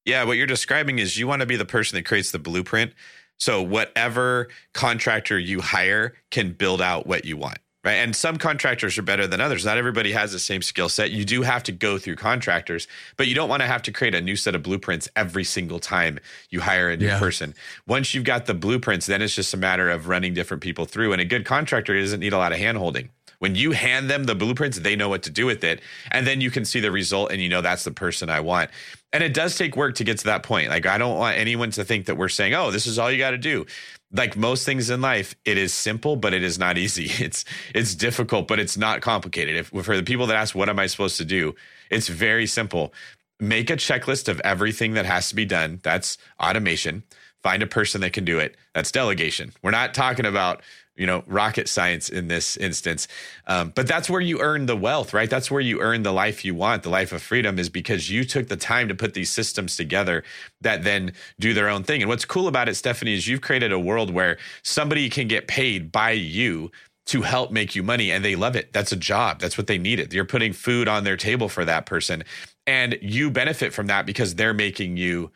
Yeah, 0.05 0.25
what 0.25 0.37
you're 0.37 0.47
describing 0.47 0.99
is 0.99 1.19
you 1.19 1.27
want 1.27 1.41
to 1.41 1.47
be 1.47 1.57
the 1.57 1.65
person 1.65 1.97
that 1.97 2.05
creates 2.05 2.31
the 2.31 2.39
blueprint. 2.39 2.93
So 3.39 3.63
whatever 3.63 4.49
contractor 4.73 5.39
you 5.39 5.61
hire 5.61 6.15
can 6.31 6.53
build 6.53 6.81
out 6.81 7.07
what 7.07 7.25
you 7.25 7.37
want 7.37 7.59
right? 7.85 7.95
And 7.95 8.17
some 8.17 8.39
contractors 8.39 8.97
are 8.99 9.03
better 9.03 9.27
than 9.27 9.41
others. 9.41 9.65
Not 9.65 9.77
everybody 9.77 10.13
has 10.13 10.33
the 10.33 10.39
same 10.39 10.63
skill 10.63 10.89
set. 10.89 11.11
You 11.11 11.25
do 11.25 11.43
have 11.43 11.63
to 11.65 11.73
go 11.73 11.99
through 11.99 12.17
contractors, 12.17 12.89
but 13.17 13.29
you 13.29 13.35
don't 13.35 13.49
want 13.49 13.61
to 13.61 13.67
have 13.67 13.83
to 13.83 13.93
create 13.93 14.15
a 14.15 14.21
new 14.21 14.37
set 14.37 14.55
of 14.55 14.63
blueprints 14.63 15.09
every 15.15 15.45
single 15.45 15.79
time 15.79 16.19
you 16.49 16.61
hire 16.61 16.89
a 16.89 16.97
new 16.97 17.07
yeah. 17.07 17.19
person. 17.19 17.55
Once 17.87 18.15
you've 18.15 18.25
got 18.25 18.47
the 18.47 18.55
blueprints, 18.55 19.07
then 19.07 19.21
it's 19.21 19.35
just 19.35 19.53
a 19.53 19.59
matter 19.59 19.91
of 19.91 20.09
running 20.09 20.35
different 20.35 20.63
people 20.63 20.87
through. 20.87 21.13
And 21.13 21.21
a 21.21 21.27
good 21.27 21.45
contractor 21.45 21.99
doesn't 22.01 22.21
need 22.21 22.33
a 22.33 22.39
lot 22.39 22.53
of 22.53 22.59
hand 22.59 22.79
holding. 22.79 23.11
When 23.45 23.57
you 23.57 23.73
hand 23.73 24.09
them 24.09 24.25
the 24.25 24.35
blueprints, 24.35 24.79
they 24.79 24.97
know 24.97 25.11
what 25.11 25.23
to 25.25 25.31
do 25.31 25.45
with 25.45 25.65
it. 25.65 25.83
And 26.11 26.27
then 26.27 26.41
you 26.41 26.51
can 26.51 26.65
see 26.65 26.81
the 26.81 26.91
result 26.91 27.31
and 27.31 27.43
you 27.43 27.51
know 27.51 27.61
that's 27.61 27.85
the 27.85 27.91
person 27.91 28.31
I 28.31 28.41
want. 28.41 28.71
And 29.13 29.23
it 29.23 29.35
does 29.35 29.59
take 29.59 29.77
work 29.77 29.97
to 29.97 30.05
get 30.05 30.17
to 30.21 30.25
that 30.25 30.43
point. 30.43 30.71
Like, 30.71 30.87
I 30.87 30.97
don't 30.97 31.19
want 31.19 31.37
anyone 31.37 31.71
to 31.73 31.85
think 31.85 32.07
that 32.07 32.17
we're 32.17 32.31
saying, 32.31 32.55
oh, 32.55 32.71
this 32.71 32.87
is 32.87 32.99
all 32.99 33.13
you 33.13 33.19
got 33.19 33.33
to 33.33 33.37
do 33.37 33.67
like 34.15 34.35
most 34.35 34.65
things 34.65 34.89
in 34.89 35.03
life, 35.03 35.35
it 35.45 35.59
is 35.59 35.75
simple, 35.75 36.17
but 36.17 36.33
it 36.33 36.43
is 36.43 36.59
not 36.59 36.79
easy. 36.85 37.11
It's 37.23 37.45
it's 37.75 37.95
difficult, 37.95 38.49
but 38.49 38.59
it's 38.59 38.79
not 38.79 39.03
complicated. 39.03 39.57
If 39.57 39.67
for 39.85 39.95
the 39.95 40.03
people 40.03 40.27
that 40.29 40.37
ask, 40.37 40.55
what 40.55 40.71
am 40.71 40.79
I 40.79 40.87
supposed 40.87 41.19
to 41.19 41.25
do? 41.27 41.55
It's 41.91 42.09
very 42.09 42.47
simple. 42.47 42.95
Make 43.41 43.69
a 43.69 43.77
checklist 43.77 44.29
of 44.29 44.41
everything 44.41 44.95
that 44.95 45.05
has 45.05 45.29
to 45.29 45.35
be 45.35 45.45
done. 45.45 45.81
That's 45.83 46.17
automation. 46.41 47.03
Find 47.43 47.63
a 47.63 47.67
person 47.67 48.01
that 48.01 48.15
can 48.15 48.25
do 48.25 48.39
it. 48.39 48.57
That's 48.75 48.91
delegation. 48.91 49.53
We're 49.63 49.71
not 49.71 49.93
talking 49.93 50.25
about 50.25 50.63
you 50.97 51.07
know 51.07 51.25
rocket 51.27 51.69
science 51.69 52.09
in 52.09 52.29
this 52.29 52.57
instance. 52.57 53.09
Um, 53.47 53.73
but 53.75 53.87
that's 53.87 54.09
where 54.09 54.21
you 54.21 54.41
earn 54.41 54.67
the 54.67 54.77
wealth 54.77 55.15
right? 55.15 55.31
That's 55.31 55.51
where 55.51 55.61
you 55.61 55.81
earn 55.81 56.03
the 56.03 56.13
life 56.13 56.45
you 56.45 56.55
want 56.55 56.83
the 56.83 56.91
life 56.91 57.13
of 57.13 57.23
freedom 57.23 57.59
is 57.59 57.69
because 57.69 58.11
you 58.11 58.25
took 58.25 58.49
the 58.49 58.57
time 58.57 58.89
to 58.89 58.95
put 58.95 59.15
these 59.15 59.31
systems 59.31 59.77
together 59.77 60.25
that 60.61 60.85
then 60.85 61.13
do 61.39 61.55
their 61.55 61.69
own 61.69 61.85
thing. 61.85 62.03
And 62.03 62.09
what's 62.09 62.25
cool 62.25 62.49
about 62.49 62.69
it 62.69 62.75
stephanie 62.75 63.15
is 63.15 63.27
you've 63.29 63.41
created 63.41 63.73
a 63.73 63.79
world 63.79 64.13
where 64.13 64.39
somebody 64.63 65.09
can 65.09 65.29
get 65.29 65.49
paid 65.49 65.93
by 65.93 66.13
you 66.13 66.71
to 67.07 67.23
help 67.23 67.51
make 67.51 67.75
you 67.75 67.83
money 67.83 68.11
and 68.11 68.25
they 68.25 68.35
love 68.35 68.57
it. 68.57 68.73
That's 68.73 68.93
a 68.93 68.97
job. 68.97 69.41
That's 69.41 69.59
what 69.59 69.67
they 69.67 69.79
needed. 69.79 70.13
You're 70.13 70.25
putting 70.25 70.53
food 70.53 70.89
on 70.89 71.05
their 71.05 71.19
table 71.19 71.49
for 71.49 71.65
that 71.65 71.87
person 71.87 72.25
and 72.67 72.99
you 73.03 73.31
benefit 73.31 73.75
from 73.75 73.89
that 73.89 74.07
because 74.07 74.35
they're 74.35 74.55
making 74.55 74.97
you 74.97 75.31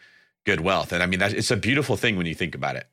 good 0.46 0.61
wealth. 0.61 0.92
And 0.92 1.02
i 1.02 1.06
mean 1.06 1.20
that 1.20 1.34
it's 1.34 1.50
a 1.50 1.56
beautiful 1.56 1.96
thing 1.96 2.16
when 2.16 2.26
you 2.26 2.34
think 2.34 2.54
about 2.54 2.76
it 2.76 2.86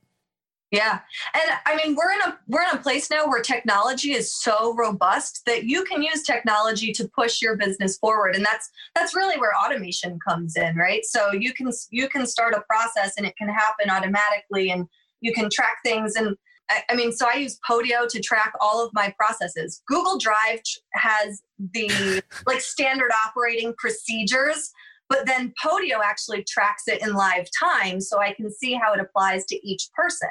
yeah. 0.72 0.99
And 1.34 1.59
I 1.66 1.76
mean, 1.76 1.95
we're 1.95 2.11
in 2.11 2.22
a 2.22 2.38
we're 2.47 2.63
in 2.63 2.76
a 2.78 2.82
place 2.82 3.09
now 3.09 3.28
where 3.28 3.41
technology 3.41 4.13
is 4.13 4.34
so 4.34 4.74
robust 4.76 5.43
that 5.45 5.66
you 5.66 5.84
can 5.86 6.01
use 6.01 6.24
technology 6.24 6.91
to 6.93 7.07
push 7.07 7.41
your 7.41 7.55
business 7.55 7.97
forward 7.97 8.36
and 8.36 8.43
that's 8.43 8.70
that's 8.95 9.16
really 9.16 9.38
where 9.38 9.51
automation 9.55 10.20
comes 10.28 10.55
in, 10.55 10.76
right? 10.76 11.05
So 11.05 11.32
you 11.34 11.53
can 11.53 11.72
you 11.91 12.09
can 12.09 12.26
start 12.26 12.53
a 12.53 12.61
process 12.61 13.13
and 13.18 13.26
it 13.26 13.36
can 13.38 13.47
happen 13.47 13.89
automatically 13.89 14.72
and 14.72 14.88
you 15.22 15.34
can 15.34 15.49
track 15.51 15.78
things 15.84 16.16
and 16.16 16.36
I, 16.70 16.82
I 16.89 16.95
mean, 16.95 17.11
so 17.11 17.28
I 17.32 17.38
use 17.38 17.59
Podio 17.68 18.07
to 18.07 18.20
track 18.20 18.53
all 18.59 18.84
of 18.84 18.91
my 18.93 19.13
processes. 19.18 19.84
Google 19.88 20.18
Drive 20.18 20.61
has 20.93 21.43
the 21.74 22.24
like 22.47 22.61
standard 22.61 23.11
operating 23.28 23.74
procedures 23.78 24.72
but 25.10 25.26
then 25.26 25.53
Podio 25.64 25.99
actually 26.03 26.43
tracks 26.43 26.84
it 26.88 27.01
in 27.01 27.14
live 27.14 27.47
time 27.60 28.01
so 28.01 28.20
I 28.20 28.34
can 28.34 28.51
see 28.51 28.74
how 28.74 28.93
it 28.93 28.99
applies 28.99 29.45
to 29.45 29.68
each 29.68 29.89
person. 29.95 30.30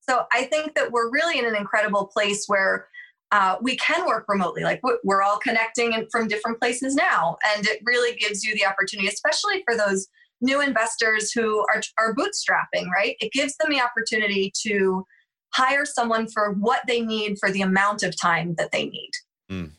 So 0.00 0.24
I 0.32 0.44
think 0.44 0.74
that 0.74 0.90
we're 0.92 1.10
really 1.10 1.38
in 1.38 1.46
an 1.46 1.56
incredible 1.56 2.06
place 2.06 2.44
where 2.46 2.88
uh, 3.30 3.56
we 3.62 3.76
can 3.76 4.06
work 4.06 4.26
remotely. 4.28 4.62
Like 4.62 4.82
we're 5.04 5.22
all 5.22 5.38
connecting 5.38 6.06
from 6.10 6.28
different 6.28 6.60
places 6.60 6.94
now. 6.94 7.38
And 7.54 7.66
it 7.66 7.80
really 7.84 8.16
gives 8.16 8.44
you 8.44 8.54
the 8.54 8.66
opportunity, 8.66 9.08
especially 9.08 9.62
for 9.64 9.76
those 9.76 10.08
new 10.42 10.60
investors 10.60 11.32
who 11.32 11.60
are, 11.60 11.80
are 11.98 12.14
bootstrapping, 12.14 12.88
right? 12.94 13.16
It 13.20 13.32
gives 13.32 13.56
them 13.56 13.70
the 13.70 13.80
opportunity 13.80 14.52
to 14.66 15.06
hire 15.54 15.86
someone 15.86 16.28
for 16.28 16.52
what 16.52 16.82
they 16.86 17.00
need 17.00 17.38
for 17.38 17.50
the 17.50 17.62
amount 17.62 18.02
of 18.02 18.20
time 18.20 18.54
that 18.58 18.72
they 18.72 18.86
need. 18.86 19.10
Mm. 19.50 19.70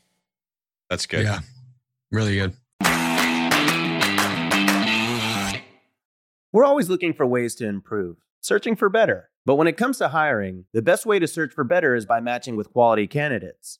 That's 0.90 1.06
good. 1.06 1.24
Yeah, 1.24 1.40
really 2.12 2.36
good. 2.36 2.54
We're 6.54 6.66
always 6.66 6.88
looking 6.88 7.16
for 7.16 7.26
ways 7.26 7.56
to 7.56 7.68
improve, 7.68 8.18
searching 8.40 8.76
for 8.76 8.88
better. 8.88 9.32
But 9.44 9.56
when 9.56 9.66
it 9.66 9.76
comes 9.76 9.98
to 9.98 10.10
hiring, 10.10 10.66
the 10.72 10.84
best 10.84 11.04
way 11.04 11.18
to 11.18 11.28
search 11.28 11.52
for 11.52 11.64
better 11.64 11.96
is 11.96 12.06
by 12.06 12.20
matching 12.20 12.56
with 12.56 12.72
quality 12.72 13.08
candidates. 13.08 13.80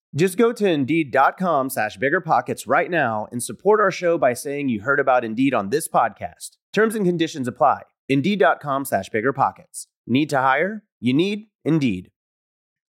Just 0.13 0.37
go 0.37 0.51
to 0.51 0.67
Indeed.com 0.67 1.69
slash 1.69 1.97
BiggerPockets 1.97 2.67
right 2.67 2.91
now 2.91 3.27
and 3.31 3.41
support 3.41 3.79
our 3.79 3.91
show 3.91 4.17
by 4.17 4.33
saying 4.33 4.67
you 4.67 4.81
heard 4.81 4.99
about 4.99 5.23
Indeed 5.23 5.53
on 5.53 5.69
this 5.69 5.87
podcast. 5.87 6.57
Terms 6.73 6.95
and 6.95 7.05
conditions 7.05 7.47
apply. 7.47 7.83
Indeed.com 8.09 8.83
slash 8.83 9.09
BiggerPockets. 9.09 9.87
Need 10.05 10.29
to 10.31 10.39
hire? 10.39 10.83
You 10.99 11.13
need 11.13 11.47
Indeed. 11.63 12.11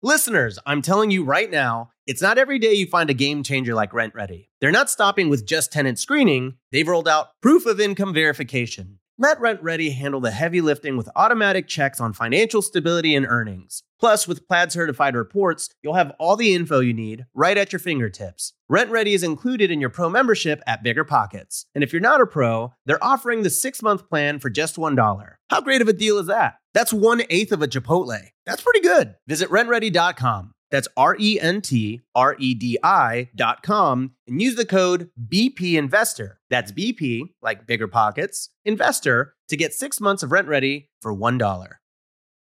Listeners, 0.01 0.61
I'm 0.65 0.81
telling 0.81 1.11
you 1.11 1.25
right 1.25 1.51
now, 1.51 1.91
it's 2.07 2.23
not 2.23 2.39
every 2.39 2.61
day 2.61 2.75
you 2.75 2.87
find 2.87 3.11
a 3.11 3.15
game 3.15 3.43
changer 3.43 3.75
like 3.75 3.91
RentRedi. 3.91 4.47
They're 4.61 4.71
not 4.71 4.89
stopping 4.89 5.29
with 5.29 5.45
just 5.45 5.73
tenant 5.73 5.99
screening, 5.99 6.59
they've 6.71 6.87
rolled 6.87 7.09
out 7.09 7.31
proof 7.43 7.67
of 7.67 7.81
income 7.81 8.15
verification. 8.15 9.01
Let 9.19 9.41
RentRedi 9.41 9.93
handle 9.93 10.21
the 10.21 10.31
heavy 10.31 10.61
lifting 10.61 10.97
with 10.97 11.09
automatic 11.17 11.67
checks 11.67 12.01
on 12.01 12.13
financial 12.13 12.63
stability 12.63 13.17
and 13.17 13.27
earnings. 13.27 13.83
Plus, 14.01 14.29
with 14.29 14.47
Plaid 14.47 14.71
certified 14.71 15.15
reports, 15.15 15.71
you'll 15.83 15.95
have 15.95 16.13
all 16.19 16.37
the 16.37 16.55
info 16.55 16.81
you 16.81 16.95
need 16.95 17.27
right 17.35 17.57
at 17.57 17.73
your 17.73 17.81
fingertips. 17.81 18.53
RentRedi 18.71 19.15
is 19.15 19.23
included 19.23 19.71
in 19.71 19.81
your 19.81 19.91
pro 19.91 20.09
membership 20.09 20.63
at 20.67 20.83
Bigger 20.83 21.05
Pockets. 21.05 21.67
And 21.75 21.83
if 21.83 21.93
you're 21.93 22.01
not 22.01 22.21
a 22.21 22.27
pro, 22.27 22.73
they're 22.87 23.03
offering 23.03 23.43
the 23.43 23.51
six 23.51 23.83
month 23.83 24.09
plan 24.09 24.39
for 24.39 24.51
just 24.51 24.77
$1. 24.77 25.33
How 25.51 25.61
great 25.61 25.83
of 25.83 25.89
a 25.89 25.93
deal 25.93 26.19
is 26.19 26.27
that? 26.27 26.57
That's 26.75 26.93
one 26.93 27.23
eighth 27.31 27.53
of 27.53 27.63
a 27.63 27.69
Chipotle. 27.69 28.21
That's 28.47 28.63
pretty 28.63 28.81
good. 28.81 29.17
Visit 29.27 29.51
rentredi.com. 29.51 30.53
That's 30.71 30.89
R 30.97 31.17
E 31.19 31.41
N 31.41 31.61
T 31.61 32.03
R 32.15 32.37
E 32.39 32.55
D 32.55 32.79
I.com 32.83 34.13
and 34.27 34.43
use 34.43 34.55
the 34.55 34.67
code 34.67 35.11
BP 35.29 35.75
Investor. 35.75 36.41
That's 36.51 36.73
BP, 36.73 37.23
like 37.43 37.67
bigger 37.67 37.89
pockets, 37.89 38.51
investor 38.65 39.35
to 39.49 39.57
get 39.57 39.73
six 39.73 40.01
months 40.01 40.23
of 40.23 40.31
RentRedi 40.31 40.89
for 41.01 41.15
$1. 41.15 41.69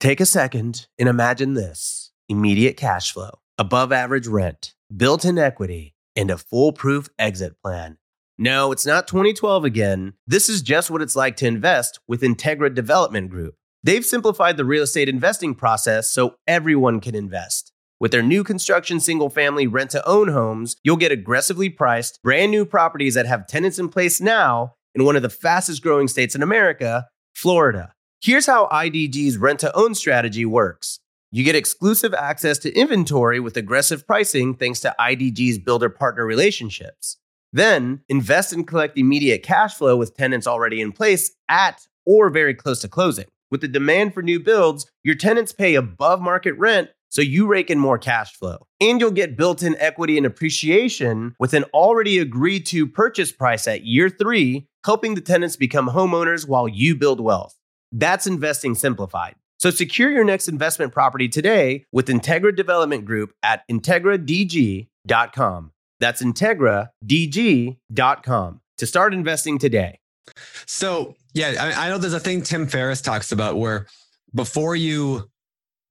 Take 0.04 0.20
a 0.20 0.26
second 0.26 0.86
and 0.98 1.08
imagine 1.08 1.54
this 1.54 2.12
immediate 2.28 2.76
cash 2.76 3.10
flow, 3.10 3.38
above 3.56 3.90
average 3.90 4.26
rent, 4.26 4.74
built 4.94 5.24
in 5.24 5.38
equity, 5.38 5.94
and 6.14 6.30
a 6.30 6.36
foolproof 6.36 7.08
exit 7.18 7.54
plan. 7.62 7.96
No, 8.36 8.70
it's 8.70 8.84
not 8.84 9.08
2012 9.08 9.64
again. 9.64 10.12
This 10.26 10.50
is 10.50 10.60
just 10.60 10.90
what 10.90 11.00
it's 11.00 11.16
like 11.16 11.36
to 11.36 11.46
invest 11.46 12.00
with 12.06 12.20
Integra 12.20 12.74
Development 12.74 13.30
Group. 13.30 13.54
They've 13.82 14.04
simplified 14.04 14.58
the 14.58 14.66
real 14.66 14.82
estate 14.82 15.08
investing 15.08 15.54
process 15.54 16.10
so 16.10 16.34
everyone 16.46 17.00
can 17.00 17.14
invest. 17.14 17.72
With 17.98 18.12
their 18.12 18.22
new 18.22 18.44
construction 18.44 19.00
single 19.00 19.30
family 19.30 19.66
rent 19.66 19.90
to 19.92 20.06
own 20.06 20.28
homes, 20.28 20.76
you'll 20.84 20.98
get 20.98 21.12
aggressively 21.12 21.70
priced, 21.70 22.22
brand 22.22 22.50
new 22.50 22.66
properties 22.66 23.14
that 23.14 23.24
have 23.24 23.46
tenants 23.46 23.78
in 23.78 23.88
place 23.88 24.20
now 24.20 24.74
in 24.94 25.06
one 25.06 25.16
of 25.16 25.22
the 25.22 25.30
fastest 25.30 25.82
growing 25.82 26.08
states 26.08 26.34
in 26.34 26.42
America, 26.42 27.06
Florida. 27.32 27.94
Here's 28.24 28.46
how 28.46 28.68
IDG's 28.68 29.36
rent 29.36 29.60
to 29.60 29.76
own 29.76 29.94
strategy 29.94 30.46
works 30.46 30.98
You 31.30 31.44
get 31.44 31.54
exclusive 31.54 32.14
access 32.14 32.56
to 32.60 32.72
inventory 32.72 33.38
with 33.38 33.58
aggressive 33.58 34.06
pricing 34.06 34.54
thanks 34.54 34.80
to 34.80 34.94
IDG's 34.98 35.58
builder 35.58 35.90
partner 35.90 36.24
relationships. 36.24 37.18
Then 37.52 38.00
invest 38.08 38.54
and 38.54 38.66
collect 38.66 38.96
immediate 38.96 39.42
cash 39.42 39.74
flow 39.74 39.98
with 39.98 40.16
tenants 40.16 40.46
already 40.46 40.80
in 40.80 40.90
place 40.92 41.32
at 41.50 41.86
or 42.06 42.30
very 42.30 42.54
close 42.54 42.80
to 42.80 42.88
closing. 42.88 43.26
With 43.50 43.60
the 43.60 43.68
demand 43.68 44.14
for 44.14 44.22
new 44.22 44.40
builds, 44.40 44.90
your 45.02 45.16
tenants 45.16 45.52
pay 45.52 45.74
above 45.74 46.22
market 46.22 46.56
rent, 46.56 46.88
so 47.10 47.20
you 47.20 47.46
rake 47.46 47.68
in 47.68 47.78
more 47.78 47.98
cash 47.98 48.32
flow. 48.38 48.66
And 48.80 49.02
you'll 49.02 49.10
get 49.10 49.36
built 49.36 49.62
in 49.62 49.76
equity 49.76 50.16
and 50.16 50.24
appreciation 50.24 51.36
with 51.38 51.52
an 51.52 51.64
already 51.74 52.18
agreed 52.18 52.64
to 52.68 52.86
purchase 52.86 53.32
price 53.32 53.68
at 53.68 53.84
year 53.84 54.08
three, 54.08 54.66
helping 54.82 55.14
the 55.14 55.20
tenants 55.20 55.56
become 55.56 55.90
homeowners 55.90 56.48
while 56.48 56.66
you 56.66 56.96
build 56.96 57.20
wealth. 57.20 57.54
That's 57.94 58.26
investing 58.26 58.74
simplified. 58.74 59.36
So 59.58 59.70
secure 59.70 60.10
your 60.10 60.24
next 60.24 60.48
investment 60.48 60.92
property 60.92 61.28
today 61.28 61.86
with 61.92 62.08
Integra 62.08 62.54
Development 62.54 63.04
Group 63.04 63.32
at 63.42 63.62
IntegraDG.com. 63.70 65.72
That's 66.00 66.22
IntegraDG.com 66.22 68.60
to 68.76 68.86
start 68.86 69.14
investing 69.14 69.58
today. 69.58 70.00
So, 70.66 71.14
yeah, 71.34 71.54
I, 71.58 71.86
I 71.86 71.88
know 71.88 71.98
there's 71.98 72.14
a 72.14 72.20
thing 72.20 72.42
Tim 72.42 72.66
Ferriss 72.66 73.00
talks 73.00 73.30
about 73.30 73.56
where 73.56 73.86
before 74.34 74.74
you 74.74 75.30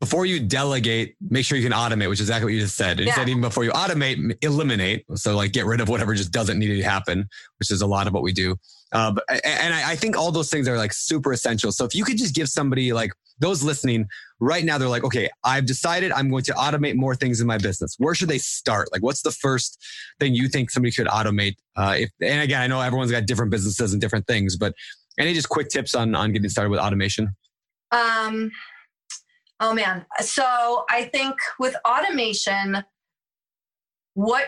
before 0.04 0.26
you 0.26 0.38
delegate, 0.38 1.16
make 1.30 1.46
sure 1.46 1.58
you 1.58 1.64
can 1.64 1.72
automate, 1.72 2.10
which 2.10 2.20
is 2.20 2.28
exactly 2.28 2.48
what 2.48 2.54
you 2.56 2.60
just 2.60 2.76
said. 2.76 3.00
And 3.00 3.08
yeah. 3.08 3.16
said 3.16 3.30
even 3.30 3.42
before 3.42 3.64
you 3.64 3.72
automate, 3.72 4.38
eliminate. 4.42 5.06
So 5.16 5.34
like 5.34 5.54
get 5.54 5.66
rid 5.66 5.80
of 5.80 5.88
whatever 5.88 6.14
just 6.14 6.34
doesn't 6.34 6.60
need 6.60 6.76
to 6.76 6.84
happen, 6.84 7.30
which 7.58 7.72
is 7.72 7.82
a 7.82 7.88
lot 7.88 8.06
of 8.06 8.14
what 8.14 8.22
we 8.22 8.34
do. 8.34 8.58
Uh, 8.92 9.14
but, 9.14 9.24
and 9.30 9.74
I, 9.74 9.92
I 9.92 9.96
think 9.96 10.18
all 10.18 10.30
those 10.30 10.50
things 10.50 10.68
are 10.68 10.76
like 10.76 10.92
super 10.92 11.32
essential. 11.32 11.72
So 11.72 11.86
if 11.86 11.96
you 11.96 12.04
could 12.04 12.18
just 12.18 12.36
give 12.36 12.50
somebody 12.50 12.92
like 12.92 13.14
those 13.40 13.64
listening 13.64 14.08
right 14.42 14.66
now, 14.66 14.78
they're 14.78 14.90
like, 14.90 15.06
okay, 15.06 15.30
I've 15.46 15.66
decided 15.66 16.12
I'm 16.12 16.30
going 16.30 16.44
to 16.44 16.54
automate 16.54 16.96
more 16.96 17.16
things 17.16 17.40
in 17.40 17.48
my 17.48 17.58
business. 17.58 17.96
Where 17.98 18.14
should 18.14 18.28
they 18.28 18.40
start? 18.40 18.92
Like, 18.92 19.04
what's 19.04 19.22
the 19.22 19.32
first 19.32 19.82
thing 20.20 20.36
you 20.36 20.50
think 20.50 20.70
somebody 20.70 20.92
should 20.92 21.08
automate? 21.08 21.56
Uh, 21.78 21.96
if, 22.00 22.10
and 22.22 22.42
again, 22.42 22.62
I 22.62 22.68
know 22.68 22.82
everyone's 22.82 23.10
got 23.10 23.26
different 23.26 23.52
businesses 23.52 23.94
and 23.94 24.02
different 24.02 24.28
things, 24.28 24.58
but 24.58 24.74
any 25.18 25.34
just 25.34 25.48
quick 25.48 25.70
tips 25.70 25.96
on, 25.96 26.14
on 26.14 26.34
getting 26.34 26.50
started 26.50 26.72
with 26.72 26.82
automation? 26.82 27.38
Um, 27.92 28.52
Oh 29.64 29.74
man. 29.74 30.06
So 30.20 30.84
I 30.90 31.06
think 31.06 31.36
with 31.58 31.74
automation, 31.88 32.84
what 34.16 34.44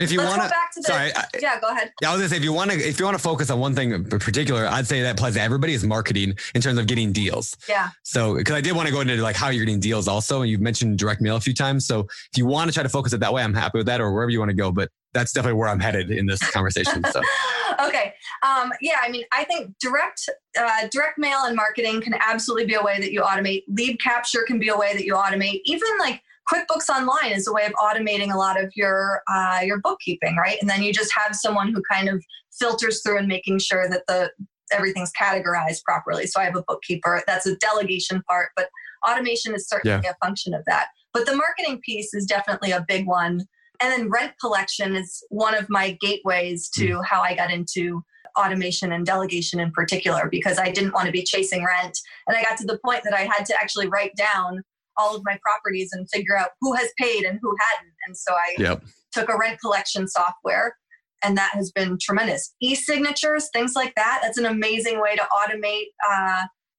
if 0.00 0.12
you 0.12 0.20
want 0.20 0.40
to 0.40 0.48
back 0.48 0.72
to 0.72 0.80
the, 0.80 0.88
sorry 0.88 1.10
yeah 1.38 1.60
go 1.60 1.68
ahead. 1.68 1.92
Yeah 2.00 2.08
i 2.08 2.12
was 2.12 2.20
gonna 2.20 2.30
say 2.30 2.36
if 2.38 2.44
you 2.44 2.52
want 2.54 2.70
to 2.70 2.78
if 2.78 2.98
you 2.98 3.04
want 3.04 3.14
to 3.14 3.22
focus 3.22 3.50
on 3.50 3.60
one 3.60 3.74
thing 3.74 3.90
in 3.92 4.04
particular 4.06 4.66
i'd 4.68 4.86
say 4.86 5.02
that 5.02 5.10
applies 5.10 5.34
to 5.34 5.40
everybody 5.42 5.74
is 5.74 5.84
marketing 5.84 6.34
in 6.54 6.62
terms 6.62 6.78
of 6.78 6.86
getting 6.86 7.12
deals. 7.12 7.54
Yeah. 7.68 7.90
So 8.04 8.36
because 8.36 8.54
i 8.54 8.62
did 8.62 8.74
want 8.74 8.88
to 8.88 8.94
go 8.94 9.02
into 9.02 9.16
like 9.16 9.36
how 9.36 9.50
you're 9.50 9.66
getting 9.66 9.80
deals 9.80 10.08
also 10.08 10.40
and 10.40 10.50
you've 10.50 10.62
mentioned 10.62 10.98
direct 10.98 11.20
mail 11.20 11.36
a 11.36 11.40
few 11.40 11.52
times. 11.52 11.84
So 11.84 12.00
if 12.00 12.38
you 12.38 12.46
want 12.46 12.70
to 12.70 12.74
try 12.74 12.84
to 12.84 12.88
focus 12.88 13.12
it 13.12 13.20
that 13.20 13.34
way 13.34 13.42
i'm 13.42 13.52
happy 13.52 13.78
with 13.78 13.86
that 13.86 14.00
or 14.00 14.12
wherever 14.12 14.30
you 14.30 14.38
want 14.38 14.48
to 14.48 14.56
go 14.56 14.72
but 14.72 14.88
that's 15.12 15.32
definitely 15.32 15.58
where 15.58 15.68
i'm 15.68 15.80
headed 15.80 16.10
in 16.10 16.26
this 16.26 16.40
conversation 16.50 17.02
so 17.10 17.20
okay 17.84 18.14
um, 18.42 18.72
yeah 18.80 18.98
i 19.02 19.10
mean 19.10 19.24
i 19.32 19.44
think 19.44 19.72
direct 19.80 20.28
uh, 20.58 20.88
direct 20.90 21.18
mail 21.18 21.44
and 21.44 21.56
marketing 21.56 22.00
can 22.00 22.14
absolutely 22.14 22.66
be 22.66 22.74
a 22.74 22.82
way 22.82 22.98
that 23.00 23.12
you 23.12 23.20
automate 23.20 23.62
lead 23.68 24.00
capture 24.00 24.42
can 24.46 24.58
be 24.58 24.68
a 24.68 24.76
way 24.76 24.92
that 24.92 25.04
you 25.04 25.14
automate 25.14 25.60
even 25.64 25.88
like 25.98 26.20
QuickBooks 26.52 26.88
Online 26.88 27.32
is 27.32 27.46
a 27.46 27.52
way 27.52 27.64
of 27.66 27.72
automating 27.74 28.32
a 28.32 28.36
lot 28.36 28.60
of 28.60 28.72
your 28.74 29.22
uh, 29.32 29.60
your 29.62 29.80
bookkeeping, 29.80 30.36
right? 30.36 30.58
And 30.60 30.68
then 30.68 30.82
you 30.82 30.92
just 30.92 31.12
have 31.16 31.36
someone 31.36 31.72
who 31.72 31.80
kind 31.88 32.08
of 32.08 32.22
filters 32.50 33.00
through 33.00 33.18
and 33.18 33.28
making 33.28 33.60
sure 33.60 33.88
that 33.88 34.02
the 34.08 34.30
everything's 34.72 35.12
categorized 35.12 35.82
properly. 35.84 36.26
So 36.26 36.40
I 36.40 36.44
have 36.44 36.56
a 36.56 36.64
bookkeeper. 36.66 37.22
That's 37.26 37.46
a 37.46 37.56
delegation 37.56 38.22
part, 38.28 38.50
but 38.56 38.68
automation 39.08 39.54
is 39.54 39.68
certainly 39.68 40.00
yeah. 40.04 40.10
a 40.10 40.26
function 40.26 40.54
of 40.54 40.64
that. 40.66 40.86
But 41.12 41.26
the 41.26 41.36
marketing 41.36 41.80
piece 41.84 42.14
is 42.14 42.26
definitely 42.26 42.72
a 42.72 42.84
big 42.86 43.06
one. 43.06 43.46
And 43.82 43.92
then 43.92 44.10
rent 44.10 44.32
collection 44.40 44.94
is 44.94 45.22
one 45.30 45.54
of 45.54 45.66
my 45.68 45.96
gateways 46.00 46.68
to 46.76 46.86
mm. 46.86 47.04
how 47.04 47.20
I 47.20 47.34
got 47.34 47.50
into 47.50 48.02
automation 48.38 48.92
and 48.92 49.04
delegation 49.04 49.60
in 49.60 49.72
particular 49.72 50.28
because 50.30 50.58
I 50.58 50.70
didn't 50.70 50.92
want 50.92 51.06
to 51.06 51.12
be 51.12 51.22
chasing 51.22 51.64
rent. 51.64 51.98
And 52.26 52.36
I 52.36 52.42
got 52.42 52.56
to 52.58 52.66
the 52.66 52.78
point 52.84 53.02
that 53.04 53.12
I 53.12 53.22
had 53.22 53.44
to 53.46 53.54
actually 53.60 53.88
write 53.88 54.14
down 54.16 54.62
all 54.96 55.16
of 55.16 55.22
my 55.24 55.38
properties 55.42 55.90
and 55.92 56.08
figure 56.10 56.38
out 56.38 56.50
who 56.60 56.74
has 56.74 56.90
paid 56.98 57.24
and 57.24 57.38
who 57.42 57.54
hadn't. 57.60 57.94
And 58.06 58.16
so 58.16 58.32
I 58.32 58.54
yep. 58.58 58.84
took 59.12 59.28
a 59.28 59.36
rent 59.36 59.60
collection 59.60 60.06
software 60.06 60.76
and 61.22 61.36
that 61.36 61.52
has 61.54 61.70
been 61.70 61.98
tremendous. 62.00 62.54
E-signatures, 62.60 63.48
things 63.52 63.74
like 63.74 63.94
that. 63.96 64.20
That's 64.22 64.38
an 64.38 64.46
amazing 64.46 65.00
way 65.00 65.16
to 65.16 65.22
automate 65.22 65.86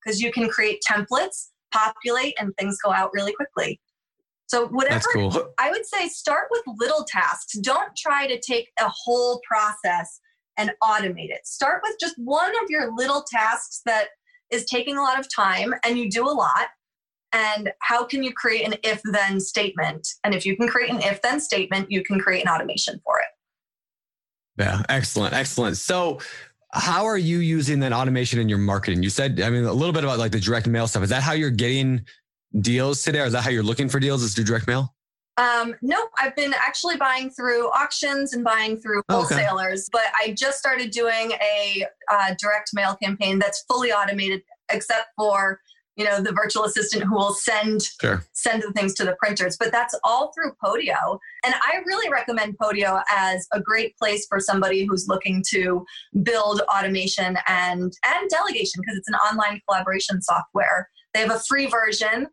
because 0.03 0.21
uh, 0.21 0.25
you 0.25 0.31
can 0.31 0.49
create 0.49 0.81
templates, 0.89 1.49
populate, 1.73 2.33
and 2.39 2.53
things 2.59 2.77
go 2.83 2.91
out 2.91 3.11
really 3.13 3.33
quickly. 3.33 3.79
So 4.47 4.67
whatever 4.67 5.07
cool. 5.13 5.53
I 5.57 5.71
would 5.71 5.85
say, 5.85 6.07
start 6.09 6.47
with 6.51 6.63
little 6.77 7.05
tasks. 7.05 7.57
Don't 7.59 7.95
try 7.95 8.27
to 8.27 8.39
take 8.39 8.69
a 8.79 8.89
whole 8.89 9.41
process 9.47 10.19
and 10.57 10.71
automate 10.83 11.29
it. 11.29 11.47
Start 11.47 11.81
with 11.83 11.95
just 11.99 12.15
one 12.17 12.51
of 12.63 12.69
your 12.69 12.95
little 12.95 13.23
tasks 13.23 13.81
that 13.85 14.09
is 14.51 14.65
taking 14.65 14.97
a 14.97 15.01
lot 15.01 15.19
of 15.19 15.33
time 15.33 15.73
and 15.83 15.97
you 15.97 16.09
do 16.09 16.27
a 16.27 16.31
lot 16.31 16.67
and 17.33 17.71
how 17.79 18.03
can 18.03 18.23
you 18.23 18.31
create 18.31 18.65
an 18.65 18.75
if 18.83 19.01
then 19.11 19.39
statement 19.39 20.07
and 20.23 20.33
if 20.33 20.45
you 20.45 20.55
can 20.55 20.67
create 20.67 20.91
an 20.91 21.01
if 21.01 21.21
then 21.21 21.39
statement 21.39 21.91
you 21.91 22.03
can 22.03 22.19
create 22.19 22.45
an 22.45 22.53
automation 22.53 23.01
for 23.03 23.17
it 23.17 24.61
yeah 24.61 24.83
excellent 24.87 25.33
excellent 25.33 25.75
so 25.75 26.19
how 26.71 27.05
are 27.05 27.17
you 27.17 27.39
using 27.39 27.79
that 27.79 27.91
automation 27.91 28.39
in 28.39 28.47
your 28.47 28.59
marketing 28.59 29.03
you 29.03 29.09
said 29.09 29.41
i 29.41 29.49
mean 29.49 29.65
a 29.65 29.73
little 29.73 29.93
bit 29.93 30.03
about 30.03 30.19
like 30.19 30.31
the 30.31 30.39
direct 30.39 30.67
mail 30.67 30.87
stuff 30.87 31.03
is 31.03 31.09
that 31.09 31.23
how 31.23 31.33
you're 31.33 31.49
getting 31.49 32.05
deals 32.59 33.01
today 33.03 33.19
or 33.19 33.25
is 33.25 33.33
that 33.33 33.41
how 33.41 33.49
you're 33.49 33.63
looking 33.63 33.89
for 33.89 33.99
deals 33.99 34.23
is 34.23 34.33
through 34.33 34.45
direct 34.45 34.67
mail 34.67 34.93
um, 35.37 35.75
nope, 35.81 36.09
I've 36.19 36.35
been 36.35 36.53
actually 36.53 36.97
buying 36.97 37.31
through 37.31 37.67
auctions 37.69 38.33
and 38.33 38.43
buying 38.43 38.77
through 38.77 39.01
wholesalers, 39.09 39.89
oh, 39.91 39.97
okay. 39.97 40.05
but 40.05 40.13
I 40.15 40.33
just 40.33 40.59
started 40.59 40.91
doing 40.91 41.31
a 41.31 41.85
uh, 42.11 42.35
direct 42.39 42.69
mail 42.73 42.95
campaign 43.01 43.39
that's 43.39 43.63
fully 43.67 43.91
automated, 43.91 44.43
except 44.69 45.07
for 45.17 45.59
you 45.95 46.05
know 46.05 46.21
the 46.21 46.31
virtual 46.31 46.63
assistant 46.65 47.03
who 47.03 47.15
will 47.15 47.33
send 47.33 47.83
sure. 48.01 48.23
send 48.33 48.63
the 48.63 48.71
things 48.73 48.95
to 48.95 49.05
the 49.05 49.15
printers 49.19 49.57
but 49.57 49.71
that's 49.71 49.93
all 50.03 50.33
through 50.33 50.51
podio 50.63 51.19
and 51.45 51.53
i 51.55 51.81
really 51.85 52.09
recommend 52.09 52.57
podio 52.57 53.03
as 53.15 53.47
a 53.53 53.61
great 53.61 53.95
place 53.97 54.25
for 54.27 54.39
somebody 54.39 54.85
who's 54.85 55.07
looking 55.07 55.43
to 55.47 55.85
build 56.23 56.61
automation 56.61 57.37
and 57.47 57.93
and 58.05 58.29
delegation 58.29 58.81
because 58.81 58.97
it's 58.97 59.07
an 59.07 59.15
online 59.15 59.61
collaboration 59.67 60.19
software 60.21 60.89
they 61.13 61.19
have 61.19 61.31
a 61.31 61.41
free 61.47 61.67
version 61.67 62.27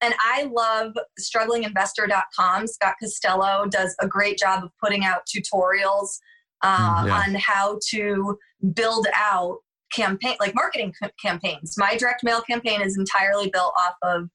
and 0.00 0.14
i 0.20 0.48
love 0.52 0.92
strugglinginvestor.com 1.20 2.66
scott 2.66 2.94
costello 3.00 3.66
does 3.68 3.94
a 4.00 4.06
great 4.06 4.38
job 4.38 4.64
of 4.64 4.70
putting 4.82 5.04
out 5.04 5.22
tutorials 5.26 6.18
uh, 6.62 7.02
mm, 7.02 7.06
yeah. 7.06 7.22
on 7.26 7.34
how 7.34 7.78
to 7.90 8.38
build 8.74 9.06
out 9.14 9.58
campaign 9.92 10.36
like 10.40 10.54
marketing 10.54 10.92
campaigns. 11.22 11.74
My 11.76 11.96
direct 11.96 12.24
mail 12.24 12.40
campaign 12.42 12.82
is 12.82 12.98
entirely 12.98 13.50
built 13.50 13.72
off 13.78 13.94
of 14.02 14.28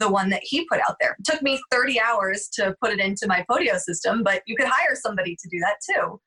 the 0.00 0.10
one 0.10 0.28
that 0.30 0.42
he 0.42 0.66
put 0.66 0.80
out 0.88 0.96
there. 1.00 1.16
It 1.18 1.24
took 1.24 1.42
me 1.42 1.60
30 1.70 2.00
hours 2.00 2.48
to 2.54 2.74
put 2.82 2.92
it 2.92 3.00
into 3.00 3.26
my 3.26 3.44
podio 3.50 3.78
system 3.78 4.22
but 4.22 4.42
you 4.46 4.56
could 4.56 4.68
hire 4.68 4.94
somebody 4.94 5.36
to 5.36 5.48
do 5.50 5.58
that 5.60 5.76
too. 5.88 6.20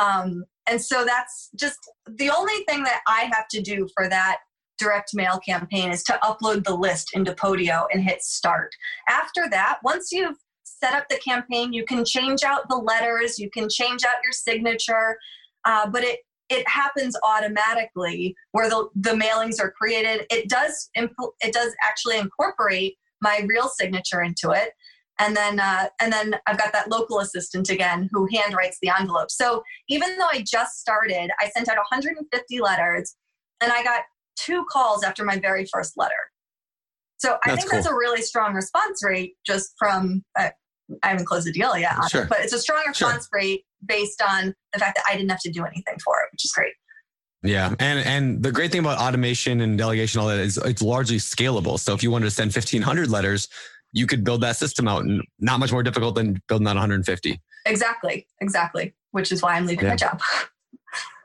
Um, 0.00 0.44
and 0.68 0.82
so 0.82 1.04
that's 1.04 1.50
just 1.58 1.78
the 2.06 2.28
only 2.28 2.64
thing 2.68 2.82
that 2.82 3.00
i 3.06 3.30
have 3.32 3.48
to 3.48 3.62
do 3.62 3.88
for 3.96 4.08
that 4.08 4.38
direct 4.78 5.10
mail 5.14 5.38
campaign 5.38 5.90
is 5.90 6.02
to 6.04 6.18
upload 6.22 6.64
the 6.64 6.74
list 6.74 7.10
into 7.14 7.32
podio 7.32 7.86
and 7.92 8.02
hit 8.02 8.22
start. 8.22 8.72
After 9.08 9.48
that 9.50 9.78
once 9.82 10.12
you've 10.12 10.36
set 10.64 10.94
up 10.94 11.08
the 11.08 11.18
campaign 11.18 11.72
you 11.72 11.84
can 11.84 12.04
change 12.04 12.42
out 12.44 12.68
the 12.68 12.76
letters 12.76 13.38
you 13.38 13.48
can 13.50 13.68
change 13.70 14.04
out 14.04 14.16
your 14.22 14.32
signature 14.32 15.16
uh, 15.64 15.88
but 15.88 16.02
it 16.02 16.20
it 16.48 16.66
happens 16.68 17.16
automatically 17.22 18.36
where 18.52 18.68
the, 18.68 18.88
the 18.94 19.10
mailings 19.10 19.60
are 19.60 19.70
created. 19.70 20.26
It 20.30 20.48
does 20.48 20.90
it 20.94 21.52
does 21.52 21.74
actually 21.82 22.18
incorporate 22.18 22.96
my 23.20 23.44
real 23.46 23.68
signature 23.68 24.22
into 24.22 24.50
it. 24.50 24.70
And 25.18 25.34
then 25.34 25.58
uh, 25.58 25.88
and 26.00 26.12
then 26.12 26.36
i've 26.46 26.58
got 26.58 26.72
that 26.72 26.90
local 26.90 27.20
assistant 27.20 27.70
again 27.70 28.08
who 28.12 28.28
handwrites 28.28 28.76
the 28.82 28.90
envelope. 28.96 29.30
So 29.30 29.62
even 29.88 30.16
though 30.18 30.28
i 30.30 30.44
just 30.46 30.78
started 30.78 31.30
i 31.40 31.48
sent 31.48 31.68
out 31.68 31.76
150 31.76 32.60
letters 32.60 33.16
and 33.62 33.72
i 33.72 33.82
got 33.82 34.02
two 34.36 34.64
calls 34.70 35.02
after 35.02 35.24
my 35.24 35.38
very 35.38 35.66
first 35.72 35.94
letter 35.96 36.14
so 37.16 37.36
i 37.44 37.50
that's 37.50 37.60
think 37.60 37.70
cool. 37.70 37.78
that's 37.78 37.88
a 37.88 37.94
really 37.94 38.22
strong 38.22 38.54
response 38.54 39.02
rate 39.04 39.34
just 39.44 39.72
from 39.78 40.22
uh, 40.38 40.50
I 41.02 41.08
haven't 41.08 41.26
closed 41.26 41.46
the 41.46 41.52
deal 41.52 41.76
yet, 41.76 41.94
sure. 42.10 42.22
it, 42.22 42.28
but 42.28 42.38
it's 42.40 42.52
a 42.52 42.58
strong 42.58 42.82
response 42.86 43.28
sure. 43.28 43.40
rate 43.40 43.64
based 43.84 44.22
on 44.22 44.54
the 44.72 44.78
fact 44.78 44.96
that 44.96 45.04
I 45.08 45.16
didn't 45.16 45.30
have 45.30 45.40
to 45.40 45.50
do 45.50 45.64
anything 45.64 45.96
for 46.04 46.20
it, 46.20 46.28
which 46.32 46.44
is 46.44 46.52
great. 46.52 46.74
Yeah, 47.42 47.74
and 47.78 47.98
and 48.00 48.42
the 48.42 48.50
great 48.50 48.72
thing 48.72 48.80
about 48.80 48.98
automation 48.98 49.60
and 49.60 49.76
delegation, 49.76 50.20
all 50.20 50.28
that 50.28 50.38
is 50.38 50.58
it's 50.58 50.82
largely 50.82 51.18
scalable. 51.18 51.78
So 51.78 51.94
if 51.94 52.02
you 52.02 52.10
wanted 52.10 52.26
to 52.26 52.30
send 52.30 52.54
fifteen 52.54 52.82
hundred 52.82 53.10
letters, 53.10 53.48
you 53.92 54.06
could 54.06 54.24
build 54.24 54.40
that 54.40 54.56
system 54.56 54.88
out, 54.88 55.04
and 55.04 55.22
not 55.38 55.60
much 55.60 55.70
more 55.70 55.82
difficult 55.82 56.14
than 56.14 56.40
building 56.48 56.66
out 56.66 56.74
one 56.74 56.78
hundred 56.78 56.96
and 56.96 57.06
fifty. 57.06 57.40
Exactly, 57.66 58.26
exactly. 58.40 58.94
Which 59.10 59.32
is 59.32 59.42
why 59.42 59.54
I'm 59.54 59.66
leaving 59.66 59.84
yeah. 59.84 59.90
my 59.90 59.96
job. 59.96 60.20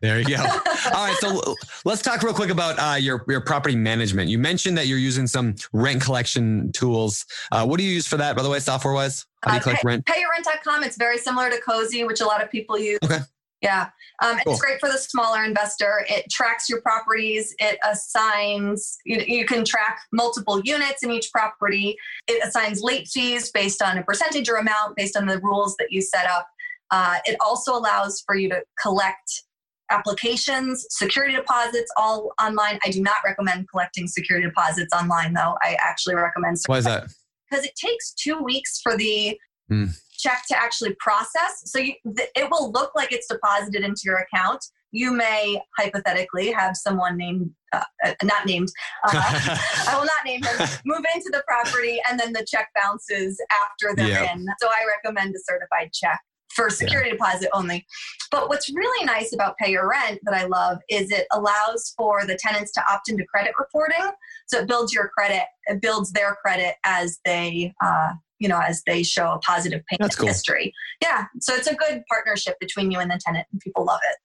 There 0.01 0.19
you 0.19 0.25
go. 0.35 0.43
All 0.43 1.05
right, 1.05 1.15
so 1.19 1.55
let's 1.85 2.01
talk 2.01 2.23
real 2.23 2.33
quick 2.33 2.49
about 2.49 2.79
uh, 2.79 2.95
your 2.95 3.23
your 3.27 3.41
property 3.41 3.75
management. 3.75 4.29
You 4.29 4.39
mentioned 4.39 4.75
that 4.77 4.87
you're 4.87 4.97
using 4.97 5.27
some 5.27 5.55
rent 5.73 6.01
collection 6.01 6.71
tools. 6.71 7.23
Uh, 7.51 7.65
what 7.67 7.77
do 7.77 7.83
you 7.83 7.91
use 7.93 8.07
for 8.07 8.17
that, 8.17 8.35
by 8.35 8.41
the 8.41 8.49
way, 8.49 8.59
software 8.59 8.93
wise? 8.95 9.25
How 9.43 9.51
do 9.51 9.55
you 9.55 9.59
Uh, 9.59 9.63
collect 9.63 9.81
pay, 9.83 9.87
rent? 9.87 10.05
Payyourrent.com. 10.05 10.83
It's 10.83 10.97
very 10.97 11.17
similar 11.19 11.49
to 11.51 11.59
Cozy, 11.61 12.03
which 12.03 12.19
a 12.21 12.25
lot 12.25 12.43
of 12.43 12.49
people 12.49 12.79
use. 12.79 12.97
Okay. 13.03 13.19
Yeah. 13.61 13.89
Um, 14.23 14.39
Cool. 14.43 14.53
It's 14.53 14.61
great 14.61 14.79
for 14.79 14.89
the 14.89 14.97
smaller 14.97 15.43
investor. 15.43 16.03
It 16.09 16.25
tracks 16.31 16.67
your 16.67 16.81
properties. 16.81 17.53
It 17.59 17.77
assigns, 17.87 18.97
you, 19.05 19.17
you 19.27 19.45
can 19.45 19.63
track 19.63 19.99
multiple 20.11 20.61
units 20.63 21.03
in 21.03 21.11
each 21.11 21.31
property. 21.31 21.95
It 22.27 22.43
assigns 22.43 22.81
late 22.81 23.07
fees 23.07 23.51
based 23.51 23.83
on 23.83 23.99
a 23.99 24.03
percentage 24.03 24.49
or 24.49 24.55
amount 24.55 24.95
based 24.95 25.15
on 25.15 25.27
the 25.27 25.37
rules 25.39 25.75
that 25.77 25.91
you 25.91 26.01
set 26.01 26.25
up. 26.27 26.47
Uh, 26.89 27.17
it 27.25 27.37
also 27.39 27.75
allows 27.77 28.23
for 28.25 28.35
you 28.35 28.49
to 28.49 28.63
collect 28.81 29.43
applications, 29.91 30.85
security 30.89 31.35
deposits, 31.35 31.91
all 31.97 32.31
online. 32.41 32.79
I 32.85 32.89
do 32.89 33.01
not 33.01 33.17
recommend 33.25 33.69
collecting 33.69 34.07
security 34.07 34.47
deposits 34.47 34.93
online, 34.93 35.33
though. 35.33 35.55
I 35.61 35.77
actually 35.79 36.15
recommend 36.15 36.57
Why 36.65 36.77
is 36.77 36.85
that? 36.85 37.07
because 37.49 37.65
it 37.65 37.75
takes 37.75 38.13
two 38.13 38.41
weeks 38.41 38.79
for 38.81 38.95
the 38.97 39.37
Hmm. 39.69 39.85
check 40.17 40.43
to 40.49 40.61
actually 40.61 40.93
process. 40.99 41.63
So 41.65 41.79
you, 41.79 41.93
th- 42.17 42.29
it 42.35 42.49
will 42.51 42.71
look 42.71 42.91
like 42.95 43.11
it's 43.13 43.27
deposited 43.27 43.83
into 43.83 44.01
your 44.03 44.17
account. 44.17 44.63
You 44.91 45.13
may 45.13 45.61
hypothetically 45.79 46.51
have 46.51 46.75
someone 46.75 47.15
named, 47.15 47.51
uh, 47.71 47.83
uh, 48.05 48.13
not 48.23 48.45
named, 48.45 48.67
uh, 49.07 49.11
I 49.87 49.95
will 49.97 50.03
not 50.03 50.25
name 50.25 50.43
him, 50.43 50.67
move 50.85 51.05
into 51.15 51.29
the 51.31 51.41
property 51.47 52.01
and 52.09 52.19
then 52.19 52.33
the 52.33 52.45
check 52.45 52.67
bounces 52.75 53.41
after 53.63 53.95
they're 53.95 54.09
Yeah. 54.09 54.33
in. 54.33 54.45
So 54.61 54.67
I 54.67 54.81
recommend 54.97 55.33
a 55.35 55.39
certified 55.39 55.91
check 55.93 56.19
for 56.55 56.69
security 56.69 57.11
deposit 57.11 57.49
only. 57.53 57.85
But 58.31 58.49
what's 58.49 58.69
really 58.73 59.05
nice 59.05 59.33
about 59.33 59.57
Pay 59.57 59.71
Your 59.71 59.89
Rent 59.89 60.19
that 60.23 60.33
I 60.33 60.45
love 60.45 60.79
is 60.89 61.11
it 61.11 61.27
allows 61.31 61.93
for 61.97 62.25
the 62.25 62.35
tenants 62.35 62.71
to 62.73 62.83
opt 62.91 63.09
into 63.09 63.25
credit 63.25 63.53
reporting. 63.59 64.11
So 64.47 64.59
it 64.59 64.67
builds 64.67 64.93
your 64.93 65.09
credit, 65.09 65.43
it 65.65 65.81
builds 65.81 66.11
their 66.11 66.35
credit 66.43 66.75
as 66.85 67.19
they, 67.25 67.73
uh, 67.83 68.13
you 68.39 68.47
know, 68.49 68.59
as 68.59 68.81
they 68.85 69.03
show 69.03 69.33
a 69.33 69.39
positive 69.39 69.81
payment 69.89 70.15
cool. 70.17 70.27
history. 70.27 70.73
Yeah. 71.01 71.25
So 71.39 71.53
it's 71.53 71.67
a 71.67 71.75
good 71.75 72.03
partnership 72.09 72.57
between 72.59 72.91
you 72.91 72.99
and 72.99 73.09
the 73.09 73.19
tenant, 73.23 73.47
and 73.51 73.61
people 73.61 73.85
love 73.85 73.99
it. 74.03 74.15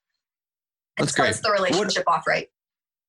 It 0.99 1.03
That's 1.03 1.15
great. 1.15 1.35
starts 1.35 1.41
the 1.41 1.53
relationship 1.53 2.05
off 2.07 2.27
right. 2.27 2.49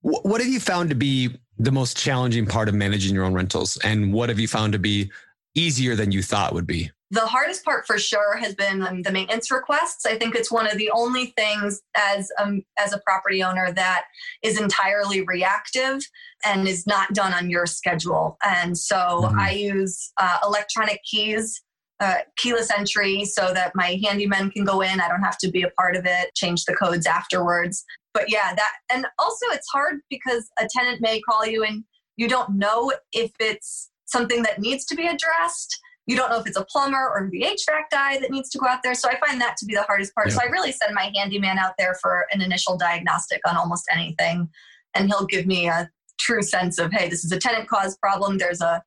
What 0.02 0.42
have 0.42 0.50
you 0.50 0.60
found 0.60 0.90
to 0.90 0.96
be 0.96 1.38
the 1.58 1.72
most 1.72 1.98
challenging 1.98 2.46
part 2.46 2.70
of 2.70 2.76
managing 2.76 3.16
your 3.16 3.24
own 3.24 3.34
rentals, 3.34 3.78
and 3.78 4.14
what 4.14 4.30
have 4.30 4.40
you 4.40 4.48
found 4.48 4.74
to 4.74 4.80
be 4.80 5.12
easier 5.58 5.96
than 5.96 6.12
you 6.12 6.22
thought 6.22 6.54
would 6.54 6.68
be? 6.68 6.92
The 7.10 7.26
hardest 7.26 7.64
part 7.64 7.88
for 7.88 7.98
sure 7.98 8.36
has 8.36 8.54
been 8.54 8.82
um, 8.82 9.02
the 9.02 9.12
maintenance 9.14 9.50
requests. 9.50 10.06
I 10.06 10.18
think 10.18 10.36
it's 10.36 10.52
one 10.52 10.68
of 10.68 10.78
the 10.78 10.92
only 10.94 11.28
things 11.38 11.82
as 11.96 12.30
um, 12.38 12.64
as 12.78 12.92
a 12.92 13.00
property 13.00 13.42
owner 13.42 13.72
that 13.72 14.04
is 14.44 14.60
entirely 14.60 15.22
reactive 15.22 16.02
and 16.46 16.68
is 16.68 16.86
not 16.86 17.14
done 17.14 17.34
on 17.34 17.50
your 17.50 17.66
schedule. 17.66 18.38
And 18.44 18.78
so 18.78 18.96
Mhm. 19.32 19.40
I 19.40 19.52
use 19.52 20.12
uh, 20.18 20.40
electronic 20.44 21.00
keys, 21.10 21.64
uh, 22.02 22.20
keyless 22.36 22.70
entry, 22.70 23.24
so 23.24 23.54
that 23.54 23.72
my 23.74 23.98
handyman 24.04 24.52
can 24.52 24.66
go 24.66 24.82
in. 24.82 25.00
I 25.00 25.08
don't 25.08 25.24
have 25.24 25.38
to 25.40 25.50
be 25.50 25.64
a 25.64 25.70
part 25.80 25.96
of 25.96 26.06
it. 26.06 26.36
Change 26.36 26.66
the 26.66 26.76
codes 26.76 27.06
afterwards. 27.08 27.86
But 28.14 28.30
yeah, 28.30 28.54
that 28.54 28.74
and 28.92 29.08
also 29.18 29.46
it's 29.52 29.70
hard 29.72 30.02
because 30.10 30.50
a 30.60 30.68
tenant 30.70 31.00
may 31.00 31.22
call 31.22 31.46
you 31.46 31.64
and 31.64 31.86
you 32.18 32.28
don't 32.28 32.58
know 32.58 32.92
if 33.14 33.32
it's 33.40 33.92
something 34.08 34.44
that 34.44 34.60
needs 34.60 34.86
to 34.86 34.96
be 34.96 35.06
addressed 35.08 35.80
you 36.08 36.16
don't 36.16 36.30
know 36.30 36.40
if 36.40 36.48
it's 36.48 36.58
a 36.58 36.66
plumber 36.66 36.98
or 36.98 37.30
the 37.30 37.42
HVAC 37.42 37.92
guy 37.92 38.18
that 38.20 38.32
needs 38.32 38.50
to 38.52 38.58
go 38.58 38.66
out 38.66 38.82
there. 38.82 38.96
So 38.96 39.10
I 39.10 39.20
find 39.28 39.40
that 39.42 39.58
to 39.58 39.66
be 39.66 39.76
the 39.76 39.84
hardest 39.84 40.16
part. 40.16 40.32
So 40.32 40.40
I 40.42 40.46
really 40.46 40.72
send 40.72 40.96
my 40.96 41.12
handyman 41.14 41.60
out 41.60 41.74
there 41.78 41.96
for 42.02 42.26
an 42.32 42.42
initial 42.42 42.78
diagnostic 42.78 43.42
on 43.46 43.58
almost 43.58 43.84
anything. 43.94 44.50
And 44.96 45.10
he'll 45.10 45.26
give 45.26 45.46
me 45.46 45.68
a 45.68 45.90
true 46.18 46.42
sense 46.42 46.80
of, 46.80 46.94
hey, 46.94 47.10
this 47.10 47.26
is 47.26 47.34
a 47.34 47.38
tenant 47.38 47.68
caused 47.68 48.00
problem. 48.00 48.38
There's 48.38 48.62
a 48.62 48.82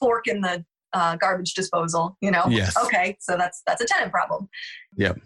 fork 0.00 0.26
in 0.26 0.40
the 0.40 0.64
uh, 0.94 1.16
garbage 1.16 1.52
disposal, 1.52 2.16
you 2.22 2.30
know? 2.30 2.44
Yes. 2.48 2.74
Okay, 2.84 3.18
so 3.20 3.36
that's 3.36 3.62
that's 3.66 3.82
a 3.82 3.86
tenant 3.86 4.10
problem. 4.10 4.48
Yep. 4.96 5.20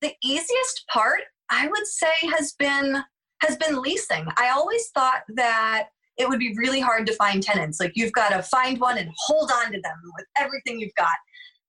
The 0.00 0.14
easiest 0.22 0.86
part, 0.90 1.20
I 1.50 1.68
would 1.68 1.86
say, 1.86 2.12
has 2.36 2.52
been 2.58 3.04
has 3.42 3.56
been 3.56 3.82
leasing. 3.82 4.26
I 4.38 4.48
always 4.48 4.88
thought 4.94 5.24
that 5.34 5.88
it 6.16 6.28
would 6.28 6.38
be 6.38 6.54
really 6.56 6.80
hard 6.80 7.06
to 7.06 7.14
find 7.14 7.42
tenants. 7.42 7.80
Like 7.80 7.92
you've 7.94 8.12
got 8.12 8.30
to 8.30 8.42
find 8.42 8.78
one 8.80 8.98
and 8.98 9.10
hold 9.16 9.50
on 9.50 9.72
to 9.72 9.80
them 9.80 9.96
with 10.16 10.26
everything 10.36 10.78
you've 10.78 10.94
got. 10.96 11.16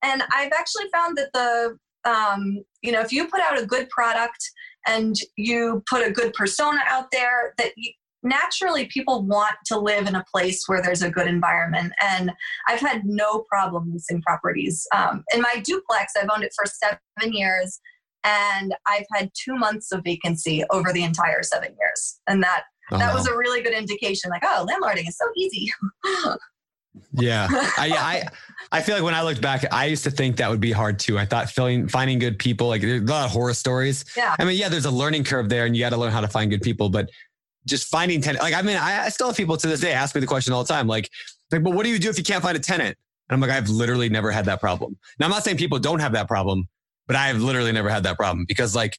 And 0.02 0.22
I've 0.32 0.52
actually 0.52 0.86
found 0.92 1.18
that 1.18 1.32
the 1.32 1.78
um, 2.08 2.62
you 2.82 2.92
know 2.92 3.00
if 3.00 3.12
you 3.12 3.26
put 3.28 3.40
out 3.40 3.60
a 3.60 3.66
good 3.66 3.88
product 3.90 4.50
and 4.86 5.16
you 5.36 5.82
put 5.90 6.06
a 6.06 6.12
good 6.12 6.32
persona 6.34 6.80
out 6.88 7.06
there, 7.10 7.54
that 7.58 7.72
you, 7.76 7.92
naturally 8.22 8.86
people 8.86 9.24
want 9.24 9.54
to 9.66 9.78
live 9.78 10.06
in 10.06 10.14
a 10.14 10.24
place 10.32 10.64
where 10.66 10.82
there's 10.82 11.02
a 11.02 11.10
good 11.10 11.26
environment. 11.26 11.92
And 12.00 12.32
I've 12.66 12.80
had 12.80 13.02
no 13.04 13.44
problem 13.48 13.92
leasing 13.92 14.22
properties. 14.22 14.86
Um, 14.94 15.24
in 15.32 15.40
my 15.40 15.62
duplex, 15.62 16.12
I've 16.20 16.28
owned 16.32 16.44
it 16.44 16.54
for 16.54 16.64
seven 16.66 17.32
years, 17.32 17.80
and 18.24 18.74
I've 18.86 19.06
had 19.12 19.30
two 19.34 19.56
months 19.56 19.92
of 19.92 20.02
vacancy 20.04 20.64
over 20.70 20.92
the 20.92 21.04
entire 21.04 21.42
seven 21.42 21.74
years, 21.78 22.20
and 22.26 22.42
that 22.42 22.64
Oh, 22.92 22.98
that 22.98 23.08
wow. 23.08 23.14
was 23.14 23.26
a 23.26 23.36
really 23.36 23.62
good 23.62 23.74
indication. 23.74 24.30
Like, 24.30 24.42
oh, 24.44 24.66
landlording 24.68 25.08
is 25.08 25.16
so 25.16 25.26
easy. 25.36 25.72
Yeah, 27.12 27.46
I, 27.50 27.90
I 27.92 28.28
I 28.78 28.80
feel 28.80 28.94
like 28.94 29.04
when 29.04 29.12
I 29.14 29.20
looked 29.22 29.42
back, 29.42 29.64
I 29.70 29.84
used 29.84 30.04
to 30.04 30.10
think 30.10 30.36
that 30.38 30.48
would 30.48 30.60
be 30.62 30.72
hard 30.72 30.98
too. 30.98 31.18
I 31.18 31.26
thought 31.26 31.50
filling, 31.50 31.88
finding 31.88 32.18
good 32.18 32.38
people, 32.38 32.68
like 32.68 32.80
there's 32.80 33.02
a 33.02 33.04
lot 33.04 33.26
of 33.26 33.30
horror 33.30 33.52
stories. 33.52 34.04
yeah, 34.16 34.34
I 34.38 34.44
mean, 34.46 34.56
yeah, 34.56 34.70
there's 34.70 34.86
a 34.86 34.90
learning 34.90 35.24
curve 35.24 35.50
there, 35.50 35.66
and 35.66 35.76
you 35.76 35.80
got 35.82 35.90
to 35.90 35.98
learn 35.98 36.10
how 36.10 36.22
to 36.22 36.28
find 36.28 36.50
good 36.50 36.62
people. 36.62 36.88
But 36.88 37.10
just 37.66 37.88
finding 37.88 38.22
tenant, 38.22 38.42
like 38.42 38.54
I 38.54 38.62
mean, 38.62 38.76
I, 38.78 39.04
I 39.04 39.08
still 39.10 39.26
have 39.26 39.36
people 39.36 39.58
to 39.58 39.66
this 39.66 39.80
day 39.80 39.92
ask 39.92 40.14
me 40.14 40.22
the 40.22 40.26
question 40.26 40.54
all 40.54 40.64
the 40.64 40.72
time, 40.72 40.86
like, 40.86 41.10
like, 41.52 41.62
but 41.62 41.74
what 41.74 41.84
do 41.84 41.90
you 41.90 41.98
do 41.98 42.08
if 42.08 42.16
you 42.16 42.24
can't 42.24 42.42
find 42.42 42.56
a 42.56 42.60
tenant? 42.60 42.96
And 43.28 43.34
I'm 43.34 43.40
like, 43.46 43.50
I've 43.50 43.68
literally 43.68 44.08
never 44.08 44.30
had 44.30 44.46
that 44.46 44.60
problem. 44.60 44.96
Now, 45.18 45.26
I'm 45.26 45.32
not 45.32 45.44
saying 45.44 45.58
people 45.58 45.78
don't 45.78 46.00
have 46.00 46.12
that 46.12 46.28
problem, 46.28 46.66
but 47.06 47.14
I 47.16 47.26
have 47.26 47.42
literally 47.42 47.72
never 47.72 47.90
had 47.90 48.04
that 48.04 48.16
problem 48.16 48.46
because, 48.48 48.74
like, 48.74 48.98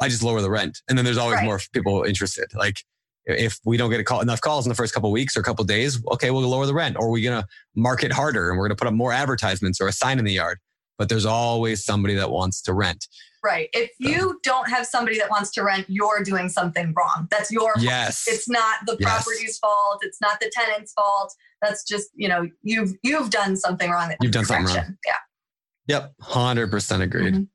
I 0.00 0.08
just 0.08 0.22
lower 0.24 0.40
the 0.40 0.50
rent, 0.50 0.78
and 0.88 0.98
then 0.98 1.04
there's 1.04 1.18
always 1.18 1.36
Right. 1.36 1.44
more 1.44 1.60
people 1.72 2.02
interested. 2.02 2.46
Like, 2.56 2.78
if 3.26 3.58
we 3.64 3.76
don't 3.76 3.90
get 3.90 4.00
a 4.00 4.04
call, 4.04 4.20
enough 4.20 4.40
calls 4.40 4.64
in 4.66 4.68
the 4.70 4.74
first 4.74 4.92
couple 4.94 5.08
of 5.10 5.12
weeks 5.12 5.36
or 5.36 5.40
a 5.40 5.44
couple 5.44 5.62
of 5.62 5.68
days, 5.68 6.02
okay, 6.12 6.30
we'll 6.30 6.42
lower 6.48 6.66
the 6.66 6.74
rent, 6.74 6.96
or 6.98 7.10
we're 7.10 7.22
gonna 7.28 7.46
market 7.76 8.12
harder 8.12 8.50
and 8.50 8.58
we're 8.58 8.66
gonna 8.66 8.76
put 8.76 8.88
up 8.88 8.94
more 8.94 9.12
advertisements 9.12 9.80
or 9.80 9.88
a 9.88 9.92
sign 9.92 10.18
in 10.18 10.24
the 10.24 10.32
yard. 10.32 10.58
But 10.98 11.08
there's 11.08 11.24
always 11.26 11.84
somebody 11.84 12.14
that 12.16 12.30
wants 12.30 12.60
to 12.62 12.74
rent. 12.74 13.06
right. 13.42 13.70
If 13.72 13.90
you 13.98 14.38
don't 14.42 14.68
have 14.68 14.84
somebody 14.86 15.16
that 15.18 15.30
wants 15.30 15.50
to 15.52 15.62
rent, 15.62 15.86
you're 15.88 16.22
doing 16.22 16.50
something 16.50 16.92
wrong. 16.94 17.26
That's 17.30 17.50
your 17.50 17.72
fault. 17.72 17.82
Yes. 17.82 18.24
It's 18.28 18.46
not 18.50 18.80
the 18.84 18.98
Yes. 19.00 19.08
property's 19.24 19.56
fault. 19.56 20.00
It's 20.02 20.20
not 20.20 20.40
the 20.40 20.50
tenant's 20.54 20.92
fault. 20.92 21.34
That's 21.62 21.82
just 21.84 22.10
you 22.14 22.28
know 22.28 22.46
you've 22.62 22.92
you've 23.02 23.30
done 23.30 23.56
something 23.56 23.90
wrong. 23.90 24.12
You've 24.20 24.32
done 24.32 24.40
needs 24.42 24.48
something 24.48 24.76
wrong. 24.76 24.96
Yeah. 25.06 25.14
Yep, 25.86 26.12
hundred 26.20 26.70
percent 26.70 27.02
agreed. 27.02 27.34
Mhm. 27.34 27.48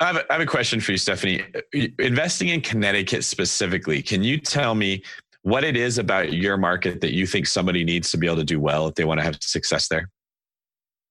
I 0.00 0.06
have, 0.06 0.16
a, 0.16 0.30
I 0.30 0.34
have 0.34 0.42
a 0.42 0.46
question 0.46 0.80
for 0.80 0.92
you, 0.92 0.98
Stephanie. 0.98 1.42
Investing 1.98 2.48
in 2.48 2.60
Connecticut 2.60 3.24
specifically, 3.24 4.00
can 4.00 4.22
you 4.22 4.38
tell 4.38 4.74
me 4.74 5.02
what 5.42 5.64
it 5.64 5.76
is 5.76 5.98
about 5.98 6.32
your 6.32 6.56
market 6.56 7.00
that 7.00 7.12
you 7.12 7.26
think 7.26 7.46
somebody 7.46 7.84
needs 7.84 8.10
to 8.10 8.16
be 8.16 8.26
able 8.26 8.36
to 8.36 8.44
do 8.44 8.60
well 8.60 8.86
if 8.86 8.94
they 8.94 9.04
want 9.04 9.18
to 9.18 9.24
have 9.24 9.38
success 9.40 9.88
there? 9.88 10.08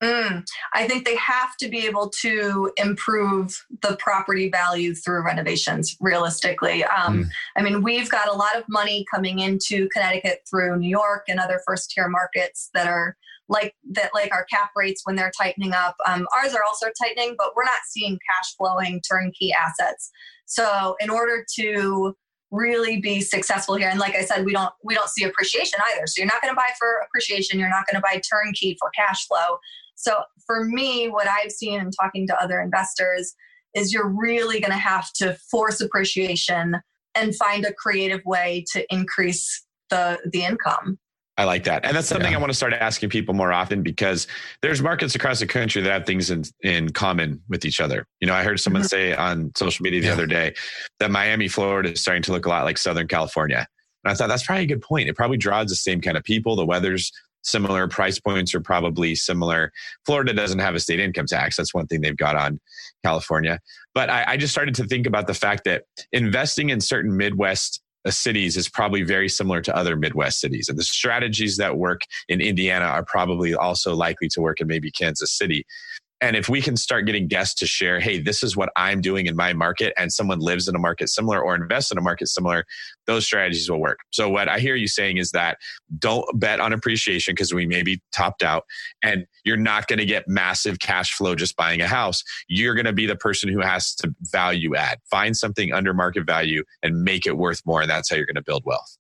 Mm, 0.02 0.46
I 0.76 0.88
think 0.88 1.06
they 1.06 1.16
have 1.16 1.58
to 1.58 1.70
be 1.70 1.88
able 1.88 2.12
to 2.22 2.72
improve 2.78 3.66
the 3.82 3.98
property 4.00 4.48
value 4.48 4.94
through 4.94 5.26
renovations 5.26 5.98
realistically. 6.00 6.84
Um, 6.84 7.24
Mm. 7.24 7.30
I 7.58 7.62
mean, 7.64 7.82
we've 7.82 8.10
got 8.10 8.28
a 8.28 8.34
lot 8.34 8.56
of 8.56 8.64
money 8.70 9.06
coming 9.12 9.40
into 9.40 9.90
Connecticut 9.90 10.44
through 10.48 10.78
New 10.78 10.90
York 10.90 11.24
and 11.28 11.40
other 11.40 11.62
first 11.66 11.90
tier 11.90 12.08
markets 12.08 12.70
that 12.76 12.86
are 12.86 13.18
like 13.50 13.76
that, 13.92 14.12
like 14.14 14.34
our 14.34 14.46
cap 14.46 14.72
rates 14.76 15.02
when 15.06 15.16
they're 15.16 15.32
tightening 15.40 15.74
up. 15.74 15.96
Um, 16.08 16.28
ours 16.38 16.54
are 16.54 16.64
also 16.64 16.88
tightening, 17.02 17.36
but 17.38 17.54
we're 17.56 17.64
not 17.64 17.80
seeing 17.88 18.20
cash 18.30 18.56
flowing 18.58 19.02
turnkey 19.10 19.54
assets. 19.54 20.12
So, 20.46 20.96
in 21.00 21.10
order 21.10 21.46
to 21.58 22.16
really 22.52 23.02
be 23.02 23.20
successful 23.20 23.76
here 23.76 23.90
and 23.90 24.00
like 24.00 24.16
i 24.16 24.24
said 24.24 24.46
we 24.46 24.54
don't 24.54 24.72
we 24.82 24.96
don't 24.96 25.10
see 25.10 25.26
appreciation 25.26 25.78
either 25.92 26.08
so 26.08 26.22
you're 26.22 26.28
not 26.28 26.42
going 26.42 26.50
to 26.50 26.56
buy 26.56 26.70
for 26.80 27.02
appreciation 27.06 27.60
you're 27.60 27.68
not 27.68 27.86
going 27.86 27.96
to 27.96 28.02
buy 28.02 28.22
turnkey 28.32 28.78
for 28.80 28.90
cash 28.92 29.28
flow 29.28 29.58
so 29.98 30.24
for 30.46 30.64
me, 30.64 31.10
what 31.10 31.28
I've 31.28 31.52
seen 31.52 31.80
in 31.82 31.92
talking 31.92 32.28
to 32.28 32.42
other 32.42 32.62
investors 32.62 33.36
is 33.76 33.92
you're 33.92 34.08
really 34.08 34.60
going 34.60 34.72
to 34.72 34.78
have 34.78 35.12
to 35.14 35.36
force 35.52 35.82
appreciation 35.82 36.78
and 37.16 37.36
find 37.36 37.66
a 37.66 37.74
creative 37.74 38.22
way 38.24 38.64
to 38.74 38.86
increase 38.94 39.66
the 39.90 40.20
the 40.32 40.44
income. 40.44 41.00
I 41.38 41.44
like 41.44 41.66
that. 41.66 41.86
And 41.86 41.96
that's 41.96 42.08
something 42.08 42.32
Yeah. 42.32 42.38
I 42.38 42.42
want 42.42 42.50
to 42.52 42.56
start 42.58 42.74
asking 42.74 43.10
people 43.10 43.36
more 43.36 43.54
often 43.54 43.84
because 43.84 44.26
there's 44.64 44.82
markets 44.82 45.14
across 45.14 45.40
the 45.40 45.46
country 45.46 45.82
that 45.84 45.92
have 45.92 46.06
things 46.06 46.32
in, 46.32 46.44
in 46.64 46.90
common 46.90 47.42
with 47.48 47.64
each 47.64 47.80
other. 47.80 48.08
You 48.20 48.28
know, 48.28 48.34
I 48.34 48.44
heard 48.44 48.60
someone 48.60 48.82
Mhm. 48.82 48.90
say 48.90 49.14
on 49.16 49.52
social 49.56 49.84
media 49.84 50.02
the 50.02 50.08
Yeah. 50.08 50.14
other 50.14 50.26
day 50.26 50.56
that 51.00 51.12
Miami, 51.12 51.48
Florida 51.48 51.92
is 51.92 52.02
starting 52.02 52.24
to 52.24 52.32
look 52.32 52.48
a 52.48 52.50
lot 52.50 52.66
like 52.66 52.78
Southern 52.80 53.08
California. 53.08 53.68
And 54.04 54.12
I 54.12 54.16
thought 54.16 54.30
that's 54.30 54.44
probably 54.44 54.64
a 54.64 54.68
good 54.68 54.82
point. 54.82 55.10
It 55.10 55.16
probably 55.16 55.38
draws 55.38 55.70
the 55.70 55.76
same 55.76 56.02
kind 56.02 56.18
of 56.18 56.24
people. 56.24 56.56
The 56.56 56.66
weather's 56.66 57.12
similar. 57.44 57.88
Price 57.88 58.20
points 58.20 58.56
are 58.56 58.60
probably 58.60 59.14
similar. 59.14 59.72
Florida 60.08 60.34
doesn't 60.34 60.60
have 60.60 60.74
a 60.74 60.80
state 60.80 61.00
income 61.00 61.28
tax. 61.28 61.56
That's 61.56 61.74
one 61.74 61.86
thing 61.86 62.02
they've 62.02 62.18
got 62.18 62.36
on 62.36 62.60
California. 63.06 63.60
But 63.94 64.10
I, 64.10 64.24
I 64.30 64.38
just 64.38 64.52
started 64.54 64.74
to 64.76 64.86
think 64.86 65.06
about 65.06 65.28
the 65.28 65.34
fact 65.36 65.64
that 65.66 65.84
investing 66.12 66.72
in 66.72 66.82
certain 66.82 67.16
Midwest 67.16 67.82
Uh, 68.08 68.12
cities 68.12 68.56
is 68.56 68.70
probably 68.70 69.04
very 69.04 69.30
similar 69.30 69.62
to 69.62 69.76
other 69.76 69.96
Midwest 69.96 70.40
cities. 70.40 70.70
And 70.70 70.78
the 70.78 70.84
strategies 70.84 71.58
that 71.58 71.78
work 71.78 72.02
in 72.30 72.42
Indiana 72.42 72.86
are 72.86 73.04
probably 73.04 73.54
also 73.54 73.96
likely 73.96 74.30
to 74.30 74.42
work 74.42 74.62
in 74.62 74.68
maybe 74.68 74.92
Kansas 74.92 75.32
City. 75.32 75.66
And 76.20 76.36
if 76.36 76.50
we 76.50 76.62
can 76.62 76.76
start 76.76 77.06
getting 77.06 77.28
guests 77.28 77.54
to 77.56 77.68
share, 77.68 78.00
hey, 78.00 78.20
this 78.20 78.42
is 78.42 78.58
what 78.58 78.70
I'm 78.76 79.02
doing 79.02 79.28
in 79.28 79.36
my 79.36 79.54
market, 79.54 79.94
and 79.98 80.12
someone 80.12 80.40
lives 80.40 80.68
in 80.68 80.76
a 80.76 80.80
market 80.80 81.10
similar 81.10 81.40
or 81.40 81.54
invests 81.54 81.92
in 81.92 81.98
a 81.98 82.02
market 82.02 82.28
similar, 82.28 82.66
those 83.06 83.26
strategies 83.26 83.70
will 83.70 83.80
work. 83.80 84.00
So, 84.12 84.28
what 84.30 84.50
I 84.50 84.60
hear 84.60 84.76
you 84.76 84.88
saying 84.88 85.18
is 85.18 85.32
that 85.32 85.58
don't 86.00 86.26
bet 86.40 86.60
on 86.60 86.74
appreciation 86.74 87.34
because 87.34 87.54
we 87.54 87.68
may 87.68 87.84
be 87.84 88.02
topped 88.12 88.42
out, 88.42 88.64
and 89.04 89.26
you're 89.44 89.58
not 89.58 89.88
going 89.88 90.00
to 90.00 90.06
get 90.06 90.28
massive 90.28 90.80
cash 90.80 91.14
flow 91.14 91.36
just 91.36 91.56
buying 91.56 91.82
a 91.82 91.88
house. 91.88 92.24
You're 92.48 92.74
going 92.74 92.86
to 92.86 92.94
be 92.94 93.06
the 93.06 93.16
person 93.16 93.50
who 93.50 93.62
has 93.62 93.94
to 93.96 94.14
value 94.22 94.76
add, 94.76 95.00
find 95.10 95.38
something 95.38 95.72
under 95.72 95.94
market 95.94 96.26
value 96.26 96.64
and 96.82 97.04
make 97.04 97.28
it 97.28 97.38
worth 97.38 97.62
more. 97.66 97.82
And 97.82 97.90
that's 97.90 98.10
how 98.10 98.16
you're 98.16 98.26
going 98.26 98.36
to 98.36 98.44
build 98.44 98.64
wealth. 98.66 98.98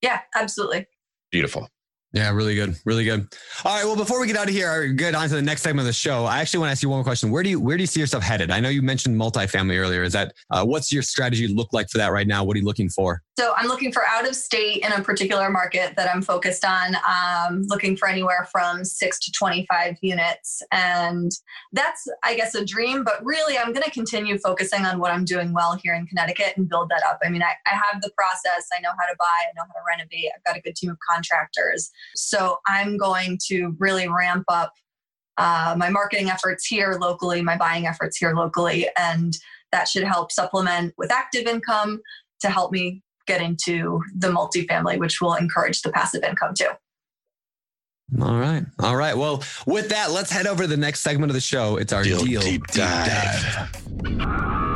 Yeah, 0.00 0.20
absolutely. 0.34 0.86
Beautiful. 1.30 1.68
Yeah, 2.12 2.32
really 2.32 2.56
good, 2.56 2.76
really 2.84 3.04
good. 3.04 3.28
All 3.64 3.76
right, 3.76 3.84
well, 3.84 3.94
before 3.94 4.20
we 4.20 4.26
get 4.26 4.36
out 4.36 4.48
of 4.48 4.54
here, 4.54 4.88
get 4.88 5.14
on 5.14 5.28
to 5.28 5.34
the 5.36 5.42
next 5.42 5.62
segment 5.62 5.80
of 5.80 5.86
the 5.86 5.92
show. 5.92 6.24
I 6.24 6.40
actually 6.40 6.58
want 6.58 6.68
to 6.68 6.72
ask 6.72 6.82
you 6.82 6.88
one 6.88 6.98
more 6.98 7.04
question. 7.04 7.30
Where 7.30 7.44
do 7.44 7.50
you 7.50 7.60
where 7.60 7.76
do 7.76 7.84
you 7.84 7.86
see 7.86 8.00
yourself 8.00 8.24
headed? 8.24 8.50
I 8.50 8.58
know 8.58 8.68
you 8.68 8.82
mentioned 8.82 9.16
multifamily 9.16 9.78
earlier. 9.78 10.02
Is 10.02 10.12
that 10.14 10.34
uh, 10.50 10.64
what's 10.64 10.92
your 10.92 11.02
strategy 11.02 11.46
look 11.46 11.72
like 11.72 11.88
for 11.88 11.98
that 11.98 12.08
right 12.08 12.26
now? 12.26 12.42
What 12.42 12.56
are 12.56 12.58
you 12.58 12.66
looking 12.66 12.88
for? 12.88 13.22
So 13.38 13.54
I'm 13.56 13.68
looking 13.68 13.92
for 13.92 14.02
out 14.06 14.28
of 14.28 14.34
state 14.34 14.84
in 14.84 14.92
a 14.92 15.02
particular 15.02 15.50
market 15.50 15.94
that 15.96 16.12
I'm 16.12 16.20
focused 16.20 16.64
on. 16.64 16.96
Um, 17.08 17.62
looking 17.68 17.96
for 17.96 18.08
anywhere 18.08 18.48
from 18.50 18.84
six 18.84 19.20
to 19.20 19.32
25 19.32 19.96
units, 20.02 20.62
and 20.72 21.30
that's 21.72 22.08
I 22.24 22.34
guess 22.34 22.56
a 22.56 22.64
dream. 22.64 23.04
But 23.04 23.24
really, 23.24 23.56
I'm 23.56 23.72
going 23.72 23.84
to 23.84 23.90
continue 23.90 24.36
focusing 24.38 24.84
on 24.84 24.98
what 24.98 25.12
I'm 25.12 25.24
doing 25.24 25.52
well 25.52 25.78
here 25.80 25.94
in 25.94 26.06
Connecticut 26.06 26.54
and 26.56 26.68
build 26.68 26.88
that 26.88 27.04
up. 27.08 27.20
I 27.24 27.28
mean, 27.28 27.42
I, 27.42 27.52
I 27.66 27.74
have 27.74 28.02
the 28.02 28.10
process. 28.16 28.68
I 28.76 28.80
know 28.80 28.90
how 28.98 29.06
to 29.06 29.14
buy. 29.16 29.24
I 29.26 29.52
know 29.54 29.62
how 29.62 29.74
to 29.74 29.84
renovate. 29.86 30.32
I've 30.36 30.42
got 30.44 30.56
a 30.58 30.60
good 30.60 30.74
team 30.74 30.90
of 30.90 30.98
contractors. 31.08 31.92
So 32.14 32.58
I'm 32.66 32.96
going 32.96 33.38
to 33.48 33.74
really 33.78 34.08
ramp 34.08 34.44
up 34.48 34.72
uh, 35.38 35.74
my 35.78 35.88
marketing 35.88 36.28
efforts 36.28 36.66
here 36.66 36.98
locally, 37.00 37.42
my 37.42 37.56
buying 37.56 37.86
efforts 37.86 38.18
here 38.18 38.34
locally, 38.34 38.88
and 38.98 39.36
that 39.72 39.88
should 39.88 40.04
help 40.04 40.32
supplement 40.32 40.92
with 40.98 41.10
active 41.10 41.46
income 41.46 42.00
to 42.40 42.50
help 42.50 42.72
me 42.72 43.02
get 43.26 43.40
into 43.40 44.02
the 44.16 44.28
multifamily, 44.28 44.98
which 44.98 45.20
will 45.20 45.34
encourage 45.34 45.82
the 45.82 45.90
passive 45.92 46.24
income 46.24 46.52
too. 46.54 46.68
All 48.20 48.38
right. 48.38 48.64
All 48.80 48.96
right. 48.96 49.16
Well, 49.16 49.44
with 49.66 49.90
that, 49.90 50.10
let's 50.10 50.32
head 50.32 50.46
over 50.46 50.64
to 50.64 50.68
the 50.68 50.76
next 50.76 51.00
segment 51.00 51.30
of 51.30 51.34
the 51.34 51.40
show. 51.40 51.76
It's 51.76 51.92
our 51.92 52.02
deal, 52.02 52.24
deal 52.24 52.40
deep, 52.40 52.66
dive. 52.66 53.70
Deep 54.02 54.18
dive. 54.18 54.69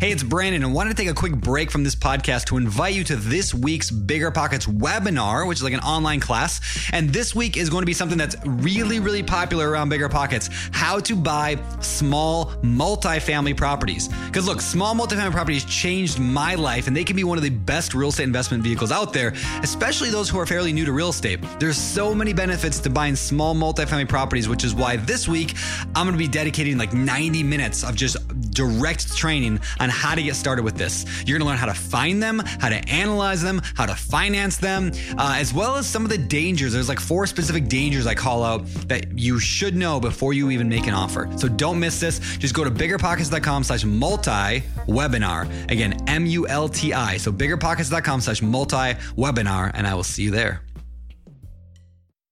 Hey, 0.00 0.12
it's 0.12 0.22
Brandon, 0.22 0.62
and 0.62 0.72
wanted 0.72 0.90
to 0.90 1.02
take 1.02 1.10
a 1.10 1.14
quick 1.14 1.32
break 1.32 1.72
from 1.72 1.82
this 1.82 1.96
podcast 1.96 2.44
to 2.44 2.56
invite 2.56 2.94
you 2.94 3.02
to 3.02 3.16
this 3.16 3.52
week's 3.52 3.90
Bigger 3.90 4.30
Pockets 4.30 4.64
webinar, 4.64 5.44
which 5.48 5.58
is 5.58 5.64
like 5.64 5.72
an 5.72 5.80
online 5.80 6.20
class. 6.20 6.60
And 6.92 7.10
this 7.10 7.34
week 7.34 7.56
is 7.56 7.68
going 7.68 7.82
to 7.82 7.86
be 7.86 7.92
something 7.92 8.16
that's 8.16 8.36
really, 8.46 9.00
really 9.00 9.24
popular 9.24 9.68
around 9.68 9.88
Bigger 9.88 10.08
Pockets 10.08 10.50
how 10.70 11.00
to 11.00 11.16
buy 11.16 11.58
small 11.80 12.52
multifamily 12.62 13.56
properties. 13.56 14.06
Because 14.26 14.46
look, 14.46 14.60
small 14.60 14.94
multifamily 14.94 15.32
properties 15.32 15.64
changed 15.64 16.20
my 16.20 16.54
life, 16.54 16.86
and 16.86 16.96
they 16.96 17.02
can 17.02 17.16
be 17.16 17.24
one 17.24 17.36
of 17.36 17.42
the 17.42 17.50
best 17.50 17.92
real 17.92 18.10
estate 18.10 18.22
investment 18.22 18.62
vehicles 18.62 18.92
out 18.92 19.12
there, 19.12 19.34
especially 19.64 20.10
those 20.10 20.28
who 20.28 20.38
are 20.38 20.46
fairly 20.46 20.72
new 20.72 20.84
to 20.84 20.92
real 20.92 21.08
estate. 21.08 21.40
There's 21.58 21.76
so 21.76 22.14
many 22.14 22.32
benefits 22.32 22.78
to 22.78 22.88
buying 22.88 23.16
small 23.16 23.52
multifamily 23.52 24.08
properties, 24.08 24.48
which 24.48 24.62
is 24.62 24.76
why 24.76 24.94
this 24.94 25.26
week 25.26 25.56
I'm 25.96 26.06
going 26.06 26.12
to 26.12 26.18
be 26.18 26.28
dedicating 26.28 26.78
like 26.78 26.92
90 26.92 27.42
minutes 27.42 27.82
of 27.82 27.96
just 27.96 28.16
direct 28.58 29.16
training 29.16 29.60
on 29.80 29.88
how 29.88 30.14
to 30.14 30.22
get 30.22 30.34
started 30.34 30.64
with 30.64 30.76
this. 30.76 30.94
You're 31.24 31.38
gonna 31.38 31.48
learn 31.48 31.58
how 31.58 31.70
to 31.74 31.80
find 31.94 32.22
them, 32.22 32.42
how 32.62 32.68
to 32.68 32.80
analyze 32.88 33.40
them, 33.40 33.62
how 33.74 33.86
to 33.86 33.94
finance 33.94 34.56
them, 34.56 34.92
uh, 35.16 35.36
as 35.38 35.54
well 35.54 35.76
as 35.76 35.86
some 35.86 36.04
of 36.04 36.10
the 36.10 36.18
dangers. 36.18 36.72
There's 36.72 36.88
like 36.88 37.00
four 37.00 37.26
specific 37.26 37.68
dangers 37.68 38.06
I 38.06 38.14
call 38.14 38.42
out 38.42 38.66
that 38.88 39.18
you 39.18 39.38
should 39.38 39.76
know 39.76 40.00
before 40.00 40.32
you 40.32 40.50
even 40.50 40.68
make 40.68 40.86
an 40.86 40.94
offer. 40.94 41.30
So 41.36 41.48
don't 41.48 41.78
miss 41.78 42.00
this. 42.00 42.18
Just 42.38 42.54
go 42.54 42.64
to 42.64 42.70
biggerpockets.com 42.70 43.64
slash 43.64 43.84
multi 43.84 44.62
webinar. 44.86 45.48
Again, 45.70 45.92
M 46.08 46.26
U 46.26 46.48
L 46.48 46.68
T 46.68 46.92
I. 46.92 47.16
So 47.16 47.32
biggerpockets.com 47.32 48.20
slash 48.20 48.42
multi 48.42 48.94
webinar, 49.16 49.70
and 49.74 49.86
I 49.86 49.94
will 49.94 50.04
see 50.04 50.24
you 50.24 50.30
there. 50.30 50.67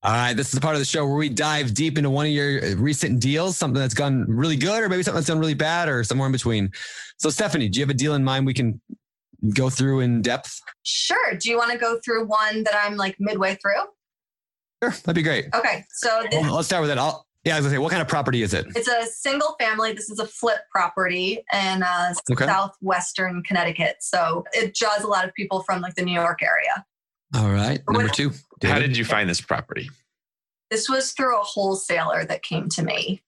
All 0.07 0.12
right, 0.12 0.34
this 0.34 0.46
is 0.46 0.52
the 0.52 0.61
part 0.61 0.76
of 0.76 0.78
the 0.78 0.84
show 0.84 1.04
where 1.04 1.16
we 1.16 1.28
dive 1.28 1.74
deep 1.74 1.98
into 1.98 2.11
one 2.11 2.26
of 2.26 2.30
your 2.30 2.76
recent 2.76 3.18
deals, 3.18 3.57
something 3.57 3.80
that's 3.80 3.92
gone 3.92 4.24
really 4.28 4.54
good, 4.54 4.80
or 4.80 4.88
maybe 4.88 5.02
something 5.02 5.16
that's 5.16 5.26
done 5.26 5.40
really 5.40 5.52
bad, 5.52 5.88
or 5.88 6.04
somewhere 6.04 6.26
in 6.26 6.32
between. 6.32 6.70
So, 7.16 7.28
Stephanie, 7.28 7.68
do 7.68 7.80
you 7.80 7.82
have 7.84 7.90
a 7.90 7.98
deal 7.98 8.14
in 8.14 8.22
mind 8.22 8.46
we 8.46 8.54
can 8.54 8.80
go 9.52 9.68
through 9.68 10.00
in 10.00 10.22
depth? 10.22 10.61
Sure. 10.84 11.34
Do 11.34 11.50
you 11.50 11.57
want 11.57 11.72
to 11.72 11.78
go 11.78 11.98
through 12.04 12.24
one 12.26 12.62
that 12.62 12.74
I'm 12.84 12.96
like 12.96 13.16
midway 13.18 13.57
through? 13.57 13.82
Sure, 14.80 14.92
that'd 14.92 15.16
be 15.16 15.22
great. 15.22 15.46
Okay, 15.52 15.84
so 15.90 16.22
this, 16.30 16.40
well, 16.40 16.54
let's 16.54 16.68
start 16.68 16.82
with 16.82 16.90
it. 16.90 16.98
I'll, 16.98 17.26
yeah, 17.42 17.57
I 17.57 17.59
was 17.59 17.66
gonna 17.66 17.74
say, 17.74 17.78
what 17.78 17.90
kind 17.90 18.00
of 18.00 18.07
property 18.07 18.44
is 18.44 18.54
it? 18.54 18.66
It's 18.76 18.86
a 18.86 19.07
single 19.07 19.57
family. 19.59 19.92
This 19.92 20.09
is 20.09 20.20
a 20.20 20.26
flip 20.26 20.61
property 20.70 21.42
in 21.52 21.82
uh, 21.82 22.14
okay. 22.30 22.46
southwestern 22.46 23.42
Connecticut. 23.42 23.96
So 23.98 24.44
it 24.52 24.72
draws 24.72 25.02
a 25.02 25.09
lot 25.09 25.24
of 25.24 25.34
people 25.34 25.64
from 25.64 25.82
like 25.82 25.96
the 25.96 26.02
New 26.02 26.14
York 26.14 26.44
area. 26.44 26.84
All 27.34 27.50
right. 27.50 27.80
Number 27.88 28.09
two. 28.09 28.30
David. 28.59 28.72
How 28.72 28.80
did 28.80 28.96
you 28.96 29.04
find 29.04 29.28
this 29.28 29.40
property? 29.40 29.90
This 30.70 30.88
was 30.88 31.12
through 31.12 31.38
a 31.38 31.42
wholesaler 31.42 32.24
that 32.24 32.42
came 32.42 32.68
to 32.70 32.82
me. 32.82 33.22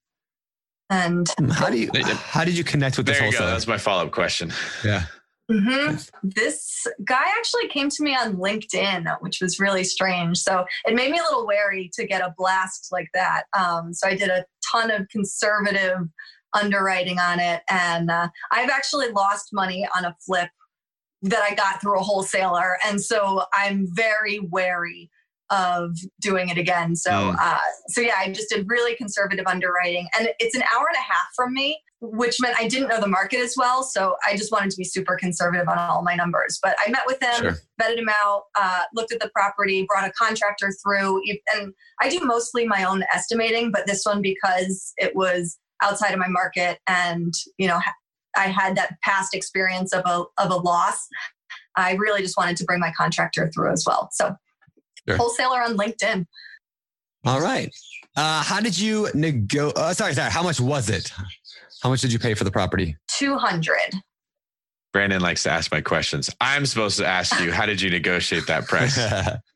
And 0.90 1.28
hmm, 1.38 1.50
how 1.50 1.70
do 1.70 1.78
you 1.78 1.90
how 2.04 2.44
did 2.44 2.56
you 2.56 2.64
connect 2.64 2.96
with 2.96 3.06
this 3.06 3.18
wholesaler? 3.18 3.50
That's 3.50 3.66
my 3.66 3.78
follow 3.78 4.06
up 4.06 4.12
question. 4.12 4.52
Yeah. 4.84 5.04
Mm-hmm. 5.50 5.96
This 6.22 6.86
guy 7.04 7.24
actually 7.38 7.68
came 7.68 7.88
to 7.88 8.02
me 8.02 8.14
on 8.14 8.36
LinkedIn, 8.36 9.06
which 9.20 9.40
was 9.40 9.58
really 9.58 9.84
strange. 9.84 10.38
So 10.38 10.66
it 10.86 10.94
made 10.94 11.10
me 11.10 11.18
a 11.18 11.22
little 11.22 11.46
wary 11.46 11.90
to 11.94 12.06
get 12.06 12.20
a 12.20 12.34
blast 12.36 12.88
like 12.92 13.08
that. 13.14 13.44
Um, 13.58 13.94
so 13.94 14.08
I 14.08 14.14
did 14.14 14.28
a 14.28 14.44
ton 14.70 14.90
of 14.90 15.08
conservative 15.08 16.00
underwriting 16.52 17.18
on 17.18 17.40
it, 17.40 17.62
and 17.70 18.10
uh, 18.10 18.28
I've 18.52 18.70
actually 18.70 19.10
lost 19.10 19.48
money 19.52 19.88
on 19.96 20.04
a 20.04 20.14
flip 20.24 20.50
that 21.22 21.42
I 21.42 21.54
got 21.54 21.80
through 21.80 21.98
a 21.98 22.02
wholesaler. 22.02 22.78
And 22.86 23.00
so 23.00 23.44
I'm 23.54 23.88
very 23.90 24.40
wary 24.40 25.10
of 25.50 25.96
doing 26.20 26.48
it 26.48 26.58
again. 26.58 26.94
So, 26.96 27.10
mm. 27.10 27.36
uh, 27.40 27.58
so 27.88 28.00
yeah, 28.00 28.14
I 28.18 28.30
just 28.30 28.50
did 28.50 28.66
really 28.68 28.94
conservative 28.96 29.46
underwriting, 29.46 30.08
and 30.18 30.28
it's 30.38 30.54
an 30.54 30.62
hour 30.74 30.86
and 30.88 30.96
a 30.96 31.12
half 31.12 31.26
from 31.34 31.54
me, 31.54 31.80
which 32.00 32.36
meant 32.40 32.56
I 32.58 32.68
didn't 32.68 32.88
know 32.88 33.00
the 33.00 33.08
market 33.08 33.40
as 33.40 33.54
well. 33.56 33.82
So 33.82 34.16
I 34.26 34.36
just 34.36 34.52
wanted 34.52 34.70
to 34.70 34.76
be 34.76 34.84
super 34.84 35.16
conservative 35.16 35.68
on 35.68 35.78
all 35.78 36.02
my 36.02 36.14
numbers. 36.14 36.58
But 36.62 36.76
I 36.84 36.90
met 36.90 37.02
with 37.06 37.22
him, 37.22 37.34
sure. 37.36 37.56
vetted 37.80 37.98
him 37.98 38.08
out, 38.08 38.42
uh, 38.58 38.82
looked 38.94 39.12
at 39.12 39.20
the 39.20 39.30
property, 39.34 39.86
brought 39.88 40.06
a 40.06 40.12
contractor 40.12 40.72
through, 40.82 41.22
and 41.54 41.72
I 42.00 42.08
do 42.08 42.20
mostly 42.20 42.66
my 42.66 42.84
own 42.84 43.04
estimating. 43.12 43.72
But 43.72 43.86
this 43.86 44.04
one 44.04 44.22
because 44.22 44.92
it 44.96 45.14
was 45.16 45.58
outside 45.82 46.12
of 46.12 46.18
my 46.18 46.28
market, 46.28 46.78
and 46.86 47.32
you 47.56 47.66
know 47.66 47.80
I 48.36 48.48
had 48.48 48.76
that 48.76 49.00
past 49.02 49.34
experience 49.34 49.92
of 49.92 50.02
a 50.06 50.24
of 50.42 50.50
a 50.50 50.56
loss. 50.56 51.06
I 51.76 51.92
really 51.92 52.22
just 52.22 52.36
wanted 52.36 52.56
to 52.58 52.64
bring 52.64 52.80
my 52.80 52.92
contractor 52.96 53.50
through 53.54 53.72
as 53.72 53.84
well. 53.86 54.08
So, 54.12 54.34
sure. 55.08 55.16
wholesaler 55.16 55.62
on 55.62 55.76
LinkedIn. 55.76 56.26
All 57.24 57.40
right. 57.40 57.70
Uh, 58.16 58.42
how 58.42 58.60
did 58.60 58.78
you 58.78 59.08
nego? 59.14 59.70
Uh, 59.70 59.92
sorry, 59.92 60.14
sorry. 60.14 60.30
How 60.30 60.42
much 60.42 60.60
was 60.60 60.88
it? 60.90 61.12
How 61.82 61.90
much 61.90 62.00
did 62.00 62.12
you 62.12 62.18
pay 62.18 62.34
for 62.34 62.44
the 62.44 62.50
property? 62.50 62.96
Two 63.08 63.36
hundred. 63.36 63.94
Brandon 64.92 65.20
likes 65.20 65.42
to 65.42 65.50
ask 65.50 65.70
my 65.70 65.80
questions. 65.80 66.30
I'm 66.40 66.64
supposed 66.66 66.96
to 66.98 67.06
ask 67.06 67.38
you, 67.40 67.52
how 67.52 67.66
did 67.66 67.80
you 67.80 67.90
negotiate 67.90 68.46
that 68.46 68.66
price? 68.66 68.98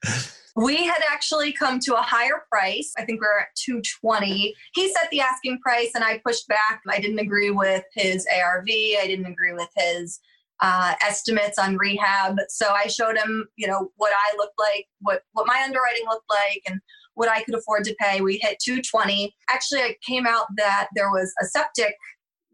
We 0.55 0.85
had 0.85 1.01
actually 1.11 1.53
come 1.53 1.79
to 1.81 1.95
a 1.95 2.03
higher 2.03 2.45
price. 2.51 2.93
I 2.99 3.05
think 3.05 3.21
we 3.21 3.27
are 3.27 3.41
at 3.41 3.55
220. 3.57 4.55
He 4.75 4.93
set 4.93 5.09
the 5.11 5.21
asking 5.21 5.61
price 5.61 5.93
and 5.95 6.05
I 6.05 6.21
pushed 6.25 6.47
back. 6.49 6.83
I 6.89 7.01
didn't 7.01 7.21
agree 7.21 7.51
with 7.51 7.85
his 7.95 8.27
ARV. 8.35 8.69
I 8.69 9.07
didn't 9.07 9.27
agree 9.27 9.55
with 9.55 9.71
his 9.77 10.21
uh, 10.63 10.95
estimates 11.03 11.59
on 11.59 11.77
rehab. 11.77 12.37
So 12.49 12.71
I 12.71 12.87
showed 12.87 13.19
him, 13.19 13.47
you 13.57 13.67
know, 13.67 13.91
what 13.97 14.13
I 14.13 14.37
looked 14.39 14.59
like, 14.59 14.87
what 15.01 15.23
what 15.33 15.47
my 15.47 15.61
underwriting 15.65 16.05
looked 16.07 16.31
like, 16.31 16.63
and 16.67 16.81
what 17.15 17.29
I 17.29 17.43
could 17.43 17.55
afford 17.55 17.85
to 17.85 17.97
pay. 18.01 18.21
We 18.23 18.39
hit 18.41 18.59
220. 18.65 19.35
Actually, 19.51 19.81
it 19.81 20.01
came 20.01 20.27
out 20.27 20.47
that 20.57 20.89
there 20.95 21.11
was 21.11 21.33
a 21.43 21.45
septic 21.47 21.95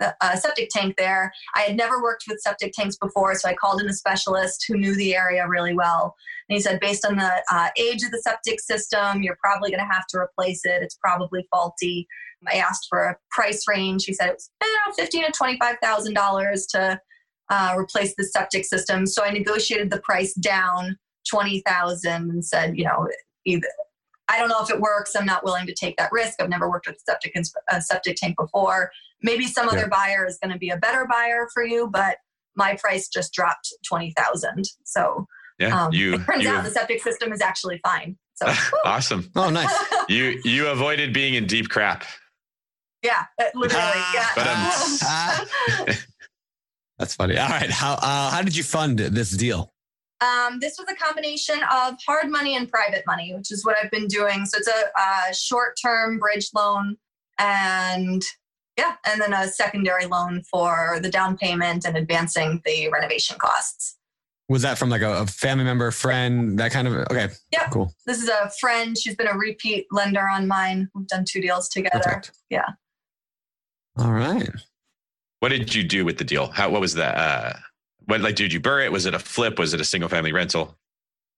a 0.01 0.37
septic 0.37 0.69
tank 0.71 0.95
there. 0.97 1.33
I 1.57 1.63
had 1.63 1.77
never 1.77 2.01
worked 2.01 2.25
with 2.29 2.41
septic 2.41 2.73
tanks 2.73 2.97
before, 2.97 3.35
so 3.35 3.49
I 3.49 3.55
called 3.55 3.81
in 3.81 3.89
a 3.89 3.93
specialist 3.93 4.65
who 4.69 4.77
knew 4.77 4.95
the 4.95 5.17
area 5.17 5.47
really 5.49 5.75
well. 5.75 6.15
And 6.49 6.55
he 6.55 6.63
said, 6.63 6.79
based 6.79 7.05
on 7.05 7.17
the 7.17 7.43
uh, 7.51 7.69
age 7.77 8.05
of 8.05 8.13
the 8.13 8.23
septic 8.23 8.61
system, 8.61 9.23
you're 9.23 9.39
probably 9.43 9.71
going 9.71 9.81
to 9.81 9.93
have 9.93 10.07
to 10.11 10.19
replace 10.19 10.65
it. 10.65 10.83
It's 10.83 10.97
probably 11.03 11.47
faulty. 11.51 12.07
I 12.47 12.59
asked 12.59 12.87
for 12.89 13.03
a 13.07 13.17
price 13.33 13.65
range. 13.67 14.05
He 14.05 14.15
said 14.15 14.29
it 14.29 14.35
was 14.35 14.51
know, 14.63 14.93
fifteen 14.97 15.27
to 15.27 15.33
twenty-five 15.33 15.77
thousand 15.83 16.15
dollars 16.15 16.67
to 16.67 17.01
uh, 17.51 17.75
replace 17.77 18.15
the 18.17 18.25
septic 18.25 18.65
system. 18.65 19.07
So 19.07 19.25
I 19.25 19.31
negotiated 19.31 19.91
the 19.91 20.01
price 20.01 20.35
down 20.35 20.99
twenty 21.29 21.61
thousand 21.67 22.31
and 22.31 22.45
said, 22.45 22.77
you 22.77 22.85
know, 22.85 23.09
either 23.45 23.69
I 24.29 24.39
don't 24.39 24.49
know 24.49 24.63
if 24.63 24.71
it 24.71 24.81
works. 24.81 25.17
I'm 25.17 25.27
not 25.27 25.45
willing 25.45 25.67
to 25.67 25.75
take 25.75 25.97
that 25.97 26.13
risk. 26.13 26.41
I've 26.41 26.51
never 26.51 26.69
worked 26.69 26.87
with 26.87 27.01
septic 27.07 27.35
a 27.71 27.81
septic 27.81 28.17
tank 28.17 28.37
before. 28.39 28.91
Maybe 29.23 29.47
some 29.47 29.67
yeah. 29.67 29.73
other 29.73 29.89
buyer 29.89 30.27
is 30.27 30.39
going 30.39 30.53
to 30.53 30.59
be 30.59 30.71
a 30.71 30.77
better 30.77 31.07
buyer 31.07 31.49
for 31.53 31.65
you, 31.65 31.89
but 31.91 32.19
my 32.55 32.77
price 32.77 33.09
just 33.09 33.33
dropped 33.33 33.73
twenty 33.87 34.13
thousand. 34.17 34.67
So 34.85 35.27
yeah, 35.59 35.85
um, 35.87 35.93
you, 35.93 36.15
it 36.15 36.25
turns 36.25 36.45
you, 36.45 36.51
out 36.51 36.65
the 36.65 36.71
septic 36.71 37.03
system 37.03 37.33
is 37.33 37.41
actually 37.41 37.81
fine. 37.83 38.17
So 38.35 38.53
awesome. 38.85 39.31
Oh, 39.35 39.51
nice. 39.51 39.75
you 40.09 40.41
you 40.45 40.69
avoided 40.69 41.13
being 41.13 41.35
in 41.35 41.47
deep 41.47 41.69
crap. 41.69 42.05
Yeah, 43.03 43.25
literally. 43.55 44.03
yeah. 44.13 44.27
But, 44.35 45.89
um, 45.89 45.97
that's 46.99 47.15
funny. 47.15 47.39
All 47.39 47.49
right, 47.49 47.71
how 47.71 47.95
uh, 47.95 48.31
how 48.31 48.43
did 48.43 48.57
you 48.57 48.63
fund 48.63 48.99
this 48.99 49.31
deal? 49.31 49.73
Um, 50.21 50.59
this 50.61 50.77
was 50.79 50.89
a 50.91 50.97
combination 50.97 51.61
of 51.73 51.95
hard 52.05 52.29
money 52.29 52.57
and 52.57 52.69
private 52.69 53.05
money, 53.07 53.33
which 53.35 53.53
is 53.53 53.65
what 53.65 53.77
I've 53.83 53.91
been 53.91 54.09
doing. 54.09 54.47
So 54.47 54.59
it's 54.59 54.69
a, 54.69 55.35
short 55.35 55.77
term 55.81 56.19
bridge 56.19 56.49
loan 56.55 56.97
and 57.39 58.23
yeah, 58.77 58.95
and 59.07 59.21
then 59.21 59.33
a 59.33 59.47
secondary 59.49 60.07
loan 60.07 60.43
for 60.51 60.99
the 61.03 61.11
down 61.11 61.37
payment 61.37 61.85
and 61.85 61.97
advancing 61.97 62.63
the 62.65 62.89
renovation 62.89 63.37
costs. 63.39 63.97
Was 64.49 64.63
that 64.63 64.79
from 64.79 64.89
like 64.89 65.03
a, 65.03 65.23
a 65.23 65.27
family 65.27 65.65
member, 65.65 65.91
friend, 65.91 66.59
that 66.59 66.73
kind 66.73 66.89
of? 66.89 66.95
Okay. 67.11 67.29
Yeah. 67.53 67.69
Cool. 67.69 67.93
This 68.07 68.23
is 68.23 68.29
a 68.29 68.51
friend. 68.59 68.97
She's 68.97 69.15
been 69.15 69.27
a 69.29 69.37
repeat 69.37 69.87
lender 69.91 70.27
on 70.27 70.47
mine. 70.49 70.89
We've 70.95 71.07
done 71.07 71.25
two 71.29 71.41
deals 71.41 71.69
together. 71.69 72.01
Perfect. 72.03 72.33
Yeah. 72.49 72.67
All 73.99 74.13
right. 74.13 74.51
What 75.41 75.51
did 75.51 75.74
you 75.74 75.84
do 75.84 76.05
with 76.05 76.18
the 76.18 76.24
deal? 76.24 76.49
How? 76.49 76.68
What 76.70 76.80
was 76.80 76.95
that? 76.95 77.16
Uh, 77.16 77.53
what 78.07 78.20
like 78.20 78.34
did 78.34 78.53
you 78.53 78.61
BRRRR 78.61 78.86
it? 78.86 78.93
Was 78.93 79.07
it 79.07 79.14
a 79.14 79.18
flip? 79.18 79.59
Was 79.59 79.74
it 79.74 79.80
a 79.80 79.84
single 79.84 80.09
family 80.09 80.32
rental? 80.32 80.76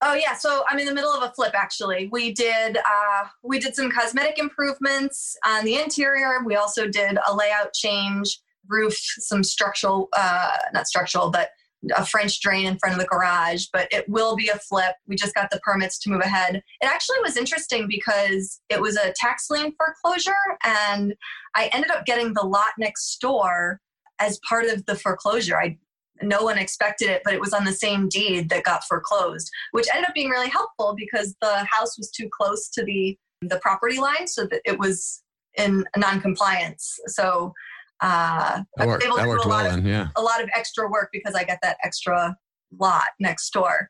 Oh 0.02 0.14
yeah, 0.14 0.34
so 0.34 0.64
I'm 0.68 0.78
in 0.78 0.86
the 0.86 0.94
middle 0.94 1.10
of 1.10 1.22
a 1.22 1.32
flip 1.34 1.52
actually. 1.54 2.08
We 2.10 2.32
did 2.32 2.78
uh, 2.78 3.26
we 3.42 3.58
did 3.58 3.74
some 3.74 3.90
cosmetic 3.90 4.38
improvements 4.38 5.36
on 5.46 5.64
the 5.64 5.78
interior. 5.78 6.42
We 6.44 6.56
also 6.56 6.86
did 6.86 7.18
a 7.28 7.34
layout 7.34 7.74
change, 7.74 8.40
roof, 8.66 8.96
some 9.18 9.44
structural 9.44 10.08
uh, 10.16 10.56
not 10.72 10.86
structural, 10.86 11.30
but 11.30 11.50
a 11.96 12.04
French 12.04 12.40
drain 12.40 12.66
in 12.66 12.78
front 12.78 12.94
of 12.94 13.00
the 13.00 13.06
garage. 13.06 13.66
But 13.70 13.88
it 13.90 14.08
will 14.08 14.34
be 14.36 14.48
a 14.48 14.56
flip. 14.56 14.94
We 15.06 15.16
just 15.16 15.34
got 15.34 15.50
the 15.50 15.60
permits 15.60 15.98
to 16.00 16.10
move 16.10 16.22
ahead. 16.22 16.56
It 16.56 16.86
actually 16.86 17.18
was 17.22 17.36
interesting 17.36 17.86
because 17.86 18.62
it 18.70 18.80
was 18.80 18.96
a 18.96 19.12
tax 19.16 19.50
lien 19.50 19.74
foreclosure, 19.76 20.32
and 20.64 21.14
I 21.54 21.68
ended 21.74 21.90
up 21.90 22.06
getting 22.06 22.32
the 22.32 22.46
lot 22.46 22.72
next 22.78 23.18
door 23.20 23.80
as 24.20 24.38
part 24.48 24.66
of 24.66 24.86
the 24.86 24.94
foreclosure. 24.94 25.58
I 25.58 25.78
no 26.22 26.42
one 26.42 26.58
expected 26.58 27.08
it, 27.08 27.22
but 27.24 27.32
it 27.32 27.40
was 27.40 27.52
on 27.52 27.64
the 27.64 27.72
same 27.72 28.08
deed 28.08 28.50
that 28.50 28.64
got 28.64 28.84
foreclosed, 28.84 29.50
which 29.72 29.86
ended 29.94 30.08
up 30.08 30.14
being 30.14 30.28
really 30.28 30.50
helpful 30.50 30.94
because 30.94 31.34
the 31.40 31.64
house 31.64 31.96
was 31.96 32.10
too 32.10 32.28
close 32.38 32.68
to 32.70 32.84
the 32.84 33.18
the 33.42 33.58
property 33.60 33.98
line, 33.98 34.26
so 34.26 34.44
that 34.46 34.60
it 34.66 34.78
was 34.78 35.22
in 35.56 35.84
non-compliance. 35.96 36.98
So 37.06 37.54
uh, 38.02 38.62
that 38.76 38.86
worked, 38.86 39.02
that 39.02 39.26
worked 39.26 39.46
well. 39.46 39.78
Of, 39.78 39.86
yeah, 39.86 40.08
a 40.16 40.22
lot 40.22 40.42
of 40.42 40.50
extra 40.54 40.90
work 40.90 41.08
because 41.12 41.34
I 41.34 41.44
got 41.44 41.58
that 41.62 41.78
extra 41.82 42.36
lot 42.78 43.06
next 43.18 43.50
door. 43.50 43.88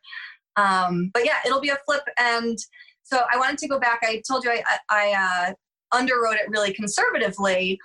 Um, 0.55 1.11
but 1.13 1.25
yeah, 1.25 1.37
it'll 1.45 1.61
be 1.61 1.69
a 1.69 1.77
flip, 1.85 2.03
and 2.17 2.57
so 3.03 3.21
I 3.31 3.37
wanted 3.37 3.57
to 3.59 3.67
go 3.67 3.79
back. 3.79 3.99
I 4.03 4.21
told 4.25 4.45
you 4.45 4.51
I, 4.51 4.63
I 4.89 5.47
uh, 5.49 5.53
underwrote 5.93 6.35
it 6.35 6.49
really 6.49 6.73
conservatively 6.73 7.79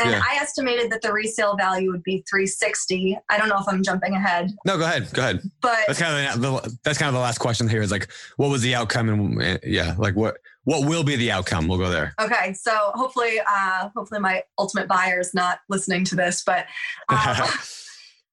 and 0.00 0.10
yeah. 0.10 0.22
I 0.24 0.36
estimated 0.36 0.90
that 0.92 1.02
the 1.02 1.12
resale 1.12 1.56
value 1.56 1.90
would 1.90 2.02
be 2.02 2.24
360. 2.28 3.18
I 3.28 3.38
don't 3.38 3.48
know 3.48 3.58
if 3.58 3.68
I'm 3.68 3.82
jumping 3.82 4.14
ahead. 4.14 4.50
No, 4.64 4.78
go 4.78 4.84
ahead. 4.84 5.12
Go 5.12 5.22
ahead. 5.22 5.42
But 5.60 5.78
that's 5.86 6.00
kind 6.00 6.26
of 6.26 6.40
the, 6.40 6.78
that's 6.84 6.98
kind 6.98 7.08
of 7.08 7.14
the 7.14 7.20
last 7.20 7.38
question 7.38 7.68
here 7.68 7.82
is 7.82 7.90
like, 7.90 8.10
what 8.36 8.48
was 8.48 8.62
the 8.62 8.74
outcome? 8.74 9.08
And 9.08 9.42
eh, 9.42 9.58
yeah, 9.62 9.94
like 9.98 10.16
what, 10.16 10.38
what 10.64 10.88
will 10.88 11.04
be 11.04 11.16
the 11.16 11.30
outcome? 11.30 11.68
We'll 11.68 11.78
go 11.78 11.90
there. 11.90 12.14
Okay. 12.18 12.54
So 12.54 12.72
hopefully, 12.94 13.40
uh, 13.46 13.90
hopefully 13.94 14.20
my 14.20 14.42
ultimate 14.58 14.88
buyer 14.88 15.20
is 15.20 15.34
not 15.34 15.60
listening 15.68 16.04
to 16.06 16.16
this, 16.16 16.42
but, 16.44 16.66
um, 17.08 17.36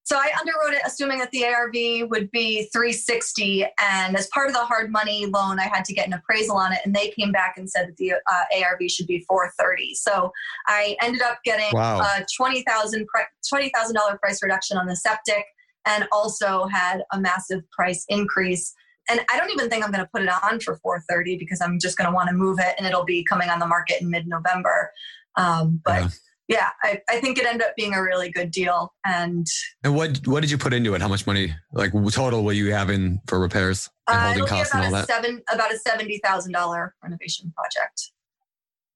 So 0.08 0.16
I 0.16 0.30
underwrote 0.40 0.72
it 0.72 0.80
assuming 0.86 1.18
that 1.18 1.30
the 1.32 1.44
ARV 1.44 2.08
would 2.08 2.30
be 2.30 2.66
360. 2.72 3.66
And 3.78 4.16
as 4.16 4.26
part 4.28 4.48
of 4.48 4.54
the 4.54 4.64
hard 4.64 4.90
money 4.90 5.26
loan, 5.26 5.60
I 5.60 5.64
had 5.64 5.84
to 5.84 5.92
get 5.92 6.06
an 6.06 6.14
appraisal 6.14 6.56
on 6.56 6.72
it. 6.72 6.78
And 6.86 6.96
they 6.96 7.10
came 7.10 7.30
back 7.30 7.58
and 7.58 7.68
said 7.68 7.88
that 7.88 7.96
the 7.98 8.12
uh, 8.12 8.64
ARV 8.64 8.90
should 8.90 9.06
be 9.06 9.22
430. 9.28 9.96
So 9.96 10.32
I 10.66 10.96
ended 11.02 11.20
up 11.20 11.40
getting 11.44 11.68
wow. 11.72 12.00
a 12.00 12.24
$20,000 12.40 13.04
$20, 13.52 14.18
price 14.18 14.42
reduction 14.42 14.78
on 14.78 14.86
the 14.86 14.96
septic 14.96 15.44
and 15.84 16.08
also 16.10 16.64
had 16.68 17.02
a 17.12 17.20
massive 17.20 17.70
price 17.70 18.06
increase. 18.08 18.72
And 19.10 19.20
I 19.30 19.36
don't 19.36 19.50
even 19.50 19.68
think 19.68 19.84
I'm 19.84 19.92
going 19.92 20.02
to 20.02 20.10
put 20.10 20.22
it 20.22 20.30
on 20.42 20.60
for 20.60 20.76
430 20.76 21.36
because 21.36 21.60
I'm 21.60 21.78
just 21.78 21.98
going 21.98 22.08
to 22.08 22.14
want 22.14 22.30
to 22.30 22.34
move 22.34 22.58
it 22.60 22.76
and 22.78 22.86
it'll 22.86 23.04
be 23.04 23.24
coming 23.24 23.50
on 23.50 23.58
the 23.58 23.66
market 23.66 24.00
in 24.00 24.08
mid 24.08 24.26
November. 24.26 24.90
Um, 25.36 25.82
but 25.84 26.04
yeah 26.04 26.08
yeah, 26.48 26.70
I, 26.82 27.00
I 27.10 27.20
think 27.20 27.38
it 27.38 27.46
ended 27.46 27.66
up 27.66 27.76
being 27.76 27.92
a 27.92 28.02
really 28.02 28.30
good 28.30 28.50
deal. 28.50 28.94
And 29.04 29.46
and 29.84 29.94
what 29.94 30.26
what 30.26 30.40
did 30.40 30.50
you 30.50 30.56
put 30.56 30.72
into 30.72 30.94
it? 30.94 31.02
How 31.02 31.08
much 31.08 31.26
money, 31.26 31.54
like 31.72 31.92
total, 32.10 32.42
will 32.42 32.54
you 32.54 32.72
have 32.72 32.88
in 32.88 33.20
for 33.26 33.38
repairs 33.38 33.88
and 34.08 34.18
uh, 34.18 34.26
holding 34.28 34.46
costs 34.46 34.74
and 34.74 34.84
all 34.84 34.90
that? 34.92 35.06
Seven 35.06 35.42
about 35.52 35.72
a 35.72 35.78
seventy 35.78 36.18
thousand 36.24 36.52
dollar 36.52 36.94
renovation 37.02 37.52
project. 37.54 38.12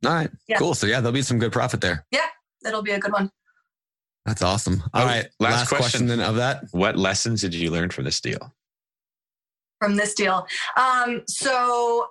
All 0.05 0.15
right, 0.15 0.31
yeah. 0.49 0.57
cool. 0.57 0.75
So 0.75 0.87
yeah, 0.87 1.01
there'll 1.01 1.13
be 1.13 1.23
some 1.23 1.39
good 1.39 1.53
profit 1.53 1.83
there. 1.83 2.07
Yeah, 2.11 2.27
it'll 2.67 2.83
be 2.83 2.93
a 2.93 2.99
good 2.99 3.13
one. 3.13 3.31
That's 4.25 4.41
awesome. 4.41 4.83
All 4.95 5.03
oh, 5.03 5.07
right, 5.07 5.29
last, 5.39 5.53
last 5.53 5.69
question. 5.69 5.83
question 5.83 6.07
then 6.07 6.21
of 6.21 6.37
that. 6.37 6.65
What 6.71 6.97
lessons 6.97 7.43
did 7.43 7.55
you 7.55 7.71
learn 7.71 7.91
from 7.91 8.05
this 8.05 8.21
deal? 8.21 8.55
From 9.79 9.97
this 9.97 10.15
deal, 10.15 10.47
um, 10.77 11.23
so 11.27 12.07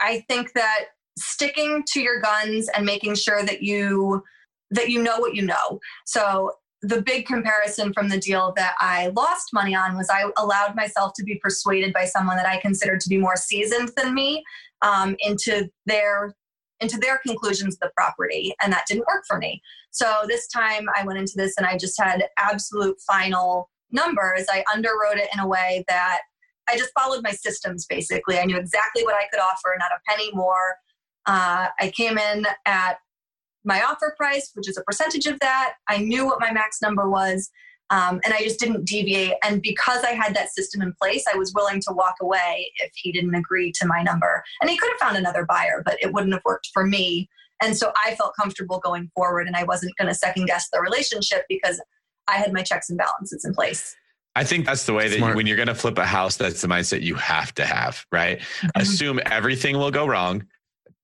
I 0.00 0.24
think 0.28 0.54
that 0.54 0.86
sticking 1.18 1.84
to 1.92 2.00
your 2.00 2.20
guns 2.20 2.68
and 2.74 2.86
making 2.86 3.14
sure 3.14 3.44
that 3.44 3.62
you 3.62 4.24
that 4.72 4.88
you 4.88 5.02
know 5.02 5.18
what 5.18 5.34
you 5.34 5.42
know. 5.42 5.80
So 6.04 6.52
the 6.82 7.00
big 7.00 7.26
comparison 7.26 7.92
from 7.92 8.08
the 8.08 8.18
deal 8.18 8.52
that 8.56 8.74
I 8.80 9.12
lost 9.14 9.50
money 9.52 9.74
on 9.74 9.96
was 9.96 10.10
I 10.10 10.30
allowed 10.36 10.74
myself 10.74 11.12
to 11.16 11.22
be 11.22 11.36
persuaded 11.36 11.92
by 11.92 12.04
someone 12.06 12.36
that 12.36 12.46
I 12.46 12.58
considered 12.58 13.00
to 13.00 13.08
be 13.08 13.18
more 13.18 13.36
seasoned 13.36 13.90
than 13.96 14.14
me 14.14 14.42
um, 14.82 15.16
into 15.20 15.70
their 15.86 16.34
into 16.80 16.98
their 16.98 17.18
conclusions 17.18 17.76
of 17.76 17.80
the 17.80 17.92
property, 17.96 18.52
and 18.60 18.72
that 18.72 18.84
didn't 18.88 19.06
work 19.06 19.22
for 19.28 19.38
me. 19.38 19.62
So 19.92 20.22
this 20.26 20.48
time 20.48 20.88
I 20.96 21.06
went 21.06 21.20
into 21.20 21.34
this 21.36 21.54
and 21.56 21.64
I 21.64 21.78
just 21.78 22.00
had 22.00 22.24
absolute 22.38 23.00
final 23.06 23.70
numbers. 23.92 24.46
I 24.50 24.64
underwrote 24.74 25.18
it 25.18 25.28
in 25.32 25.38
a 25.38 25.46
way 25.46 25.84
that 25.86 26.22
I 26.68 26.76
just 26.76 26.90
followed 26.98 27.22
my 27.22 27.30
systems 27.30 27.86
basically. 27.86 28.38
I 28.38 28.44
knew 28.44 28.56
exactly 28.56 29.04
what 29.04 29.14
I 29.14 29.28
could 29.30 29.40
offer, 29.40 29.76
not 29.78 29.92
a 29.92 30.00
penny 30.08 30.30
more. 30.32 30.76
Uh, 31.26 31.68
I 31.78 31.92
came 31.96 32.18
in 32.18 32.46
at 32.66 32.96
my 33.64 33.82
offer 33.82 34.14
price, 34.16 34.50
which 34.54 34.68
is 34.68 34.76
a 34.76 34.82
percentage 34.82 35.26
of 35.26 35.38
that. 35.40 35.74
I 35.88 35.98
knew 35.98 36.26
what 36.26 36.40
my 36.40 36.52
max 36.52 36.82
number 36.82 37.08
was. 37.08 37.50
Um, 37.90 38.20
and 38.24 38.32
I 38.32 38.42
just 38.42 38.58
didn't 38.58 38.86
deviate. 38.86 39.34
And 39.44 39.60
because 39.60 40.02
I 40.02 40.12
had 40.12 40.34
that 40.34 40.50
system 40.50 40.80
in 40.80 40.94
place, 41.00 41.24
I 41.32 41.36
was 41.36 41.52
willing 41.54 41.80
to 41.82 41.92
walk 41.92 42.14
away 42.22 42.72
if 42.76 42.90
he 42.94 43.12
didn't 43.12 43.34
agree 43.34 43.70
to 43.72 43.86
my 43.86 44.02
number. 44.02 44.42
And 44.60 44.70
he 44.70 44.78
could 44.78 44.90
have 44.90 44.98
found 44.98 45.18
another 45.18 45.44
buyer, 45.44 45.82
but 45.84 45.98
it 46.00 46.12
wouldn't 46.12 46.32
have 46.32 46.42
worked 46.46 46.70
for 46.72 46.86
me. 46.86 47.28
And 47.62 47.76
so 47.76 47.92
I 48.02 48.14
felt 48.14 48.34
comfortable 48.34 48.80
going 48.80 49.10
forward, 49.14 49.46
and 49.46 49.54
I 49.54 49.64
wasn't 49.64 49.94
going 49.96 50.08
to 50.08 50.14
second 50.14 50.46
guess 50.46 50.68
the 50.72 50.80
relationship 50.80 51.44
because 51.48 51.80
I 52.28 52.36
had 52.36 52.52
my 52.52 52.62
checks 52.62 52.88
and 52.88 52.98
balances 52.98 53.44
in 53.44 53.54
place. 53.54 53.94
I 54.34 54.44
think 54.44 54.64
that's 54.64 54.86
the 54.86 54.94
way 54.94 55.08
that 55.08 55.18
you, 55.18 55.34
when 55.34 55.46
you're 55.46 55.56
going 55.56 55.68
to 55.68 55.74
flip 55.74 55.98
a 55.98 56.06
house, 56.06 56.38
that's 56.38 56.62
the 56.62 56.68
mindset 56.68 57.02
you 57.02 57.14
have 57.16 57.54
to 57.56 57.66
have, 57.66 58.06
right? 58.10 58.38
Mm-hmm. 58.40 58.80
Assume 58.80 59.20
everything 59.26 59.76
will 59.76 59.90
go 59.90 60.06
wrong 60.06 60.46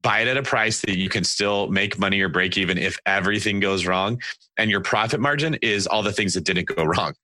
buy 0.03 0.21
it 0.21 0.29
at 0.29 0.37
a 0.37 0.43
price 0.43 0.81
that 0.83 0.97
you 0.97 1.09
can 1.09 1.25
still 1.25 1.69
make 1.69 1.99
money 1.99 2.21
or 2.21 2.29
break 2.29 2.57
even 2.57 2.79
if 2.79 2.99
everything 3.07 3.61
goes 3.61 3.87
wrong 3.87 4.21
and 4.57 4.71
your 4.71 4.81
profit 4.81 5.21
margin 5.21 5.55
is 5.63 5.87
all 5.87 6.03
the 6.03 6.13
things 6.13 6.35
that 6.35 6.45
didn't 6.45 6.67
go 6.67 6.85
wrong 6.85 7.15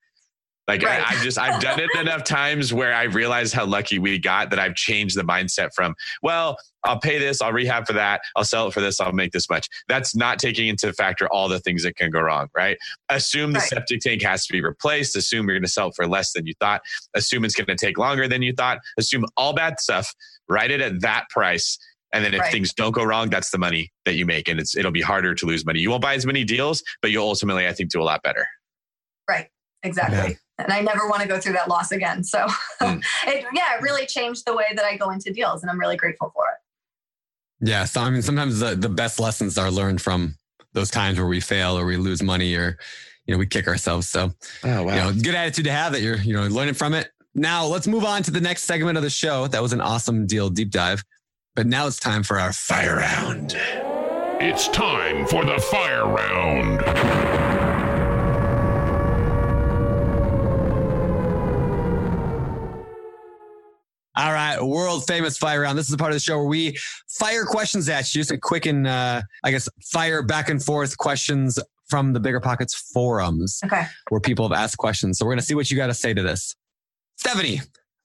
like 0.67 0.83
right. 0.83 1.01
I, 1.01 1.19
I, 1.19 1.23
just 1.23 1.39
i've 1.39 1.61
done 1.61 1.79
it 1.81 1.91
enough 1.99 2.25
times 2.25 2.73
where 2.73 2.95
i 2.95 3.05
realized 3.05 3.55
how 3.55 3.65
lucky 3.67 3.99
we 3.99 4.19
got 4.19 4.51
that 4.51 4.59
i've 4.59 4.75
changed 4.75 5.17
the 5.17 5.23
mindset 5.23 5.71
from 5.75 5.95
well 6.23 6.57
i'll 6.85 6.99
pay 6.99 7.19
this 7.19 7.43
i'll 7.43 7.53
rehab 7.53 7.87
for 7.87 7.93
that 7.93 8.23
i'll 8.37 8.45
sell 8.45 8.69
it 8.69 8.75
for 8.75 8.81
this 8.81 9.01
i'll 9.01 9.13
make 9.13 9.33
this 9.33 9.49
much 9.51 9.69
that's 9.89 10.17
not 10.17 10.39
taking 10.39 10.69
into 10.69 10.93
factor 10.93 11.29
all 11.29 11.49
the 11.49 11.61
things 11.61 11.83
that 11.83 11.97
can 11.97 12.11
go 12.11 12.21
wrong 12.21 12.49
right 12.57 12.79
assume 13.11 13.53
the 13.53 13.59
right. 13.59 13.69
septic 13.69 14.01
tank 14.01 14.23
has 14.23 14.47
to 14.47 14.53
be 14.53 14.63
replaced 14.63 15.17
assume 15.17 15.47
you're 15.47 15.57
going 15.57 15.63
to 15.63 15.69
sell 15.69 15.89
it 15.89 15.95
for 15.95 16.07
less 16.07 16.33
than 16.33 16.47
you 16.47 16.55
thought 16.61 16.81
assume 17.15 17.45
it's 17.45 17.55
going 17.55 17.67
to 17.67 17.77
take 17.77 17.99
longer 17.99 18.27
than 18.27 18.43
you 18.43 18.53
thought 18.53 18.79
assume 18.99 19.25
all 19.37 19.53
bad 19.53 19.79
stuff 19.81 20.15
write 20.49 20.71
it 20.71 20.81
at 20.81 21.01
that 21.01 21.29
price 21.31 21.79
And 22.15 22.25
then 22.25 22.33
if 22.33 22.41
Right. 22.41 22.53
things 22.53 22.73
don't 22.73 22.93
go 22.93 23.05
wrong, 23.05 23.29
that's 23.29 23.51
the 23.51 23.59
money 23.59 23.93
that 24.07 24.15
you 24.15 24.25
make. 24.25 24.49
And 24.49 24.59
it's 24.61 24.77
it'll 24.77 24.91
be 24.93 25.03
harder 25.03 25.35
to 25.35 25.47
lose 25.47 25.67
money. 25.67 25.81
You 25.81 25.91
won't 25.91 26.03
buy 26.03 26.15
as 26.15 26.25
many 26.25 26.45
deals, 26.45 26.83
but 27.03 27.11
you'll 27.11 27.29
ultimately, 27.29 27.67
I 27.69 27.73
think, 27.73 27.91
do 27.91 28.01
a 28.01 28.05
lot 28.05 28.23
better. 28.23 28.47
Right. 29.29 29.49
Exactly. 29.83 30.17
Yeah. 30.59 30.65
And 30.65 30.73
I 30.73 30.81
never 30.81 31.09
want 31.09 31.21
to 31.23 31.29
go 31.29 31.39
through 31.41 31.55
that 31.55 31.69
loss 31.69 31.91
again. 31.93 32.23
So 32.25 32.47
Mm. 32.81 33.03
it, 33.27 33.45
yeah, 33.53 33.77
it 33.77 33.83
really 33.83 34.07
changed 34.07 34.45
the 34.47 34.55
way 34.55 34.67
that 34.75 34.85
I 34.85 34.97
go 34.97 35.11
into 35.11 35.33
deals 35.33 35.63
and 35.63 35.71
I'm 35.71 35.79
really 35.79 35.97
grateful 35.97 36.31
for 36.35 36.45
it. 36.47 37.69
Yeah. 37.69 37.85
So, 37.85 38.01
I 38.01 38.11
mean, 38.11 38.23
sometimes 38.23 38.61
the, 38.61 38.75
the 38.75 38.89
best 38.89 39.19
lessons 39.21 39.59
are 39.59 39.71
learned 39.71 40.01
from 40.03 40.37
those 40.73 40.91
times 40.91 41.19
where 41.19 41.27
we 41.27 41.41
fail 41.41 41.79
or 41.79 41.85
we 41.87 41.97
lose 41.97 42.23
money 42.23 42.55
or, 42.55 42.79
you 43.27 43.35
know, 43.35 43.39
we 43.39 43.47
kick 43.47 43.67
ourselves. 43.69 44.09
So, 44.09 44.33
Oh 44.65 44.83
wow. 44.85 44.95
you 44.95 45.01
know, 45.01 45.13
good 45.23 45.35
attitude 45.35 45.65
to 45.67 45.73
have 45.73 45.93
that 45.93 46.03
you're, 46.03 46.17
you 46.19 46.35
know, 46.35 46.47
learning 46.47 46.75
from 46.75 46.95
it. 46.95 47.11
Now 47.35 47.67
let's 47.67 47.87
move 47.87 48.05
on 48.05 48.23
to 48.25 48.31
the 48.31 48.41
next 48.41 48.65
segment 48.65 48.97
of 48.97 49.03
the 49.03 49.11
show. 49.11 49.47
That 49.49 49.63
was 49.63 49.73
an 49.73 49.81
awesome 49.81 50.27
deal 50.27 50.51
deep 50.51 50.71
dive. 50.71 51.03
But 51.57 51.67
now 51.69 51.87
it's 51.87 52.01
time 52.01 52.25
for 52.25 52.39
our 52.39 52.53
fire 52.53 52.97
round. 52.97 53.55
It's 54.41 54.67
time 54.69 55.27
for 55.29 55.45
the 55.45 55.59
fire 55.61 56.05
round. 56.07 56.81
All 64.17 64.33
right, 64.33 64.63
world 64.63 65.05
famous 65.09 65.37
fire 65.37 65.63
round. 65.63 65.77
This 65.77 65.87
is 65.87 65.91
the 65.91 65.99
part 65.99 66.13
of 66.13 66.17
the 66.17 66.21
show 66.21 66.39
where 66.39 66.47
we 66.47 66.77
fire 67.09 67.45
questions 67.45 67.89
at 67.89 68.15
you, 68.15 68.23
some 68.23 68.39
quick 68.39 68.65
and 68.65 68.87
uh, 68.87 69.23
I 69.43 69.51
guess 69.51 69.69
fire 69.83 70.23
back 70.23 70.49
and 70.49 70.63
forth 70.63 70.97
questions 70.99 71.59
from 71.89 72.13
the 72.13 72.21
Bigger 72.21 72.39
Pockets 72.39 72.75
forums 72.93 73.59
Okay. 73.65 73.87
where 74.11 74.21
people 74.21 74.49
have 74.49 74.57
asked 74.57 74.79
questions. 74.79 75.19
So 75.19 75.27
we're 75.27 75.33
gonna 75.33 75.43
see 75.43 75.57
what 75.57 75.69
you 75.69 75.77
got 75.77 75.89
to 75.89 75.95
say 75.95 76.15
to 76.15 76.23
this. 76.23 76.55
Stephanie, 77.17 77.61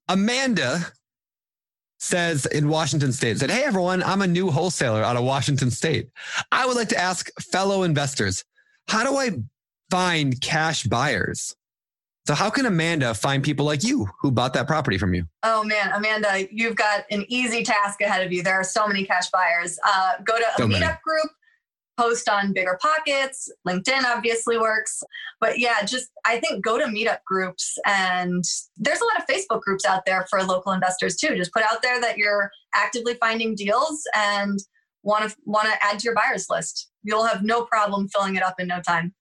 Amanda 0.07 0.79
says 1.99 2.45
in 2.47 2.69
Washington 2.69 3.11
State 3.13 3.37
said, 3.39 3.51
"Hey 3.51 3.63
everyone, 3.63 4.01
I'm 4.03 4.21
a 4.21 4.27
new 4.27 4.49
wholesaler 4.49 5.03
out 5.03 5.15
of 5.17 5.23
Washington 5.23 5.69
State. 5.69 6.09
I 6.51 6.65
would 6.65 6.75
like 6.75 6.89
to 6.89 6.97
ask 6.97 7.29
fellow 7.41 7.83
investors, 7.83 8.43
how 8.87 9.03
do 9.03 9.17
I 9.17 9.31
find 9.91 10.39
cash 10.41 10.83
buyers?" 10.83 11.55
So 12.27 12.35
how 12.35 12.51
can 12.51 12.67
Amanda 12.67 13.15
find 13.15 13.43
people 13.43 13.65
like 13.65 13.83
you 13.83 14.07
who 14.21 14.29
bought 14.29 14.53
that 14.53 14.67
property 14.67 14.99
from 14.99 15.15
you? 15.15 15.25
Oh 15.41 15.63
man, 15.63 15.91
Amanda, 15.93 16.47
you've 16.51 16.75
got 16.75 17.05
an 17.09 17.25
easy 17.27 17.63
task 17.63 18.01
ahead 18.01 18.23
of 18.25 18.31
you. 18.31 18.43
There 18.43 18.53
are 18.53 18.63
so 18.63 18.87
many 18.87 19.03
cash 19.03 19.29
buyers. 19.31 19.79
Uh, 19.83 20.13
go 20.23 20.37
to 20.37 20.43
a 20.43 20.57
So 20.57 20.67
many. 20.67 20.85
meetup 20.85 21.01
group, 21.01 21.31
post 21.99 22.29
on 22.29 22.53
Bigger 22.53 22.79
Pockets. 22.81 23.51
LinkedIn 23.67 24.03
obviously 24.05 24.57
works. 24.57 25.03
But 25.41 25.59
yeah, 25.59 25.83
just 25.83 26.09
I 26.25 26.39
think 26.39 26.63
go 26.63 26.77
to 26.77 26.85
meetup 26.85 27.23
groups 27.25 27.77
and 27.85 28.43
there's 28.77 29.01
a 29.01 29.05
lot 29.05 29.19
of 29.19 29.27
Facebook 29.27 29.61
groups 29.61 29.85
out 29.85 30.03
there 30.05 30.25
for 30.29 30.41
local 30.43 30.71
investors 30.71 31.17
too. 31.17 31.35
Just 31.35 31.53
put 31.53 31.63
out 31.63 31.81
there 31.81 31.99
that 31.99 32.17
you're 32.17 32.51
actively 32.73 33.15
finding 33.15 33.55
deals 33.55 34.01
and 34.15 34.59
want 35.03 35.29
to 35.29 35.35
want 35.45 35.67
to 35.67 35.73
add 35.85 35.99
to 35.99 36.05
your 36.05 36.15
buyers 36.15 36.47
list. 36.49 36.89
You'll 37.03 37.25
have 37.25 37.43
no 37.43 37.63
problem 37.65 38.07
filling 38.09 38.35
it 38.35 38.43
up 38.43 38.55
in 38.59 38.67
no 38.67 38.81
time. 38.81 39.13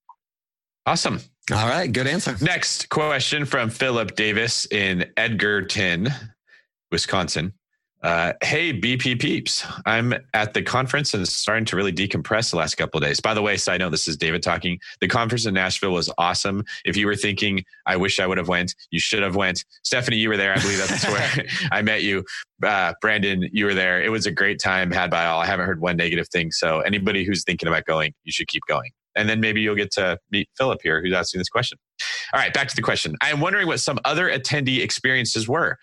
awesome. 0.86 1.20
All 1.50 1.68
right, 1.68 1.90
good 1.90 2.06
answer. 2.06 2.36
Next 2.42 2.90
question 2.90 3.46
from 3.46 3.70
Philip 3.70 4.14
Davis 4.16 4.66
in 4.70 5.10
Edgerton, 5.16 6.08
Wisconsin. 6.92 7.54
Uh, 8.02 8.32
hey, 8.42 8.72
BP 8.72 9.20
peeps. 9.20 9.66
I'm 9.84 10.14
at 10.32 10.54
the 10.54 10.62
conference 10.62 11.14
and 11.14 11.26
starting 11.26 11.64
to 11.66 11.76
really 11.76 11.92
decompress 11.92 12.50
the 12.50 12.56
last 12.56 12.76
couple 12.76 12.98
of 12.98 13.04
days. 13.04 13.18
By 13.18 13.34
the 13.34 13.42
way, 13.42 13.56
side 13.56 13.80
note, 13.80 13.90
this 13.90 14.06
is 14.06 14.16
David 14.16 14.42
talking. 14.42 14.78
The 15.00 15.08
conference 15.08 15.46
in 15.46 15.54
Nashville 15.54 15.92
was 15.92 16.10
awesome. 16.16 16.64
If 16.84 16.96
you 16.96 17.06
were 17.06 17.16
thinking, 17.16 17.64
I 17.86 17.96
wish 17.96 18.20
I 18.20 18.26
would 18.26 18.38
have 18.38 18.46
went, 18.46 18.74
you 18.90 19.00
should 19.00 19.22
have 19.22 19.34
went. 19.34 19.64
Stephanie, 19.82 20.16
you 20.16 20.28
were 20.28 20.36
there. 20.36 20.52
I 20.52 20.60
believe 20.60 20.78
that's 20.78 21.04
where 21.06 21.46
I 21.72 21.82
met 21.82 22.04
you. 22.04 22.24
Uh, 22.62 22.92
Brandon, 23.00 23.48
you 23.52 23.64
were 23.64 23.74
there. 23.74 24.00
It 24.00 24.10
was 24.10 24.26
a 24.26 24.32
great 24.32 24.60
time 24.60 24.92
had 24.92 25.10
by 25.10 25.26
all. 25.26 25.40
I 25.40 25.46
haven't 25.46 25.66
heard 25.66 25.80
one 25.80 25.96
negative 25.96 26.28
thing. 26.28 26.52
So 26.52 26.80
anybody 26.80 27.24
who's 27.24 27.42
thinking 27.42 27.68
about 27.68 27.84
going, 27.84 28.14
you 28.22 28.30
should 28.30 28.46
keep 28.46 28.62
going. 28.68 28.90
And 29.16 29.28
then 29.28 29.40
maybe 29.40 29.60
you'll 29.60 29.74
get 29.74 29.90
to 29.92 30.16
meet 30.30 30.48
Philip 30.56 30.80
here, 30.82 31.02
who's 31.02 31.12
asking 31.12 31.40
this 31.40 31.48
question. 31.48 31.78
All 32.32 32.38
right, 32.38 32.54
back 32.54 32.68
to 32.68 32.76
the 32.76 32.82
question. 32.82 33.16
I 33.20 33.30
am 33.30 33.40
wondering 33.40 33.66
what 33.66 33.80
some 33.80 33.98
other 34.04 34.30
attendee 34.30 34.80
experiences 34.80 35.48
were. 35.48 35.76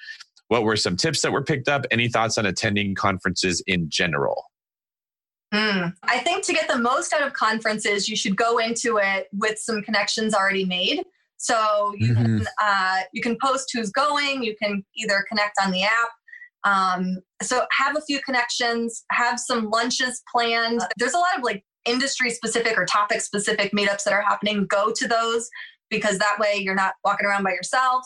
What 0.48 0.64
were 0.64 0.76
some 0.76 0.96
tips 0.96 1.22
that 1.22 1.32
were 1.32 1.44
picked 1.44 1.68
up? 1.68 1.86
Any 1.92 2.08
thoughts 2.08 2.38
on 2.38 2.46
attending 2.46 2.96
conferences 2.96 3.64
in 3.66 3.90
general? 3.90 4.46
Hmm. 5.54 5.88
I 6.04 6.20
think 6.20 6.44
to 6.46 6.54
get 6.54 6.68
the 6.68 6.78
most 6.78 7.14
out 7.14 7.26
of 7.26 7.34
conferences, 7.34 8.10
you 8.10 8.16
should 8.16 8.36
go 8.36 8.58
into 8.58 8.98
it 8.98 9.28
with 9.32 9.58
some 9.58 9.82
connections 9.82 10.34
already 10.34 10.66
made. 10.66 11.04
So 11.38 11.94
you 11.98 12.16
can 12.16 12.48
uh, 12.62 13.02
you 13.14 13.22
can 13.22 13.38
post 13.42 13.70
who's 13.74 13.92
going. 13.92 14.44
You 14.44 14.56
can 14.62 14.84
either 14.96 15.24
connect 15.30 15.58
on 15.64 15.72
the 15.72 15.84
app. 15.84 16.10
Um, 16.64 17.20
so 17.42 17.66
have 17.72 17.96
a 17.96 18.02
few 18.02 18.20
connections. 18.22 19.04
Have 19.12 19.40
some 19.40 19.70
lunches 19.70 20.24
planned. 20.32 20.82
There's 20.98 21.14
a 21.14 21.20
lot 21.20 21.38
of 21.38 21.44
like 21.44 21.64
industry 21.86 22.32
specific 22.32 22.78
or 22.78 22.86
topic 22.86 23.22
specific 23.22 23.72
meetups 23.74 24.04
that 24.06 24.14
are 24.14 24.22
happening. 24.22 24.66
Go 24.66 24.92
to 24.96 25.08
those 25.08 25.50
because 25.90 26.18
that 26.18 26.38
way 26.40 26.56
you're 26.58 26.76
not 26.76 26.96
walking 27.04 27.28
around 27.28 27.44
by 27.44 27.52
yourself. 27.52 28.06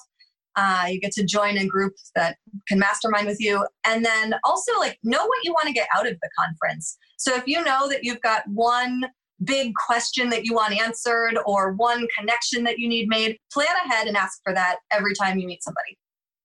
Uh, 0.55 0.87
you 0.89 0.99
get 0.99 1.11
to 1.13 1.23
join 1.23 1.57
a 1.57 1.65
group 1.65 1.93
that 2.15 2.37
can 2.67 2.79
mastermind 2.79 3.27
with 3.27 3.39
you, 3.39 3.65
and 3.85 4.03
then 4.03 4.33
also 4.43 4.71
like 4.79 4.97
know 5.03 5.25
what 5.25 5.37
you 5.43 5.53
want 5.53 5.67
to 5.67 5.73
get 5.73 5.87
out 5.95 6.07
of 6.07 6.13
the 6.21 6.29
conference. 6.37 6.97
So 7.17 7.35
if 7.35 7.47
you 7.47 7.63
know 7.63 7.87
that 7.89 8.03
you've 8.03 8.21
got 8.21 8.43
one 8.47 9.03
big 9.43 9.73
question 9.87 10.29
that 10.29 10.45
you 10.45 10.53
want 10.53 10.73
answered 10.79 11.37
or 11.45 11.73
one 11.73 12.07
connection 12.17 12.63
that 12.65 12.77
you 12.77 12.89
need 12.89 13.07
made, 13.07 13.37
plan 13.53 13.67
ahead 13.85 14.07
and 14.07 14.17
ask 14.17 14.39
for 14.43 14.53
that 14.53 14.77
every 14.91 15.13
time 15.13 15.39
you 15.39 15.47
meet 15.47 15.63
somebody. 15.63 15.97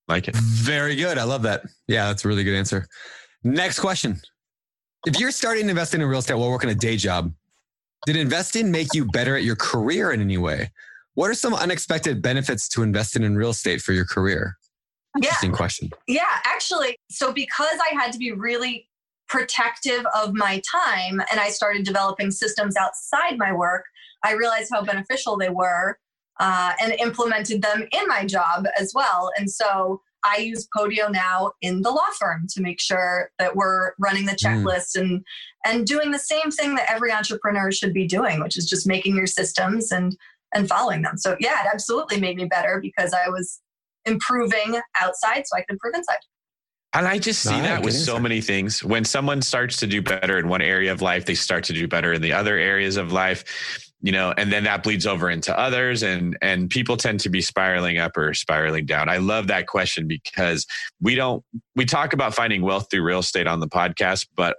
Like 0.06 0.28
it. 0.28 0.36
Very 0.36 0.96
good. 0.96 1.18
I 1.18 1.24
love 1.24 1.42
that. 1.42 1.64
Yeah, 1.88 2.06
that's 2.06 2.24
a 2.24 2.28
really 2.28 2.44
good 2.44 2.54
answer. 2.54 2.86
Next 3.42 3.80
question. 3.80 4.20
If 5.06 5.18
you're 5.18 5.30
starting 5.30 5.68
investing 5.68 6.00
in 6.00 6.06
real 6.06 6.20
estate 6.20 6.34
while 6.34 6.50
working 6.50 6.70
a 6.70 6.74
day 6.74 6.96
job, 6.96 7.32
did 8.06 8.16
investing 8.16 8.70
make 8.70 8.88
you 8.94 9.06
better 9.06 9.36
at 9.36 9.44
your 9.44 9.56
career 9.56 10.12
in 10.12 10.20
any 10.20 10.38
way? 10.38 10.70
What 11.14 11.30
are 11.30 11.34
some 11.34 11.54
unexpected 11.54 12.20
benefits 12.22 12.68
to 12.70 12.82
investing 12.82 13.22
in 13.22 13.36
real 13.36 13.50
estate 13.50 13.80
for 13.80 13.92
your 13.92 14.04
career? 14.04 14.56
Yeah. 15.16 15.28
Interesting 15.28 15.52
question. 15.52 15.90
Yeah, 16.08 16.22
actually, 16.44 16.96
so 17.10 17.32
because 17.32 17.78
I 17.80 17.94
had 17.94 18.12
to 18.12 18.18
be 18.18 18.32
really 18.32 18.88
protective 19.28 20.04
of 20.14 20.34
my 20.34 20.60
time 20.70 21.20
and 21.30 21.40
I 21.40 21.50
started 21.50 21.84
developing 21.84 22.30
systems 22.30 22.76
outside 22.76 23.38
my 23.38 23.52
work, 23.52 23.84
I 24.24 24.32
realized 24.32 24.70
how 24.72 24.82
beneficial 24.82 25.36
they 25.36 25.50
were 25.50 25.98
uh, 26.40 26.72
and 26.82 26.92
implemented 26.94 27.62
them 27.62 27.86
in 27.92 28.06
my 28.08 28.26
job 28.26 28.66
as 28.78 28.92
well. 28.92 29.30
And 29.38 29.48
so 29.48 30.02
I 30.24 30.38
use 30.38 30.66
Podio 30.76 31.12
now 31.12 31.52
in 31.60 31.82
the 31.82 31.90
law 31.90 32.08
firm 32.18 32.46
to 32.54 32.62
make 32.62 32.80
sure 32.80 33.30
that 33.38 33.54
we're 33.54 33.92
running 34.00 34.26
the 34.26 34.32
Mm. 34.32 34.64
checklist 34.64 34.96
and 34.96 35.22
and 35.66 35.86
doing 35.86 36.10
the 36.10 36.18
same 36.18 36.50
thing 36.50 36.74
that 36.74 36.90
every 36.90 37.12
entrepreneur 37.12 37.70
should 37.70 37.94
be 37.94 38.06
doing, 38.06 38.40
which 38.42 38.58
is 38.58 38.68
just 38.68 38.86
making 38.86 39.16
your 39.16 39.26
systems 39.26 39.92
and 39.92 40.16
and 40.54 40.68
following 40.68 41.02
them. 41.02 41.16
So 41.18 41.36
yeah, 41.40 41.62
it 41.64 41.68
absolutely 41.72 42.20
made 42.20 42.36
me 42.36 42.46
better 42.46 42.80
because 42.80 43.12
I 43.12 43.28
was 43.28 43.60
improving 44.06 44.80
outside 45.00 45.44
so 45.46 45.56
I 45.56 45.60
could 45.60 45.74
improve 45.74 45.94
inside. 45.94 46.18
And 46.94 47.08
I 47.08 47.18
just 47.18 47.42
see 47.42 47.50
All 47.50 47.60
right, 47.60 47.66
that 47.66 47.82
with 47.82 47.94
so 47.94 48.12
answer. 48.12 48.22
many 48.22 48.40
things. 48.40 48.84
When 48.84 49.04
someone 49.04 49.42
starts 49.42 49.78
to 49.78 49.86
do 49.86 50.00
better 50.00 50.38
in 50.38 50.48
one 50.48 50.62
area 50.62 50.92
of 50.92 51.02
life, 51.02 51.24
they 51.26 51.34
start 51.34 51.64
to 51.64 51.72
do 51.72 51.88
better 51.88 52.12
in 52.12 52.22
the 52.22 52.32
other 52.32 52.56
areas 52.56 52.96
of 52.96 53.12
life, 53.12 53.92
you 54.00 54.12
know, 54.12 54.32
and 54.36 54.52
then 54.52 54.62
that 54.64 54.84
bleeds 54.84 55.04
over 55.04 55.28
into 55.28 55.58
others 55.58 56.04
and 56.04 56.38
and 56.40 56.70
people 56.70 56.96
tend 56.96 57.18
to 57.20 57.30
be 57.30 57.40
spiraling 57.40 57.98
up 57.98 58.16
or 58.16 58.32
spiraling 58.32 58.86
down. 58.86 59.08
I 59.08 59.16
love 59.16 59.48
that 59.48 59.66
question 59.66 60.06
because 60.06 60.66
we 61.00 61.16
don't 61.16 61.42
we 61.74 61.84
talk 61.84 62.12
about 62.12 62.32
finding 62.32 62.62
wealth 62.62 62.86
through 62.90 63.02
real 63.02 63.18
estate 63.18 63.48
on 63.48 63.58
the 63.58 63.68
podcast, 63.68 64.28
but 64.36 64.58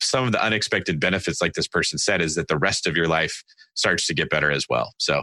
some 0.00 0.24
of 0.24 0.32
the 0.32 0.42
unexpected 0.42 1.00
benefits 1.00 1.40
like 1.40 1.54
this 1.54 1.68
person 1.68 1.98
said 1.98 2.20
is 2.20 2.36
that 2.36 2.48
the 2.48 2.58
rest 2.58 2.86
of 2.86 2.96
your 2.96 3.08
life 3.08 3.42
starts 3.74 4.06
to 4.06 4.14
get 4.14 4.30
better 4.30 4.50
as 4.50 4.66
well. 4.68 4.92
So 4.98 5.22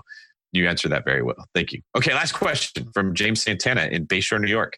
you 0.52 0.68
answered 0.68 0.92
that 0.92 1.06
very 1.06 1.22
well. 1.22 1.48
Thank 1.54 1.72
you. 1.72 1.82
Okay, 1.96 2.14
last 2.14 2.32
question 2.32 2.90
from 2.94 3.14
James 3.14 3.44
Santana 3.44 3.86
in 3.86 4.08
Bayshore, 4.08 4.42
New 4.42 4.50
York. 4.50 4.78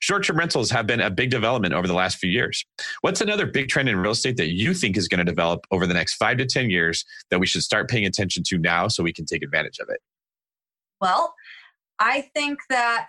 Short 0.00 0.24
term 0.24 0.38
rentals 0.38 0.70
have 0.70 0.86
been 0.86 1.00
a 1.00 1.10
big 1.10 1.30
development 1.30 1.74
over 1.74 1.88
the 1.88 1.94
last 1.94 2.18
few 2.18 2.30
years. 2.30 2.64
What's 3.00 3.20
another 3.20 3.46
big 3.46 3.68
trend 3.68 3.88
in 3.88 3.96
real 3.98 4.12
estate 4.12 4.36
that 4.36 4.52
you 4.52 4.74
think 4.74 4.96
is 4.96 5.08
going 5.08 5.18
to 5.18 5.24
develop 5.24 5.66
over 5.70 5.86
the 5.86 5.94
next 5.94 6.14
five 6.14 6.36
to 6.38 6.46
10 6.46 6.70
years 6.70 7.04
that 7.30 7.40
we 7.40 7.46
should 7.46 7.62
start 7.62 7.90
paying 7.90 8.06
attention 8.06 8.42
to 8.46 8.58
now 8.58 8.88
so 8.88 9.02
we 9.02 9.12
can 9.12 9.24
take 9.24 9.42
advantage 9.42 9.78
of 9.80 9.88
it? 9.88 10.00
Well, 11.00 11.34
I 11.98 12.30
think 12.34 12.58
that 12.68 13.08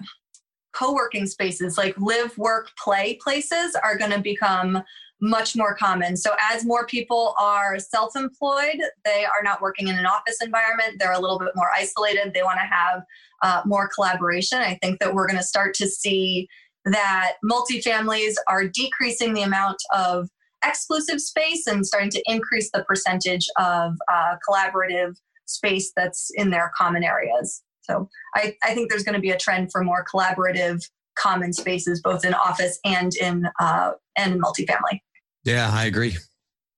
co-working 0.73 1.25
spaces 1.25 1.77
like 1.77 1.95
live 1.97 2.37
work 2.37 2.69
play 2.81 3.15
places 3.21 3.75
are 3.83 3.97
going 3.97 4.11
to 4.11 4.19
become 4.19 4.83
much 5.21 5.55
more 5.55 5.75
common. 5.75 6.15
So 6.15 6.31
as 6.51 6.65
more 6.65 6.85
people 6.85 7.35
are 7.37 7.77
self-employed 7.77 8.81
they 9.03 9.25
are 9.25 9.43
not 9.43 9.61
working 9.61 9.87
in 9.87 9.97
an 9.97 10.05
office 10.05 10.37
environment. 10.41 10.97
They're 10.97 11.11
a 11.11 11.19
little 11.19 11.39
bit 11.39 11.49
more 11.55 11.69
isolated. 11.75 12.33
They 12.33 12.43
want 12.43 12.59
to 12.59 12.67
have 12.67 13.03
uh, 13.41 13.61
more 13.65 13.89
collaboration. 13.93 14.59
I 14.59 14.77
think 14.81 14.99
that 14.99 15.13
we're 15.13 15.27
going 15.27 15.37
to 15.37 15.43
start 15.43 15.73
to 15.75 15.87
see 15.87 16.47
that 16.85 17.33
multifamilies 17.43 18.35
are 18.47 18.67
decreasing 18.67 19.33
the 19.33 19.41
amount 19.41 19.77
of 19.93 20.29
exclusive 20.65 21.21
space 21.21 21.67
and 21.67 21.85
starting 21.85 22.09
to 22.11 22.23
increase 22.25 22.69
the 22.71 22.83
percentage 22.83 23.47
of 23.57 23.93
uh, 24.11 24.35
collaborative 24.47 25.15
space 25.45 25.91
that's 25.95 26.29
in 26.35 26.49
their 26.49 26.71
common 26.77 27.03
areas. 27.03 27.63
So 27.81 28.09
I, 28.35 28.55
I 28.63 28.73
think 28.73 28.89
there's 28.89 29.03
going 29.03 29.15
to 29.15 29.21
be 29.21 29.31
a 29.31 29.37
trend 29.37 29.71
for 29.71 29.83
more 29.83 30.05
collaborative 30.13 30.83
common 31.15 31.53
spaces, 31.53 32.01
both 32.01 32.23
in 32.23 32.33
office 32.33 32.79
and 32.85 33.13
in 33.15 33.47
uh, 33.59 33.91
and 34.17 34.33
in 34.33 34.41
multifamily. 34.41 35.01
Yeah, 35.43 35.69
I 35.71 35.85
agree. 35.85 36.17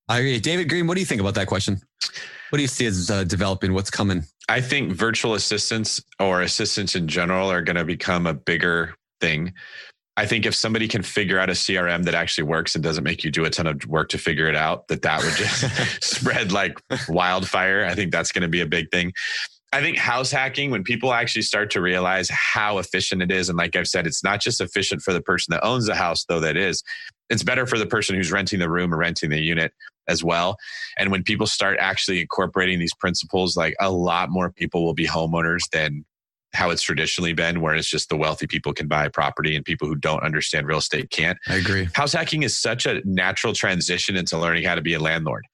I 0.08 0.20
agree. 0.20 0.40
David 0.40 0.70
Greene, 0.70 0.88
what 0.88 0.96
do 0.96 1.00
you 1.00 1.06
think 1.06 1.22
about 1.22 1.36
that 1.36 1.48
question? 1.48 1.80
What 2.50 2.58
do 2.58 2.62
you 2.62 2.68
see 2.68 2.86
as 2.86 3.10
uh, 3.10 3.24
developing? 3.24 3.74
What's 3.74 3.90
coming? 3.90 4.24
I 4.50 4.60
think 4.60 4.92
virtual 4.92 5.36
assistants 5.36 6.04
or 6.20 6.42
assistants 6.42 6.96
in 6.96 7.08
general 7.08 7.50
are 7.50 7.62
going 7.62 7.78
to 7.78 7.86
become 7.86 8.28
a 8.28 8.34
bigger 8.34 8.94
thing. 9.22 9.54
I 10.18 10.26
think 10.26 10.46
if 10.46 10.54
somebody 10.54 10.90
can 10.90 11.02
figure 11.02 11.40
out 11.40 11.50
a 11.50 11.54
CRM 11.54 12.04
that 12.04 12.14
actually 12.14 12.44
works 12.44 12.76
and 12.76 12.84
doesn't 12.84 13.06
make 13.06 13.24
you 13.24 13.32
do 13.32 13.46
a 13.46 13.50
ton 13.50 13.68
of 13.68 13.86
work 13.86 14.10
to 14.10 14.18
figure 14.18 14.48
it 14.48 14.56
out, 14.58 14.90
that 14.90 15.02
that 15.04 15.24
would 15.24 15.34
just 15.36 16.04
spread 16.04 16.52
like 16.52 16.78
wildfire. 17.08 17.86
I 17.86 17.96
think 17.96 18.12
that's 18.12 18.34
going 18.34 18.42
to 18.42 18.50
be 18.50 18.60
a 18.60 18.66
big 18.66 18.92
thing. 18.92 19.14
I 19.74 19.82
think 19.82 19.98
house 19.98 20.32
hacking, 20.32 20.70
when 20.70 20.84
people 20.84 21.14
actually 21.14 21.44
start 21.44 21.72
to 21.72 21.82
realize 21.82 22.30
how 22.30 22.78
efficient 22.78 23.22
it 23.22 23.32
is, 23.32 23.48
and 23.48 23.58
like 23.58 23.76
I've 23.76 23.88
said, 23.88 24.06
it's 24.06 24.24
not 24.24 24.42
just 24.42 24.60
efficient 24.60 25.02
for 25.02 25.14
the 25.14 25.22
person 25.22 25.54
that 25.54 25.66
owns 25.66 25.86
the 25.86 25.96
house, 25.96 26.26
though 26.26 26.42
that 26.42 26.58
is, 26.58 26.84
it's 27.30 27.44
better 27.44 27.66
for 27.66 27.78
the 27.78 27.86
person 27.86 28.16
who's 28.16 28.32
renting 28.32 28.60
the 28.60 28.70
room 28.70 28.94
or 28.94 28.98
renting 28.98 29.30
the 29.30 29.40
unit 29.40 29.72
as 30.10 30.24
well. 30.24 30.58
And 30.98 31.10
when 31.10 31.24
people 31.24 31.48
start 31.48 31.78
actually 31.80 32.20
incorporating 32.20 32.80
these 32.80 32.94
principles, 32.94 33.56
like 33.56 33.74
a 33.80 33.90
lot 33.90 34.30
more 34.30 34.52
people 34.52 34.84
will 34.84 34.94
be 34.94 35.08
homeowners 35.08 35.62
than 35.72 36.04
how 36.54 36.70
it's 36.70 36.82
traditionally 36.82 37.32
been, 37.32 37.62
where 37.62 37.74
it's 37.74 37.90
just 37.90 38.10
the 38.10 38.18
wealthy 38.18 38.48
people 38.48 38.74
can 38.74 38.90
buy 38.90 39.08
property 39.08 39.56
and 39.56 39.64
people 39.64 39.88
who 39.88 39.96
don't 39.96 40.22
understand 40.22 40.68
real 40.68 40.80
estate 40.80 41.10
can't. 41.10 41.38
I 41.48 41.56
agree. 41.56 41.88
House 41.94 42.12
hacking 42.12 42.44
is 42.44 42.58
such 42.58 42.86
a 42.86 43.02
natural 43.06 43.54
transition 43.54 44.18
into 44.18 44.38
learning 44.38 44.66
how 44.66 44.76
to 44.76 44.82
be 44.82 44.94
a 44.94 45.00
landlord. 45.00 45.46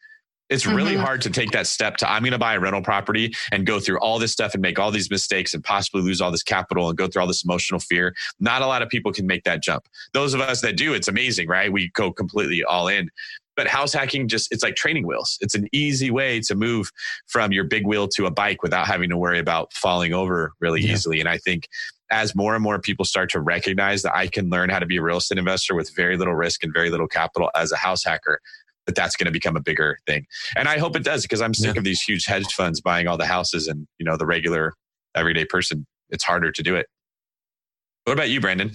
It's 0.50 0.66
really 0.66 0.96
Mhm. 0.96 1.02
hard 1.02 1.22
to 1.24 1.30
take 1.30 1.52
that 1.52 1.68
step 1.68 1.98
to 1.98 2.10
I'm 2.10 2.22
going 2.24 2.32
to 2.32 2.38
buy 2.38 2.54
a 2.54 2.60
rental 2.60 2.82
property 2.82 3.34
and 3.52 3.66
go 3.66 3.80
through 3.80 4.00
all 4.00 4.18
this 4.20 4.32
stuff 4.32 4.54
and 4.54 4.62
make 4.62 4.80
all 4.80 4.92
these 4.92 5.10
mistakes 5.12 5.54
and 5.54 5.64
possibly 5.64 6.02
lose 6.02 6.22
all 6.22 6.32
this 6.32 6.44
capital 6.44 6.88
and 6.90 6.98
go 6.98 7.08
through 7.08 7.22
all 7.22 7.28
this 7.28 7.44
emotional 7.44 7.80
fear. 7.80 8.16
Not 8.40 8.62
a 8.62 8.68
lot 8.68 8.82
of 8.82 8.90
people 8.90 9.12
can 9.12 9.28
make 9.28 9.44
that 9.44 9.62
jump. 9.62 9.88
Those 10.14 10.34
of 10.34 10.40
us 10.42 10.62
that 10.62 10.78
do, 10.78 10.94
it's 10.94 11.08
amazing, 11.08 11.48
right? 11.48 11.72
We 11.72 11.90
go 11.94 12.12
completely 12.12 12.64
all 12.64 12.88
in. 12.88 13.10
But 13.58 13.68
house 13.68 13.92
hacking 13.92 14.28
just 14.28 14.52
it's 14.52 14.64
like 14.64 14.76
training 14.76 15.08
wheels. 15.08 15.38
It's 15.42 15.56
an 15.56 15.68
easy 15.72 16.12
way 16.12 16.40
to 16.42 16.54
move 16.56 16.92
from 17.26 17.52
your 17.52 17.64
big 17.64 17.88
wheel 17.88 18.08
to 18.10 18.28
a 18.28 18.32
bike 18.32 18.62
without 18.62 18.86
having 18.86 19.10
to 19.10 19.18
worry 19.18 19.40
about 19.40 19.74
falling 19.74 20.14
over 20.14 20.54
really 20.60 20.82
Yeah. 20.82 20.94
easily. 20.94 21.20
And 21.20 21.28
I 21.28 21.40
think 21.40 21.68
as 22.12 22.36
more 22.36 22.54
and 22.54 22.64
more 22.64 22.80
people 22.80 23.04
start 23.04 23.30
to 23.32 23.40
recognize 23.42 24.04
that 24.04 24.16
I 24.16 24.28
can 24.28 24.50
learn 24.50 24.70
how 24.70 24.80
to 24.80 24.86
be 24.86 24.98
a 24.98 25.02
real 25.02 25.18
estate 25.18 25.40
investor 25.40 25.76
with 25.76 25.94
very 25.96 26.16
little 26.18 26.36
risk 26.36 26.64
and 26.64 26.72
very 26.72 26.90
little 26.92 27.08
capital 27.08 27.50
as 27.56 27.72
a 27.72 27.78
house 27.78 28.04
hacker, 28.04 28.40
that 28.88 28.96
that's 28.96 29.16
going 29.16 29.26
to 29.26 29.32
become 29.32 29.56
a 29.56 29.62
bigger 29.62 30.00
thing. 30.08 30.26
And 30.56 30.68
I 30.68 30.80
hope 30.80 30.96
it 30.96 31.04
does 31.04 31.22
because 31.22 31.42
I'm 31.42 31.54
sick 31.54 31.76
Yeah. 31.76 31.80
of 31.80 31.84
these 31.84 32.02
huge 32.02 32.26
hedge 32.26 32.52
funds 32.54 32.82
buying 32.82 33.08
all 33.08 33.18
the 33.18 33.28
houses 33.28 33.68
and, 33.68 33.86
you 34.00 34.06
know, 34.06 34.18
the 34.18 34.26
regular 34.26 34.74
everyday 35.14 35.46
person, 35.46 35.86
it's 36.10 36.24
harder 36.24 36.52
to 36.52 36.64
do 36.64 36.76
it. 36.76 36.88
What 38.06 38.14
about 38.14 38.30
you, 38.30 38.40
Brandon? 38.42 38.72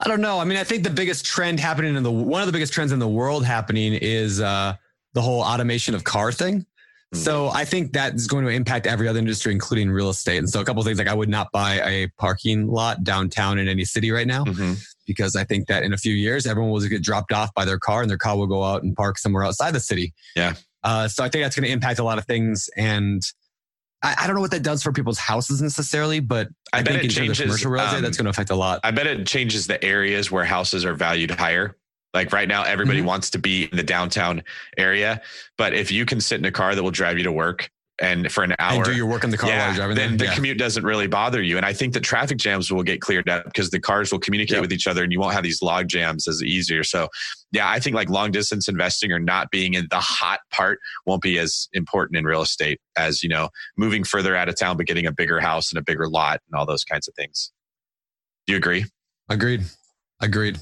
I 0.00 0.08
don't 0.08 0.20
know. 0.20 0.38
I 0.38 0.44
mean, 0.44 0.58
I 0.58 0.64
think 0.64 0.84
the 0.84 0.90
biggest 0.90 1.24
trend 1.24 1.58
happening 1.60 1.96
in 1.96 2.02
the 2.02 2.10
one 2.10 2.42
of 2.42 2.46
the 2.46 2.52
biggest 2.52 2.72
trends 2.72 2.92
in 2.92 2.98
the 2.98 3.08
world 3.08 3.44
happening 3.44 3.94
is 3.94 4.40
uh, 4.40 4.74
the 5.14 5.22
whole 5.22 5.40
automation 5.40 5.94
of 5.94 6.04
car 6.04 6.30
thing. 6.32 6.66
Mm. 7.14 7.18
So 7.18 7.48
I 7.48 7.64
think 7.64 7.92
that 7.92 8.14
is 8.14 8.26
going 8.26 8.44
to 8.44 8.50
impact 8.50 8.86
every 8.86 9.08
other 9.08 9.18
industry, 9.20 9.52
including 9.52 9.90
real 9.90 10.10
estate. 10.10 10.38
And 10.38 10.50
so 10.50 10.60
a 10.60 10.64
couple 10.64 10.82
of 10.82 10.86
things 10.86 10.98
like 10.98 11.08
I 11.08 11.14
would 11.14 11.28
not 11.30 11.50
buy 11.52 11.76
a 11.88 12.08
parking 12.18 12.66
lot 12.66 13.02
downtown 13.04 13.58
in 13.58 13.68
any 13.68 13.84
city 13.84 14.10
right 14.10 14.26
now 14.26 14.44
Mhm. 14.44 14.84
Because 15.06 15.36
I 15.36 15.44
think 15.44 15.66
that 15.68 15.82
in 15.82 15.92
a 15.92 15.96
few 15.98 16.14
years 16.14 16.46
everyone 16.46 16.70
will 16.72 16.80
get 16.80 17.02
dropped 17.02 17.32
off 17.32 17.52
by 17.54 17.64
their 17.64 17.78
car 17.78 18.02
and 18.02 18.10
their 18.10 18.18
car 18.18 18.36
will 18.36 18.46
go 18.46 18.62
out 18.62 18.82
and 18.82 18.94
park 18.96 19.18
somewhere 19.18 19.44
outside 19.44 19.72
the 19.72 19.80
city. 19.80 20.12
Yeah. 20.36 20.54
Uh, 20.82 21.08
so 21.08 21.24
I 21.24 21.28
think 21.28 21.44
that's 21.44 21.56
going 21.56 21.64
to 21.66 21.72
impact 21.72 21.98
a 21.98 22.04
lot 22.04 22.18
of 22.18 22.26
things. 22.26 22.68
And 22.76 23.22
I, 24.02 24.14
I 24.20 24.26
don't 24.26 24.36
know 24.36 24.42
what 24.42 24.50
that 24.50 24.62
does 24.62 24.82
for 24.82 24.92
people's 24.92 25.18
houses 25.18 25.62
necessarily, 25.62 26.20
but 26.20 26.48
I 26.72 26.78
I, 26.78 26.82
bet 26.82 26.92
think 26.92 26.98
it 26.98 27.04
in 27.04 27.10
terms 27.10 27.14
changes, 27.16 27.40
commercial 27.40 27.70
real 27.70 27.84
estate, 27.84 27.96
um, 27.96 28.02
that's 28.02 28.16
going 28.16 28.24
to 28.26 28.30
affect 28.30 28.50
a 28.50 28.54
lot. 28.54 28.80
I 28.84 28.90
bet 28.90 29.06
it 29.06 29.26
changes 29.26 29.66
the 29.66 29.82
areas 29.82 30.30
where 30.30 30.44
houses 30.44 30.84
are 30.84 30.94
valued 30.94 31.30
higher. 31.30 31.76
Like 32.12 32.32
right 32.32 32.46
now, 32.46 32.62
everybody 32.62 33.00
Mhm. 33.00 33.06
wants 33.06 33.30
to 33.30 33.38
be 33.38 33.64
in 33.64 33.76
the 33.76 33.82
downtown 33.82 34.44
area. 34.76 35.20
But 35.58 35.74
if 35.74 35.90
you 35.90 36.06
can 36.06 36.20
sit 36.20 36.38
in 36.38 36.44
a 36.44 36.52
car 36.52 36.74
that 36.74 36.82
will 36.82 36.92
drive 36.92 37.18
you 37.18 37.24
to 37.24 37.32
work 37.32 37.70
and 38.00 38.30
for 38.32 38.42
an 38.42 38.54
hour 38.58 38.76
and 38.76 38.84
do 38.84 38.92
your 38.94 39.06
work 39.06 39.22
in 39.22 39.30
the 39.30 39.36
car 39.38 39.48
while 39.50 39.66
you're 39.68 39.74
driving 39.76 39.94
then 39.96 40.10
there. 40.10 40.18
the 40.18 40.24
Yeah. 40.26 40.34
commute 40.34 40.58
doesn't 40.58 40.82
really 40.84 41.06
bother 41.06 41.40
you. 41.40 41.56
And 41.56 41.64
I 41.64 41.72
think 41.72 41.94
that 41.94 42.00
traffic 42.02 42.38
jams 42.38 42.70
will 42.72 42.82
get 42.82 43.00
cleared 43.00 43.28
up 43.28 43.44
because 43.44 43.70
the 43.70 43.78
cars 43.78 44.10
will 44.10 44.18
communicate 44.18 44.54
Yep. 44.54 44.60
with 44.62 44.72
each 44.72 44.86
other 44.88 45.04
and 45.04 45.12
you 45.12 45.20
won't 45.20 45.32
have 45.34 45.44
these 45.44 45.62
log 45.62 45.86
jams 45.88 46.26
as 46.26 46.42
easier. 46.42 46.82
So 46.82 47.08
yeah, 47.52 47.68
I 47.70 47.78
think 47.78 47.94
like 47.94 48.08
long 48.10 48.32
distance 48.32 48.66
investing 48.68 49.12
or 49.12 49.20
not 49.20 49.50
being 49.52 49.74
in 49.74 49.86
the 49.90 50.00
hot 50.00 50.40
part 50.50 50.80
won't 51.06 51.22
be 51.22 51.38
as 51.38 51.68
important 51.72 52.18
in 52.18 52.24
real 52.24 52.42
estate 52.42 52.80
as, 52.96 53.22
you 53.22 53.28
know, 53.28 53.48
moving 53.76 54.02
further 54.02 54.34
out 54.34 54.48
of 54.48 54.58
town, 54.58 54.76
but 54.76 54.86
getting 54.86 55.06
a 55.06 55.12
bigger 55.12 55.38
house 55.38 55.70
and 55.70 55.78
a 55.78 55.82
bigger 55.82 56.08
lot 56.08 56.40
and 56.50 56.58
all 56.58 56.66
those 56.66 56.82
kinds 56.84 57.06
of 57.06 57.14
things. 57.14 57.52
Do 58.48 58.54
you 58.54 58.56
agree? 58.56 58.86
Agreed. 59.28 59.62
Agreed. 60.20 60.58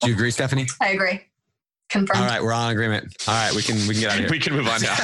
Do 0.00 0.08
you 0.08 0.14
agree, 0.14 0.30
Stephanie? 0.30 0.66
I 0.80 0.88
agree. 0.90 1.20
Confirmed. 1.90 2.20
All 2.20 2.26
right, 2.26 2.42
we're 2.42 2.52
on 2.52 2.70
agreement. 2.70 3.16
All 3.26 3.34
right, 3.34 3.54
we 3.54 3.62
can 3.62 3.76
we 3.88 3.94
can 3.94 4.00
get 4.00 4.10
out 4.12 4.18
of 4.18 4.20
here. 4.24 4.30
we 4.30 4.38
can 4.38 4.54
move 4.54 4.68
on 4.68 4.80
now. 4.82 4.96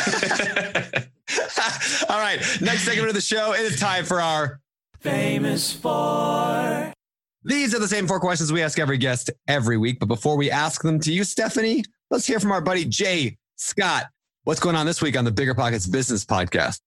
All 2.09 2.19
right, 2.19 2.41
next 2.61 2.83
segment 2.83 3.09
of 3.09 3.15
the 3.15 3.21
show. 3.21 3.53
It 3.53 3.61
is 3.61 3.79
time 3.79 4.05
for 4.05 4.21
our 4.21 4.61
famous 5.01 5.73
four. 5.73 6.93
These 7.45 7.75
are 7.75 7.79
the 7.79 7.89
same 7.89 8.07
four 8.07 8.21
questions 8.21 8.53
we 8.53 8.63
ask 8.63 8.79
every 8.79 8.97
guest 8.97 9.31
every 9.49 9.77
week. 9.77 9.99
But 10.01 10.07
before 10.07 10.37
we 10.37 10.51
ask 10.51 10.83
them 10.83 10.99
to 11.01 11.13
you, 11.13 11.25
Stephanie, 11.25 11.85
let's 12.11 12.27
hear 12.27 12.41
from 12.41 12.53
our 12.53 12.63
buddy 12.63 12.85
Jay 12.87 13.37
Scott. 13.57 14.07
What's 14.45 14.61
going 14.61 14.77
on 14.77 14.87
this 14.87 15.03
week 15.03 15.17
on 15.17 15.25
the 15.25 15.31
Bigger 15.31 15.55
Pockets 15.55 15.87
Business 15.87 16.25
Podcast? 16.25 16.81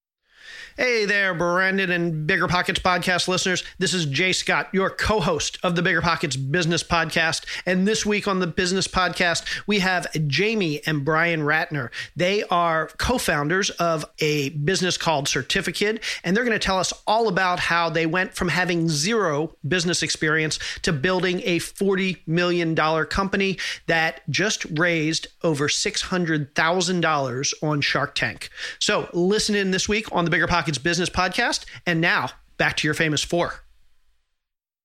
Hey 0.79 1.05
there, 1.05 1.33
Brandon 1.33 1.89
and 1.89 2.27
Bigger 2.27 2.47
Pockets 2.47 2.79
podcast 2.79 3.27
listeners. 3.27 3.63
This 3.79 3.95
is 3.95 4.05
Jay 4.05 4.31
Scott, 4.31 4.69
your 4.71 4.91
co 4.91 5.19
host 5.19 5.57
of 5.63 5.75
the 5.75 5.81
Bigger 5.81 6.03
Pockets 6.03 6.35
Business 6.35 6.83
Podcast. 6.83 7.47
And 7.65 7.87
this 7.87 8.05
week 8.05 8.27
on 8.27 8.41
the 8.41 8.45
Business 8.45 8.87
Podcast, 8.87 9.43
we 9.65 9.79
have 9.79 10.05
Jamie 10.27 10.81
and 10.85 11.03
Brian 11.03 11.41
Ratner. 11.41 11.89
They 12.15 12.43
are 12.43 12.91
co 12.99 13.17
founders 13.17 13.71
of 13.71 14.05
a 14.19 14.49
business 14.49 14.97
called 14.97 15.27
Certificate, 15.27 16.03
and 16.23 16.37
they're 16.37 16.43
going 16.43 16.53
to 16.53 16.63
tell 16.63 16.77
us 16.77 16.93
all 17.07 17.27
about 17.27 17.59
how 17.59 17.89
they 17.89 18.05
went 18.05 18.35
from 18.35 18.49
having 18.49 18.87
zero 18.87 19.55
business 19.67 20.03
experience 20.03 20.59
to 20.83 20.93
building 20.93 21.41
a 21.43 21.57
$40 21.57 22.19
million 22.27 22.75
company 23.07 23.57
that 23.87 24.21
just 24.29 24.63
raised 24.77 25.25
over 25.41 25.69
$600,000 25.69 27.53
on 27.63 27.81
Shark 27.81 28.13
Tank. 28.13 28.51
So 28.77 29.09
listen 29.11 29.55
in 29.55 29.71
this 29.71 29.89
week 29.89 30.11
on 30.11 30.23
the 30.23 30.29
Bigger 30.29 30.45
Pockets 30.45 30.66
Business 30.77 31.09
Podcast. 31.09 31.65
And 31.85 32.01
now 32.01 32.29
back 32.57 32.75
to 32.77 32.87
your 32.87 32.93
famous 32.93 33.23
four. 33.23 33.53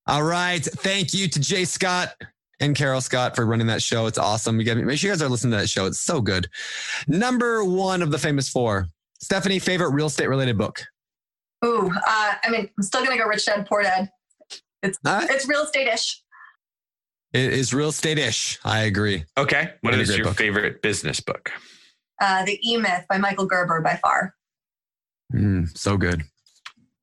All 0.06 0.22
right. 0.22 0.62
Thank 0.64 1.14
you 1.14 1.28
to 1.28 1.40
Jay 1.40 1.64
Scott 1.64 2.14
and 2.60 2.74
Carol 2.76 3.00
Scott 3.00 3.36
for 3.36 3.46
running 3.46 3.66
that 3.68 3.82
show. 3.82 4.06
It's 4.06 4.18
awesome. 4.18 4.58
You 4.58 4.66
got 4.66 4.76
make 4.76 4.98
sure 4.98 5.08
you 5.08 5.14
guys 5.14 5.22
are 5.22 5.28
listening 5.28 5.52
to 5.52 5.58
that 5.58 5.68
show. 5.68 5.86
It's 5.86 6.00
so 6.00 6.20
good. 6.20 6.48
Number 7.06 7.64
one 7.64 8.02
of 8.02 8.10
the 8.10 8.18
famous 8.18 8.48
four. 8.48 8.86
Stephanie, 9.20 9.58
favorite 9.58 9.90
real 9.90 10.06
estate 10.06 10.28
related 10.28 10.58
book. 10.58 10.82
Ooh, 11.64 11.88
uh, 11.94 12.34
I 12.42 12.50
mean, 12.50 12.68
I'm 12.76 12.82
still 12.82 13.04
gonna 13.04 13.16
go 13.16 13.24
Rich 13.26 13.46
Dad 13.46 13.66
Poor 13.66 13.82
Dad. 13.84 14.10
All 14.84 14.90
right. 15.06 15.30
It's 15.30 15.46
real 15.48 15.62
estate 15.62 15.86
ish. 15.86 16.20
It 17.32 17.52
is 17.52 17.72
real 17.72 17.90
estate 17.90 18.18
ish. 18.18 18.58
I 18.64 18.80
agree. 18.80 19.24
okay. 19.38 19.70
What 19.80 19.90
Really 19.92 20.02
is 20.02 20.08
great 20.08 20.18
your 20.18 20.26
book. 20.26 20.36
favorite 20.36 20.82
business 20.82 21.20
book? 21.20 21.52
Uh, 22.20 22.44
the 22.44 22.58
E 22.68 22.76
Myth 22.76 23.04
by 23.08 23.18
Michael 23.18 23.46
Gerber 23.46 23.80
by 23.80 23.96
far. 24.02 24.34
Mm, 25.32 25.76
so 25.76 25.96
good. 25.96 26.22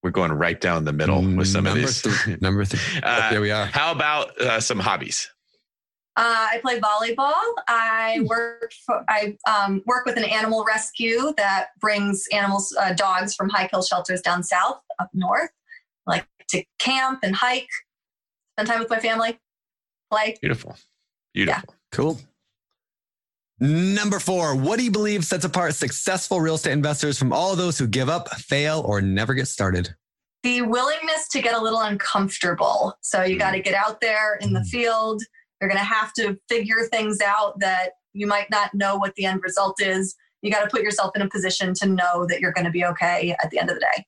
We're 0.01 0.11
going 0.11 0.32
right 0.32 0.59
down 0.59 0.86
the 0.86 0.93
middle 0.93 1.21
with 1.21 1.47
some 1.47 1.67
of 1.67 1.75
these. 1.75 2.01
Three, 2.01 2.38
number 2.41 2.63
three. 2.63 3.01
Uh, 3.03 3.30
there 3.32 3.41
we 3.41 3.51
are. 3.51 3.65
How 3.65 3.91
about 3.91 4.39
uh, 4.39 4.59
some 4.61 4.80
hobbies? 4.80 5.30
Uh, 6.15 6.47
I 6.51 6.59
play 6.61 6.80
volleyball. 6.80 7.34
I 7.67 8.19
work 8.25 8.73
for, 8.86 9.03
I 9.09 9.38
um, 9.49 9.82
work 9.86 10.05
with 10.05 10.17
an 10.17 10.23
animal 10.23 10.65
rescue 10.65 11.34
that 11.38 11.69
brings 11.80 12.25
animals, 12.34 12.75
uh, 12.80 12.93
dogs 12.93 13.36
from 13.36 13.49
high 13.49 13.67
kill 13.67 13.82
shelters 13.82 14.21
down 14.21 14.43
south, 14.43 14.80
up 14.99 15.09
north. 15.13 15.49
I 16.07 16.11
like 16.11 16.27
to 16.49 16.63
camp 16.77 17.19
and 17.23 17.36
hike, 17.36 17.69
spend 18.55 18.67
time 18.67 18.80
with 18.80 18.89
my 18.89 18.99
family, 18.99 19.39
play. 20.11 20.38
Beautiful. 20.41 20.75
Beautiful. 21.34 21.75
Cool. 21.91 22.19
Number 23.60 24.20
four. 24.20 24.55
What 24.55 24.80
do 24.80 24.86
you 24.86 24.91
believe 24.91 25.26
sets 25.26 25.43
apart 25.43 25.76
successful 25.76 26.39
real 26.39 26.55
estate 26.55 26.72
investors 26.72 27.20
from 27.20 27.34
all 27.34 27.56
those 27.56 27.77
who 27.77 27.88
give 27.88 28.10
up, 28.10 28.30
fail, 28.36 28.81
or 28.86 29.02
never 29.02 29.34
get 29.34 29.48
started? 29.48 29.95
The 30.44 30.61
willingness 30.61 31.27
to 31.31 31.41
get 31.41 31.53
a 31.53 31.61
little 31.61 31.81
uncomfortable. 31.81 32.94
So 33.02 33.23
you 33.23 33.36
mm. 33.36 33.40
got 33.40 33.52
to 33.52 33.60
get 33.60 33.73
out 33.73 33.99
there 33.99 34.36
in 34.36 34.53
the 34.53 34.61
mm. 34.61 34.68
field. 34.68 35.22
You're 35.60 35.69
going 35.69 35.80
to 35.80 35.86
have 35.86 36.14
to 36.14 36.40
figure 36.48 36.88
things 36.90 37.19
out 37.19 37.60
that 37.60 37.91
you 38.14 38.27
might 38.27 38.49
not 38.49 38.73
know 38.73 38.95
what 38.95 39.15
the 39.15 39.26
end 39.26 39.41
result 39.44 39.81
is. 39.81 40.15
You 40.41 40.52
got 40.52 40.64
to 40.64 40.69
put 40.69 40.81
yourself 40.81 41.11
in 41.15 41.22
a 41.22 41.27
position 41.30 41.73
to 41.76 41.88
know 41.88 42.26
that 42.30 42.40
you're 42.40 42.53
going 42.53 42.65
to 42.65 42.72
be 42.72 42.86
okay 42.86 43.36
at 43.44 43.49
the 43.49 43.60
end 43.60 43.69
of 43.69 43.76
the 43.76 43.81
day. 43.81 44.06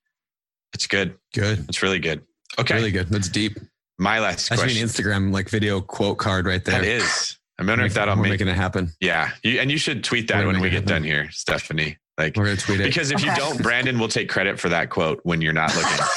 It's 0.74 0.88
good. 0.88 1.18
Good. 1.34 1.66
It's 1.68 1.84
really 1.84 2.00
good. 2.00 2.22
Okay. 2.58 2.76
Really 2.76 2.92
good. 2.92 3.10
That's 3.10 3.28
deep. 3.28 3.58
My 4.00 4.20
last 4.20 4.50
That 4.50 4.60
should 4.60 4.68
be 4.68 4.80
question. 4.80 5.10
an 5.10 5.28
Instagram 5.28 5.34
like 5.34 5.50
video 5.50 5.82
quote 5.82 6.18
card 6.18 6.46
right 6.46 6.64
there. 6.64 6.80
That 6.80 6.88
is. 6.88 7.38
I 7.62 7.66
wonder 7.66 7.86
if 7.86 7.94
that'll 7.94 8.16
We're 8.16 8.24
make. 8.24 8.32
making 8.32 8.48
it 8.48 8.56
happen. 8.56 8.92
Yeah. 9.00 9.30
You, 9.44 9.60
and 9.60 9.70
you 9.70 9.78
should 9.78 10.04
tweet 10.04 10.28
that 10.30 10.46
when 10.46 10.56
we 10.56 10.64
make 10.64 10.74
it 10.74 10.80
get 10.82 10.86
done 10.88 11.04
here, 11.04 11.30
Stephanie. 11.32 11.98
Like, 12.18 12.36
We're 12.36 12.46
gonna 12.46 12.58
tweet 12.58 12.82
it. 12.82 12.86
because 12.86 13.12
if 13.12 13.24
you 13.24 13.34
don't, 13.36 13.62
Brandon 13.62 14.00
will 14.00 14.08
take 14.08 14.30
credit 14.30 14.60
for 14.60 14.68
that 14.70 14.90
quote 14.90 15.20
when 15.24 15.42
you're 15.42 15.54
not 15.54 15.76
looking. 15.76 15.92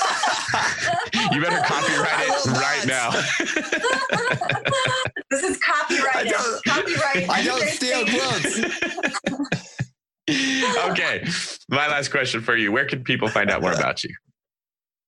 You 1.32 1.40
better 1.40 1.62
copyright 1.64 2.20
it 2.20 2.30
oh, 2.30 2.52
right 2.60 2.86
now. 2.86 3.10
this 5.30 5.42
is 5.42 5.58
copyrighted. 5.58 6.14
I 6.14 6.24
don't- 6.30 6.64
Copyright. 6.64 7.30
I 7.30 7.42
don't 7.42 7.62
steal 7.62 8.04
quotes. 8.04 8.58
okay. 10.90 11.24
My 11.68 11.88
last 11.88 12.10
question 12.10 12.40
for 12.42 12.56
you. 12.56 12.70
Where 12.72 12.84
can 12.84 13.02
people 13.04 13.28
find 13.28 13.50
out 13.50 13.62
more 13.62 13.72
about 13.72 14.04
you? 14.04 14.14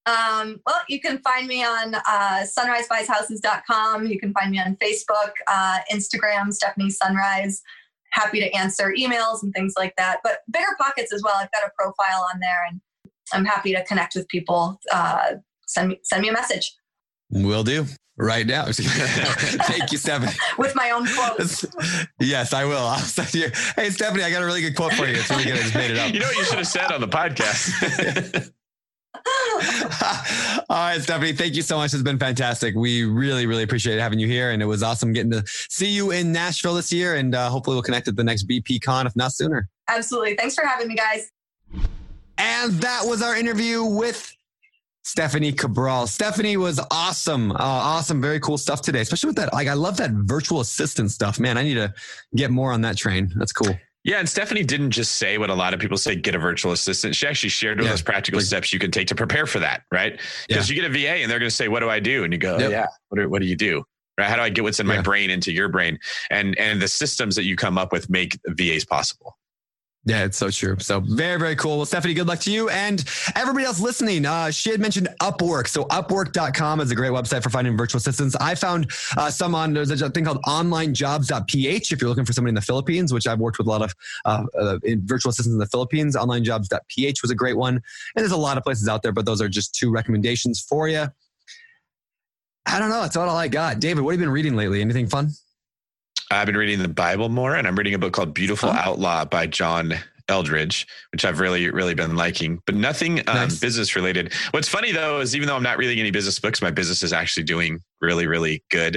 Um, 0.06 0.60
well, 0.66 0.80
you 0.88 1.00
can 1.00 1.18
find 1.18 1.46
me 1.46 1.64
on 1.64 1.94
uh, 1.94 2.46
sunrisebuyshouses.com. 2.58 4.06
You 4.06 4.18
can 4.18 4.32
find 4.32 4.50
me 4.50 4.60
on 4.60 4.76
Facebook, 4.76 5.32
uh, 5.48 5.80
Instagram, 5.92 6.52
Stephanie 6.52 6.90
Sunrise. 6.90 7.62
Happy 8.12 8.40
to 8.40 8.50
answer 8.52 8.94
emails 8.98 9.42
and 9.42 9.52
things 9.52 9.74
like 9.76 9.94
that. 9.96 10.18
But 10.22 10.38
Bigger 10.50 10.76
Pockets 10.78 11.12
as 11.12 11.22
well. 11.24 11.34
I've 11.36 11.50
got 11.52 11.64
a 11.64 11.70
profile 11.76 12.26
on 12.32 12.40
there 12.40 12.64
and 12.70 12.80
I'm 13.32 13.44
happy 13.44 13.74
to 13.74 13.84
connect 13.84 14.14
with 14.14 14.28
people. 14.28 14.80
Uh, 14.92 15.34
send, 15.66 15.88
me, 15.88 16.00
send 16.04 16.22
me 16.22 16.28
a 16.28 16.32
message 16.32 16.72
Will 17.30 17.64
do 17.64 17.86
right 18.16 18.46
now. 18.46 18.66
Thank 18.70 19.92
you, 19.92 19.98
Stephanie. 19.98 20.32
with 20.58 20.74
my 20.74 20.90
own 20.90 21.06
quotes. 21.06 21.64
yes, 22.20 22.52
I 22.52 22.64
will. 22.64 22.78
I'll 22.78 22.98
send 22.98 23.34
you. 23.34 23.50
Hey, 23.74 23.90
Stephanie, 23.90 24.22
I 24.22 24.30
got 24.30 24.42
a 24.42 24.46
really 24.46 24.62
good 24.62 24.76
quote 24.76 24.92
for 24.92 25.06
you. 25.06 25.14
It's 25.14 25.30
really 25.30 25.44
good. 25.44 25.54
I 25.54 25.58
just 25.58 25.74
made 25.74 25.90
it 25.90 25.98
up. 25.98 26.12
You 26.12 26.20
know 26.20 26.26
what 26.26 26.36
you 26.36 26.44
should 26.44 26.58
have 26.58 26.68
said 26.68 26.92
on 26.92 27.00
the 27.00 27.08
podcast? 27.08 28.52
All 30.68 30.76
right, 30.76 31.00
Stephanie, 31.00 31.32
thank 31.32 31.54
you 31.54 31.62
so 31.62 31.76
much. 31.76 31.94
It's 31.94 32.02
been 32.02 32.18
fantastic. 32.18 32.74
We 32.74 33.04
really, 33.04 33.46
really 33.46 33.62
appreciate 33.62 33.98
having 33.98 34.18
you 34.18 34.26
here. 34.26 34.50
And 34.50 34.62
it 34.62 34.66
was 34.66 34.82
awesome 34.82 35.12
getting 35.12 35.30
to 35.30 35.44
see 35.46 35.88
you 35.88 36.10
in 36.10 36.32
Nashville 36.32 36.74
this 36.74 36.92
year. 36.92 37.16
And 37.16 37.34
uh, 37.34 37.48
hopefully 37.48 37.74
we'll 37.74 37.82
connect 37.82 38.08
at 38.08 38.16
the 38.16 38.24
next 38.24 38.48
BP 38.48 38.82
Con, 38.82 39.06
if 39.06 39.16
not 39.16 39.32
sooner. 39.32 39.68
Absolutely. 39.88 40.36
Thanks 40.36 40.54
for 40.54 40.66
having 40.66 40.88
me, 40.88 40.94
guys. 40.94 41.30
And 42.38 42.72
that 42.80 43.02
was 43.04 43.22
our 43.22 43.36
interview 43.36 43.84
with 43.84 44.32
Stephanie 45.04 45.52
Cabral. 45.52 46.06
Stephanie 46.06 46.56
was 46.56 46.80
awesome. 46.90 47.52
Uh, 47.52 47.56
awesome. 47.58 48.20
Very 48.20 48.40
cool 48.40 48.58
stuff 48.58 48.82
today, 48.82 49.00
especially 49.00 49.28
with 49.28 49.36
that. 49.36 49.52
Like, 49.52 49.68
I 49.68 49.74
love 49.74 49.96
that 49.98 50.10
virtual 50.10 50.60
assistant 50.60 51.12
stuff. 51.12 51.38
Man, 51.38 51.56
I 51.56 51.62
need 51.62 51.74
to 51.74 51.94
get 52.34 52.50
more 52.50 52.72
on 52.72 52.80
that 52.82 52.96
train. 52.96 53.32
That's 53.36 53.52
cool. 53.52 53.74
Yeah, 54.06 54.18
and 54.20 54.28
Stephanie 54.28 54.62
didn't 54.62 54.92
just 54.92 55.16
say 55.16 55.36
what 55.36 55.50
a 55.50 55.54
lot 55.54 55.74
of 55.74 55.80
people 55.80 55.98
say, 55.98 56.14
get 56.14 56.36
a 56.36 56.38
virtual 56.38 56.70
assistant. 56.70 57.16
She 57.16 57.26
actually 57.26 57.48
shared 57.48 57.78
with 57.78 57.88
Yeah. 57.88 57.94
us 57.94 58.00
practical 58.02 58.38
Like- 58.38 58.46
steps 58.46 58.72
you 58.72 58.78
can 58.78 58.92
take 58.92 59.08
to 59.08 59.16
prepare 59.16 59.46
for 59.46 59.58
that, 59.58 59.82
right? 59.90 60.20
Because 60.48 60.70
you 60.70 60.76
get 60.76 60.84
a 60.84 60.88
VA 60.88 61.22
and 61.22 61.30
they're 61.30 61.40
going 61.40 61.50
to 61.50 61.54
say, 61.54 61.66
what 61.66 61.80
do 61.80 61.90
I 61.90 61.98
do? 61.98 62.22
And 62.22 62.32
you 62.32 62.38
go, 62.38 62.56
Yep. 62.56 62.70
yeah, 62.70 62.86
what 63.08 63.18
do, 63.20 63.28
what 63.28 63.42
do 63.42 63.48
you 63.48 63.56
do? 63.56 63.82
Right? 64.16 64.28
How 64.28 64.36
do 64.36 64.42
I 64.42 64.48
get 64.48 64.62
what's 64.64 64.78
in 64.80 64.86
my 64.86 65.02
brain 65.02 65.28
into 65.28 65.52
your 65.52 65.68
brain? 65.68 65.98
And 66.30 66.56
and 66.58 66.80
the 66.80 66.88
systems 66.88 67.34
that 67.36 67.44
you 67.44 67.54
come 67.56 67.76
up 67.76 67.92
with 67.92 68.08
make 68.08 68.38
VAs 68.46 68.84
possible. 68.84 69.36
Yeah, 70.06 70.24
it's 70.24 70.38
so 70.38 70.50
true. 70.50 70.76
So 70.78 71.00
very, 71.00 71.36
very 71.36 71.56
cool. 71.56 71.78
Well, 71.78 71.84
Stephanie, 71.84 72.14
good 72.14 72.28
luck 72.28 72.38
to 72.40 72.52
you 72.52 72.68
and 72.68 73.04
everybody 73.34 73.64
else 73.64 73.80
listening. 73.80 74.24
Uh, 74.24 74.52
she 74.52 74.70
had 74.70 74.80
mentioned 74.80 75.08
Upwork. 75.20 75.66
So 75.66 75.84
upwork.com 75.86 76.80
is 76.80 76.92
a 76.92 76.94
great 76.94 77.10
website 77.10 77.42
for 77.42 77.50
finding 77.50 77.76
virtual 77.76 77.98
assistants. 77.98 78.36
I 78.36 78.54
found 78.54 78.92
uh, 79.16 79.30
some 79.30 79.56
on, 79.56 79.74
there's 79.74 79.90
a 79.90 80.08
thing 80.08 80.24
called 80.24 80.40
onlinejobs.ph 80.44 81.90
if 81.90 82.00
you're 82.00 82.08
looking 82.08 82.24
for 82.24 82.32
somebody 82.32 82.50
in 82.50 82.54
the 82.54 82.60
Philippines, 82.60 83.12
which 83.12 83.26
I've 83.26 83.40
worked 83.40 83.58
with 83.58 83.66
a 83.66 83.70
lot 83.70 83.82
of 83.82 83.94
uh, 84.24 84.44
uh, 84.56 84.78
virtual 84.84 85.30
assistants 85.30 85.54
in 85.54 85.58
the 85.58 85.66
Philippines. 85.66 86.14
Onlinejobs.ph 86.14 87.22
was 87.22 87.32
a 87.32 87.34
great 87.34 87.56
one. 87.56 87.74
And 87.74 87.82
there's 88.14 88.30
a 88.30 88.36
lot 88.36 88.56
of 88.56 88.62
places 88.62 88.86
out 88.86 89.02
there, 89.02 89.12
but 89.12 89.26
those 89.26 89.40
are 89.42 89.48
just 89.48 89.74
two 89.74 89.90
recommendations 89.90 90.60
for 90.60 90.86
you. 90.88 91.08
I 92.64 92.78
don't 92.78 92.90
know. 92.90 93.00
That's 93.00 93.16
all 93.16 93.28
I 93.28 93.48
got. 93.48 93.80
David, 93.80 94.04
what 94.04 94.12
have 94.12 94.20
you 94.20 94.26
been 94.26 94.32
reading 94.32 94.54
lately? 94.54 94.80
Anything 94.80 95.08
fun? 95.08 95.30
I've 96.30 96.46
been 96.46 96.56
reading 96.56 96.80
the 96.80 96.88
Bible 96.88 97.28
more, 97.28 97.54
and 97.54 97.66
I'm 97.66 97.76
reading 97.76 97.94
a 97.94 97.98
book 97.98 98.12
called 98.12 98.34
Beautiful 98.34 98.68
Oh. 98.70 98.72
Outlaw 98.72 99.24
by 99.24 99.46
John 99.46 99.94
Eldredge, 100.28 100.86
which 101.12 101.24
I've 101.24 101.38
really, 101.38 101.70
really 101.70 101.94
been 101.94 102.16
liking, 102.16 102.60
but 102.66 102.74
nothing 102.74 103.20
um, 103.28 103.36
Nice. 103.36 103.60
business 103.60 103.94
related. 103.94 104.32
What's 104.50 104.68
funny 104.68 104.90
though 104.90 105.20
is 105.20 105.36
even 105.36 105.46
though 105.46 105.54
I'm 105.54 105.62
not 105.62 105.78
reading 105.78 106.00
any 106.00 106.10
business 106.10 106.40
books, 106.40 106.60
my 106.60 106.72
business 106.72 107.04
is 107.04 107.12
actually 107.12 107.44
doing 107.44 107.78
really, 108.00 108.26
really 108.26 108.64
good. 108.72 108.96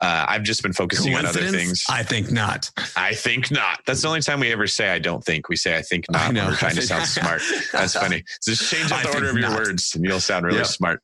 Uh, 0.00 0.24
I've 0.26 0.42
just 0.44 0.62
been 0.62 0.72
focusing 0.72 1.14
on 1.14 1.26
other 1.26 1.46
things. 1.50 1.84
I 1.90 2.02
think 2.02 2.32
not. 2.32 2.70
I 2.96 3.12
think 3.14 3.50
not. 3.50 3.80
That's 3.86 4.00
the 4.00 4.08
only 4.08 4.22
time 4.22 4.40
we 4.40 4.50
ever 4.50 4.66
say 4.66 4.88
I 4.88 4.98
don't 4.98 5.22
think. 5.22 5.50
We 5.50 5.56
say 5.56 5.76
I 5.76 5.82
think 5.82 6.06
not 6.10 6.28
when 6.28 6.36
know. 6.36 6.46
we're 6.46 6.56
trying 6.56 6.74
to 6.76 6.82
sound 6.82 7.06
smart. 7.06 7.42
That's 7.70 7.92
funny. 7.94 8.24
Just 8.42 8.70
change 8.72 8.90
up 8.90 9.00
I 9.00 9.02
the 9.02 9.14
order 9.14 9.28
of 9.28 9.36
your 9.36 9.50
not. 9.50 9.58
words 9.58 9.94
and 9.94 10.02
you'll 10.06 10.20
sound 10.20 10.46
really 10.46 10.56
Yep. 10.58 10.66
smart. 10.68 11.02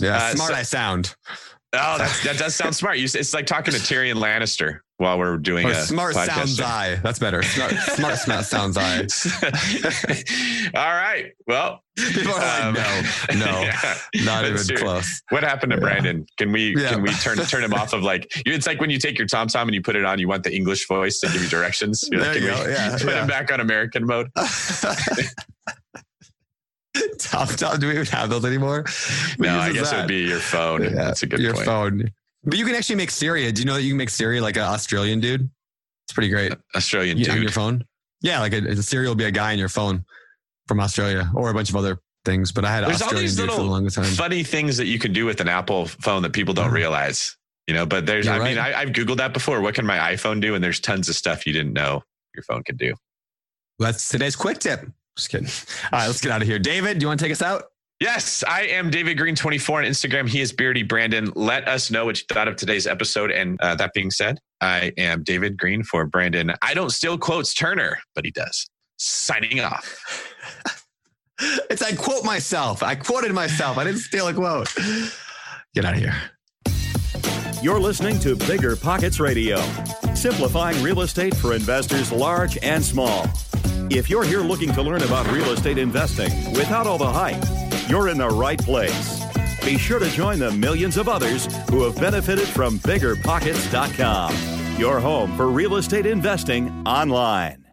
Yeah, 0.00 0.16
Uh, 0.16 0.34
smart 0.34 0.50
so- 0.50 0.56
I 0.56 0.62
sound. 0.64 1.14
Oh, 1.72 1.98
that's, 1.98 2.24
that 2.24 2.36
does 2.36 2.54
sound 2.56 2.74
smart. 2.76 2.98
You, 2.98 3.04
it's 3.04 3.32
like 3.32 3.46
talking 3.46 3.72
to 3.72 3.78
Tyrion 3.80 4.16
Lannister 4.16 4.80
while 4.96 5.18
we're 5.18 5.36
doing 5.36 5.66
Or 5.66 5.70
a 5.70 5.74
smart 5.76 6.14
sounds 6.14 6.56
show. 6.56 6.64
I. 6.64 6.96
That's 7.02 7.18
better. 7.20 7.42
Smart, 7.42 7.72
smart, 7.94 8.18
smart 8.18 8.44
sounds 8.44 8.76
I. 8.76 9.02
All 10.74 10.92
right. 10.92 11.32
Well, 11.46 11.82
People 11.96 12.32
are 12.32 12.38
like, 12.38 12.62
um, 12.64 12.74
no, 12.74 13.44
no, 13.46 13.60
yeah. 13.62 13.94
not 14.24 14.44
Let's 14.44 14.68
even 14.70 14.82
close. 14.82 15.22
What 15.30 15.42
happened 15.42 15.70
to 15.72 15.76
Yeah. 15.76 15.80
Brandon? 15.82 16.26
Can 16.38 16.50
we 16.50 16.74
Yeah. 16.76 16.90
can 16.90 17.02
we 17.02 17.10
turn 17.14 17.36
turn 17.38 17.62
him 17.62 17.74
off 17.74 17.92
of 17.92 18.02
like 18.02 18.26
it's 18.46 18.66
like 18.66 18.80
when 18.80 18.88
you 18.90 18.98
take 18.98 19.18
your 19.18 19.26
TomTom 19.28 19.62
and 19.62 19.74
you 19.74 19.82
put 19.82 19.96
it 19.96 20.04
on, 20.04 20.18
you 20.18 20.26
want 20.26 20.42
the 20.42 20.54
English 20.54 20.88
voice 20.88 21.20
to 21.20 21.26
give 21.28 21.42
you 21.42 21.48
directions. 21.48 22.08
You're 22.10 22.22
like, 22.22 22.32
There 22.32 22.42
you 22.42 22.48
go. 22.50 22.64
we 22.66 22.72
Yeah, 22.72 22.92
put 22.98 23.12
him 23.12 23.26
back 23.26 23.52
on 23.52 23.60
American 23.60 24.06
mode. 24.06 24.28
Do 27.78 27.86
we 27.86 27.92
even 27.94 28.06
have 28.06 28.30
those 28.30 28.44
anymore? 28.44 28.82
Who 29.38 29.44
No, 29.44 29.58
I 29.60 29.72
guess 29.72 29.92
it 29.92 29.96
would 29.96 30.08
be 30.08 30.22
your 30.26 30.38
phone. 30.40 30.82
Yeah, 30.82 30.90
That's 30.90 31.22
a 31.22 31.26
good 31.26 31.40
your 31.40 31.54
point. 31.54 31.66
phone. 31.66 32.10
But 32.44 32.58
you 32.58 32.64
can 32.64 32.74
actually 32.74 32.96
make 32.96 33.10
Siri. 33.10 33.50
Do 33.52 33.60
you 33.60 33.66
know 33.66 33.74
that 33.74 33.82
you 33.82 33.90
can 33.90 33.98
make 33.98 34.10
Siri 34.10 34.40
like 34.40 34.56
an 34.56 34.62
Australian 34.62 35.20
dude? 35.20 35.48
It's 36.06 36.12
pretty 36.12 36.28
great. 36.30 36.52
Australian 36.74 37.18
Yeah, 37.18 37.32
on 37.32 37.42
your 37.42 37.50
phone. 37.50 37.84
Yeah, 38.22 38.40
like 38.40 38.52
a, 38.52 38.58
a 38.66 38.76
Siri 38.82 39.06
will 39.06 39.14
be 39.14 39.24
a 39.26 39.30
guy 39.30 39.52
on 39.52 39.58
your 39.58 39.68
phone 39.68 40.04
from 40.66 40.80
Australia 40.80 41.30
or 41.34 41.50
a 41.50 41.54
bunch 41.54 41.70
of 41.70 41.76
other 41.76 42.00
things. 42.24 42.50
But 42.52 42.64
I 42.64 42.72
had 42.72 42.84
There's 42.84 43.02
all 43.02 43.14
these 43.14 43.36
dude 43.36 43.46
for 43.50 43.56
the 43.56 43.58
little 43.62 43.70
longest 43.72 43.96
time. 43.96 44.04
funny 44.06 44.42
things 44.42 44.76
that 44.78 44.86
you 44.86 44.98
can 44.98 45.12
do 45.12 45.24
with 45.26 45.40
an 45.40 45.48
Apple 45.48 45.86
phone 45.86 46.22
that 46.22 46.32
people 46.32 46.54
don't 46.54 46.70
Mhm. 46.70 46.74
realize. 46.74 47.36
You 47.66 47.74
know, 47.74 47.86
but 47.86 48.04
there's 48.04 48.26
You're 48.26 48.34
I 48.34 48.38
mean, 48.44 48.56
right. 48.58 48.74
I, 48.74 48.80
I've 48.82 48.88
Googled 48.88 49.18
that 49.18 49.32
before. 49.32 49.60
What 49.60 49.74
can 49.76 49.86
my 49.86 49.96
iPhone 50.14 50.40
do? 50.40 50.54
And 50.56 50.64
there's 50.64 50.80
tons 50.80 51.08
of 51.08 51.14
stuff 51.14 51.46
you 51.46 51.52
didn't 51.52 51.72
know 51.72 52.02
your 52.34 52.42
phone 52.42 52.64
can 52.64 52.76
do. 52.76 52.94
That's 53.78 54.08
today's 54.08 54.34
quick 54.34 54.58
tip. 54.58 54.86
Just 55.16 55.30
kidding. 55.30 55.48
All 55.92 55.98
right, 56.00 56.06
let's 56.06 56.20
get 56.20 56.32
out 56.32 56.42
of 56.42 56.48
here. 56.48 56.58
David, 56.58 56.98
do 56.98 57.04
you 57.04 57.08
want 57.08 57.20
to 57.20 57.24
take 57.24 57.32
us 57.32 57.42
out? 57.42 57.64
Yes, 58.00 58.42
I 58.48 58.62
am 58.62 58.88
David 58.88 59.18
Greene24 59.18 59.70
on 59.74 59.84
Instagram. 59.84 60.26
He 60.26 60.40
is 60.40 60.52
Beardy 60.52 60.82
Brandon. 60.82 61.32
Let 61.34 61.68
us 61.68 61.90
know 61.90 62.06
what 62.06 62.18
you 62.18 62.24
thought 62.32 62.48
of 62.48 62.56
today's 62.56 62.86
episode. 62.86 63.30
And 63.30 63.60
uh, 63.60 63.74
that 63.74 63.92
being 63.92 64.10
said, 64.10 64.38
I 64.62 64.92
am 64.96 65.22
David 65.22 65.58
Greene 65.58 65.82
for 65.82 66.06
Brandon. 66.06 66.54
I 66.62 66.72
don't 66.72 66.90
steal 66.90 67.18
quotes 67.18 67.52
Turner, 67.52 67.98
but 68.14 68.24
he 68.24 68.30
does. 68.30 68.66
Signing 68.96 69.60
off. 69.60 70.34
It's 71.70 71.80
I 71.80 71.94
quote 71.94 72.22
myself. 72.22 72.82
I 72.82 72.94
quoted 72.94 73.32
myself. 73.32 73.78
I 73.78 73.84
didn't 73.84 74.00
steal 74.00 74.28
a 74.28 74.34
quote. 74.34 74.74
Get 75.74 75.86
out 75.86 75.94
of 75.94 76.00
here. 76.00 76.14
You're 77.62 77.80
listening 77.80 78.18
to 78.20 78.36
Bigger 78.36 78.76
Pockets 78.76 79.20
Radio, 79.20 79.58
simplifying 80.14 80.82
real 80.82 81.00
estate 81.00 81.34
for 81.34 81.54
investors 81.54 82.12
large 82.12 82.58
and 82.62 82.84
small. 82.84 83.26
If 83.92 84.08
you're 84.08 84.22
here 84.22 84.42
looking 84.42 84.72
to 84.74 84.82
learn 84.82 85.02
about 85.02 85.28
real 85.32 85.50
estate 85.50 85.76
investing 85.76 86.30
without 86.52 86.86
all 86.86 86.96
the 86.96 87.10
hype, 87.10 87.42
you're 87.88 88.08
in 88.08 88.18
the 88.18 88.28
right 88.28 88.60
place. 88.60 89.20
Be 89.64 89.78
sure 89.78 89.98
to 89.98 90.08
join 90.10 90.38
the 90.38 90.52
millions 90.52 90.96
of 90.96 91.08
others 91.08 91.52
who 91.70 91.82
have 91.82 91.96
benefited 91.96 92.46
from 92.46 92.78
biggerpockets.com, 92.78 94.78
your 94.78 95.00
home 95.00 95.36
for 95.36 95.48
real 95.48 95.74
estate 95.74 96.06
investing 96.06 96.70
online. 96.86 97.64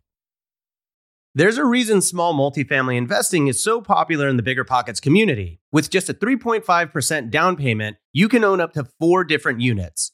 There's 1.36 1.60
a 1.60 1.66
reason 1.66 2.02
small 2.02 2.34
multifamily 2.34 2.98
investing 2.98 3.46
is 3.46 3.64
so 3.64 3.80
popular 3.80 4.28
in 4.28 4.38
the 4.38 4.44
Bigger 4.44 4.64
Pockets 4.64 5.00
community. 5.00 5.60
With 5.72 5.92
just 5.92 6.10
a 6.10 6.16
3.5% 6.16 7.30
down 7.30 7.56
payment, 7.56 7.98
you 8.12 8.28
can 8.28 8.44
own 8.44 8.60
up 8.60 8.74
to 8.74 8.88
four 9.00 9.24
different 9.24 9.62
units. 9.62 10.14